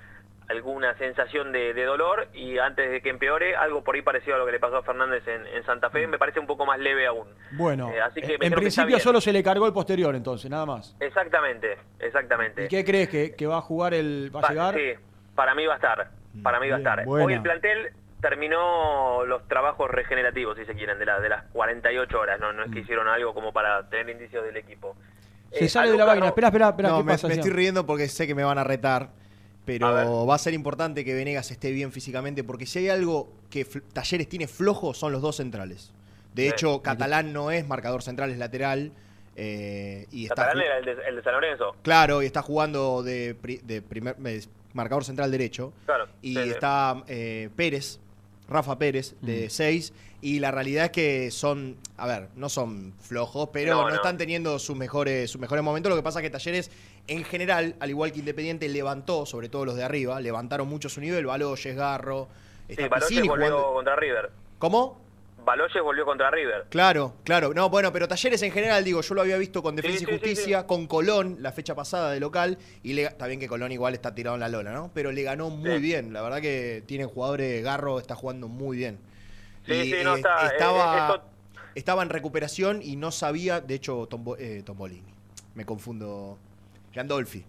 alguna 0.49 0.93
sensación 0.97 1.53
de, 1.53 1.73
de 1.73 1.85
dolor 1.85 2.27
y 2.33 2.57
antes 2.57 2.91
de 2.91 3.01
que 3.01 3.09
empeore, 3.09 3.55
algo 3.55 3.81
por 3.81 3.95
ahí 3.95 4.01
parecido 4.01 4.35
a 4.35 4.39
lo 4.39 4.45
que 4.45 4.51
le 4.51 4.59
pasó 4.59 4.77
a 4.77 4.83
Fernández 4.83 5.25
en, 5.25 5.47
en 5.47 5.63
Santa 5.63 5.89
Fe, 5.89 6.05
me 6.05 6.17
parece 6.19 6.39
un 6.41 6.45
poco 6.47 6.65
más 6.65 6.77
leve 6.79 7.07
aún. 7.07 7.27
Bueno, 7.53 7.89
Eh, 7.89 8.01
así 8.01 8.19
que 8.21 8.33
en 8.33 8.39
que 8.39 8.51
principio 8.51 8.99
solo 8.99 9.21
se 9.21 9.31
le 9.31 9.41
cargó 9.41 9.65
el 9.67 9.73
posterior 9.73 10.13
entonces, 10.15 10.51
nada 10.51 10.65
más. 10.65 10.97
Exactamente, 10.99 11.77
exactamente. 11.99 12.65
¿Y 12.65 12.67
qué 12.67 12.83
crees 12.83 13.07
que, 13.09 13.35
que 13.35 13.47
va 13.47 13.59
a 13.59 13.61
jugar 13.61 13.93
el 13.93 14.31
va 14.35 14.41
a 14.41 14.49
llegar? 14.49 14.75
Sí, 14.75 14.93
para 15.35 15.55
mí 15.55 15.65
va 15.65 15.73
a 15.73 15.75
estar. 15.77 16.09
Para 16.41 16.59
mí 16.59 16.67
va 16.69 16.75
a 16.75 16.79
estar. 16.79 17.03
Hoy 17.07 17.33
el 17.33 17.41
plantel 17.41 17.91
terminó 18.21 19.25
los 19.25 19.47
trabajos 19.47 19.89
regenerativos, 19.91 20.57
si 20.57 20.65
se 20.65 20.73
quieren, 20.73 20.97
de, 20.97 21.05
la- 21.05 21.19
de 21.19 21.29
las 21.29 21.43
48 21.51 22.19
horas. 22.19 22.39
No, 22.39 22.53
no 22.53 22.63
es 22.63 22.71
que 22.71 22.79
hicieron 22.79 23.07
algo 23.07 23.33
como 23.33 23.51
para 23.53 23.87
tener 23.89 24.09
indicios 24.09 24.43
del 24.43 24.57
equipo. 24.57 24.95
Se 25.51 25.65
Eh, 25.65 25.69
sale 25.69 25.91
de 25.91 25.97
la 25.97 26.05
vaina. 26.05 26.27
Espera, 26.27 26.47
espera, 26.47 26.69
espera. 26.69 26.89
No, 26.89 26.97
¿qué 26.99 27.03
me, 27.03 27.11
pasa, 27.11 27.27
me 27.27 27.33
Sean? 27.35 27.45
estoy 27.45 27.55
riendo 27.57 27.85
porque 27.85 28.07
sé 28.07 28.25
que 28.25 28.33
me 28.35 28.43
van 28.43 28.57
a 28.57 28.63
retar. 28.63 29.09
Pero 29.65 30.25
va 30.25 30.35
a 30.35 30.39
ser 30.39 30.53
importante 30.53 31.05
que 31.05 31.13
Venegas 31.13 31.49
esté 31.51 31.71
bien 31.71 31.93
físicamente, 31.93 32.43
porque 32.43 32.65
si 32.65 32.79
hay 32.79 32.89
algo 32.89 33.31
que 33.49 33.63
Talleres 33.93 34.27
tiene 34.27 34.47
flojo 34.47 34.93
son 34.93 35.13
los 35.13 35.21
dos 35.21 35.37
centrales. 35.37 35.93
De 36.33 36.43
Sí. 36.43 36.49
hecho, 36.49 36.81
Catalán 36.81 37.31
no 37.31 37.49
es 37.51 37.65
marcador 37.67 38.01
central, 38.03 38.31
es 38.31 38.37
lateral. 38.37 38.91
eh, 39.35 40.05
y 40.11 40.23
está 40.25 40.35
Catalán 40.35 40.63
era 40.63 40.77
el 40.79 40.85
de, 40.85 40.91
el 41.07 41.15
de 41.15 41.23
San 41.23 41.33
Lorenzo. 41.33 41.75
Claro, 41.81 42.21
y 42.21 42.25
está 42.27 42.41
jugando 42.43 43.01
de, 43.03 43.33
pri- 43.33 43.61
de 43.63 43.81
primer 43.81 44.15
de 44.17 44.43
marcador 44.73 45.03
central 45.03 45.31
derecho. 45.31 45.73
Claro. 45.85 46.07
Y 46.21 46.33
sí, 46.35 46.39
está 46.49 47.03
eh, 47.07 47.49
Pérez, 47.55 47.99
Rafa 48.47 48.77
Pérez, 48.77 49.15
de 49.21 49.49
6. 49.49 49.93
Y 50.21 50.39
la 50.39 50.51
realidad 50.51 50.85
es 50.85 50.91
que 50.91 51.31
son, 51.31 51.75
a 51.97 52.07
ver, 52.07 52.29
no 52.35 52.47
son 52.47 52.93
flojos, 53.01 53.49
pero 53.51 53.75
No, 53.75 53.81
no, 53.83 53.89
no. 53.89 53.95
están 53.95 54.17
teniendo 54.17 54.57
sus 54.57 54.75
mejores, 54.77 55.29
sus 55.29 55.41
mejores 55.41 55.63
momentos. 55.63 55.89
Lo 55.89 55.95
que 55.97 56.01
pasa 56.03 56.19
es 56.19 56.23
que 56.23 56.29
Talleres, 56.29 56.71
en 57.07 57.25
general, 57.25 57.75
al 57.81 57.89
igual 57.89 58.13
que 58.13 58.19
Independiente, 58.19 58.69
levantó, 58.69 59.25
sobre 59.25 59.49
todo 59.49 59.65
los 59.65 59.75
de 59.75 59.83
arriba, 59.83 60.21
levantaron 60.21 60.67
mucho 60.69 60.87
su 60.87 61.01
nivel. 61.01 61.25
Baloyes, 61.25 61.75
Garro, 61.75 62.29
Sí, 62.69 62.75
está 62.79 62.95
Piscini 62.95 63.27
volvió 63.27 63.47
jugando- 63.47 63.73
contra 63.73 63.95
River. 63.97 64.31
¿Cómo? 64.59 65.01
Baloyes 65.45 65.81
volvió 65.83 66.05
contra 66.05 66.29
River. 66.31 66.65
Claro, 66.69 67.15
claro. 67.23 67.53
No, 67.53 67.69
bueno, 67.69 67.91
pero 67.91 68.07
Talleres 68.07 68.41
en 68.41 68.51
general, 68.51 68.83
digo, 68.83 69.01
yo 69.01 69.15
lo 69.15 69.21
había 69.21 69.37
visto 69.37 69.61
con 69.63 69.75
Defensa 69.75 69.97
Sí, 69.99 70.03
y 70.03 70.07
sí, 70.07 70.11
sí, 70.11 70.17
Justicia, 70.19 70.67
con 70.67 70.87
Colón, 70.87 71.37
la 71.41 71.51
fecha 71.51 71.75
pasada 71.75 72.11
de 72.11 72.19
local, 72.19 72.57
y 72.83 72.93
le, 72.93 73.03
está 73.03 73.27
bien 73.27 73.39
que 73.39 73.47
Colón 73.47 73.71
igual 73.71 73.93
está 73.93 74.13
tirado 74.15 74.35
en 74.35 74.39
la 74.41 74.49
lona, 74.49 74.71
¿no? 74.71 74.91
Pero 74.93 75.11
le 75.11 75.23
ganó 75.23 75.49
muy 75.49 75.79
bien. 75.79 76.13
La 76.13 76.21
verdad 76.21 76.41
que 76.41 76.83
tiene 76.85 77.05
jugadores, 77.05 77.63
Garro 77.63 77.99
está 77.99 78.15
jugando 78.15 78.47
muy 78.47 78.77
bien. 78.77 78.99
Sí, 79.65 79.73
Y, 79.73 79.91
sí, 79.91 79.97
no, 80.03 80.15
eh, 80.15 80.17
está, 80.17 80.43
eh, 80.43 80.49
estaba, 80.53 80.95
eh, 80.95 80.99
esto- 80.99 81.23
estaba 81.75 82.03
en 82.03 82.09
recuperación 82.09 82.81
y 82.81 82.95
no 82.95 83.11
sabía, 83.11 83.61
de 83.61 83.75
hecho, 83.75 84.07
Tombo- 84.09 84.37
eh, 84.39 84.61
Tombolini, 84.65 85.13
me 85.55 85.65
confundo, 85.65 86.37
Gandolfi. 86.93 87.45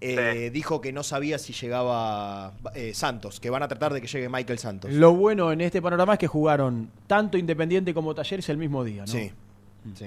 Eh, 0.00 0.50
dijo 0.52 0.80
que 0.80 0.92
no 0.92 1.02
sabía 1.02 1.38
si 1.38 1.52
llegaba 1.52 2.52
eh, 2.74 2.94
Santos, 2.94 3.40
que 3.40 3.50
van 3.50 3.62
a 3.62 3.68
tratar 3.68 3.92
de 3.92 4.00
que 4.00 4.06
llegue 4.06 4.28
Michael 4.28 4.58
Santos. 4.58 4.92
Lo 4.92 5.12
bueno 5.14 5.52
en 5.52 5.60
este 5.60 5.82
panorama 5.82 6.14
es 6.14 6.18
que 6.18 6.26
jugaron 6.26 6.90
tanto 7.06 7.38
Independiente 7.38 7.92
como 7.94 8.14
Talleres 8.14 8.48
el 8.48 8.58
mismo 8.58 8.84
día, 8.84 9.02
¿no? 9.02 9.06
Sí. 9.08 9.32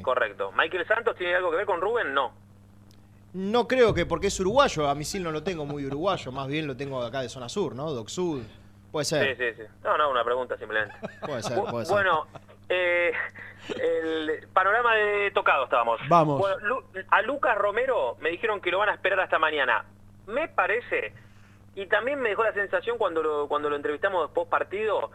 Correcto. 0.02 0.52
¿Michael 0.52 0.86
Santos 0.88 1.16
tiene 1.18 1.36
algo 1.36 1.50
que 1.52 1.58
ver 1.58 1.66
con 1.66 1.82
Rubén? 1.82 2.14
No. 2.14 2.32
No 3.34 3.68
creo 3.68 3.94
que 3.94 4.06
porque 4.06 4.28
es 4.28 4.40
uruguayo, 4.40 4.90
a 4.90 4.96
Misil 4.96 5.24
no 5.24 5.32
lo 5.32 5.42
tengo 5.42 5.66
muy 5.66 5.86
uruguayo, 5.86 6.32
más 6.32 6.48
bien 6.48 6.68
lo 6.68 6.76
tengo 6.76 7.02
acá 7.02 7.22
de 7.22 7.30
zona 7.30 7.48
sur, 7.48 7.74
¿no? 7.76 7.92
Doc 7.92 8.10
Sud. 8.10 8.42
Puede 8.92 9.06
ser. 9.06 9.38
Sí, 9.38 9.44
sí, 9.44 9.64
sí. 9.64 9.70
No, 9.84 9.98
no, 9.98 10.12
una 10.12 10.24
pregunta 10.24 10.58
simplemente. 10.58 10.94
Puede 11.26 11.42
ser, 11.42 11.64
puede 11.64 11.86
ser. 11.86 11.96
Bueno, 11.96 12.28
eh, 12.72 13.12
el 13.80 14.48
panorama 14.54 14.96
de 14.96 15.32
tocado 15.32 15.66
estábamos. 15.66 16.00
Vamos. 16.08 16.40
Bueno, 16.40 16.58
Lu- 16.60 16.84
a 17.10 17.22
Lucas 17.22 17.58
Romero 17.58 18.16
me 18.20 18.30
dijeron 18.30 18.62
que 18.62 18.72
lo 18.72 18.80
van 18.80 18.90
a 18.90 18.94
esperar 18.94 19.20
hasta 19.20 19.38
mañana. 19.40 19.86
Me 20.28 20.48
parece, 20.48 21.14
y 21.76 21.86
también 21.88 22.20
me 22.20 22.30
dejó 22.30 22.44
la 22.44 22.54
sensación 22.54 22.98
cuando 22.98 23.22
lo, 23.22 23.48
cuando 23.48 23.70
lo 23.70 23.76
entrevistamos 23.76 24.32
post 24.32 24.50
partido, 24.50 25.12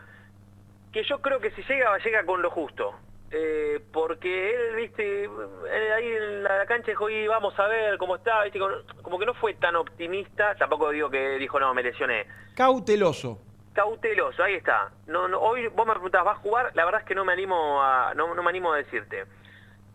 que 0.93 1.03
yo 1.05 1.21
creo 1.21 1.41
que 1.41 1.51
si 1.53 1.63
llega, 1.63 1.97
llega 1.99 2.25
con 2.25 2.43
lo 2.43 2.51
justo. 2.51 2.95
Eh, 3.33 3.81
porque 3.93 4.55
él, 4.55 4.77
viste, 4.77 5.25
eh, 5.25 5.93
ahí 5.97 6.07
en 6.07 6.45
la 6.45 6.65
cancha 6.67 6.93
dijo, 6.93 7.11
y 7.11 7.27
vamos 7.27 7.59
a 7.59 7.67
ver 7.67 7.99
cómo 7.99 8.15
está, 8.17 8.45
viste, 8.45 8.61
como 9.03 9.19
que 9.19 9.27
no 9.27 9.35
fue 9.35 9.55
tan 9.55 9.75
optimista, 9.75 10.55
tampoco 10.55 10.91
digo 10.91 11.11
que 11.11 11.37
dijo, 11.39 11.59
no, 11.59 11.75
me 11.75 11.83
lesioné. 11.83 12.27
Cauteloso. 12.55 13.41
Cauteloso, 13.77 14.43
ahí 14.43 14.55
está. 14.55 14.91
No, 15.07 15.29
no, 15.29 15.39
hoy 15.39 15.69
vos 15.69 15.87
me 15.87 15.93
preguntás, 15.93 16.25
¿vas 16.25 16.39
a 16.39 16.41
jugar? 16.41 16.71
La 16.73 16.87
verdad 16.87 17.03
es 17.03 17.07
que 17.07 17.15
no 17.15 17.27
me 17.27 17.35
animo 17.35 17.83
a, 17.83 18.15
no, 18.15 18.35
no 18.35 18.43
me 18.43 18.49
animo 18.49 18.73
a 18.73 18.79
decirte. 18.79 19.27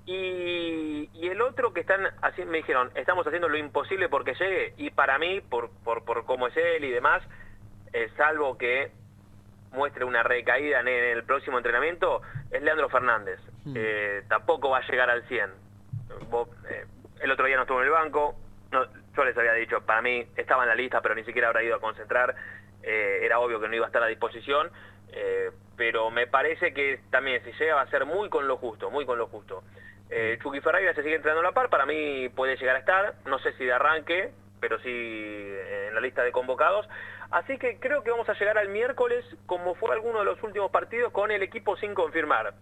Y, 0.06 1.10
y 1.12 1.28
el 1.28 1.42
otro 1.42 1.74
que 1.74 1.80
están 1.80 2.08
así 2.22 2.46
me 2.46 2.60
dijeron, 2.60 2.92
estamos 2.94 3.26
haciendo 3.26 3.50
lo 3.50 3.58
imposible 3.58 4.08
porque 4.08 4.36
llegue, 4.36 4.76
y 4.78 4.92
para 4.92 5.18
mí, 5.18 5.42
por, 5.42 5.72
por, 5.84 6.06
por 6.06 6.26
cómo 6.26 6.46
es 6.46 6.58
él 6.58 6.84
y 6.84 6.92
demás, 6.92 7.24
eh, 7.92 8.12
salvo 8.18 8.56
que 8.56 8.92
muestre 9.72 10.06
una 10.06 10.22
recaída 10.22 10.82
en 10.82 10.88
el 10.88 11.24
próximo 11.24 11.58
entrenamiento, 11.58 12.22
es 12.52 12.62
Leandro 12.62 12.88
Fernández. 12.88 13.40
Eh, 13.74 14.22
tampoco 14.28 14.70
va 14.70 14.78
a 14.78 14.88
llegar 14.88 15.10
al 15.10 15.24
100. 15.24 15.50
Vos, 16.30 16.50
eh, 16.70 16.86
el 17.20 17.32
otro 17.32 17.48
día 17.48 17.56
no 17.56 17.64
estuvo 17.64 17.80
en 17.80 17.88
el 17.88 17.92
banco, 17.92 18.36
no, 18.72 18.86
yo 19.16 19.26
les 19.26 19.38
había 19.38 19.54
dicho, 19.54 19.82
para 19.82 20.04
mí 20.04 20.28
estaba 20.36 20.64
en 20.64 20.70
la 20.70 20.76
lista, 20.76 21.02
pero 21.02 21.16
ni 21.16 21.24
siquiera 21.24 21.48
habrá 21.48 21.64
ido 21.64 21.76
a 21.76 21.80
concentrar, 21.80 22.36
eh, 22.84 23.20
era 23.24 23.40
obvio 23.40 23.60
que 23.60 23.68
no 23.68 23.76
iba 23.76 23.86
a 23.86 23.88
estar 23.88 24.04
a 24.04 24.08
disposición, 24.08 24.70
eh, 25.14 25.52
pero 25.76 26.10
me 26.10 26.28
parece 26.28 26.74
que 26.74 27.00
también 27.10 27.44
si 27.44 27.52
llega 27.54 27.76
va 27.76 27.82
a 27.82 27.90
ser 27.90 28.06
muy 28.06 28.30
con 28.30 28.48
lo 28.48 28.58
justo, 28.58 28.90
muy 28.92 29.06
con 29.06 29.18
lo 29.18 29.28
justo. 29.28 29.64
Eh, 30.10 30.38
Chucky 30.44 30.60
Ferreira 30.60 30.94
se 30.94 31.04
sigue 31.04 31.16
entrenando 31.16 31.42
a 31.42 31.52
la 31.52 31.54
par, 31.54 31.70
para 31.70 31.86
mí 31.86 32.28
puede 32.30 32.58
llegar 32.58 32.76
a 32.76 32.80
estar, 32.80 33.16
no 33.26 33.40
sé 33.40 33.54
si 33.54 33.64
de 33.64 33.72
arranque, 33.72 34.32
pero 34.60 34.78
sí 34.80 34.90
eh, 34.90 35.88
en 35.88 35.96
la 35.96 36.02
lista 36.02 36.24
de 36.24 36.32
convocados. 36.32 36.88
Así 37.32 37.58
que 37.58 37.80
creo 37.80 38.04
que 38.04 38.12
vamos 38.12 38.28
a 38.28 38.34
llegar 38.34 38.58
al 38.58 38.68
miércoles, 38.68 39.26
como 39.46 39.74
fue 39.76 39.94
alguno 39.94 40.20
de 40.20 40.26
los 40.26 40.44
últimos 40.44 40.70
partidos, 40.70 41.14
con 41.14 41.32
el 41.32 41.42
equipo 41.44 41.78
sin 41.78 41.94
confirmar. 41.94 42.54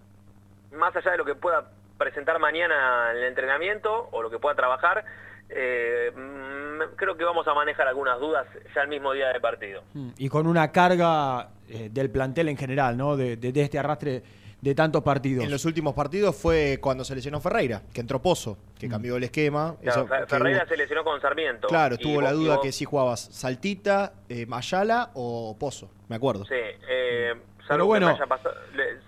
Más 0.71 0.95
allá 0.95 1.11
de 1.11 1.17
lo 1.17 1.25
que 1.25 1.33
pueda 1.33 1.71
presentar 1.97 2.37
mañana 2.37 3.11
en 3.11 3.17
el 3.17 3.23
entrenamiento 3.23 4.09
o 4.11 4.21
lo 4.21 4.29
que 4.29 4.37
pueda 4.37 4.55
trabajar, 4.55 5.03
eh, 5.49 6.11
mm, 6.15 6.95
creo 6.95 7.17
que 7.17 7.23
vamos 7.23 7.47
a 7.47 7.53
manejar 7.53 7.87
algunas 7.87 8.19
dudas 8.19 8.45
ya 8.75 8.81
el 8.83 8.87
mismo 8.87 9.11
día 9.13 9.29
de 9.29 9.39
partido. 9.39 9.83
Mm, 9.93 10.09
Y 10.17 10.29
con 10.29 10.47
una 10.47 10.71
carga 10.71 11.49
eh, 11.67 11.89
del 11.91 12.09
plantel 12.09 12.49
en 12.49 12.57
general, 12.57 12.97
¿no? 12.97 13.15
De, 13.17 13.37
de- 13.37 13.51
de 13.51 13.61
este 13.61 13.77
arrastre 13.79 14.23
de 14.61 14.75
tantos 14.75 15.01
partidos. 15.03 15.45
En 15.45 15.51
los 15.51 15.63
últimos 15.65 15.93
partidos 15.93 16.35
fue 16.35 16.79
cuando 16.81 17.05
se 17.05 17.15
lesionó 17.15 17.39
Ferreira, 17.39 17.81
que 17.93 18.01
entró 18.01 18.21
Pozo, 18.21 18.57
que 18.77 18.87
Mm. 18.87 18.91
cambió 18.91 19.15
el 19.15 19.23
esquema. 19.23 19.75
Claro, 19.81 20.01
Eso- 20.01 20.07
Fe- 20.09 20.19
que 20.21 20.25
Ferreira 20.27 20.63
hubo- 20.63 20.67
se 20.69 20.77
lesionó 20.77 21.03
con 21.05 21.21
Sarmiento. 21.21 21.67
Claro, 21.69 21.97
tuvo 21.97 22.21
la 22.21 22.31
duda 22.33 22.55
vos- 22.55 22.63
que 22.65 22.71
si 22.73 22.83
jugabas 22.85 23.21
Saltita, 23.31 24.13
eh, 24.27 24.45
Mayala 24.47 25.11
o 25.13 25.55
Pozo, 25.57 25.89
me 26.09 26.15
acuerdo. 26.17 26.43
Sí, 26.45 26.55
eh, 26.55 27.33
Pero 27.35 27.67
salvo 27.67 27.83
que 27.85 27.87
bueno. 27.87 28.07
haya 28.09 28.25
pasado- 28.25 28.55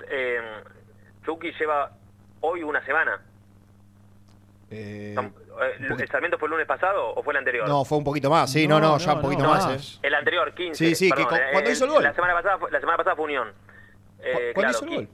eh, 0.09 0.39
Chucky 1.25 1.51
lleva 1.59 1.91
hoy 2.41 2.63
una 2.63 2.83
semana. 2.85 3.19
Eh, 4.71 5.15
Eh, 5.17 5.95
¿El 5.99 6.07
Sarmiento 6.07 6.39
fue 6.39 6.47
el 6.47 6.51
lunes 6.53 6.65
pasado 6.65 7.13
o 7.13 7.21
fue 7.21 7.33
el 7.33 7.37
anterior? 7.39 7.67
no, 7.67 7.83
fue 7.85 7.97
un 7.97 8.03
poquito 8.03 8.29
más, 8.29 8.51
sí, 8.51 8.67
no, 8.67 8.79
no, 8.79 8.97
ya 8.97 9.13
un 9.15 9.21
poquito 9.21 9.43
más. 9.43 9.67
eh. 9.95 9.99
El 10.01 10.15
anterior, 10.15 10.53
15. 10.55 10.85
Sí, 10.85 10.95
sí, 10.95 11.09
perdón, 11.09 11.35
eh, 11.35 11.49
cuando 11.51 11.69
hizo 11.69 11.85
el 11.85 11.91
gol. 11.91 12.03
La 12.03 12.13
semana 12.15 12.33
pasada 12.33 12.57
fue, 12.57 12.71
la 12.71 12.79
semana 12.79 12.97
pasada 12.97 13.15
fue 13.15 13.25
Unión. 13.25 13.49
Eh, 14.19 14.51
¿Cuándo 14.53 14.53
claro, 14.55 14.69
hizo 14.71 14.85
el 14.85 14.95
gol? 14.95 15.07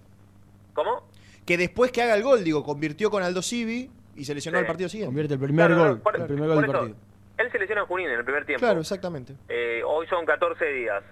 ¿Cómo? 0.74 1.10
Que 1.46 1.58
después 1.58 1.92
que 1.92 2.02
haga 2.04 2.14
el 2.16 2.24
gol, 2.24 2.44
digo, 2.44 2.64
convirtió 2.64 3.10
con 3.10 3.24
Aldo 3.24 3.42
Civi 3.42 3.90
y 4.16 4.26
se 4.26 4.36
lesionó 4.36 4.58
Sí. 4.58 4.62
el 4.62 4.68
partido 4.68 4.90
siguiente. 4.90 5.08
Convierte 5.10 5.34
el 5.34 5.40
primer 5.40 5.68
Claro, 5.68 5.84
gol. 5.90 6.02
por- 6.02 6.16
el 6.16 6.26
primer 6.28 6.48
gol 6.48 6.56
del 6.62 6.66
eso, 6.66 6.74
partido. 6.74 6.98
Él 7.38 7.52
se 7.52 7.60
lesionó 7.60 7.82
en 7.82 7.88
Junín 7.88 8.10
en 8.10 8.20
el 8.20 8.24
primer 8.26 8.46
tiempo. 8.46 8.60
Claro, 8.66 8.80
exactamente. 8.80 9.34
Eh, 9.50 9.82
hoy 9.86 10.08
son 10.08 10.26
14 10.26 10.66
días. 10.66 11.04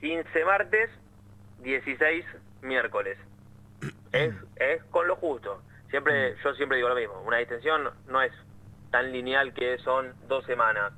15 0.00 0.44
martes, 0.44 0.90
16 1.62 2.24
miércoles. 2.62 3.18
Es, 4.12 4.32
es 4.56 4.82
con 4.90 5.06
lo 5.08 5.16
justo. 5.16 5.60
Siempre, 5.94 6.34
yo 6.42 6.52
siempre 6.56 6.76
digo 6.78 6.88
lo 6.88 6.96
mismo. 6.96 7.22
Una 7.24 7.36
distensión 7.38 7.82
no 8.08 8.20
es 8.20 8.32
tan 8.90 9.12
lineal 9.12 9.54
que 9.54 9.78
son 9.78 10.12
dos 10.26 10.44
semanas 10.44 10.92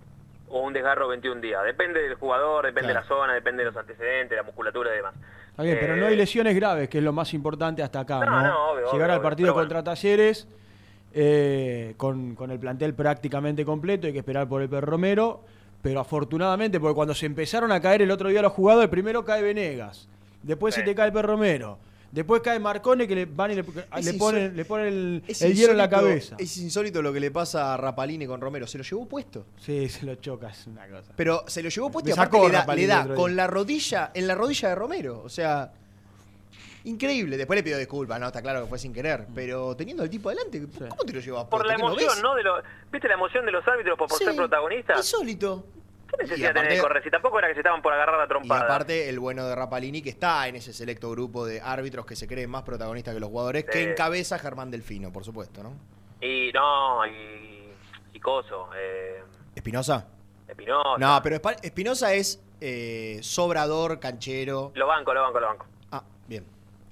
o 0.48 0.60
un 0.62 0.73
desgarro 0.73 1.06
21 1.09 1.43
días. 1.43 1.62
Depende 1.66 2.01
del 2.01 2.14
jugador, 2.14 2.64
depende 2.64 2.93
Claro. 2.93 3.01
de 3.01 3.02
la 3.02 3.06
zona, 3.14 3.35
depende 3.35 3.62
de 3.62 3.70
los 3.73 3.77
antecedentes, 3.77 4.35
la 4.35 4.43
musculatura 4.43 4.90
y 4.94 4.97
demás. 4.97 5.14
Está 5.51 5.64
bien, 5.64 5.77
pero 5.78 5.97
no 5.97 6.06
Eh, 6.06 6.09
hay 6.09 6.16
lesiones 6.16 6.56
graves, 6.56 6.89
que 6.89 6.97
es 6.97 7.05
lo 7.05 7.12
más 7.12 7.35
importante 7.35 7.82
hasta 7.82 8.01
acá, 8.01 8.20
¿no? 8.24 8.31
No, 8.31 8.43
no, 8.43 8.70
obvio, 8.70 8.85
Llegar 8.90 8.94
obvio, 8.94 9.05
al 9.05 9.10
obvio, 9.18 9.23
partido 9.23 9.52
bueno. 9.52 9.68
contra 9.68 9.85
Talleres 9.85 10.48
eh, 11.12 11.93
con, 11.98 12.35
con 12.35 12.51
el 12.51 12.59
plantel 12.59 12.94
prácticamente 12.94 13.66
completo, 13.66 14.06
hay 14.06 14.14
que 14.14 14.20
esperar 14.20 14.48
por 14.48 14.62
el 14.62 14.70
Per 14.70 14.82
Romero, 14.82 15.43
pero 15.82 16.01
afortunadamente, 16.01 16.81
porque 16.81 16.94
cuando 16.94 17.14
se 17.14 17.27
empezaron 17.27 17.70
a 17.70 17.82
caer 17.82 18.01
el 18.01 18.10
otro 18.10 18.31
día 18.31 18.40
los 18.40 18.52
jugadores, 18.52 18.89
primero 18.89 19.27
cae 19.27 19.43
Venegas, 19.43 20.09
Después 20.43 20.74
se 20.74 20.82
te 20.85 20.94
cae 20.94 21.09
el 21.09 21.12
perro 21.12 21.28
Romero. 21.35 21.77
Después 22.16 22.40
cae 22.40 22.59
Marcone 22.59 23.06
que 23.06 23.14
le 23.14 23.26
van 23.26 23.51
y 23.51 23.56
le, 23.56 23.62
le 23.62 24.14
ponen, 24.14 24.56
le 24.56 24.64
ponen 24.64 25.22
el, 25.28 25.55
hielo 25.55 25.72
en 25.72 25.76
la 25.76 25.90
cabeza. 25.90 26.34
Es 26.38 26.56
insólito 26.56 27.02
lo 27.02 27.12
que 27.12 27.20
le 27.20 27.30
pasa 27.30 27.74
a 27.74 27.76
Rapalini 27.76 28.26
con 28.26 28.40
Romero. 28.40 28.66
Se 28.66 28.78
lo 28.78 28.84
llevó 28.84 29.06
puesto. 29.06 29.44
Sí, 29.59 29.86
se 29.90 30.06
lo 30.06 30.14
choca, 30.14 30.48
es 30.48 30.66
una 30.66 30.88
cosa. 30.88 31.12
Pero 31.14 31.44
se 31.47 31.62
lo 31.62 31.68
llevó 31.68 31.90
puesto 31.90 32.06
Me 32.06 32.12
y 32.12 32.12
aparte 32.14 32.38
sacó 32.38 32.48
le 32.48 32.55
da, 32.55 32.74
le 32.74 32.86
da 32.86 33.14
con 33.14 33.36
la 33.36 33.47
rodilla, 33.47 34.12
en 34.14 34.26
la 34.26 34.34
rodilla 34.34 34.70
de 34.70 34.74
Romero. 34.74 35.20
O 35.22 35.28
sea, 35.28 35.70
increíble. 36.84 37.36
Después 37.36 37.59
le 37.59 37.62
pidió 37.62 37.76
disculpas, 37.76 38.18
no, 38.18 38.28
está 38.28 38.40
claro 38.40 38.62
que 38.62 38.68
fue 38.70 38.78
sin 38.78 38.94
querer. 38.94 39.26
Pero 39.34 39.76
teniendo 39.76 40.02
al 40.02 40.09
tipo 40.09 40.30
adelante, 40.30 40.66
¿cómo 40.88 41.05
te 41.05 41.12
lo 41.12 41.20
llevas 41.20 41.44
puesto? 41.44 41.51
Por 41.51 41.66
la 41.66 41.76
¿Qué 41.76 41.82
no 41.82 41.88
emoción? 41.90 42.22
¿no? 42.22 42.34
De 42.34 42.43
lo, 42.43 42.62
¿Viste 42.90 43.09
la 43.09 43.14
emoción 43.14 43.44
de 43.44 43.52
los 43.52 43.68
árbitros 43.68 43.98
por, 43.98 44.09
por 44.09 44.16
Sí, 44.16 44.24
ser 44.24 44.34
protagonistas? 44.34 44.97
Insólito. 44.97 45.66
¿Qué 46.09 46.16
necesidad 46.23 46.37
Y 46.37 46.41
de 46.41 46.55
tener 46.55 46.57
aparte- 46.59 46.74
que 46.77 46.81
correr? 46.83 47.03
Si 47.05 47.11
tampoco 47.11 47.39
era 47.39 47.49
que 47.49 47.55
se 47.55 47.61
estaban 47.61 47.83
por 47.83 47.93
agarrar 47.93 48.16
la 48.19 48.24
Y 48.24 48.28
trompada. 48.28 48.62
aparte, 48.65 49.09
el 49.09 49.19
bueno 49.19 49.47
de 49.47 49.55
Rapalini, 49.55 50.03
que 50.03 50.11
está 50.11 50.47
en 50.49 50.57
ese 50.57 50.73
selecto 50.73 51.11
grupo 51.11 51.45
de 51.47 51.61
árbitros 51.61 52.07
que 52.07 52.15
se 52.16 52.27
creen 52.28 52.49
más 52.51 52.62
protagonistas 52.62 53.15
que 53.15 53.20
los 53.20 53.28
jugadores, 53.31 53.65
que 53.65 53.83
encabeza 53.91 54.39
Germán 54.39 54.70
Delfino, 54.70 55.12
por 55.12 55.24
supuesto, 55.24 55.62
¿no? 55.62 55.73
Y 56.20 56.51
no, 56.53 57.07
y, 57.07 57.73
y 58.12 58.20
coso, 58.20 58.70
eh, 58.77 59.23
¿Espinosa? 59.55 60.07
Espinosa. 60.49 60.99
No, 60.99 61.20
pero 61.23 61.41
Espinosa 61.62 62.15
es 62.15 62.41
eh, 62.61 63.19
sobrador, 63.23 63.99
canchero. 64.01 64.73
Lo 64.74 64.87
banco, 64.87 65.12
lo 65.12 65.23
banco, 65.23 65.41
lo 65.41 65.47
banco. 65.49 65.66
Ah, 65.91 66.03
bien. 66.27 66.47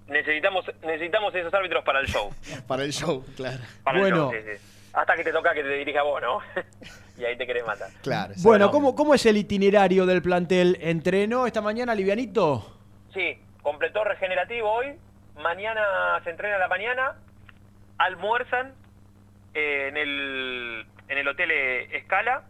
Necesitamos, 0.09 0.66
necesitamos 0.82 1.35
esos 1.35 1.55
árbitros 1.55 1.82
para 1.85 2.01
el 2.01 2.07
show. 2.07 2.31
Para 2.66 2.85
el 2.85 2.93
show, 2.93 3.24
claro. 3.36 3.62
Para 3.82 4.01
Bueno. 4.01 4.31
el 4.32 4.43
show, 4.45 4.53
sí, 4.53 4.59
sí. 4.59 4.91
Hasta 4.93 5.16
que 5.16 5.24
te 5.24 5.32
toca 5.32 5.55
que 5.55 5.62
te 5.62 5.70
dirija 5.70 6.03
vos, 6.03 6.20
¿no? 6.20 6.41
y 7.16 7.24
ahí 7.24 7.36
te 7.36 7.47
querés 7.47 7.65
matar. 7.66 7.89
Claro. 8.03 8.35
Bueno, 8.43 8.70
¿cómo, 8.70 8.95
¿cómo 8.95 9.15
es 9.15 9.24
el 9.27 9.36
itinerario 9.36 10.07
del 10.07 10.23
plantel? 10.23 10.77
¿Entrenó 10.81 11.47
esta 11.47 11.61
mañana 11.61 11.95
Livianito? 11.95 12.78
Sí, 13.12 13.39
completó 13.62 14.03
regenerativo 14.05 14.70
hoy. 14.70 14.95
Mañana 15.36 15.82
se 16.24 16.31
entrena 16.31 16.57
a 16.57 16.59
la 16.59 16.69
mañana. 16.69 17.15
Almuerzan 17.99 18.74
eh, 19.55 19.86
en, 19.89 19.97
el, 19.97 20.86
en 21.09 21.19
el 21.19 21.28
hotel 21.28 21.51
eh, 21.51 21.97
Escala. 21.97 22.43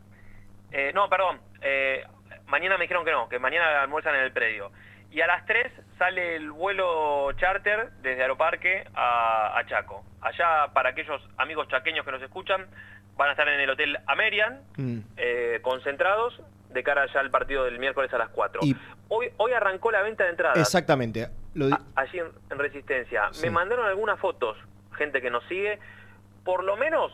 Eh, 0.72 0.92
no, 0.94 1.08
perdón. 1.08 1.40
eh, 1.62 2.04
mañana 2.46 2.76
me 2.78 2.84
dijeron 2.84 3.04
que 3.04 3.10
no, 3.12 3.28
que 3.28 3.38
mañana 3.38 3.82
almuerzan 3.82 4.14
en 4.14 4.22
el 4.22 4.32
predio. 4.32 4.70
Y 5.10 5.20
a 5.20 5.26
las 5.28 5.46
3 5.46 5.70
sale 5.98 6.34
el 6.36 6.50
vuelo 6.50 7.30
charter 7.34 7.90
desde 8.02 8.22
Aeroparque 8.22 8.84
a, 8.94 9.56
a 9.58 9.66
Chaco. 9.66 10.04
Allá, 10.20 10.72
para 10.72 10.88
aquellos 10.90 11.22
amigos 11.36 11.68
chaqueños 11.68 12.04
que 12.04 12.10
nos 12.10 12.22
escuchan, 12.22 12.66
van 13.16 13.28
a 13.28 13.32
estar 13.32 13.48
en 13.48 13.60
el 13.60 13.70
hotel 13.70 13.98
Amerian, 14.06 14.60
Mm. 14.76 14.98
eh, 15.16 15.58
concentrados, 15.62 16.40
de 16.70 16.82
cara 16.82 17.06
ya 17.12 17.20
al 17.20 17.30
partido 17.30 17.64
del 17.64 17.78
miércoles 17.78 18.12
a 18.12 18.18
las 18.18 18.28
4. 18.30 18.60
Y- 18.64 18.76
Hoy, 19.08 19.30
hoy 19.36 19.52
arrancó 19.52 19.92
la 19.92 20.00
venta 20.02 20.24
de 20.24 20.30
entradas 20.30 20.58
Exactamente. 20.58 21.28
Lo 21.54 21.66
allí 21.94 22.18
en, 22.18 22.26
en 22.50 22.58
Resistencia. 22.58 23.28
Sí. 23.32 23.44
Me 23.46 23.50
mandaron 23.52 23.86
algunas 23.86 24.18
fotos, 24.18 24.56
gente 24.96 25.20
que 25.20 25.30
nos 25.30 25.44
sigue. 25.44 25.78
Por 26.42 26.64
lo 26.64 26.76
menos 26.76 27.12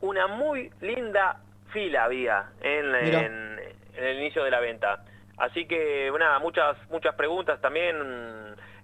una 0.00 0.26
muy 0.28 0.70
linda 0.80 1.40
fila 1.72 2.04
había 2.04 2.46
en, 2.62 2.92
Mira. 2.92 3.20
en- 3.22 3.58
en 3.96 4.04
el 4.04 4.18
inicio 4.20 4.44
de 4.44 4.50
la 4.52 4.60
venta. 4.60 5.04
Así 5.36 5.66
que, 5.66 6.10
nada, 6.18 6.38
muchas, 6.38 6.76
muchas 6.88 7.14
preguntas 7.16 7.60
también. 7.60 7.96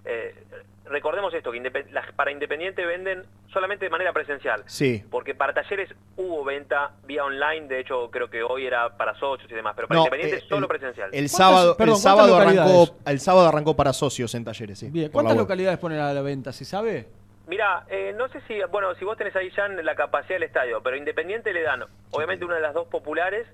eh, 0.03 0.35
recordemos 0.91 1.33
esto, 1.33 1.51
que 1.51 1.57
Indepe- 1.59 1.89
las- 1.91 2.11
para 2.13 2.31
Independiente 2.31 2.85
venden 2.85 3.23
solamente 3.51 3.85
de 3.85 3.89
manera 3.89 4.13
presencial. 4.13 4.63
Sí. 4.67 5.03
Porque 5.09 5.33
para 5.33 5.53
talleres 5.53 5.89
hubo 6.17 6.43
venta 6.43 6.91
vía 7.05 7.23
online, 7.25 7.67
de 7.67 7.79
hecho 7.79 8.09
creo 8.11 8.29
que 8.29 8.43
hoy 8.43 8.65
era 8.67 8.95
para 8.97 9.15
socios 9.15 9.49
y 9.51 9.55
demás, 9.55 9.73
pero 9.75 9.87
para 9.87 9.99
No, 9.99 10.05
Independiente 10.05 10.37
eh, 10.45 10.47
solo 10.47 10.65
el- 10.65 10.67
presencial. 10.67 11.09
El 11.13 11.29
sábado, 11.29 11.75
perdón, 11.75 11.95
el 11.95 12.01
sábado 12.01 12.35
arrancó, 12.37 12.95
el 13.05 13.19
sábado 13.19 13.47
arrancó 13.47 13.75
para 13.75 13.93
socios 13.93 14.35
en 14.35 14.45
talleres, 14.45 14.79
sí. 14.79 14.89
Bien, 14.91 15.09
¿cuántas 15.11 15.35
localidades 15.37 15.79
ponen 15.79 15.99
a 15.99 16.13
la 16.13 16.21
venta? 16.21 16.51
¿Se 16.51 16.65
sabe? 16.65 17.07
Mira, 17.47 17.85
eh, 17.89 18.13
no 18.15 18.29
sé 18.29 18.39
si, 18.47 18.59
bueno, 18.71 18.93
si 18.95 19.03
vos 19.03 19.17
tenés 19.17 19.35
ahí 19.35 19.49
ya 19.57 19.67
la 19.67 19.95
capacidad 19.95 20.35
del 20.35 20.43
estadio, 20.43 20.81
pero 20.83 20.95
Independiente 20.95 21.51
le 21.53 21.63
dan, 21.63 21.83
obviamente, 22.11 22.45
una 22.45 22.55
de 22.55 22.61
las 22.61 22.73
dos 22.73 22.87
populares 22.87 23.47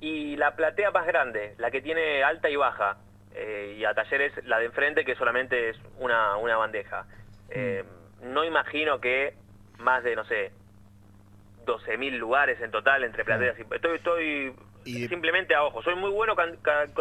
y 0.00 0.36
la 0.36 0.56
platea 0.56 0.90
más 0.90 1.06
grande, 1.06 1.54
la 1.58 1.70
que 1.70 1.80
tiene 1.80 2.22
alta 2.24 2.50
y 2.50 2.56
baja, 2.56 2.96
eh, 3.36 3.76
y 3.78 3.84
a 3.84 3.94
Talleres 3.94 4.32
la 4.46 4.58
de 4.58 4.66
enfrente, 4.66 5.04
que 5.04 5.14
solamente 5.14 5.70
es 5.70 5.76
una, 5.98 6.36
una 6.38 6.56
bandeja. 6.56 7.04
Eh, 7.50 7.84
no 8.22 8.44
imagino 8.44 9.00
que 9.00 9.34
más 9.78 10.02
de, 10.02 10.16
no 10.16 10.24
sé, 10.24 10.50
12.000 11.66 12.18
lugares 12.18 12.60
en 12.60 12.70
total 12.70 13.04
entre 13.04 13.24
plateas. 13.24 13.56
y 13.58 13.62
Estoy, 13.74 13.96
estoy 13.96 14.54
simplemente 15.08 15.54
a 15.54 15.64
ojo. 15.64 15.82
Soy 15.82 15.96
muy 15.96 16.10
bueno 16.10 16.34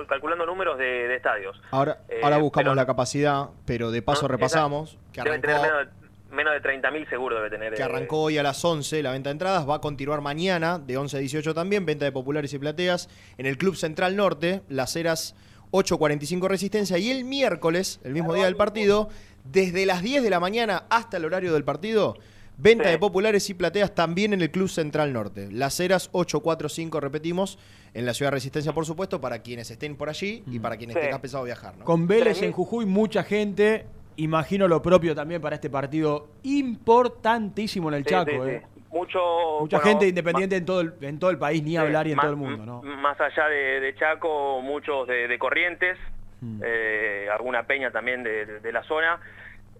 calculando 0.08 0.46
números 0.46 0.78
de, 0.78 0.86
de 1.08 1.16
estadios. 1.16 1.62
Ahora, 1.72 2.00
Eh, 2.10 2.20
ahora 2.24 2.38
buscamos 2.38 2.64
pero- 2.66 2.76
la 2.76 2.86
capacidad, 2.86 3.46
pero 3.66 3.92
de 3.92 4.02
paso 4.02 4.24
No, 4.24 4.30
repasamos 4.30 4.98
que 5.14 5.22
Debe 5.22 5.36
arrancó, 5.38 5.48
tener 5.70 5.90
menos 6.32 6.54
de, 6.54 6.60
de 6.60 6.82
30.000 6.82 7.10
seguro 7.10 7.36
debe 7.36 7.50
tener. 7.52 7.74
que 7.76 7.82
eh, 7.82 7.86
arrancó 7.86 8.24
hoy 8.24 8.38
a 8.40 8.44
las 8.44 8.64
11 8.66 9.04
la 9.04 9.12
venta 9.12 9.30
de 9.30 9.34
entradas, 9.34 9.70
va 9.70 9.76
a 9.76 9.82
continuar 9.82 10.22
mañana 10.22 10.80
de 10.80 10.98
11 10.98 11.18
a 11.18 11.20
18 11.20 11.54
también, 11.54 11.86
venta 11.86 12.04
de 12.06 12.12
populares 12.12 12.52
y 12.54 12.60
plateas 12.60 13.08
en 13.38 13.46
el 13.46 13.58
Club 13.58 13.76
Central 13.76 14.16
Norte, 14.18 14.62
Las 14.68 14.96
Heras 14.96 15.36
8.45 15.72 16.48
Resistencia 16.48 16.98
y 16.98 17.10
el 17.12 17.24
miércoles, 17.26 18.00
el 18.04 18.14
mismo 18.14 18.34
día 18.34 18.46
del 18.46 18.56
partido, 18.56 19.10
desde 19.44 19.86
las 19.86 20.02
10 20.02 20.24
de 20.24 20.30
la 20.30 20.40
mañana 20.40 20.86
hasta 20.90 21.18
el 21.18 21.26
horario 21.26 21.54
del 21.54 21.64
partido, 21.64 22.18
venta 22.58 22.90
de 22.90 22.98
populares 22.98 23.50
y 23.50 23.54
plateas 23.54 23.94
también 23.94 24.34
en 24.34 24.42
el 24.42 24.50
Club 24.52 24.70
Central 24.70 25.12
Norte. 25.14 25.50
Las 25.52 25.80
Heras 25.80 26.10
845, 26.14 27.00
repetimos, 27.02 27.58
en 27.94 28.06
la 28.06 28.14
ciudad 28.14 28.32
de 28.32 28.36
Resistencia, 28.36 28.74
por 28.74 28.86
supuesto, 28.86 29.20
para 29.22 29.40
quienes 29.40 29.70
estén 29.72 29.96
por 29.96 30.10
allí 30.10 30.44
y 30.52 30.60
para 30.60 30.78
quienes 30.78 30.96
Sí. 30.96 31.02
tengan 31.02 31.22
pensado 31.22 31.44
viajar. 31.44 31.78
¿no? 31.78 31.86
Con 31.86 32.08
Vélez 32.08 32.42
en 32.42 32.52
Jujuy, 32.52 32.86
mucha 32.86 33.24
gente. 33.24 33.86
Imagino 34.18 34.68
lo 34.70 34.82
propio 34.82 35.14
también 35.14 35.42
para 35.42 35.56
este 35.56 35.70
partido 35.70 36.30
importantísimo 36.44 37.90
en 37.90 37.96
el 37.96 38.04
Sí, 38.04 38.10
Chaco. 38.10 38.32
sí, 38.32 38.50
eh. 38.50 38.64
Mucho, 38.96 39.58
Mucha 39.60 39.78
bueno, 39.78 39.90
gente 39.92 40.08
independiente 40.08 40.56
en 40.56 40.66
todo, 40.66 40.80
el, 40.80 40.94
en 41.02 41.20
todo 41.20 41.30
el 41.30 41.38
país, 41.38 41.62
ni 41.62 41.76
hablar 41.76 42.08
y 42.08 42.12
en 42.12 42.16
más- 42.16 42.24
todo 42.24 42.32
el 42.32 42.38
mundo, 42.38 42.66
¿no? 42.66 42.82
Más 42.82 43.20
allá 43.20 43.50
de, 43.50 43.82
de 43.82 43.94
Chaco, 43.96 44.62
muchos 44.62 45.06
de, 45.08 45.28
de 45.28 45.38
Corrientes, 45.38 45.98
Mm. 46.42 46.62
eh, 46.66 47.30
alguna 47.34 47.64
peña 47.64 47.92
también 47.92 48.22
de, 48.24 48.46
de- 48.46 48.60
de 48.60 48.72
la 48.72 48.84
zona. 48.84 49.20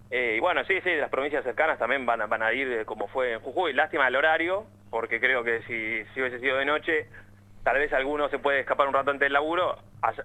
Eh, 0.10 0.36
y 0.38 0.40
bueno, 0.40 0.64
sí, 0.66 0.74
sí, 0.84 0.90
las 0.96 1.10
provincias 1.10 1.44
cercanas 1.44 1.78
también 1.80 2.06
van 2.06 2.22
a, 2.22 2.28
van 2.28 2.44
a 2.44 2.52
ir 2.54 2.68
eh, 2.72 2.86
como 2.86 3.08
fue 3.10 3.34
en 3.34 3.40
Jujuy. 3.40 3.74
Lástima 3.74 4.08
el 4.08 4.16
horario, 4.16 4.66
porque 4.90 5.20
creo 5.20 5.44
que 5.44 5.60
si, 5.68 6.04
si 6.14 6.22
hubiese 6.22 6.40
sido 6.40 6.58
de 6.58 6.66
noche, 6.66 7.08
tal 7.66 7.80
vez 7.80 7.92
alguno 7.92 8.30
se 8.30 8.40
puede 8.40 8.62
escapar 8.62 8.88
un 8.88 8.94
rato 8.94 9.10
antes 9.12 9.26
del 9.26 9.34
laburo. 9.34 9.76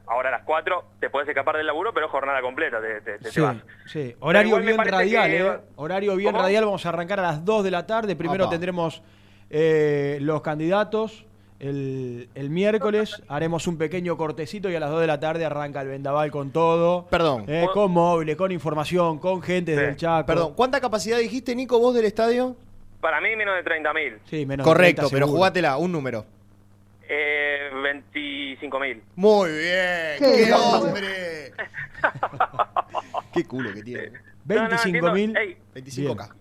Ahora 0.06 0.28
a 0.28 0.32
las 0.32 0.42
4 0.44 0.84
te 1.00 1.08
puedes 1.10 1.26
escapar 1.28 1.56
del 1.56 1.66
laburo, 1.66 1.92
pero 1.92 2.08
jornada 2.08 2.40
completa, 2.42 2.78
te, 2.80 3.00
te- 3.18 3.30
Sí, 3.32 3.40
vas. 3.40 3.56
sí. 3.86 4.14
Horario 4.20 4.58
bien 4.58 4.76
radial, 4.78 5.30
que- 5.30 5.40
¿eh? 5.40 5.52
Horario 5.76 6.14
bien 6.16 6.30
¿Cómo? 6.32 6.42
radial. 6.44 6.66
Vamos 6.66 6.84
a 6.86 6.90
arrancar 6.90 7.18
a 7.18 7.22
las 7.22 7.44
2 7.44 7.64
de 7.64 7.70
la 7.72 7.86
tarde. 7.86 8.14
Primero 8.14 8.48
tendremos 8.48 9.02
eh, 9.48 10.18
los 10.20 10.42
candidatos. 10.42 11.24
El, 11.58 12.28
el 12.34 12.48
miércoles 12.50 13.22
haremos 13.28 13.66
un 13.66 13.76
pequeño 13.76 14.16
cortecito 14.16 14.70
y 14.70 14.76
a 14.76 14.80
las 14.80 14.90
2 14.90 15.00
de 15.02 15.06
la 15.06 15.20
tarde 15.20 15.44
arranca 15.44 15.80
el 15.82 15.88
vendaval 15.88 16.30
con 16.30 16.50
todo. 16.52 17.06
Perdón. 17.08 17.44
Eh, 17.48 17.66
con 17.74 17.90
móviles, 17.90 18.36
con 18.36 18.52
información, 18.52 19.18
con 19.18 19.42
gente 19.42 19.74
del 19.76 19.96
Chaco. 19.96 20.26
Perdón, 20.26 20.54
¿cuánta 20.54 20.80
capacidad 20.80 21.18
dijiste, 21.18 21.54
Nico, 21.56 21.78
vos 21.78 21.94
del 21.94 22.04
estadio? 22.04 22.54
Para 23.00 23.20
mí 23.20 23.34
menos 23.36 23.54
de 23.56 23.64
30.000. 23.64 24.18
Sí, 24.24 24.44
menos 24.46 24.64
de 24.64 24.70
Correcto, 24.70 25.02
30 25.08 25.14
pero 25.16 25.26
jugátela, 25.28 25.76
un 25.78 25.90
número. 25.92 26.24
Eh, 27.12 27.70
25.000. 27.72 29.00
Muy 29.16 29.50
bien, 29.50 30.16
Qué 30.20 30.44
qué, 30.46 30.52
hombre. 30.54 31.52
qué 33.34 33.44
culo 33.44 33.74
que 33.74 33.82
tiene. 33.82 34.12
No, 34.46 34.68
no, 34.68 34.76
entiendo. 34.76 35.12
25.000. 35.12 35.38
Ey, 35.38 35.56
25K. 35.74 36.32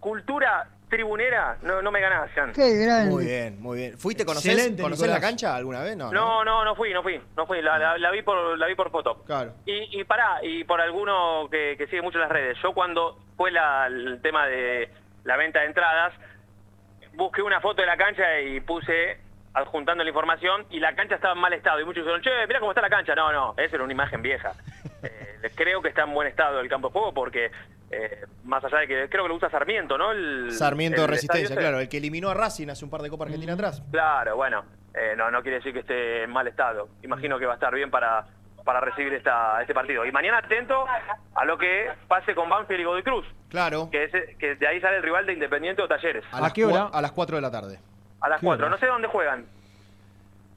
cultura 0.00 0.66
tribunera, 0.88 1.58
no, 1.60 1.82
no 1.82 1.90
me 1.92 2.00
ganás, 2.00 2.30
Jan. 2.30 2.54
Muy 3.10 3.26
bien, 3.26 3.60
muy 3.60 3.76
bien. 3.76 3.98
¿Fuiste, 3.98 4.24
conocés, 4.24 4.52
Excelente, 4.54 4.82
conocés 4.82 5.08
la 5.10 5.20
cancha 5.20 5.54
alguna 5.54 5.82
vez? 5.82 5.94
No, 5.98 6.10
No, 6.10 6.42
no, 6.42 6.64
no 6.64 6.74
fui, 6.74 6.94
no 6.94 7.02
fui, 7.02 7.20
no 7.36 7.46
fui, 7.46 7.60
la, 7.60 7.78
la- 7.78 7.98
la 7.98 8.10
vi 8.10 8.22
por 8.22 8.56
la 8.56 8.66
vi 8.66 8.74
por 8.74 8.90
foto. 8.90 9.22
Claro. 9.26 9.52
Y, 9.66 10.00
y 10.00 10.04
pará, 10.04 10.38
y 10.42 10.64
por 10.64 10.80
alguno 10.80 11.46
que, 11.50 11.74
que 11.76 11.86
sigue 11.88 12.00
mucho 12.00 12.18
las 12.18 12.30
redes, 12.30 12.56
yo 12.62 12.72
cuando 12.72 13.18
fue 13.36 13.50
la- 13.50 13.86
el 13.88 14.20
tema 14.22 14.46
de 14.46 14.88
la 15.24 15.36
venta 15.36 15.60
de 15.60 15.66
entradas, 15.66 16.14
busqué 17.12 17.42
una 17.42 17.60
foto 17.60 17.82
de 17.82 17.86
la 17.86 17.98
cancha 17.98 18.40
y 18.40 18.60
puse 18.60 19.18
adjuntando 19.58 20.02
la 20.04 20.10
información 20.10 20.66
y 20.70 20.80
la 20.80 20.94
cancha 20.94 21.14
estaba 21.16 21.34
en 21.34 21.40
mal 21.40 21.52
estado 21.52 21.80
y 21.80 21.84
muchos 21.84 22.02
dijeron, 22.04 22.22
che, 22.22 22.30
mira 22.46 22.60
cómo 22.60 22.72
está 22.72 22.80
la 22.82 22.90
cancha. 22.90 23.14
No, 23.14 23.32
no, 23.32 23.54
esa 23.56 23.76
era 23.76 23.84
una 23.84 23.92
imagen 23.92 24.22
vieja. 24.22 24.52
Eh, 25.00 25.52
creo 25.54 25.80
que 25.80 25.90
está 25.90 26.02
en 26.02 26.12
buen 26.12 26.26
estado 26.26 26.58
el 26.58 26.68
campo 26.68 26.88
de 26.88 26.92
juego 26.92 27.14
porque 27.14 27.52
eh, 27.92 28.24
más 28.42 28.64
allá 28.64 28.78
de 28.78 28.88
que 28.88 29.08
creo 29.08 29.22
que 29.22 29.28
lo 29.28 29.36
usa 29.36 29.48
Sarmiento, 29.48 29.96
¿no? 29.96 30.10
El, 30.10 30.50
Sarmiento 30.50 31.02
de 31.02 31.06
Resistencia, 31.06 31.54
claro, 31.54 31.78
el 31.78 31.88
que 31.88 31.98
eliminó 31.98 32.30
a 32.30 32.34
Racing 32.34 32.68
hace 32.68 32.84
un 32.84 32.90
par 32.90 33.02
de 33.02 33.08
Copa 33.08 33.22
Argentina 33.24 33.52
atrás. 33.52 33.80
Claro, 33.92 34.34
bueno, 34.34 34.64
eh, 34.94 35.14
no, 35.16 35.30
no 35.30 35.40
quiere 35.42 35.58
decir 35.58 35.72
que 35.72 35.78
esté 35.80 36.24
en 36.24 36.30
mal 36.30 36.48
estado. 36.48 36.88
Imagino 37.04 37.38
que 37.38 37.46
va 37.46 37.52
a 37.52 37.54
estar 37.54 37.72
bien 37.72 37.88
para, 37.92 38.26
para 38.64 38.80
recibir 38.80 39.14
esta, 39.14 39.60
este 39.62 39.72
partido. 39.72 40.04
Y 40.04 40.10
mañana 40.10 40.38
atento 40.38 40.84
a 41.36 41.44
lo 41.44 41.56
que 41.56 41.88
pase 42.08 42.34
con 42.34 42.48
Banfield 42.50 42.80
y 42.80 42.84
Godoy 42.84 43.02
Cruz. 43.04 43.26
Claro. 43.50 43.90
Que, 43.92 44.02
es- 44.04 44.36
que 44.38 44.56
de 44.56 44.66
ahí 44.66 44.80
sale 44.80 44.96
el 44.96 45.04
rival 45.04 45.24
de 45.26 45.34
Independiente 45.34 45.80
o 45.82 45.86
Talleres. 45.86 46.24
¿A, 46.32 46.40
las 46.40 46.52
cua- 46.52 46.90
A 46.92 47.00
las 47.00 47.12
4 47.12 47.36
de 47.36 47.42
la 47.42 47.52
tarde. 47.52 47.78
A 48.20 48.28
las 48.28 48.40
qué 48.40 48.46
4. 48.46 48.66
hora? 48.66 48.74
No 48.74 48.78
sé 48.80 48.86
dónde 48.86 49.08
juegan. 49.08 49.46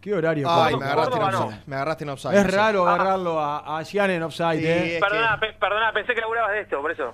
Qué 0.01 0.13
horario. 0.15 0.47
Ay, 0.49 0.75
me 0.77 0.85
agarraste, 0.85 1.15
en 1.15 1.21
no. 1.21 1.27
offside. 1.45 1.61
me 1.67 1.75
agarraste 1.75 2.03
en 2.05 2.09
offside. 2.09 2.33
Es 2.37 2.53
raro 2.55 2.87
agarrarlo 2.89 3.39
a, 3.39 3.77
a 3.77 3.85
Cian 3.85 4.09
en 4.09 4.23
offside, 4.23 4.57
Sí, 4.59 4.65
¿eh? 4.67 4.97
Perdona, 4.99 5.39
pe- 5.39 5.53
perdona, 5.53 5.93
pensé 5.93 6.15
que 6.15 6.21
laburabas 6.21 6.51
de 6.53 6.61
esto, 6.61 6.81
por 6.81 6.91
eso. 6.91 7.13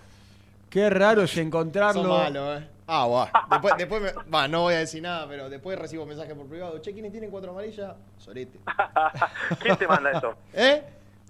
Qué 0.69 0.89
raro 0.89 1.21
es 1.23 1.37
encontrarlo. 1.37 2.17
malo, 2.17 2.55
eh. 2.57 2.67
Ah, 2.89 3.05
buah. 3.05 3.27
Después, 3.51 3.73
después 3.77 4.01
me. 4.01 4.11
Va, 4.33 4.47
no 4.47 4.61
voy 4.61 4.75
a 4.75 4.79
decir 4.79 5.01
nada, 5.03 5.27
pero 5.27 5.49
después 5.49 5.77
recibo 5.77 6.05
mensaje 6.05 6.33
por 6.33 6.47
privado. 6.47 6.79
Che, 6.81 6.93
¿quiénes 6.93 7.11
tienen 7.11 7.29
cuatro 7.29 7.51
amarillas? 7.51 7.93
Sorete. 8.17 8.57
¿Quién 9.59 9.75
te 9.75 9.85
manda 9.87 10.11
eso? 10.11 10.35
¿Eh? 10.53 10.83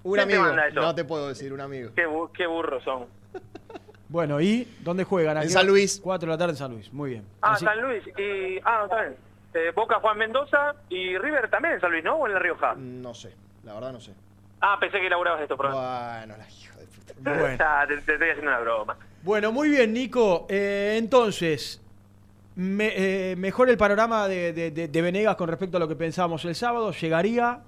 Un 0.04 0.14
¿Quién 0.14 0.28
te 0.28 0.36
amigo. 0.36 0.48
manda 0.48 0.68
eso? 0.68 0.80
No 0.80 0.94
te 0.94 1.04
puedo 1.06 1.28
decir, 1.30 1.52
un 1.52 1.62
amigo. 1.62 1.90
Qué, 1.96 2.08
bu- 2.08 2.30
qué 2.32 2.46
burros 2.46 2.84
son. 2.84 3.06
Bueno, 4.10 4.40
¿y 4.40 4.68
dónde 4.82 5.04
juegan? 5.04 5.38
¿A 5.38 5.44
En 5.44 5.50
San? 5.50 5.68
Luis. 5.68 6.00
4 6.02 6.28
de 6.28 6.34
la 6.34 6.38
tarde 6.38 6.54
en 6.54 6.58
San 6.58 6.72
Luis. 6.72 6.92
Muy 6.94 7.12
bien. 7.12 7.24
Ah, 7.42 7.54
Así- 7.54 7.66
San 7.66 7.82
Luis. 7.82 8.04
Y, 8.18 8.60
ah, 8.64 8.82
está 8.86 9.02
bien. 9.02 9.16
Eh, 9.54 9.72
Boca 9.76 9.96
Juan 10.00 10.18
Mendoza 10.18 10.76
y 10.90 11.18
River 11.18 11.50
también 11.50 11.76
en 11.76 11.82
San 11.82 11.92
Luis, 11.92 12.04
¿no? 12.04 12.16
¿O 12.16 12.28
en 12.28 12.34
La 12.34 12.40
Rioja? 12.40 12.76
No 12.78 13.14
sé, 13.14 13.34
la 13.64 13.74
verdad 13.74 13.92
no 13.92 14.00
sé. 14.00 14.14
Ah, 14.62 14.78
pensé 14.80 15.00
que 15.00 15.10
laburabas 15.10 15.40
de 15.40 15.46
esto, 15.46 15.58
perdón. 15.58 15.74
Bueno, 15.76 16.38
la 16.38 16.50
hija 16.50 16.76
de 16.78 16.86
puta. 16.88 17.14
Bueno. 17.18 17.58
Ah, 17.66 17.86
te, 17.88 17.96
te 17.98 18.14
estoy 18.14 18.30
haciendo 18.30 18.52
una 18.52 18.60
broma. 18.60 18.98
Bueno, 19.24 19.52
muy 19.52 19.70
bien, 19.70 19.94
Nico. 19.94 20.46
Eh, 20.50 20.96
entonces, 20.98 21.82
me- 22.56 23.32
eh, 23.32 23.36
mejor 23.36 23.70
el 23.70 23.78
panorama 23.78 24.28
de, 24.28 24.54
de- 24.54 24.72
de- 24.72 24.88
de 24.88 25.02
Venegas 25.02 25.36
con 25.36 25.50
respecto 25.50 25.78
a 25.78 25.80
lo 25.80 25.88
que 25.88 25.96
pensábamos 25.96 26.46
el 26.46 26.56
sábado. 26.56 26.92
Llegaría. 26.92 27.60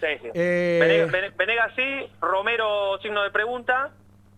Sí, 0.00 0.06
sí. 0.22 0.28
Eh, 0.34 0.78
Venegas, 0.80 1.12
Vene- 1.12 1.30
Venegas 1.36 1.72
sí, 1.76 2.10
Romero 2.20 2.98
signo 3.02 3.22
de 3.22 3.30
pregunta. 3.30 3.90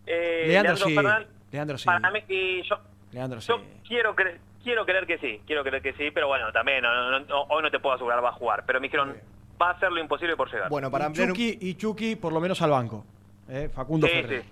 Eh, 0.07 0.45
Leandro 0.49 0.77
sí. 0.77 0.95
Fernández, 0.95 1.29
Leandro 1.53 1.79
sí. 1.79 1.85
Para 1.87 2.11
mí, 2.11 2.21
y 2.29 2.63
yo, 2.63 2.77
Leandro 3.13 3.41
sí. 3.41 3.49
yo 3.49 3.61
quiero 3.87 4.15
creer, 4.15 4.39
quiero 4.63 4.85
creer 4.85 5.07
que 5.07 5.19
sí, 5.19 5.41
quiero 5.47 5.63
creer 5.65 5.83
que 5.83 5.93
sí, 5.95 6.11
pero 6.13 6.29
bueno, 6.29 6.53
también 6.53 6.83
no- 6.83 7.11
no- 7.11 7.21
no- 7.21 7.43
hoy 7.45 7.63
no 7.63 7.71
te 7.71 7.79
puedo 7.79 7.95
asegurar 7.95 8.23
va 8.23 8.31
a 8.31 8.33
jugar, 8.33 8.65
pero 8.67 8.81
me 8.81 8.87
dijeron 8.89 9.15
va 9.61 9.71
a 9.71 9.73
hacer 9.73 9.91
lo 9.91 10.01
imposible 10.01 10.37
por 10.37 10.51
llegar. 10.53 10.69
Bueno, 10.69 10.91
para 10.91 11.05
y 11.05 11.07
ampliar, 11.07 11.29
un, 11.31 11.35
Chucky, 11.35 11.59
y 11.61 11.75
Chucky, 11.75 12.17
por 12.17 12.33
lo 12.33 12.41
menos 12.41 12.61
al 12.63 12.71
banco. 12.71 13.05
Eh, 13.49 13.69
Facundo 13.75 14.07
Sí, 14.07 14.13
Ferrer. 14.13 14.43
sí. 14.43 14.49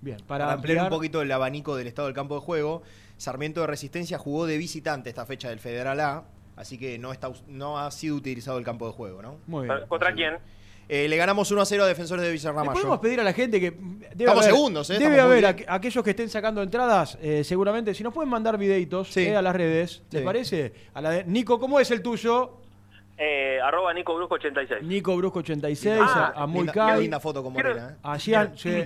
Bien, 0.00 0.16
para, 0.26 0.44
para 0.44 0.52
ampliar 0.54 0.82
un 0.84 0.88
poquito 0.90 1.22
el 1.22 1.32
abanico 1.32 1.74
del 1.76 1.86
estado 1.86 2.06
del 2.08 2.14
campo 2.14 2.34
de 2.36 2.40
juego, 2.40 2.82
Sarmiento 3.16 3.60
de 3.62 3.66
Resistencia 3.68 4.18
jugó 4.18 4.46
de 4.46 4.56
visitante 4.58 5.08
esta 5.08 5.24
fecha 5.26 5.48
del 5.48 5.58
Federal 5.60 5.98
A, 6.00 6.24
así 6.56 6.78
que 6.78 6.98
no, 6.98 7.10
está, 7.12 7.30
no 7.48 7.78
ha 7.78 7.90
sido 7.90 8.14
utilizado 8.16 8.58
el 8.58 8.64
campo 8.64 8.86
de 8.86 8.92
juego, 8.92 9.22
¿no? 9.22 9.38
Muy 9.46 9.66
bien. 9.66 9.78
¿Contra 9.88 10.12
quién? 10.12 10.36
Eh, 10.88 11.06
le 11.06 11.16
ganamos 11.18 11.50
1 11.50 11.60
a 11.60 11.66
0 11.66 11.84
a 11.84 11.86
Defensores 11.86 12.24
de 12.24 12.32
Villarramayo. 12.32 12.72
podemos 12.72 12.98
pedir 12.98 13.20
a 13.20 13.24
la 13.24 13.32
gente 13.34 13.60
que. 13.60 13.70
Debe 13.72 14.00
Estamos 14.24 14.44
haber, 14.44 14.54
segundos, 14.54 14.88
¿eh? 14.90 14.94
Debe 14.94 15.04
Estamos 15.16 15.28
muy 15.28 15.38
haber 15.44 15.56
aqu- 15.56 15.64
aquellos 15.68 16.02
que 16.02 16.10
estén 16.10 16.28
sacando 16.30 16.62
entradas, 16.62 17.18
eh, 17.20 17.44
seguramente. 17.44 17.92
Si 17.94 18.02
nos 18.02 18.14
pueden 18.14 18.30
mandar 18.30 18.56
videitos 18.56 19.08
Sí. 19.12 19.26
eh, 19.26 19.36
a 19.36 19.42
las 19.42 19.54
redes, 19.54 20.02
¿les 20.10 20.20
Sí. 20.22 20.24
parece? 20.24 20.72
A 20.94 21.00
la 21.02 21.10
de- 21.10 21.24
Nico, 21.24 21.60
¿cómo 21.60 21.78
es 21.78 21.90
el 21.90 22.00
tuyo? 22.02 22.56
Eh, 23.18 23.58
arroba 23.62 23.92
Nico 23.92 24.14
Brusco 24.14 24.36
86. 24.36 24.82
Nico 24.82 25.14
Brusco 25.16 25.40
86, 25.40 26.00
Ah, 26.00 26.32
a, 26.34 26.42
a 26.44 26.46
Linda, 26.46 26.46
Mulcay, 26.46 27.00
linda 27.02 27.20
foto 27.20 27.42
Quiero- 27.52 27.68
Morena, 27.70 27.90
¿eh? 27.92 27.96
a 28.02 28.18
Gian, 28.18 28.52
sí. 28.56 28.84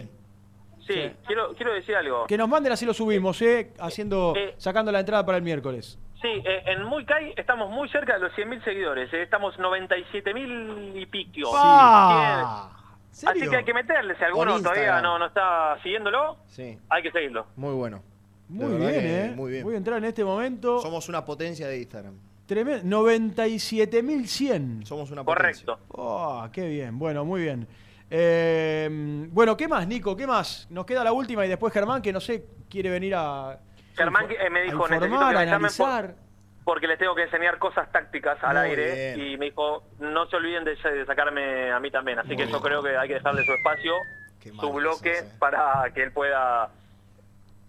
Sí, 0.85 0.95
quiero, 1.27 1.55
quiero 1.55 1.73
decir 1.74 1.95
algo. 1.95 2.27
Que 2.27 2.37
nos 2.37 2.49
manden 2.49 2.73
así 2.73 2.85
lo 2.85 2.93
subimos, 2.93 3.41
¿eh? 3.43 3.70
Haciendo, 3.79 4.35
Eh. 4.37 4.55
sacando 4.59 4.91
la 4.91 4.99
entrada 5.01 5.24
para 5.24 5.39
el 5.39 5.45
miércoles. 5.45 5.99
Sí, 6.23 6.28
eh, 6.44 6.62
en 6.66 6.85
Muy 6.85 7.05
Kai 7.05 7.35
estamos 7.36 7.69
muy 7.70 7.89
cerca 7.89 8.15
de 8.15 8.20
los 8.20 8.32
100.000 8.32 8.62
seguidores, 8.65 9.12
eh, 9.12 9.23
estamos 9.23 9.59
97.000 9.59 10.93
y 11.03 11.07
pico. 11.07 11.55
Así 11.57 13.27
que 13.49 13.57
hay 13.57 13.65
que 13.65 13.74
meterle, 13.74 14.16
si 14.16 14.24
alguno 14.24 14.59
todavía 14.62 15.03
no, 15.03 15.19
no 15.19 15.27
está 15.27 15.77
siguiéndolo, 15.82 16.39
Sí, 16.47 16.78
hay 16.89 17.03
que 17.03 17.11
seguirlo. 17.11 17.47
muy 17.57 17.74
bueno. 17.74 18.03
Muy 18.49 18.77
bien, 18.77 19.07
¿eh? 19.07 19.32
muy 19.35 19.51
bien. 19.51 19.65
Voy 19.65 19.74
a 19.74 19.78
entrar 19.78 19.99
en 19.99 20.05
este 20.05 20.24
momento. 20.24 20.78
Somos 20.81 21.09
una 21.09 21.24
potencia 21.24 21.66
de 21.66 21.78
Instagram. 21.78 22.15
Tremendo. 22.47 23.03
97.100. 23.03 24.85
Somos 24.85 25.11
una 25.11 25.24
potencia. 25.24 25.65
Correcto. 25.65 25.78
Oh, 25.89 26.47
qué 26.53 26.69
bien. 26.69 26.99
Bueno, 26.99 27.24
muy 27.24 27.40
bien. 27.43 27.66
Eh, 28.11 29.27
bueno, 29.31 29.57
¿qué 29.57 29.69
más, 29.69 29.86
Nico? 29.89 30.15
¿Qué 30.15 30.27
más? 30.27 30.66
Nos 30.69 30.85
queda 30.85 31.03
la 31.03 31.12
última 31.15 31.47
y 31.47 31.49
después 31.49 31.73
Germán, 31.73 32.03
que 32.03 32.12
no 32.12 32.20
sé, 32.20 32.44
quiere 32.69 32.90
venir 32.90 33.15
a. 33.16 33.59
Germán 33.97 34.27
eh, 34.31 34.51
me 34.51 34.62
dijo, 34.62 34.78
necesito 35.01 35.19
que 35.31 35.35
por- 35.78 36.14
porque 36.64 36.86
les 36.86 36.98
tengo 36.98 37.14
que 37.14 37.23
enseñar 37.24 37.59
cosas 37.59 37.90
tácticas 37.90 38.39
al 38.43 38.56
Muy 38.56 38.66
aire 38.70 39.14
bien. 39.16 39.27
y 39.27 39.36
me 39.36 39.47
dijo, 39.47 39.82
no 39.98 40.27
se 40.27 40.36
olviden 40.36 40.64
de, 40.64 40.77
de 40.77 41.05
sacarme 41.06 41.73
a 41.73 41.81
mí 41.81 41.90
también, 41.90 42.19
así 42.20 42.36
que 42.36 42.47
yo 42.47 42.60
creo 42.62 42.82
que 42.82 42.97
hay 42.97 43.09
que 43.09 43.14
dejarle 43.14 43.44
su 43.44 43.52
espacio, 43.52 43.94
Qué 44.40 44.51
su 44.51 44.73
bloque, 44.73 45.19
eh. 45.19 45.24
para 45.39 45.85
que 45.93 46.02
él 46.05 46.12
pueda, 46.12 46.69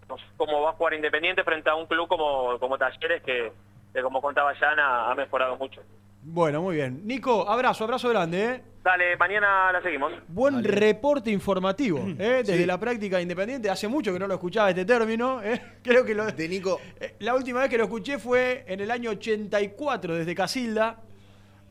no 0.08 0.16
sé 0.18 0.24
cómo 0.36 0.62
va 0.62 0.70
a 0.70 0.74
jugar 0.74 0.94
Independiente 0.94 1.42
frente 1.44 1.70
a 1.70 1.74
un 1.74 1.86
club 1.86 2.06
como, 2.08 2.58
como 2.58 2.78
Talleres 2.78 3.22
que, 3.22 3.52
que 3.92 4.02
como 4.02 4.20
contaba 4.22 4.52
Yana, 4.58 5.10
ha 5.10 5.14
mejorado 5.14 5.56
mucho. 5.56 5.82
Bueno, 6.26 6.62
muy 6.62 6.76
bien. 6.76 7.02
Nico, 7.06 7.48
abrazo, 7.48 7.84
abrazo 7.84 8.08
grande, 8.08 8.44
¿eh? 8.44 8.62
Dale, 8.82 9.16
mañana 9.16 9.70
la 9.72 9.82
seguimos. 9.82 10.12
Buen 10.28 10.56
Dale. 10.56 10.68
reporte 10.68 11.30
informativo, 11.30 11.98
¿eh? 12.18 12.42
Desde 12.44 12.58
Sí. 12.58 12.66
la 12.66 12.78
práctica 12.80 13.20
independiente. 13.20 13.68
Hace 13.68 13.88
mucho 13.88 14.12
que 14.12 14.18
no 14.18 14.26
lo 14.26 14.34
escuchaba 14.34 14.70
este 14.70 14.84
término, 14.84 15.42
¿eh? 15.42 15.60
Creo 15.82 16.04
que 16.04 16.14
lo, 16.14 16.26
De 16.26 16.48
Nico, 16.48 16.80
eh, 16.98 17.14
la 17.20 17.34
última 17.34 17.60
vez 17.60 17.68
que 17.68 17.76
lo 17.78 17.84
escuché 17.84 18.18
fue 18.18 18.64
en 18.66 18.80
el 18.80 18.90
año 18.90 19.10
84 19.10 20.14
desde 20.14 20.34
Casilda. 20.34 21.00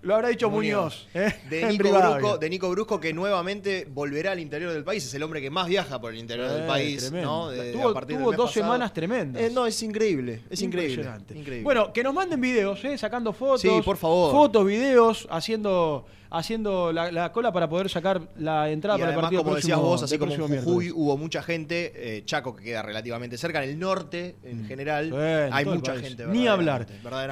Lo 0.04 0.16
habrá 0.16 0.28
dicho 0.30 0.50
Muñoz. 0.50 1.08
Muñoz. 1.14 1.28
¿eh? 1.32 1.34
de 1.50 1.66
Nico. 1.72 1.90
Brusco, 1.90 2.38
de 2.38 2.50
Nico 2.50 2.70
Brusco, 2.70 3.00
que 3.00 3.14
nuevamente 3.14 3.88
volverá 3.90 4.34
al 4.34 4.40
interior 4.40 4.72
del 4.74 4.84
país. 4.84 5.06
Es 5.06 5.14
el 5.14 5.24
hombre 5.24 5.42
que 5.42 5.50
más 5.50 5.68
viaja 5.68 6.00
por 6.00 6.14
el 6.14 6.20
interior 6.20 6.48
Eh, 6.50 6.54
del 6.54 6.68
país. 6.68 7.02
tremendo. 7.04 7.30
¿no? 7.30 7.50
De- 7.50 7.72
tuvo 7.72 7.90
a 7.90 7.94
partir 7.94 8.18
del 8.18 8.26
tuvo 8.26 8.32
dos 8.36 8.50
pasado. 8.52 8.66
semanas 8.66 8.94
tremendas. 8.94 9.42
Eh, 9.42 9.50
no, 9.54 9.66
es 9.66 9.82
increíble. 9.82 10.42
Es 10.50 10.62
increíble. 10.62 11.10
Increíble. 11.34 11.64
Bueno, 11.64 11.92
que 11.94 12.04
nos 12.04 12.14
manden 12.14 12.40
videos, 12.42 12.84
¿eh? 12.86 12.98
sacando 12.98 13.32
fotos. 13.34 13.62
Sí, 13.62 13.70
por 13.84 13.98
favor. 13.98 14.32
Fotos, 14.32 14.66
videos, 14.66 15.28
haciendo, 15.32 16.06
haciendo 16.34 16.92
la, 16.92 17.12
la 17.12 17.32
cola 17.32 17.52
para 17.54 17.70
poder 17.70 17.90
sacar 17.90 18.20
la 18.38 18.70
entrada 18.70 18.98
y 18.98 19.02
para 19.02 19.12
el 19.12 19.14
además, 19.14 19.22
partido 19.24 19.44
como 19.44 19.52
próximo- 19.54 19.76
decías 19.76 19.80
vos, 19.80 20.04
así 20.04 20.18
como 20.18 20.34
en 20.34 20.62
Jujuy 20.64 20.92
hubo 20.92 21.16
mucha 21.18 21.44
gente, 21.44 21.92
eh, 21.96 22.26
Chaco 22.26 22.56
que 22.56 22.64
queda 22.64 22.82
relativamente 22.82 23.38
cerca, 23.38 23.64
en 23.64 23.70
el 23.70 23.80
norte 23.80 24.36
en 24.44 24.66
general, 24.66 25.10
Mm. 25.10 25.12
Sí, 25.12 25.18
en 25.18 25.54
hay 25.54 25.64
el 25.64 25.70
mucha 25.76 25.96
gente. 25.96 26.26
Ni 26.28 26.48
hablar. 26.48 26.88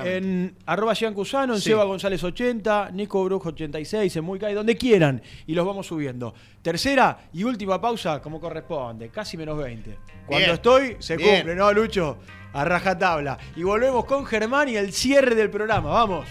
En 0.06 0.56
arroba 0.66 0.94
Gian 0.96 1.14
Cusano, 1.14 1.56
en 1.56 1.60
Sí. 1.62 1.70
Seba 1.72 1.84
González 1.84 2.24
80, 2.24 2.92
Nico 2.94 3.24
Brujo 3.26 3.50
86, 3.50 4.16
en 4.16 4.24
Muy 4.24 4.38
donde 4.40 4.78
quieran. 4.78 5.22
Y 5.48 5.54
los 5.56 5.66
vamos 5.66 5.88
subiendo. 5.88 6.34
Tercera 6.62 7.28
y 7.34 7.44
última 7.44 7.82
pausa, 7.82 8.22
como 8.22 8.40
corresponde, 8.40 9.10
casi 9.10 9.36
menos 9.36 9.58
20. 9.58 9.98
Cuando 10.28 10.38
Bien. 10.46 10.52
estoy, 10.52 10.96
se 11.00 11.18
Bien. 11.18 11.38
cumple, 11.38 11.56
¿no, 11.56 11.72
Lucho? 11.74 12.18
A 12.54 12.64
rajatabla. 12.66 13.38
Y 13.56 13.64
volvemos 13.64 14.06
con 14.06 14.26
Germán 14.26 14.70
y 14.70 14.76
el 14.76 14.94
cierre 14.94 15.34
del 15.36 15.50
programa. 15.50 15.90
Vamos. 15.90 16.26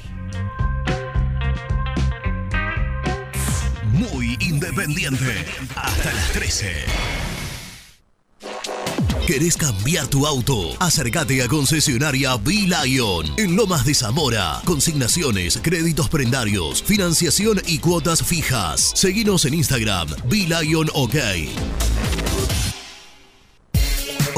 Muy 4.01 4.35
independiente. 4.41 5.45
Hasta 5.77 6.13
las 6.15 6.33
13. 6.33 6.73
¿Querés 9.27 9.59
cambiar 9.59 10.07
tu 10.09 10.27
auto? 10.27 10.75
Acércate 10.81 11.43
a 11.43 11.49
concesionaria 11.49 12.37
B-Lion 12.37 13.27
en 13.37 13.57
Lomas 13.57 13.85
de 13.85 13.93
Zamora. 13.95 14.63
Consignaciones, 14.65 15.61
créditos 15.63 16.09
prendarios, 16.09 16.83
financiación 16.83 17.61
y 17.67 17.79
cuotas 17.79 18.23
fijas. 18.23 18.93
Seguinos 18.95 19.45
en 19.45 19.53
Instagram, 19.53 20.09
B-Lion 20.31 20.89
OK. 20.95 21.17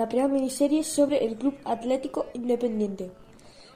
la 0.00 0.08
primera 0.08 0.28
miniserie 0.28 0.82
sobre 0.82 1.26
el 1.26 1.36
Club 1.36 1.58
Atlético 1.62 2.24
Independiente. 2.32 3.10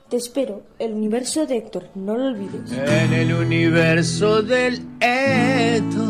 Te 0.09 0.17
espero, 0.17 0.63
el 0.79 0.95
universo 0.95 1.45
de 1.45 1.59
Héctor, 1.59 1.91
no 1.95 2.17
lo 2.17 2.29
olvides. 2.29 2.73
En 2.73 3.13
el 3.13 3.35
universo 3.35 4.43
del 4.43 4.81
Eto. 5.01 6.03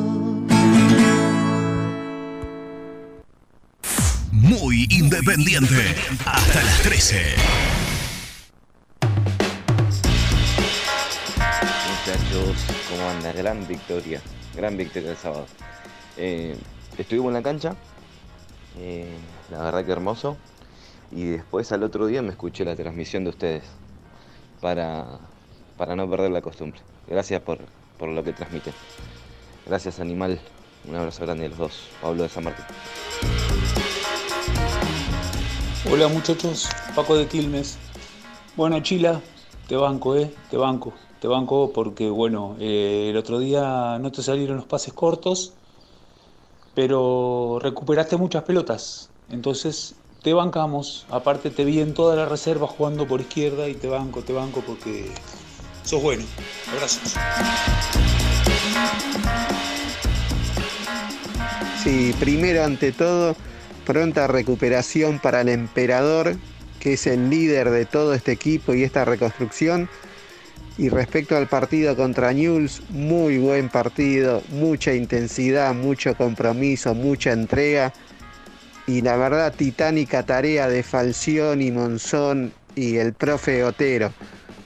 Muy 4.31 4.87
Independiente. 4.89 5.83
Hasta 6.25 6.63
las 6.63 6.83
13. 6.83 7.23
Muchachos, 11.91 12.57
¿cómo 12.89 13.09
anda? 13.11 13.33
Gran 13.33 13.67
victoria, 13.67 14.21
gran 14.55 14.77
victoria 14.77 15.11
el 15.11 15.17
sábado. 15.17 15.47
Eh, 16.17 16.57
estuvimos 16.97 17.31
en 17.31 17.35
la 17.35 17.43
cancha, 17.43 17.75
eh, 18.79 19.09
la 19.51 19.63
verdad 19.63 19.85
que 19.85 19.93
hermoso. 19.93 20.37
Y 21.11 21.27
después 21.27 21.71
al 21.73 21.83
otro 21.83 22.07
día 22.07 22.23
me 22.23 22.31
escuché 22.31 22.65
la 22.65 22.75
transmisión 22.75 23.25
de 23.25 23.31
ustedes 23.31 23.65
para, 24.61 25.19
para 25.77 25.95
no 25.95 26.09
perder 26.09 26.31
la 26.31 26.41
costumbre. 26.41 26.81
Gracias 27.07 27.41
por, 27.43 27.59
por 27.99 28.09
lo 28.09 28.25
que 28.25 28.33
transmiten. 28.33 28.75
Gracias 29.67 30.01
Animal, 30.01 30.41
un 30.89 30.97
abrazo 30.97 31.25
grande 31.25 31.47
a 31.47 31.49
los 31.49 31.59
dos. 31.59 31.89
Pablo 32.03 32.23
de 32.23 32.29
San 32.29 32.45
Martín. 32.45 32.65
Hola 35.91 36.09
muchachos, 36.09 36.69
Paco 36.97 37.17
de 37.17 37.27
Quilmes. 37.27 37.79
Bueno, 38.57 38.81
Chila, 38.81 39.21
te 39.69 39.77
banco, 39.77 40.17
eh, 40.17 40.33
te 40.51 40.57
banco, 40.57 40.95
te 41.21 41.29
banco 41.29 41.73
porque 41.73 42.09
bueno, 42.09 42.57
eh, 42.59 43.09
el 43.11 43.17
otro 43.17 43.39
día 43.39 43.99
no 44.01 44.11
te 44.11 44.23
salieron 44.23 44.57
los 44.57 44.67
pases 44.67 44.95
cortos, 44.95 45.53
pero 46.75 47.59
recuperaste 47.61 48.17
muchas 48.17 48.45
pelotas. 48.45 49.11
Entonces 49.31 49.95
te 50.23 50.33
bancamos. 50.33 51.07
Aparte 51.11 51.51
te 51.51 51.65
vi 51.65 51.81
en 51.81 51.95
toda 51.95 52.17
la 52.17 52.27
reserva 52.27 52.67
jugando 52.67 53.07
por 53.07 53.21
izquierda 53.21 53.69
y 53.69 53.75
te 53.75 53.89
banco, 53.89 54.23
te 54.23 54.33
banco 54.33 54.63
porque 54.67 55.11
sos 55.85 56.03
bueno. 56.03 56.25
Abrazos. 56.73 57.15
Sí, 61.83 62.15
primero 62.19 62.65
ante 62.65 62.93
todo, 62.93 63.37
pronta 63.85 64.27
recuperación 64.27 65.19
para 65.19 65.43
el 65.43 65.51
emperador, 65.51 66.37
que 66.81 66.95
es 66.95 67.07
el 67.07 67.29
líder 67.29 67.69
de 67.69 67.85
todo 67.85 68.15
este 68.15 68.33
equipo 68.33 68.73
y 68.73 68.83
esta 68.83 69.05
reconstrucción. 69.05 69.91
Y 70.79 70.89
respecto 70.89 71.37
al 71.37 71.47
partido 71.47 71.95
contra 71.95 72.33
Newell's, 72.33 72.83
muy 72.89 73.37
buen 73.37 73.69
partido, 73.69 74.43
mucha 74.49 74.95
intensidad, 74.95 75.75
mucho 75.75 76.17
compromiso, 76.17 76.95
mucha 76.95 77.33
entrega. 77.33 77.93
Y 78.87 79.01
la 79.01 79.17
verdad, 79.17 79.55
titánica 79.55 80.25
tarea 80.25 80.69
de 80.69 80.83
Falción 80.83 81.63
y 81.63 81.71
Monzón 81.71 82.53
y 82.77 82.97
el 82.97 83.15
profe 83.15 83.65
Otero, 83.65 84.13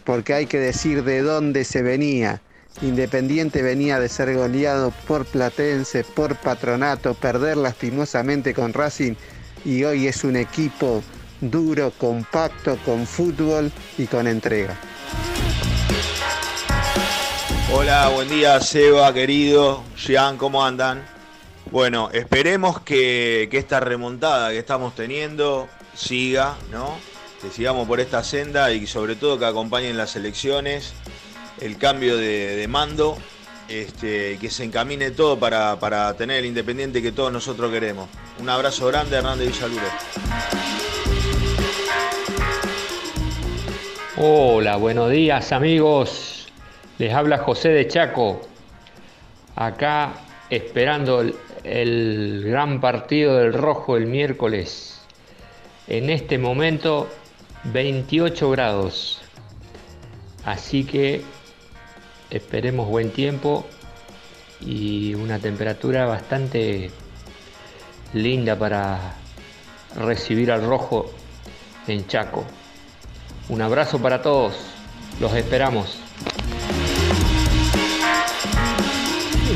porque 0.04 0.34
hay 0.34 0.46
que 0.46 0.58
decir 0.58 1.04
de 1.04 1.22
dónde 1.22 1.64
se 1.64 1.82
venía. 1.82 2.40
Independiente 2.82 3.62
venía 3.62 4.00
de 4.00 4.08
ser 4.08 4.34
goleado 4.34 4.92
por 5.06 5.24
Platense, 5.24 6.04
por 6.04 6.36
Patronato, 6.36 7.14
perder 7.14 7.56
lastimosamente 7.56 8.54
con 8.54 8.72
Racing 8.72 9.14
y 9.64 9.84
hoy 9.84 10.06
es 10.06 10.24
un 10.24 10.36
equipo 10.36 11.02
duro, 11.40 11.92
compacto, 11.98 12.76
con 12.84 13.06
fútbol 13.06 13.70
y 13.96 14.06
con 14.06 14.26
entrega. 14.26 14.76
Hola, 17.72 18.08
buen 18.08 18.28
día 18.28 18.60
Seba, 18.60 19.12
querido. 19.12 19.84
Jean, 19.96 20.36
¿cómo 20.36 20.64
andan? 20.64 21.17
Bueno, 21.70 22.08
esperemos 22.14 22.80
que, 22.80 23.48
que 23.50 23.58
esta 23.58 23.78
remontada 23.78 24.50
que 24.50 24.58
estamos 24.58 24.94
teniendo 24.94 25.68
siga, 25.94 26.56
¿no? 26.72 26.96
Que 27.42 27.50
sigamos 27.50 27.86
por 27.86 28.00
esta 28.00 28.24
senda 28.24 28.72
y 28.72 28.86
sobre 28.86 29.16
todo 29.16 29.38
que 29.38 29.44
acompañen 29.44 29.98
las 29.98 30.16
elecciones, 30.16 30.94
el 31.60 31.76
cambio 31.76 32.16
de, 32.16 32.56
de 32.56 32.68
mando, 32.68 33.18
este, 33.68 34.38
que 34.38 34.48
se 34.48 34.64
encamine 34.64 35.10
todo 35.10 35.38
para, 35.38 35.78
para 35.78 36.14
tener 36.14 36.38
el 36.38 36.46
independiente 36.46 37.02
que 37.02 37.12
todos 37.12 37.30
nosotros 37.30 37.70
queremos. 37.70 38.08
Un 38.40 38.48
abrazo 38.48 38.86
grande, 38.86 39.16
Hernández 39.16 39.48
Villaluro. 39.48 39.86
Hola, 44.16 44.76
buenos 44.76 45.10
días 45.10 45.52
amigos. 45.52 46.48
Les 46.96 47.12
habla 47.12 47.38
José 47.38 47.68
de 47.68 47.86
Chaco. 47.86 48.40
Acá 49.54 50.14
esperando 50.50 51.24
el 51.68 52.42
gran 52.44 52.80
partido 52.80 53.36
del 53.36 53.52
Rojo 53.52 53.96
el 53.96 54.06
miércoles. 54.06 55.00
En 55.86 56.10
este 56.10 56.38
momento 56.38 57.08
28 57.64 58.50
grados. 58.50 59.20
Así 60.44 60.84
que 60.84 61.22
esperemos 62.30 62.88
buen 62.88 63.10
tiempo 63.10 63.66
y 64.60 65.14
una 65.14 65.38
temperatura 65.38 66.06
bastante 66.06 66.90
linda 68.14 68.58
para 68.58 69.14
recibir 69.96 70.50
al 70.50 70.66
Rojo 70.66 71.10
en 71.86 72.06
Chaco. 72.06 72.44
Un 73.48 73.62
abrazo 73.62 73.98
para 74.00 74.22
todos. 74.22 74.54
Los 75.20 75.34
esperamos. 75.34 75.98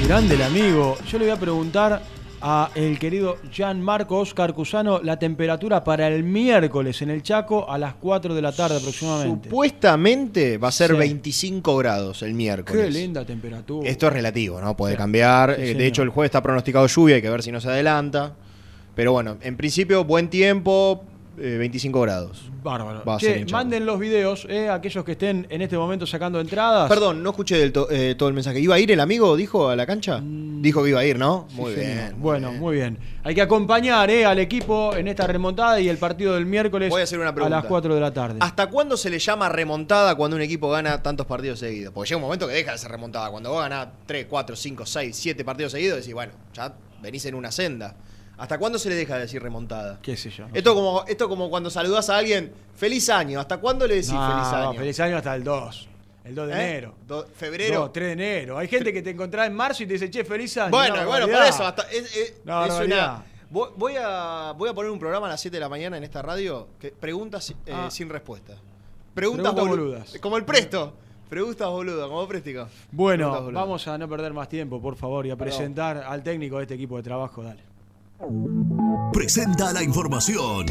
Grande 0.07 0.35
el 0.35 0.43
amigo. 0.43 0.97
Yo 1.09 1.19
le 1.19 1.27
voy 1.27 1.35
a 1.35 1.39
preguntar 1.39 2.03
a 2.41 2.71
el 2.75 2.99
querido 2.99 3.37
Gianmarco 3.53 4.19
Oscar 4.19 4.53
Cusano 4.53 5.01
la 5.01 5.17
temperatura 5.19 5.85
para 5.85 6.09
el 6.09 6.25
miércoles 6.25 7.01
en 7.03 7.11
el 7.11 7.23
Chaco 7.23 7.71
a 7.71 7.79
las 7.79 7.95
4 7.95 8.35
de 8.35 8.43
la 8.43 8.51
tarde 8.53 8.77
aproximadamente. 8.79 9.49
Supuestamente 9.49 10.59
va 10.59 10.69
a 10.69 10.73
ser 10.73 10.91
Sí. 10.91 10.97
25 10.97 11.77
grados 11.77 12.23
el 12.23 12.35
miércoles. 12.35 12.87
Qué 12.87 12.91
linda 12.91 13.25
temperatura. 13.25 13.89
Esto 13.89 14.09
es 14.09 14.13
relativo, 14.13 14.61
¿no? 14.61 14.77
Puede 14.77 14.95
Sí. 14.95 14.99
cambiar. 14.99 15.55
Sí, 15.57 15.63
Eh, 15.63 15.75
de 15.75 15.87
hecho, 15.87 16.03
el 16.03 16.09
jueves 16.09 16.29
está 16.29 16.43
pronosticado 16.43 16.87
lluvia, 16.89 17.17
hay 17.17 17.23
que 17.23 17.31
ver 17.31 17.43
si 17.43 17.53
no 17.53 17.61
se 17.61 17.69
adelanta. 17.69 18.33
Pero 18.95 19.13
bueno, 19.13 19.37
en 19.41 19.57
principio, 19.57 20.05
buen 20.05 20.29
tiempo, 20.29 21.05
eh, 21.39 21.57
25 21.59 22.01
grados. 22.01 22.51
Bárbaro. 22.63 23.03
Va 23.05 23.17
a 23.17 23.19
Che, 23.19 23.45
manden 23.51 23.85
los 23.87 23.99
videos, 23.99 24.47
eh, 24.49 24.69
aquellos 24.69 25.05
que 25.05 25.13
estén 25.13 25.47
en 25.51 25.63
este 25.63 25.77
momento 25.77 26.07
sacando 26.07 26.41
entradas. 26.41 26.89
Perdón, 26.89 27.23
no 27.23 27.31
escuché 27.31 27.57
del 27.59 27.73
to- 27.73 27.89
eh, 27.91 28.15
todo 28.17 28.29
el 28.29 28.35
mensaje. 28.35 28.61
¿Iba 28.61 28.75
a 28.77 28.79
ir 28.79 28.93
el 28.93 29.01
amigo, 29.01 29.35
dijo, 29.37 29.69
a 29.69 29.75
la 29.77 29.87
cancha? 29.87 30.21
Dijo 30.23 30.83
que 30.85 30.91
iba 30.91 31.01
a 31.01 31.05
ir, 31.05 31.19
¿no? 31.19 31.47
Mm. 31.49 31.51
Sí, 31.51 31.57
Muy 31.61 31.75
señor. 31.75 31.87
bien. 31.95 32.15
Bueno, 32.21 32.53
muy 32.53 32.77
bien. 32.77 32.99
Hay 33.25 33.35
que 33.35 33.43
acompañar 33.43 34.11
eh, 34.11 34.25
al 34.25 34.39
equipo 34.39 34.95
en 34.95 35.09
esta 35.09 35.27
remontada 35.27 35.81
y 35.81 35.89
el 35.89 35.97
partido 35.99 36.35
del 36.35 36.47
miércoles 36.47 36.91
Voy 36.91 37.01
a 37.01 37.05
hacer 37.05 37.19
una 37.19 37.31
a 37.31 37.35
pregunta. 37.35 37.57
las 37.57 37.65
4 37.67 37.95
de 37.95 38.01
la 38.01 38.13
tarde. 38.13 38.37
¿Hasta 38.41 38.69
cuándo 38.69 38.97
se 38.97 39.11
le 39.11 39.19
llama 39.19 39.49
remontada 39.49 40.15
cuando 40.15 40.37
un 40.37 40.43
equipo 40.43 40.71
gana 40.71 41.03
tantos 41.03 41.27
partidos 41.27 41.59
seguidos? 41.59 41.93
Porque 41.93 42.09
llega 42.11 42.19
un 42.19 42.23
momento 42.25 42.47
que 42.47 42.55
deja 42.55 42.73
de 42.73 42.79
ser 42.79 42.91
remontada. 42.91 43.31
Cuando 43.31 43.51
vos 43.51 43.61
ganás 43.63 43.89
3, 44.07 44.27
4, 44.29 44.55
5, 44.55 44.87
6, 44.87 45.17
7 45.17 45.45
partidos 45.45 45.73
seguidos, 45.73 45.99
decís, 45.99 46.15
bueno, 46.15 46.33
ya 46.55 46.73
venís 47.03 47.25
en 47.27 47.35
una 47.35 47.51
senda. 47.51 47.97
¿Hasta 48.43 48.59
cuándo 48.59 48.79
se 48.79 48.89
le 48.89 48.97
deja 48.97 49.15
de 49.15 49.21
decir 49.23 49.43
remontada? 49.43 49.99
¿Qué 50.03 50.17
sé 50.17 50.31
yo? 50.31 50.49
no 50.49 50.55
Esto 50.55 50.71
sé. 50.71 50.75
como, 50.77 51.05
esto 51.07 51.29
como 51.29 51.49
cuando 51.49 51.71
saludás 51.71 52.11
a 52.11 52.17
alguien, 52.19 52.53
feliz 52.75 53.09
año. 53.09 53.39
¿Hasta 53.39 53.59
cuándo 53.59 53.87
le 53.87 53.95
decís 53.95 54.13
No, 54.13 54.31
feliz 54.33 54.53
año? 54.53 54.73
feliz 54.75 55.01
año 55.01 55.17
hasta 55.17 55.35
el 55.37 55.45
2. 55.45 55.89
El 56.25 56.35
2 56.35 56.49
de 56.49 56.53
¿Eh? 56.55 56.57
enero. 56.71 56.95
Do- 57.07 57.27
¿Febrero? 57.35 57.81
2, 57.83 57.93
3 57.93 58.07
de 58.09 58.13
enero. 58.13 58.59
Hay 58.59 58.69
gente 58.69 58.93
que 58.93 59.01
te 59.03 59.11
encontrás 59.11 59.47
en 59.47 59.55
marzo 59.55 59.83
y 59.83 59.87
te 59.87 59.93
dice, 59.95 60.11
che, 60.11 60.25
feliz 60.25 60.57
año. 60.57 60.71
Bueno, 60.71 61.07
bueno, 61.07 61.27
por 61.29 61.43
eso. 61.43 61.65
Hasta, 61.65 61.83
es, 61.91 62.17
es- 62.17 62.35
Una 62.45 62.65
es 62.65 62.69
barbaridad. 62.71 63.15
una. 63.17 63.71
Voy 63.77 63.95
a, 64.01 64.53
voy 64.57 64.69
a 64.71 64.75
poner 64.75 64.91
un 64.91 64.99
programa 64.99 65.27
a 65.27 65.31
las 65.31 65.41
7 65.41 65.57
de 65.57 65.61
la 65.61 65.69
mañana 65.69 65.97
en 65.97 66.05
esta 66.05 66.23
radio 66.23 66.69
que 66.81 66.91
preguntas 66.91 67.51
eh, 67.51 67.55
Ah. 67.73 67.91
sin 67.91 68.09
respuesta. 68.09 68.55
Preguntas, 69.15 69.53
Preguntas 69.53 69.55
bolu- 69.55 69.69
boludas. 69.69 70.19
Como 70.21 70.37
el 70.37 70.45
presto. 70.45 70.95
Preguntas 71.29 71.69
boludas, 71.69 72.09
como 72.09 72.27
préstico. 72.29 72.67
Bueno, 72.91 73.51
vamos 73.53 73.87
a 73.89 73.97
no 73.99 74.09
perder 74.09 74.33
más 74.33 74.49
tiempo, 74.49 74.81
por 74.83 74.97
favor, 74.97 75.27
y 75.27 75.31
a 75.31 75.37
Perdón. 75.37 75.57
presentar 75.57 75.97
al 75.99 76.23
técnico 76.23 76.57
de 76.59 76.63
este 76.63 76.75
equipo 76.75 76.97
de 76.97 77.03
trabajo. 77.03 77.43
Dale. 77.43 77.61
Presenta 79.13 79.73
la 79.73 79.83
información. 79.83 80.67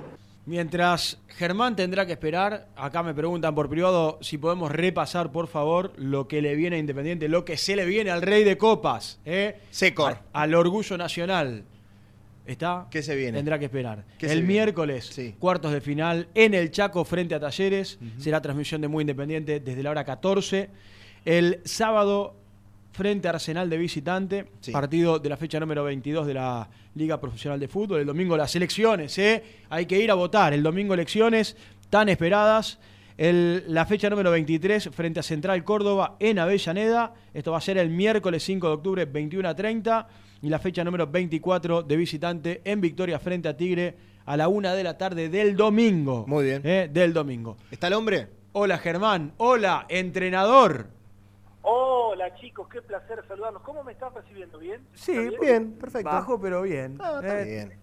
Mientras 0.46 1.20
Germán 1.28 1.76
tendrá 1.76 2.06
que 2.06 2.14
esperar, 2.14 2.68
acá 2.78 3.04
me 3.04 3.14
preguntan 3.14 3.54
por 3.54 3.70
privado 3.70 4.18
si 4.22 4.38
podemos 4.38 4.72
repasar, 4.72 5.32
por 5.32 5.48
favor, 5.48 5.92
lo 5.98 6.28
que 6.28 6.42
le 6.42 6.56
viene 6.56 6.78
a 6.78 6.80
Independiente, 6.80 7.28
lo 7.28 7.44
que 7.44 7.58
se 7.58 7.76
le 7.76 7.86
viene 7.86 8.12
al 8.12 8.22
Rey 8.22 8.44
de 8.46 8.58
Copas. 8.58 9.20
¿eh? 9.26 9.60
Secor. 9.72 10.14
A- 10.32 10.44
al 10.44 10.54
orgullo 10.56 10.98
nacional. 10.98 11.64
¿Está? 12.46 12.88
¿Qué 12.90 13.02
se 13.04 13.14
viene? 13.18 13.38
Tendrá 13.40 13.60
que 13.60 13.66
esperar. 13.66 14.06
¿Qué 14.18 14.28
se 14.28 14.34
El 14.34 14.44
miércoles, 14.44 15.20
cuartos 15.38 15.74
de 15.74 15.82
final, 15.82 16.30
en 16.34 16.54
el 16.54 16.72
Chaco 16.72 17.04
frente 17.04 17.36
a 17.36 17.42
Talleres. 17.42 18.00
Será 18.18 18.42
transmisión 18.42 18.80
de 18.80 18.88
Muy 18.88 19.02
Independiente 19.02 19.60
desde 19.60 19.84
la 19.84 19.92
hora 19.92 20.06
14. 20.06 20.70
El 21.26 21.60
sábado, 21.66 22.36
frente 22.98 23.28
a 23.28 23.32
Arsenal 23.32 23.70
de 23.70 23.78
visitante, 23.78 24.48
Sí. 24.60 24.72
partido 24.72 25.20
de 25.20 25.30
la 25.30 25.38
fecha 25.38 25.60
número 25.60 25.84
22 25.84 26.26
de 26.26 26.34
la 26.34 26.68
Liga 26.96 27.22
Profesional 27.22 27.60
de 27.60 27.68
Fútbol. 27.68 28.02
El 28.02 28.08
domingo 28.08 28.36
las 28.36 28.56
elecciones, 28.56 29.18
¿eh? 29.20 29.44
Hay 29.70 29.86
que 29.86 30.00
ir 30.02 30.10
a 30.10 30.16
votar. 30.16 30.52
El 30.54 30.64
domingo 30.64 30.94
elecciones 30.96 31.56
tan 31.92 32.10
esperadas. 32.10 32.80
El- 33.18 33.64
la 33.68 33.86
fecha 33.86 34.10
número 34.10 34.32
23 34.32 34.90
frente 34.92 35.20
a 35.20 35.24
Central 35.24 35.64
Córdoba 35.64 36.18
en 36.20 36.40
Avellaneda. 36.40 37.14
Esto 37.34 37.52
va 37.52 37.60
a 37.60 37.62
ser 37.62 37.78
el 37.78 37.90
miércoles 37.90 38.44
5 38.44 38.68
de 38.68 38.74
octubre, 38.74 39.06
21 39.06 39.48
a 39.48 39.56
30. 39.56 40.08
Y 40.42 40.50
la 40.50 40.60
fecha 40.60 40.84
número 40.84 41.08
24 41.08 41.82
de 41.84 41.96
visitante 41.98 42.62
en 42.64 42.82
Victoria 42.82 43.18
frente 43.20 43.48
a 43.48 43.56
Tigre 43.58 43.96
a 44.26 44.36
la 44.38 44.48
una 44.48 44.74
de 44.76 44.84
la 44.84 44.98
tarde 44.98 45.30
del 45.30 45.56
domingo. 45.56 46.26
Muy 46.28 46.46
bien. 46.46 46.62
¿eh? 46.66 46.90
Del 46.92 47.14
domingo. 47.14 47.58
¿Está 47.72 47.88
el 47.88 47.94
hombre? 47.94 48.28
Hola 48.54 48.78
Germán. 48.78 49.34
Hola, 49.38 49.86
entrenador. 49.90 50.90
Hola 51.62 52.34
chicos, 52.36 52.68
qué 52.70 52.82
placer 52.82 53.24
saludarlos. 53.28 53.62
¿Cómo 53.64 53.84
me 53.84 53.92
están 53.92 54.14
recibiendo? 54.14 54.58
¿Bien? 54.60 54.86
Sí, 54.94 55.12
¿Está 55.18 55.40
bien, 55.42 55.74
perfecto. 55.78 56.10
Bajo, 56.10 56.40
pero 56.40 56.62
bien. 56.62 56.98
Ah, 57.02 57.20
está 57.22 57.42
Eh, 57.42 57.46
bien. 57.46 57.80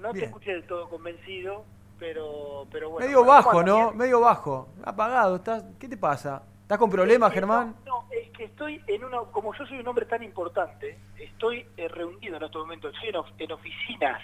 No 0.00 0.08
te 0.12 0.18
Bien. 0.18 0.24
escuché 0.26 0.52
del 0.52 0.66
todo 0.66 0.88
convencido, 0.88 1.64
pero, 1.98 2.66
pero 2.70 2.90
bueno. 2.90 3.06
Medio 3.06 3.24
bajo. 3.24 3.62
¿no? 3.64 3.92
Medio 3.92 4.20
bajo. 4.20 4.68
Apagado. 4.84 5.36
¿Estás... 5.36 5.64
¿Qué 5.78 5.88
te 5.88 5.96
pasa? 5.96 6.42
¿Estás 6.62 6.78
con 6.78 6.90
problemas, 6.90 7.30
Eh, 7.32 7.34
Germán? 7.34 7.74
No, 7.86 8.02
no, 8.02 8.06
es 8.12 8.30
que 8.30 8.44
estoy 8.44 8.80
en 8.86 9.04
una, 9.04 9.18
como 9.32 9.52
yo 9.54 9.66
soy 9.66 9.78
un 9.80 9.88
hombre 9.88 10.04
tan 10.06 10.22
importante, 10.22 10.98
estoy 11.18 11.66
eh, 11.76 11.88
reunido 11.88 12.36
en 12.36 12.42
estos 12.42 12.62
momentos, 12.62 12.92
estoy 12.94 13.08
en, 13.08 13.16
of- 13.16 13.32
en 13.38 13.52
oficinas. 13.52 14.20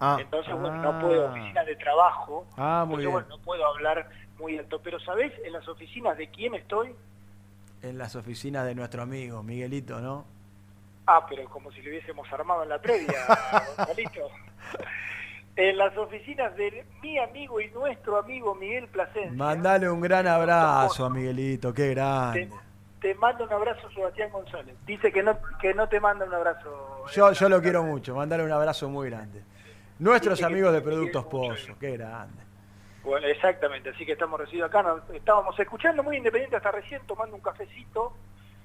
Ah. 0.00 0.18
Entonces, 0.20 0.52
bueno, 0.58 0.76
no 0.82 0.98
puedo, 1.00 1.30
oficinas 1.30 1.64
de 1.66 1.76
trabajo. 1.76 2.46
Ah, 2.56 2.84
muy 2.86 2.96
entonces, 2.96 3.06
bien. 3.06 3.12
bueno, 3.12 3.28
no 3.28 3.38
puedo 3.44 3.64
hablar 3.66 4.10
muy 4.38 4.58
alto. 4.58 4.80
Pero, 4.82 4.98
¿sabés 5.00 5.32
en 5.44 5.52
las 5.52 5.66
oficinas 5.68 6.18
de 6.18 6.28
quién 6.28 6.54
estoy? 6.54 6.94
En 7.82 7.96
las 7.98 8.14
oficinas 8.16 8.66
de 8.66 8.74
nuestro 8.74 9.02
amigo 9.02 9.42
Miguelito, 9.42 10.00
¿no? 10.00 10.24
Ah, 11.06 11.24
pero 11.28 11.48
como 11.48 11.72
si 11.72 11.80
lo 11.82 11.90
hubiésemos 11.90 12.30
armado 12.32 12.62
en 12.62 12.68
la 12.68 12.78
previa, 12.80 13.18
Gonzalito. 13.76 14.20
En 15.56 15.76
las 15.76 15.94
oficinas 15.98 16.56
de 16.56 16.86
mi 17.02 17.18
amigo 17.18 17.60
y 17.60 17.68
nuestro 17.72 18.16
amigo 18.18 18.54
Miguel 18.54 18.86
Plasencia. 18.88 19.32
Mandale 19.32 19.90
un 19.90 20.00
gran 20.00 20.26
abrazo 20.26 21.04
a 21.04 21.10
Miguelito, 21.10 21.74
qué 21.74 21.82
Te, 21.82 21.94
grande. 21.94 22.50
te 23.00 23.14
manda 23.16 23.44
un 23.44 23.52
abrazo 23.52 23.90
Sebastián 23.90 24.30
González. 24.30 24.74
Dice 24.86 25.12
que 25.12 25.22
no, 25.22 25.36
que 25.60 25.74
no 25.74 25.86
te 25.88 26.00
manda 26.00 26.24
un 26.24 26.32
abrazo. 26.32 27.04
Yo, 27.12 27.32
yo 27.32 27.48
lo 27.48 27.60
quiero 27.60 27.82
mucho, 27.82 28.14
mandale 28.14 28.44
un 28.44 28.52
abrazo 28.52 28.88
muy 28.88 29.10
grande. 29.10 29.42
Nuestros 29.98 30.38
Dice 30.38 30.46
amigos 30.46 30.72
de 30.72 30.78
te 30.80 30.84
Productos 30.86 31.24
Pozo, 31.26 31.74
qué 31.78 31.90
grande. 31.96 32.42
Bueno, 33.10 33.26
exactamente, 33.26 33.90
así 33.90 34.06
que 34.06 34.12
estamos 34.12 34.38
recibidos 34.38 34.68
acá. 34.68 34.84
Nos- 34.84 35.02
estábamos 35.10 35.58
escuchando 35.58 36.00
muy 36.04 36.16
independiente 36.16 36.54
hasta 36.54 36.70
recién, 36.70 37.02
tomando 37.08 37.34
un 37.34 37.42
cafecito, 37.42 38.12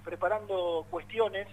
preparando 0.04 0.86
cuestiones 0.92 1.48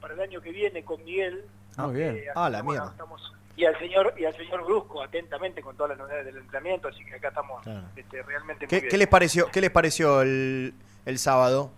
para 0.00 0.14
el 0.14 0.20
año 0.20 0.40
que 0.40 0.52
viene 0.52 0.84
con 0.84 1.02
Miguel. 1.04 1.44
Muy 1.76 1.96
bien. 1.96 2.16
Eh, 2.18 2.26
Ah, 2.36 2.48
la 2.48 2.62
bueno, 2.62 2.82
mierda. 2.82 2.90
estamos- 2.92 3.32
y 3.56 3.64
al 3.64 3.76
señor 3.80 4.14
y 4.16 4.26
al 4.26 4.36
señor 4.36 4.64
Brusco 4.64 5.02
atentamente 5.02 5.60
con 5.60 5.76
todas 5.76 5.90
las 5.90 5.98
novedades 5.98 6.26
del 6.26 6.36
entrenamiento, 6.36 6.86
así 6.86 7.04
que 7.04 7.16
acá 7.16 7.28
estamos 7.30 7.64
Claro. 7.64 7.82
este, 7.96 8.22
realmente 8.22 8.66
muy 8.66 8.68
¿Qué, 8.68 8.80
bien. 8.80 8.90
qué 8.90 8.96
les 8.98 9.08
pareció, 9.08 9.50
qué 9.50 9.60
les 9.60 9.70
pareció 9.70 10.22
el, 10.22 10.72
el 11.04 11.18
sábado? 11.18 11.72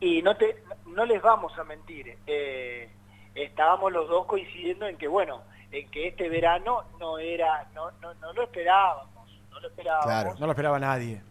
Y 0.00 0.20
no 0.22 0.36
te 0.36 0.64
no 0.86 1.04
les 1.04 1.22
vamos 1.22 1.56
a 1.58 1.62
mentir, 1.62 2.18
eh, 2.26 2.88
estábamos 3.36 3.92
los 3.92 4.08
dos 4.08 4.26
coincidiendo 4.26 4.88
en 4.88 4.96
que 4.96 5.06
bueno, 5.06 5.42
en 5.70 5.88
que 5.90 6.08
este 6.08 6.28
verano 6.28 6.82
no 6.98 7.18
era, 7.18 7.68
no, 7.72 7.92
no, 8.00 8.14
no 8.14 8.32
lo 8.32 8.42
esperábamos, 8.42 9.13
no 9.54 9.60
lo 9.60 9.68
esperábamos. 9.68 10.40
No 10.40 10.46
lo 10.46 10.52
esperaba 10.52 10.78
nadie. 10.78 11.22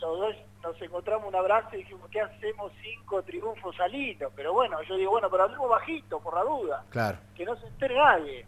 Los 0.00 0.18
dos 0.18 0.36
nos 0.62 0.80
encontramos 0.82 1.26
un 1.28 1.34
abrazo 1.34 1.68
y 1.74 1.78
dijimos, 1.78 2.08
¿qué 2.10 2.20
hacemos 2.20 2.72
cinco 2.82 3.22
triunfos 3.22 3.74
salidos? 3.76 4.32
Pero 4.36 4.52
bueno, 4.52 4.80
yo 4.82 4.96
digo, 4.96 5.10
bueno, 5.12 5.28
pero 5.30 5.44
hablemos 5.44 5.68
bajito, 5.68 6.20
por 6.20 6.34
la 6.34 6.42
duda, 6.42 6.84
Claro. 6.90 7.18
que 7.34 7.44
no 7.44 7.56
se 7.56 7.66
entere 7.66 7.96
nadie. 7.96 8.46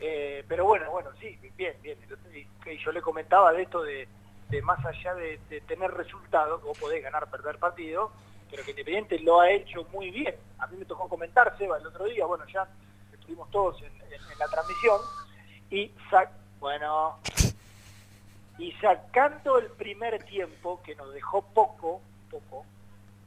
Eh, 0.00 0.44
pero 0.48 0.64
bueno, 0.64 0.90
bueno, 0.90 1.10
sí, 1.20 1.38
bien, 1.56 1.74
bien. 1.82 1.98
Y 2.34 2.70
y 2.70 2.78
yo 2.84 2.92
le 2.92 3.00
comentaba 3.02 3.52
de 3.52 3.62
esto 3.62 3.82
de, 3.82 4.08
de 4.48 4.62
más 4.62 4.84
allá 4.84 5.14
de, 5.14 5.38
de 5.48 5.60
tener 5.62 5.90
resultados, 5.92 6.60
que 6.60 6.66
vos 6.68 6.78
podés 6.78 7.02
ganar, 7.02 7.28
perder 7.30 7.58
partido, 7.58 8.10
pero 8.50 8.64
que 8.64 8.70
Independiente 8.70 9.18
lo 9.20 9.40
ha 9.40 9.50
hecho 9.50 9.84
muy 9.92 10.10
bien. 10.10 10.34
A 10.58 10.66
mí 10.68 10.76
me 10.76 10.84
tocó 10.84 11.08
comentar, 11.08 11.56
Seba, 11.58 11.78
el 11.78 11.86
otro 11.86 12.04
día, 12.04 12.24
bueno, 12.26 12.44
ya 12.52 12.66
estuvimos 13.12 13.50
todos 13.50 13.80
en, 13.82 13.92
en- 14.02 14.12
en 14.32 14.38
la 14.38 14.46
transmisión, 14.48 15.00
y 15.70 15.90
sa- 16.10 16.30
bueno, 16.60 17.18
y 18.62 18.70
sacando 18.80 19.58
el 19.58 19.66
primer 19.70 20.22
tiempo, 20.22 20.80
que 20.84 20.94
nos 20.94 21.12
dejó 21.12 21.42
poco, 21.42 22.00
poco, 22.30 22.64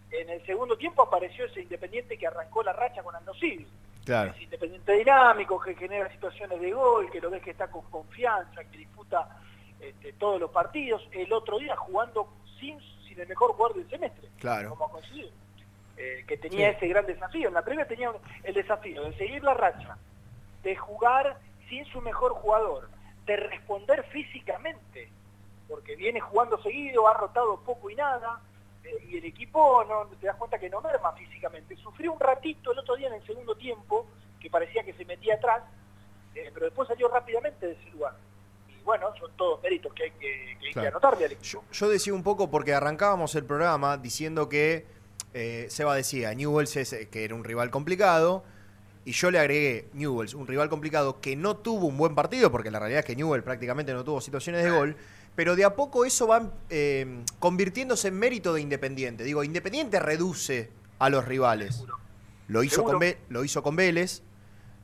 en 0.10 0.30
el 0.30 0.46
segundo 0.46 0.78
tiempo 0.78 1.02
apareció 1.02 1.44
ese 1.46 1.62
Independiente 1.62 2.18
que 2.18 2.26
arrancó 2.26 2.64
la 2.64 2.72
racha 2.72 3.04
con 3.04 3.14
Civi. 3.38 3.68
Claro. 4.06 4.32
Es 4.32 4.42
independiente 4.42 4.94
dinámico, 4.94 5.60
que 5.60 5.76
genera 5.76 6.10
situaciones 6.10 6.62
de 6.62 6.72
gol, 6.72 7.10
que 7.12 7.20
lo 7.20 7.30
ves 7.30 7.42
que 7.44 7.52
está 7.52 7.68
con 7.68 7.82
confianza, 7.90 8.64
que 8.64 8.78
disputa 8.78 9.28
este, 9.82 10.14
todos 10.14 10.40
los 10.40 10.52
partidos. 10.52 11.06
El 11.12 11.34
otro 11.34 11.58
día 11.58 11.76
jugando 11.76 12.30
sin, 12.58 12.80
sin 13.06 13.20
el 13.20 13.28
mejor 13.28 13.52
jugador 13.54 13.76
del 13.78 13.90
semestre, 13.90 14.30
Claro. 14.40 14.70
como 14.70 14.86
ha 14.86 14.92
coincidido. 14.92 15.32
Eh, 15.98 16.24
que 16.28 16.38
tenía 16.38 16.70
Sí. 16.72 16.76
ese 16.78 16.88
gran 16.88 17.06
desafío. 17.06 17.50
En 17.50 17.56
la 17.56 17.62
primera 17.64 17.88
tenía 17.88 18.12
el 18.44 18.54
desafío 18.54 19.04
de 19.04 19.18
seguir 19.18 19.44
la 19.44 19.54
racha, 19.54 19.98
de 20.64 20.76
jugar 20.78 21.38
sin 21.68 21.84
su 21.86 22.00
mejor 22.00 22.34
jugador, 22.34 22.90
de 23.26 23.36
responder 23.38 24.04
físicamente, 24.12 25.10
porque 25.68 25.96
viene 25.96 26.20
jugando 26.20 26.62
seguido, 26.62 27.08
ha 27.08 27.14
rotado 27.14 27.60
poco 27.62 27.90
y 27.90 27.96
nada, 27.96 28.42
eh, 28.84 29.08
y 29.10 29.18
el 29.18 29.26
equipo 29.26 29.84
no 29.86 30.06
te 30.20 30.28
das 30.28 30.36
cuenta 30.36 30.60
que 30.60 30.70
no 30.70 30.82
merma 30.82 31.12
físicamente. 31.14 31.76
Sufrió 31.78 32.14
un 32.14 32.20
ratito 32.20 32.72
el 32.72 32.80
otro 32.80 32.96
día 32.96 33.08
en 33.08 33.16
el 33.16 33.26
segundo 33.26 33.56
tiempo, 33.56 34.06
que 34.40 34.50
parecía 34.50 34.84
que 34.84 34.94
se 34.94 35.06
metía 35.06 35.36
atrás, 35.36 35.64
eh, 36.36 36.52
pero 36.54 36.68
después 36.68 36.88
salió 36.88 37.08
rápidamente 37.08 37.66
de 37.66 37.74
ese 37.74 37.90
lugar. 37.92 38.14
Y 38.70 38.84
bueno, 38.84 39.08
son 39.20 39.32
todos 39.36 39.62
méritos 39.64 39.94
que 39.94 40.04
hay 40.04 40.12
que, 40.12 40.18
que, 40.20 40.50
hay 40.60 40.66
que 40.68 40.72
Claro. 40.74 40.90
anotarle 40.90 41.26
al 41.26 41.32
equipo. 41.32 41.64
Yo 41.72 41.90
decía 41.90 42.14
un 42.14 42.24
poco 42.24 42.52
porque 42.52 42.74
arrancábamos 42.74 43.34
el 43.36 43.46
programa 43.46 43.98
diciendo 43.98 44.50
que 44.50 44.86
eh, 45.34 45.66
Seba 45.70 45.96
decía 45.96 46.34
Newells 46.34 46.76
es, 46.76 46.94
eh, 46.94 47.10
que 47.10 47.24
era 47.26 47.34
un 47.36 47.44
rival 47.44 47.72
complicado 47.72 48.44
y 49.04 49.12
yo 49.12 49.32
le 49.32 49.40
agregué 49.40 49.90
Newells, 49.94 50.34
un 50.34 50.48
rival 50.48 50.70
complicado 50.70 51.20
que 51.22 51.36
no 51.36 51.58
tuvo 51.58 51.88
un 51.88 51.98
buen 51.98 52.16
partido 52.16 52.52
porque 52.52 52.72
la 52.72 52.80
realidad 52.80 53.00
es 53.00 53.06
que 53.06 53.16
Newell 53.16 53.44
prácticamente 53.44 53.94
no 53.94 54.04
tuvo 54.04 54.20
situaciones 54.22 54.64
de 54.64 54.72
gol, 54.72 54.96
pero 55.36 55.56
de 55.56 55.66
a 55.66 55.76
poco 55.76 56.06
eso 56.06 56.28
va 56.28 56.50
eh, 56.70 57.24
convirtiéndose 57.40 58.08
en 58.10 58.18
mérito 58.20 58.54
de 58.54 58.62
Independiente. 58.62 59.24
Digo, 59.24 59.44
Independiente 59.44 60.00
reduce 60.00 60.72
a 61.00 61.10
los 61.10 61.26
rivales. 61.26 61.84
Lo 62.48 62.64
hizo, 62.64 62.76
Seguro. 62.78 62.94
con, 62.94 63.00
Ve- 63.00 63.18
lo 63.30 63.44
hizo 63.44 63.62
con 63.64 63.76
Vélez. 63.76 64.22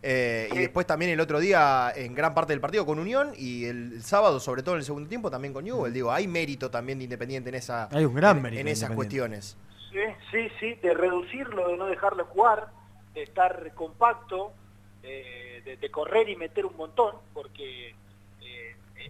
eh, 0.03 0.49
Y 0.53 0.57
después 0.57 0.88
también 0.88 1.11
el 1.11 1.19
otro 1.19 1.40
día 1.40 1.91
en 1.95 2.15
gran 2.15 2.34
parte 2.34 2.53
del 2.53 2.60
partido 2.60 2.86
con 2.86 2.98
Unión 2.99 3.32
y 3.38 3.65
el, 3.65 3.94
el 3.94 4.03
sábado, 4.03 4.40
sobre 4.40 4.64
todo 4.64 4.76
en 4.76 4.80
el 4.80 4.86
segundo 4.86 5.07
tiempo, 5.07 5.30
también 5.30 5.53
con 5.53 5.64
Newell. 5.64 5.94
Digo, 5.94 6.11
hay 6.11 6.28
mérito 6.28 6.69
también 6.72 6.98
de 6.98 7.03
Independiente 7.06 7.49
en 7.49 7.56
esa 7.56 7.88
Hay 7.91 8.03
un 8.06 8.15
gran 8.15 8.38
en- 8.38 8.44
mérito 8.44 8.60
en 8.61 8.65
de 8.65 8.72
esas 8.72 8.91
cuestiones. 8.91 9.57
Sí, 9.91 9.99
sí, 10.32 10.48
sí, 10.60 10.73
de 10.82 10.94
reducirlo, 10.94 11.68
de 11.69 11.78
no 11.78 11.86
dejarlo 11.86 12.26
jugar, 12.26 12.69
de 13.14 13.23
estar 13.23 13.73
compacto, 13.76 14.53
eh, 15.03 15.61
de, 15.65 15.78
de 15.78 15.91
correr 15.91 16.30
y 16.30 16.36
meter 16.36 16.65
un 16.65 16.76
montón, 16.78 17.15
porque 17.34 17.94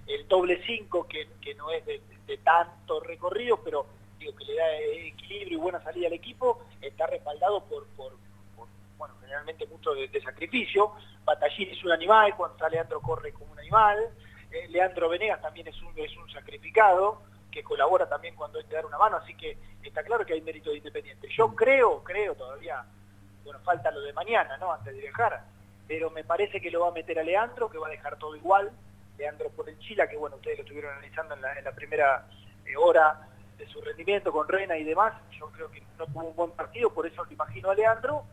el 0.08 0.28
doble 0.28 0.62
5, 0.66 1.08
que, 1.08 1.56
no 1.56 1.72
es 1.72 1.86
de, 1.86 2.02
tanto 2.44 3.00
recorrido, 3.02 3.60
pero 3.64 3.86
digo 4.18 4.36
que 4.36 4.46
le 4.46 4.56
da 4.56 4.78
equilibrio 4.78 5.58
y 5.58 5.62
buena 5.62 5.84
salida 5.84 6.08
al 6.08 6.14
equipo, 6.14 6.62
está 6.82 7.08
respaldado 7.08 7.64
por, 7.66 7.86
bueno, 8.98 9.16
generalmente 9.20 9.66
mucho 9.68 9.94
de, 9.94 10.08
de 10.08 10.22
sacrificio. 10.22 10.94
Batallín 11.26 11.70
es 11.70 11.84
un 11.84 11.92
animal, 11.92 12.36
cuando 12.36 12.56
está 12.56 12.70
Leandro 12.70 13.02
corre 13.02 13.34
como 13.34 13.52
un 13.52 13.60
animal. 13.60 13.98
Eh, 14.52 14.68
Leandro 14.70 15.10
Venegas 15.10 15.42
también 15.42 15.68
es 15.68 15.82
un, 15.82 15.94
es 15.98 16.16
un 16.18 16.30
sacrificado 16.30 17.22
que 17.52 17.64
colabora 17.64 18.08
también 18.08 18.36
cuando 18.36 18.60
hay 18.60 18.66
que 18.66 18.76
dar 18.76 18.86
una 18.86 18.98
mano, 18.98 19.18
así 19.18 19.36
que 19.36 19.58
está 19.84 20.04
claro 20.04 20.26
que 20.26 20.34
hay 20.34 20.42
mérito 20.42 20.70
de 20.72 20.78
Independiente. 20.78 21.28
Yo 21.30 21.54
creo, 21.54 22.04
creo 22.04 22.34
todavía, 22.36 22.84
bueno, 23.44 23.60
falta 23.60 23.92
lo 23.92 24.02
de 24.02 24.14
mañana, 24.14 24.58
¿no? 24.58 24.72
Antes 24.72 24.94
de 24.94 25.02
viajar, 25.02 25.44
pero 25.88 26.10
me 26.10 26.24
parece 26.24 26.62
que 26.62 26.72
lo 26.72 26.82
va 26.82 26.88
a 26.88 26.92
meter 26.92 27.20
a 27.20 27.24
Leandro, 27.24 27.70
que 27.70 27.78
va 27.78 27.88
a 27.88 27.92
dejar 27.92 28.18
todo 28.18 28.36
igual. 28.36 28.72
Leandro 29.22 29.49
por 29.49 29.69
el 29.69 29.77
Chila, 29.77 30.07
que 30.07 30.18
bueno, 30.18 30.38
ustedes 30.38 30.57
lo 30.57 30.64
estuvieron 30.64 30.91
analizando 30.93 31.35
en 31.35 31.41
la, 31.41 31.53
en 31.53 31.64
la 31.64 31.72
primera 31.73 32.27
eh, 32.65 32.76
hora 32.76 33.27
de 33.56 33.68
su 33.68 33.80
rendimiento 33.81 34.31
con 34.31 34.48
Reina 34.48 34.76
y 34.76 34.84
demás. 34.84 35.14
Yo 35.38 35.45
creo 35.52 35.69
que 35.69 35.84
no 35.99 36.07
tuvo 36.07 36.23
un 36.23 36.35
buen 36.35 36.52
partido, 36.52 36.91
por 36.91 37.06
eso 37.06 37.23
lo 37.23 37.31
imagino 37.31 37.69
a 37.69 37.76
Leandro. 37.76 38.23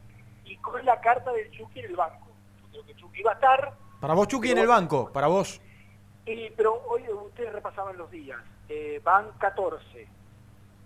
Y 0.45 0.57
con 0.57 0.83
la 0.87 0.99
carta 1.01 1.31
del 1.33 1.51
Chucky 1.51 1.81
en 1.81 1.87
el 1.87 1.97
banco. 1.97 2.27
Yo 2.63 2.69
creo 2.71 2.87
que 2.87 2.95
Chucky 2.95 3.23
va 3.23 3.33
a 3.33 3.35
estar, 3.35 3.75
Para 4.01 4.15
vos, 4.15 4.29
Chucky, 4.29 4.51
en 4.51 4.59
el 4.59 4.67
banco. 4.67 5.13
Para 5.13 5.27
vos. 5.27 5.61
y, 6.25 6.49
pero 6.57 6.83
hoy 6.89 7.05
ustedes 7.11 7.53
repasaban 7.53 7.99
los 7.99 8.11
días. 8.11 8.41
Eh, 8.71 8.99
van 9.05 9.31
14. 9.39 10.09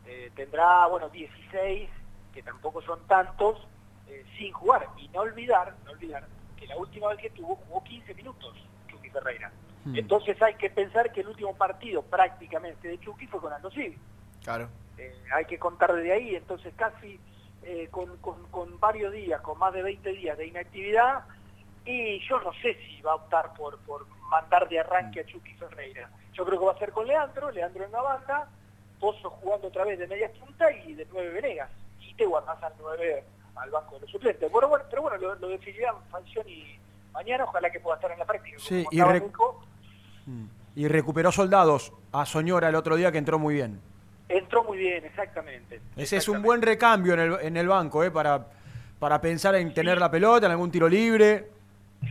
Eh, 0.06 0.32
tendrá, 0.34 0.86
bueno, 0.88 1.08
16, 1.10 1.88
que 2.34 2.42
tampoco 2.42 2.82
son 2.82 3.06
tantos, 3.06 3.68
eh, 4.08 4.24
sin 4.36 4.52
jugar. 4.52 4.88
Y 4.96 5.06
no 5.10 5.20
olvidar, 5.20 5.76
no 5.84 5.92
olvidar, 5.92 6.26
que 6.56 6.66
la 6.66 6.76
última 6.76 7.08
vez 7.10 7.18
que 7.18 7.30
tuvo 7.30 7.54
jugó 7.54 7.84
15 7.84 8.14
minutos 8.14 8.56
Chucky 8.88 9.10
Ferreira. 9.10 9.52
Hmm. 9.84 9.96
Entonces 9.96 10.40
hay 10.42 10.54
que 10.54 10.70
pensar 10.70 11.12
que 11.12 11.20
el 11.22 11.28
último 11.28 11.54
partido 11.56 12.02
prácticamente 12.02 12.88
de 12.88 12.98
Chucky 13.00 13.26
fue 13.26 13.40
con 13.40 13.52
Aldo 13.52 13.70
Civi. 13.70 13.98
Claro. 14.44 14.68
Eh, 14.98 15.12
hay 15.34 15.44
que 15.46 15.58
contar 15.58 15.92
desde 15.92 16.12
ahí, 16.12 16.36
entonces 16.36 16.72
casi 16.76 17.18
eh, 17.64 17.88
con, 17.90 18.16
con- 18.18 18.44
con 18.50 18.78
varios 18.80 19.12
días, 19.12 19.40
con 19.40 19.58
más 19.58 19.72
de 19.72 19.82
20 19.82 20.12
días 20.12 20.36
de 20.38 20.46
inactividad, 20.46 21.24
y 21.84 22.20
yo 22.28 22.38
no 22.40 22.52
sé 22.54 22.74
si 22.86 23.00
va 23.02 23.12
a 23.12 23.16
optar 23.16 23.54
por, 23.54 23.78
por 23.80 24.06
mandar 24.30 24.68
de 24.68 24.78
arranque 24.80 25.20
a 25.20 25.26
Chucky 25.26 25.54
Ferreira. 25.54 26.08
Yo 26.32 26.44
creo 26.44 26.58
que 26.60 26.66
va 26.66 26.72
a 26.72 26.78
ser 26.78 26.92
con 26.92 27.06
Leandro, 27.06 27.50
Leandro 27.50 27.84
en 27.84 27.92
la 27.92 28.02
banda, 28.02 28.48
Pozo 29.00 29.30
jugando 29.30 29.66
otra 29.68 29.84
vez 29.84 29.98
de 29.98 30.06
media 30.06 30.30
punta 30.32 30.70
y 30.70 30.94
de 30.94 31.06
nueve 31.12 31.30
Venegas. 31.30 31.70
Y 32.00 32.14
te 32.14 32.24
guardas 32.24 32.62
al 32.62 32.72
9 32.78 33.24
al 33.56 33.70
banco 33.70 33.96
de 33.96 34.02
los 34.02 34.10
suplentes. 34.10 34.50
Bueno, 34.50 34.68
bueno, 34.68 34.84
pero 34.88 35.02
bueno, 35.02 35.16
lo, 35.18 35.34
lo 35.34 35.48
definirán 35.48 35.96
Falcioni 36.10 36.78
mañana, 37.12 37.44
ojalá 37.44 37.70
que 37.70 37.80
pueda 37.80 37.96
estar 37.96 38.10
en 38.12 38.18
la 38.20 38.24
práctica. 38.24 38.58
Sí, 38.60 38.84
y, 38.90 38.96
estaba 38.96 39.12
re- 39.12 39.20
Nico, 39.20 39.64
y 40.74 40.88
recuperó 40.88 41.32
soldados 41.32 41.92
a 42.12 42.24
Soñora 42.26 42.68
el 42.68 42.74
otro 42.74 42.96
día 42.96 43.12
que 43.12 43.18
entró 43.18 43.38
muy 43.38 43.54
bien. 43.54 43.80
entró 44.28 44.64
muy 44.64 44.78
bien, 44.78 45.04
exactamente. 45.04 45.80
Ese 45.96 46.16
es 46.16 46.28
un 46.28 46.40
buen 46.42 46.62
recambio 46.62 47.14
en 47.14 47.20
el, 47.20 47.36
en 47.42 47.56
el 47.56 47.68
banco, 47.68 48.02
¿eh? 48.02 48.10
Para, 48.10 48.46
para 48.98 49.20
pensar 49.20 49.54
en 49.56 49.74
tener 49.74 49.98
la 49.98 50.10
pelota, 50.10 50.46
en 50.46 50.52
algún 50.52 50.70
tiro 50.70 50.88
libre. 50.88 51.48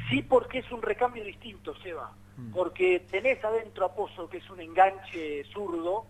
Sí, 0.09 0.21
porque 0.21 0.59
es 0.59 0.71
un 0.71 0.81
recambio 0.81 1.23
distinto, 1.23 1.73
Seba. 1.81 2.11
Mm. 2.37 2.51
Porque 2.51 3.03
tenés 3.09 3.43
adentro 3.43 3.85
a 3.85 3.95
Pozo, 3.95 4.29
que 4.29 4.37
es 4.37 4.49
un 4.49 4.61
enganche 4.61 5.43
zurdo, 5.51 6.05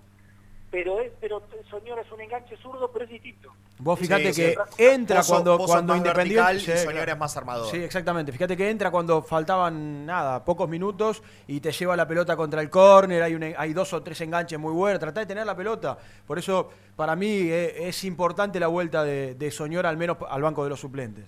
pero 0.71 0.99
es, 1.01 1.11
pero 1.19 1.43
Soñora 1.69 2.01
es 2.01 2.11
un 2.11 2.21
enganche 2.21 2.55
zurdo, 2.57 2.89
pero 2.91 3.03
es 3.05 3.11
distinto. 3.11 3.51
Vos 3.79 3.99
fíjate 3.99 4.31
Sí, 4.33 4.41
que 4.41 4.51
sí. 4.53 4.83
entra 4.83 5.21
cuando, 5.27 5.57
cuando 5.59 5.95
Independiente. 5.95 6.59
Sí, 6.59 6.77
Soñora 6.85 7.11
es 7.11 7.17
más 7.17 7.35
armador. 7.35 7.69
Sí, 7.69 7.77
exactamente. 7.83 8.31
Fíjate 8.31 8.55
que 8.55 8.69
entra 8.69 8.89
cuando 8.89 9.21
faltaban 9.21 10.05
nada, 10.05 10.45
pocos 10.45 10.69
minutos 10.69 11.21
y 11.47 11.59
te 11.59 11.71
lleva 11.71 11.95
la 11.97 12.07
pelota 12.07 12.35
contra 12.37 12.61
el 12.61 12.69
córner. 12.69 13.21
Hay, 13.23 13.35
un- 13.35 13.53
hay 13.57 13.73
dos 13.73 13.91
o 13.93 14.01
tres 14.01 14.21
enganches 14.21 14.57
muy 14.57 14.71
buenos. 14.71 14.99
Trata 14.99 15.19
de 15.19 15.25
tener 15.25 15.45
la 15.45 15.55
pelota. 15.55 15.97
Por 16.25 16.39
eso, 16.39 16.69
para 16.95 17.15
mí, 17.15 17.27
eh, 17.49 17.87
es 17.89 18.03
importante 18.05 18.59
la 18.59 18.67
vuelta 18.67 19.03
de, 19.03 19.35
de 19.35 19.51
Soñora, 19.51 19.89
al 19.89 19.97
menos 19.97 20.17
al 20.29 20.41
banco 20.41 20.63
de 20.63 20.69
los 20.69 20.79
suplentes. 20.79 21.25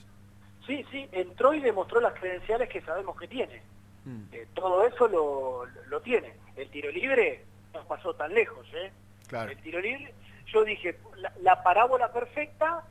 Sí, 0.66 0.86
sí, 0.92 1.08
entró 1.12 1.54
y 1.54 1.60
demostró 1.60 2.00
las 2.00 2.14
credenciales 2.14 2.70
que 2.70 2.80
sabemos 2.82 3.20
que 3.20 3.28
tiene. 3.28 3.62
Mm. 4.06 4.22
Eh, 4.32 4.48
todo 4.54 4.86
eso 4.86 5.08
lo, 5.10 5.66
lo 5.90 6.02
tiene. 6.02 6.34
El 6.56 6.70
tiro 6.70 6.90
libre 6.92 7.44
no 7.74 7.84
pasó 7.86 8.14
tan 8.14 8.34
lejos, 8.34 8.66
¿eh? 8.74 8.92
Claro. 9.34 9.50
El 9.52 9.58
tiro 9.62 9.80
libre, 9.82 10.14
yo 10.46 10.64
dije, 10.64 11.00
la, 11.16 11.34
la 11.42 11.64
parábola 11.64 12.14
perfecta 12.14 12.84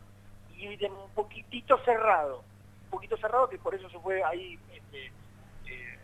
y 0.57 0.75
de 0.77 0.87
un 0.87 1.11
poquitito 1.15 1.79
cerrado. 1.85 2.43
Un 2.87 2.91
poquito 2.91 3.17
cerrado 3.17 3.49
que 3.49 3.59
por 3.59 3.73
eso 3.77 3.89
se 3.89 3.99
fue 4.01 4.25
ahí 4.25 4.59
este, 4.75 5.07
eh, 5.07 5.99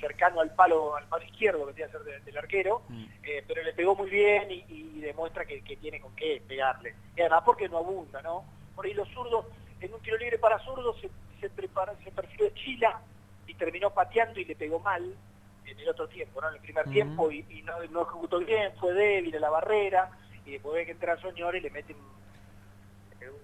cercano 0.00 0.40
al 0.40 0.54
palo 0.54 0.96
al 0.96 1.04
palo 1.08 1.22
izquierdo 1.24 1.66
que 1.66 1.74
tiene 1.74 1.90
que 1.90 1.98
ser 1.98 2.06
de- 2.06 2.20
del 2.20 2.38
arquero, 2.38 2.82
eh, 3.22 3.44
pero 3.46 3.62
le 3.62 3.74
pegó 3.74 3.94
muy 3.94 4.08
bien 4.08 4.50
y, 4.50 4.64
y 4.66 5.00
demuestra 5.00 5.44
que, 5.44 5.60
que 5.62 5.76
tiene 5.76 6.00
con 6.00 6.16
qué 6.16 6.42
pegarle. 6.48 6.94
Y 7.14 7.20
además 7.20 7.42
porque 7.44 7.68
no 7.68 7.76
abunda, 7.76 8.22
¿no? 8.22 8.44
Por 8.74 8.86
ahí 8.86 8.94
los 8.94 9.08
zurdos, 9.10 9.44
en 9.78 9.92
un 9.92 10.00
tiro 10.00 10.16
libre 10.16 10.38
para 10.38 10.58
zurdos 10.60 10.98
se, 11.02 11.10
se, 11.38 11.50
prepara, 11.50 11.94
se 12.02 12.10
perfiló 12.12 12.44
de 12.46 12.54
Chila 12.54 12.98
y 13.46 13.52
terminó 13.54 13.90
pateando 13.90 14.40
y 14.40 14.46
le 14.46 14.56
pegó 14.56 14.80
mal 14.80 15.14
en 15.66 15.78
el 15.78 15.88
otro 15.88 16.08
tiempo, 16.08 16.40
¿no? 16.40 16.48
En 16.48 16.54
el 16.54 16.60
primer 16.60 16.88
tiempo 16.90 17.30
y, 17.30 17.44
y 17.48 17.62
no, 17.62 17.74
no 17.90 18.02
ejecutó 18.02 18.38
bien, 18.40 18.72
fue 18.80 18.92
débil 18.94 19.34
en 19.34 19.40
la 19.40 19.50
barrera 19.50 20.10
y 20.44 20.52
después 20.52 20.74
ve 20.74 20.84
que 20.86 20.92
entra 20.92 21.16
Soñora 21.20 21.56
y 21.56 21.60
le 21.60 21.70
meten 21.70 21.96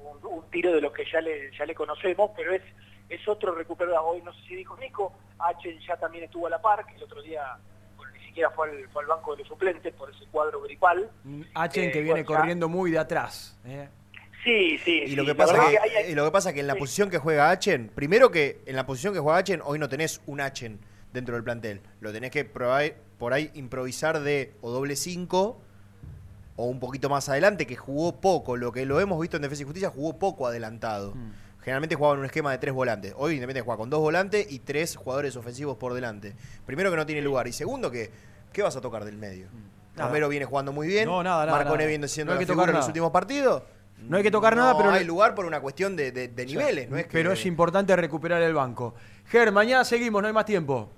un, 0.01 0.27
un 0.33 0.51
tiro 0.51 0.73
de 0.73 0.81
los 0.81 0.93
que 0.93 1.05
ya 1.11 1.21
le, 1.21 1.51
ya 1.57 1.65
le 1.65 1.75
conocemos, 1.75 2.31
pero 2.37 2.53
es, 2.53 2.63
es 3.09 3.27
otro 3.29 3.55
recuperador. 3.55 4.01
Hoy 4.05 4.23
no 4.23 4.33
sé 4.35 4.41
si 4.49 4.57
dijo 4.57 4.77
Nico, 4.79 5.13
H 5.39 5.79
ya 5.87 5.97
también 5.97 6.25
estuvo 6.25 6.47
a 6.47 6.51
la 6.51 6.61
par, 6.61 6.85
que 6.87 6.97
el 6.97 7.03
otro 7.05 7.23
día 7.23 7.57
bueno, 7.97 8.13
ni 8.13 8.25
siquiera 8.27 8.51
fue 8.51 8.69
al, 8.71 8.89
fue 8.91 9.03
al 9.03 9.09
banco 9.09 9.33
de 9.33 9.39
los 9.41 9.49
suplentes 9.49 9.95
por 9.95 10.11
ese 10.11 10.25
cuadro 10.27 10.61
gripal. 10.63 11.11
H 11.55 11.81
Eh, 11.87 11.93
que 11.93 12.01
viene 12.01 12.23
bueno, 12.23 12.29
ya- 12.29 12.37
corriendo 12.41 12.69
muy 12.69 12.91
de 12.91 12.99
atrás. 12.99 13.57
¿eh? 13.65 13.89
Sí, 14.45 14.79
sí. 14.79 15.03
Y 15.07 15.17
lo 15.17 15.23
sí, 15.23 15.29
que 15.29 15.35
pasa 15.35 15.55
que, 15.71 15.79
hay- 15.79 16.11
y 16.11 16.15
lo 16.15 16.25
que 16.25 16.31
pasa 16.31 16.53
que 16.53 16.61
en 16.61 16.67
la 16.67 16.75
sí. 16.75 16.79
posición 16.81 17.11
que 17.11 17.19
juega 17.19 17.51
Achen, 17.51 17.89
primero 17.95 18.31
que 18.31 18.61
en 18.67 18.77
la 18.77 18.87
posición 18.87 19.13
que 19.15 19.21
juega 19.21 19.39
Achen, 19.39 19.61
hoy 19.65 19.79
no 19.79 19.89
tenés 19.89 20.21
un 20.27 20.41
Achen 20.41 20.79
dentro 21.13 21.35
del 21.35 21.45
plantel. 21.45 21.81
Lo 22.01 22.13
tenés 22.13 22.31
que 22.31 22.51
probar- 22.53 22.95
por 23.19 23.33
ahí 23.33 23.51
improvisar 23.55 24.21
de 24.21 24.55
o 24.61 24.71
doble 24.71 24.95
5 24.97 25.61
o 26.57 26.65
un 26.67 26.81
poquito 26.81 27.09
más 27.09 27.29
adelante, 27.29 27.67
que 27.67 27.77
jugó 27.77 28.21
poco. 28.21 28.57
Lo 28.57 28.73
que 28.73 28.85
lo 28.87 29.01
hemos 29.01 29.21
visto 29.21 29.37
en 29.37 29.43
Defensa 29.43 29.63
y 29.63 29.67
Justicia, 29.67 29.91
jugó 29.91 30.19
poco 30.19 30.47
adelantado. 30.47 31.15
Generalmente 31.61 31.95
jugaba 31.97 32.15
en 32.15 32.21
un 32.21 32.27
esquema 32.27 32.51
de 32.53 32.59
tres 32.59 32.73
volantes. 32.73 33.13
Hoy 33.17 33.35
Independiente 33.35 33.65
juega 33.65 33.77
con 33.79 33.91
dos 33.91 34.01
volantes 34.01 34.51
y 34.51 34.61
tres 34.61 34.97
jugadores 34.97 35.37
ofensivos 35.37 35.77
por 35.77 35.93
delante. 35.95 36.35
Primero 36.67 36.91
que 36.91 36.97
no 36.97 37.05
tiene 37.07 37.21
lugar. 37.23 37.47
Y 37.47 37.53
segundo 37.53 37.91
que, 37.91 38.11
¿qué 38.53 38.63
vas 38.63 38.75
a 38.77 38.81
tocar 38.81 39.05
del 39.05 39.17
medio? 39.19 39.47
Nada. 39.97 40.09
Romero 40.09 40.29
viene 40.29 40.47
jugando 40.47 40.73
muy 40.73 40.87
bien. 40.87 41.07
No, 41.07 41.23
nada, 41.23 41.45
nada, 41.45 41.59
Marcone 41.59 41.87
viene 41.87 42.07
siendo 42.09 42.33
No 42.33 42.39
hay 42.39 42.45
la 42.45 42.47
que 42.47 42.53
figura 42.53 42.63
tocar 42.67 42.75
en 42.75 42.79
los 42.79 42.87
últimos 42.87 43.11
partidos. 43.11 43.63
No 44.01 44.17
hay 44.17 44.23
que 44.23 44.31
tocar 44.31 44.55
nada, 44.57 44.77
pero 44.79 44.91
hay 44.93 45.05
lugar 45.05 45.35
por 45.35 45.45
una 45.45 45.61
cuestión 45.61 45.97
de, 45.97 46.13
de- 46.13 46.29
de 46.29 46.47
niveles, 46.47 46.89
¿no 46.89 46.97
es 46.97 47.07
que 47.07 47.13
Pero 47.13 47.33
es 47.33 47.45
importante 47.47 47.95
recuperar 47.97 48.41
el 48.43 48.55
banco. 48.55 48.95
Ger, 49.27 49.51
mañana 49.51 49.85
seguimos, 49.85 50.23
no 50.23 50.29
hay 50.29 50.35
más 50.35 50.45
tiempo. 50.47 50.89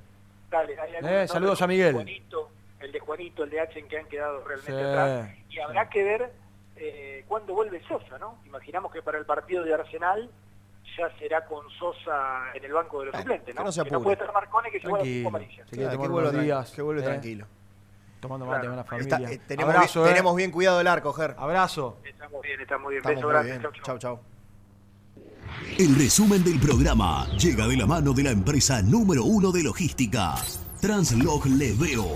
Dale, 0.50 0.78
hay 0.80 0.94
algunos 0.96 1.12
Eh, 1.24 1.28
saludos 1.28 1.62
a 1.62 1.66
Miguel. 1.66 1.94
Juanito, 1.94 2.50
el 2.80 2.92
de 2.92 2.98
Juanito, 3.00 3.44
el 3.44 3.50
de 3.50 3.60
H 3.60 3.82
que 3.86 3.98
han 3.98 4.06
quedado 4.06 4.38
realmente 4.44 4.72
Sí, 4.72 4.88
atrás. 4.88 5.30
Y 5.48 5.58
habrá 5.60 5.88
que 5.88 6.02
ver 6.04 6.32
eh, 6.76 7.24
cuándo 7.28 7.54
vuelve 7.54 7.80
Sosa, 7.86 8.18
¿no? 8.18 8.38
Imaginamos 8.46 8.90
que 8.92 9.02
para 9.02 9.18
el 9.18 9.26
partido 9.26 9.62
de 9.64 9.74
Arsenal 9.74 10.30
ya 10.96 11.08
será 11.18 11.44
con 11.44 11.68
Sosa 11.70 12.52
en 12.54 12.64
el 12.64 12.72
banco 12.72 13.00
de 13.00 13.06
los 13.06 13.16
suplentes, 13.16 13.54
¿no? 13.54 13.60
que 13.60 13.64
no 13.64 13.72
se 13.72 13.84
Que 13.84 13.90
no 13.90 14.02
puede 14.02 14.14
estar 14.14 14.32
Marcone 14.32 14.70
que 14.70 14.80
se 14.80 14.86
amarillas. 15.26 15.68
Se 15.68 15.76
quiere 15.76 15.86
Ah, 15.88 15.92
tomar 15.92 16.08
que 16.08 16.14
tran- 16.38 16.42
días. 16.42 16.70
que 16.72 16.82
eh, 17.00 17.02
tranquilo. 17.02 17.46
Tomando 18.20 18.44
mate 18.46 18.66
con 18.66 18.76
la 18.76 18.82
Está- 18.82 19.16
familia. 19.16 19.30
eh, 19.30 19.40
tenemos, 19.46 19.74
Abrazo, 19.74 20.00
bien, 20.00 20.10
eh. 20.10 20.14
tenemos 20.14 20.36
bien 20.36 20.50
cuidado 20.50 20.80
el 20.80 20.86
arco, 20.88 21.12
Ger. 21.12 21.34
Abrazo. 21.38 21.98
Estamos 22.04 22.42
bien, 22.42 22.60
estamos 22.60 22.90
bien. 22.90 22.98
Estamos 23.06 23.44
Beso. 23.44 23.60
Chau, 23.62 23.72
chau. 23.72 23.82
Chau, 23.82 23.98
chau. 23.98 24.20
El 25.78 25.94
resumen 25.96 26.44
del 26.44 26.58
programa 26.58 27.26
llega 27.38 27.66
de 27.66 27.76
la 27.76 27.86
mano 27.86 28.12
de 28.12 28.22
la 28.24 28.30
empresa 28.30 28.82
número 28.82 29.24
uno 29.24 29.50
de 29.52 29.62
logística, 29.62 30.34
Translog 30.80 31.46
Leveo. 31.46 32.08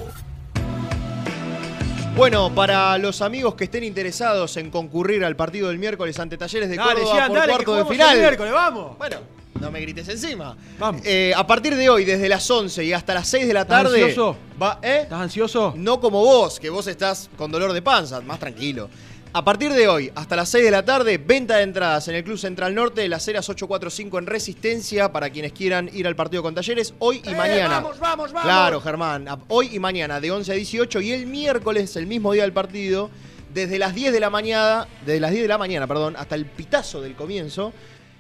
Bueno, 2.17 2.55
para 2.55 2.97
los 2.99 3.23
amigos 3.23 3.55
que 3.55 3.65
estén 3.65 3.83
interesados 3.83 4.57
en 4.57 4.71
concurrir 4.71 5.25
al 5.25 5.35
partido 5.35 5.69
del 5.69 5.79
miércoles 5.79 6.19
ante 6.21 6.37
Talleres 6.39 6.69
de 6.69 6.77
Dale, 6.77 7.01
Córdoba 7.01 7.17
Jean, 7.17 7.29
por 7.29 7.37
dale, 7.39 7.47
que 7.59 7.65
cuarto 7.65 7.75
de 7.75 7.81
el 7.81 7.87
final. 7.89 8.19
miércoles, 8.19 8.53
vamos. 8.53 8.99
Bueno, 8.99 9.17
no 9.61 9.71
me 9.73 9.81
grites 9.81 10.09
encima. 10.09 10.57
Eh, 11.03 11.33
a 11.37 11.45
partir 11.45 11.75
de 11.75 11.89
hoy, 11.91 12.05
desde 12.05 12.29
las 12.29 12.49
11 12.49 12.85
y 12.85 12.93
hasta 12.93 13.15
las 13.15 13.27
6 13.29 13.49
de 13.49 13.55
la 13.55 13.63
¿Estás 13.63 13.83
tarde. 13.83 14.01
ansioso? 14.05 14.37
Va, 14.63 14.79
¿eh? 14.83 15.01
¿Estás 15.03 15.21
ansioso? 15.23 15.75
No 15.77 16.01
como 16.01 16.21
vos, 16.21 16.61
que 16.61 16.71
vos 16.71 16.87
estás 16.87 17.29
con 17.37 17.51
dolor 17.51 17.73
de 17.73 17.83
panza, 17.83 18.21
más 18.21 18.39
tranquilo. 18.39 18.89
A 19.37 19.45
partir 19.45 19.73
de 19.73 19.89
hoy, 19.89 20.13
hasta 20.15 20.37
las 20.37 20.49
6 20.51 20.65
de 20.65 20.71
la 20.71 20.85
tarde, 20.85 21.19
venta 21.19 21.57
de 21.57 21.65
entradas 21.65 22.07
en 22.07 22.15
el 22.15 22.23
Club 22.23 22.39
Central 22.39 22.73
Norte 22.73 23.01
de 23.01 23.09
las 23.09 23.27
Heras 23.27 23.49
845 23.49 24.21
en 24.21 24.27
Resistencia 24.27 25.11
para 25.11 25.29
quienes 25.29 25.53
quieran 25.53 25.91
ir 25.93 26.07
al 26.07 26.15
partido 26.15 26.41
con 26.41 26.55
Talleres 26.55 26.95
hoy 27.01 27.21
y 27.25 27.31
mañana. 27.31 27.79
Eh, 27.79 27.83
vamos, 27.83 27.99
vamos, 27.99 28.33
vamos. 28.33 28.43
Claro, 28.49 28.81
Germán. 28.81 29.27
Hoy 29.49 29.71
y 29.73 29.81
mañana, 29.81 30.21
de 30.21 30.31
11 30.31 30.53
a 30.53 30.55
18 30.55 31.01
y 31.01 31.11
el 31.11 31.27
miércoles, 31.27 31.97
el 31.97 32.07
mismo 32.07 32.33
día 32.33 32.43
del 32.43 32.53
partido, 32.53 33.11
desde 33.53 33.77
las 33.81 33.93
10 33.93 34.13
de 34.13 34.21
la 34.21 34.31
mañana, 34.31 34.87
desde 35.05 35.19
las 35.19 35.33
10 35.33 35.43
de 35.43 35.49
la 35.49 35.59
mañana, 35.59 35.89
perdón, 35.89 36.15
hasta 36.17 36.37
el 36.37 36.47
pitazo 36.47 37.01
del 37.01 37.17
comienzo. 37.17 37.73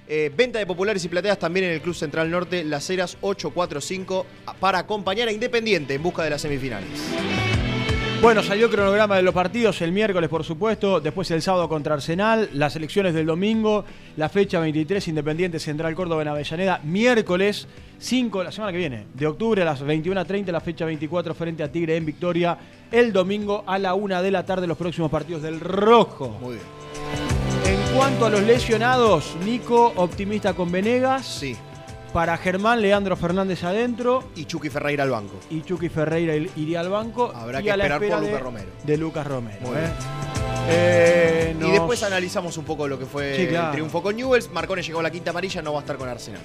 eh, 0.08 0.32
venta 0.36 0.58
de 0.58 0.66
populares 0.66 1.04
y 1.04 1.08
plateas 1.08 1.38
también 1.38 1.66
en 1.66 1.72
el 1.74 1.80
Club 1.80 1.94
Central 1.94 2.28
Norte, 2.28 2.64
Las 2.64 2.90
Heras 2.90 3.18
845, 3.20 4.26
para 4.58 4.80
acompañar 4.80 5.28
a 5.28 5.32
Independiente 5.32 5.94
en 5.94 6.02
busca 6.02 6.24
de 6.24 6.30
las 6.30 6.42
semifinales. 6.42 6.90
Bueno, 8.24 8.42
salió 8.42 8.64
el 8.64 8.72
cronograma 8.72 9.16
de 9.16 9.22
los 9.22 9.34
partidos 9.34 9.82
el 9.82 9.92
miércoles, 9.92 10.30
por 10.30 10.44
supuesto, 10.44 10.98
después 10.98 11.30
el 11.30 11.42
sábado 11.42 11.68
contra 11.68 11.92
Arsenal, 11.92 12.48
las 12.54 12.74
elecciones 12.74 13.12
del 13.12 13.26
domingo, 13.26 13.84
la 14.16 14.30
fecha 14.30 14.58
23, 14.60 15.08
Independiente 15.08 15.58
Central 15.58 15.94
Córdoba 15.94 16.22
en 16.22 16.28
Avellaneda, 16.28 16.80
miércoles 16.84 17.68
5, 17.98 18.42
la 18.42 18.50
semana 18.50 18.72
que 18.72 18.78
viene, 18.78 19.04
de 19.12 19.26
octubre 19.26 19.60
a 19.60 19.66
las 19.66 19.84
21.30, 19.84 20.46
la 20.52 20.62
fecha 20.62 20.86
24 20.86 21.34
frente 21.34 21.62
a 21.62 21.70
Tigre 21.70 21.98
en 21.98 22.06
Victoria, 22.06 22.56
el 22.90 23.12
domingo 23.12 23.62
a 23.66 23.78
la 23.78 23.92
1 23.92 24.22
de 24.22 24.30
la 24.30 24.46
tarde 24.46 24.66
los 24.66 24.78
próximos 24.78 25.10
partidos 25.10 25.42
del 25.42 25.60
Rojo. 25.60 26.38
Muy 26.40 26.54
bien. 26.54 26.66
En 27.66 27.94
cuanto 27.94 28.24
a 28.24 28.30
los 28.30 28.42
lesionados, 28.42 29.36
Nico 29.44 29.92
optimista 29.96 30.54
con 30.54 30.72
Venegas. 30.72 31.26
Sí. 31.26 31.54
Para 32.14 32.38
Germán, 32.38 32.80
Leandro 32.80 33.16
Fernández 33.16 33.64
adentro. 33.64 34.22
Y 34.36 34.44
Chucky 34.46 34.70
Ferreira 34.70 35.02
al 35.02 35.10
banco. 35.10 35.34
Y 35.50 35.62
Chucky 35.62 35.88
Ferreira 35.88 36.34
iría 36.36 36.78
al 36.80 36.88
banco. 36.88 37.32
Habrá 37.34 37.60
y 37.60 37.64
que 37.64 37.72
a 37.72 37.76
la 37.76 37.84
esperar 37.86 38.08
por 38.08 38.22
Lucas 38.22 38.40
Romero. 38.40 38.68
De 38.84 38.96
Lucas 38.96 39.26
Romero. 39.26 39.58
Muy 39.62 39.76
¿eh? 39.76 39.80
bien. 39.80 39.92
Eh, 40.68 41.56
Y 41.60 41.70
después 41.72 42.02
analizamos 42.04 42.56
un 42.56 42.64
poco 42.64 42.86
lo 42.88 42.98
que 42.98 43.04
fue 43.06 43.36
Sí, 43.36 43.46
claro. 43.48 43.66
el 43.66 43.72
triunfo 43.72 44.00
con 44.02 44.14
Newells. 44.16 44.50
Marcone 44.52 44.82
llegó 44.82 45.00
a 45.00 45.02
la 45.02 45.10
quinta 45.10 45.30
amarilla, 45.30 45.60
no 45.60 45.72
va 45.72 45.80
a 45.80 45.82
estar 45.82 45.96
con 45.96 46.08
Arsenal. 46.08 46.40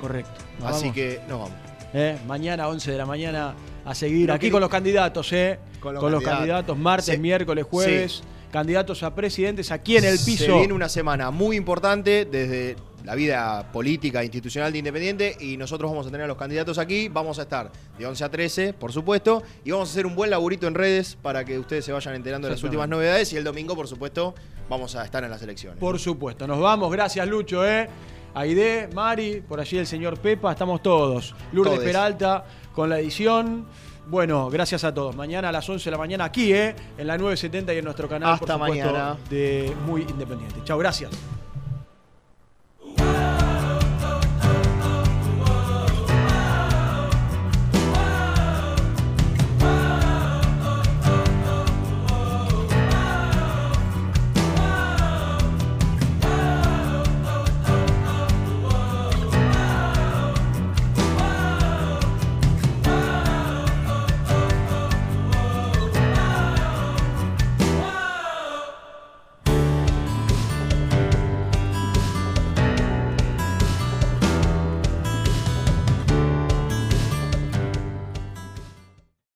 Correcto. 0.00 0.32
Así 0.64 0.80
vamos. 0.86 0.94
que 0.94 1.20
nos 1.28 1.38
vamos. 1.40 1.54
Eh, 1.94 2.18
Mañana, 2.26 2.68
11 2.68 2.90
de 2.90 2.96
la 2.98 3.04
mañana, 3.06 3.54
a 3.84 3.94
seguir 3.94 4.32
aquí 4.32 4.46
que- 4.46 4.52
con 4.52 4.62
los 4.62 4.70
candidatos, 4.70 5.30
¿eh? 5.34 5.58
Con 5.78 5.94
Con 5.94 6.10
los 6.10 6.22
candidatos. 6.22 6.38
candidatos, 6.38 6.78
martes, 6.78 7.14
Sí. 7.14 7.20
miércoles, 7.20 7.66
jueves. 7.70 8.22
Candidatos 8.50 9.02
a 9.02 9.14
presidentes 9.14 9.70
aquí 9.70 9.96
en 9.98 10.04
el 10.04 10.18
piso. 10.18 10.44
Se 10.44 10.52
viene 10.52 10.72
una 10.72 10.88
semana 10.88 11.30
muy 11.30 11.56
importante 11.56 12.24
desde, 12.24 12.76
la 13.04 13.14
vida 13.14 13.70
política 13.72 14.20
e 14.20 14.24
institucional 14.24 14.72
de 14.72 14.78
Independiente 14.78 15.36
y 15.40 15.56
nosotros 15.56 15.90
vamos 15.90 16.06
a 16.06 16.10
tener 16.10 16.24
a 16.24 16.28
los 16.28 16.36
candidatos 16.36 16.78
aquí. 16.78 17.08
Vamos 17.08 17.38
a 17.38 17.42
estar 17.42 17.70
de 17.98 18.06
11 18.06 18.24
a 18.24 18.30
13, 18.30 18.72
por 18.74 18.92
supuesto, 18.92 19.42
y 19.64 19.70
vamos 19.70 19.88
a 19.88 19.92
hacer 19.92 20.06
un 20.06 20.14
buen 20.14 20.30
laburito 20.30 20.66
en 20.66 20.74
redes 20.74 21.16
para 21.20 21.44
que 21.44 21.58
ustedes 21.58 21.84
se 21.84 21.92
vayan 21.92 22.14
enterando 22.14 22.48
de 22.48 22.54
las 22.54 22.62
últimas 22.62 22.88
novedades 22.88 23.32
y 23.32 23.36
el 23.36 23.44
domingo, 23.44 23.74
por 23.74 23.88
supuesto, 23.88 24.34
vamos 24.68 24.94
a 24.96 25.04
estar 25.04 25.24
en 25.24 25.30
las 25.30 25.42
elecciones. 25.42 25.78
Por 25.78 25.98
supuesto, 25.98 26.46
nos 26.46 26.60
vamos. 26.60 26.90
Gracias, 26.92 27.26
Lucho, 27.28 27.66
¿eh? 27.66 27.88
Aide, 28.34 28.88
Mari, 28.94 29.42
por 29.46 29.60
allí 29.60 29.76
el 29.78 29.86
señor 29.86 30.18
Pepa, 30.18 30.52
estamos 30.52 30.82
todos. 30.82 31.34
Lourdes. 31.52 31.80
Peralta 31.80 32.44
con 32.72 32.88
la 32.88 32.98
edición. 32.98 33.66
Bueno, 34.06 34.48
gracias 34.50 34.84
a 34.84 34.92
todos. 34.92 35.14
Mañana 35.14 35.50
a 35.50 35.52
las 35.52 35.68
11 35.68 35.84
de 35.84 35.90
la 35.90 35.98
mañana 35.98 36.24
aquí, 36.24 36.52
¿eh? 36.52 36.74
En 36.96 37.06
la 37.06 37.16
970 37.18 37.74
y 37.74 37.78
en 37.78 37.84
nuestro 37.84 38.08
canal, 38.08 38.32
Hasta 38.32 38.58
por 38.58 38.68
supuesto, 38.68 38.92
mañana. 38.92 39.16
de 39.28 39.72
Muy 39.86 40.02
Independiente. 40.02 40.60
Chao, 40.64 40.78
gracias. 40.78 41.10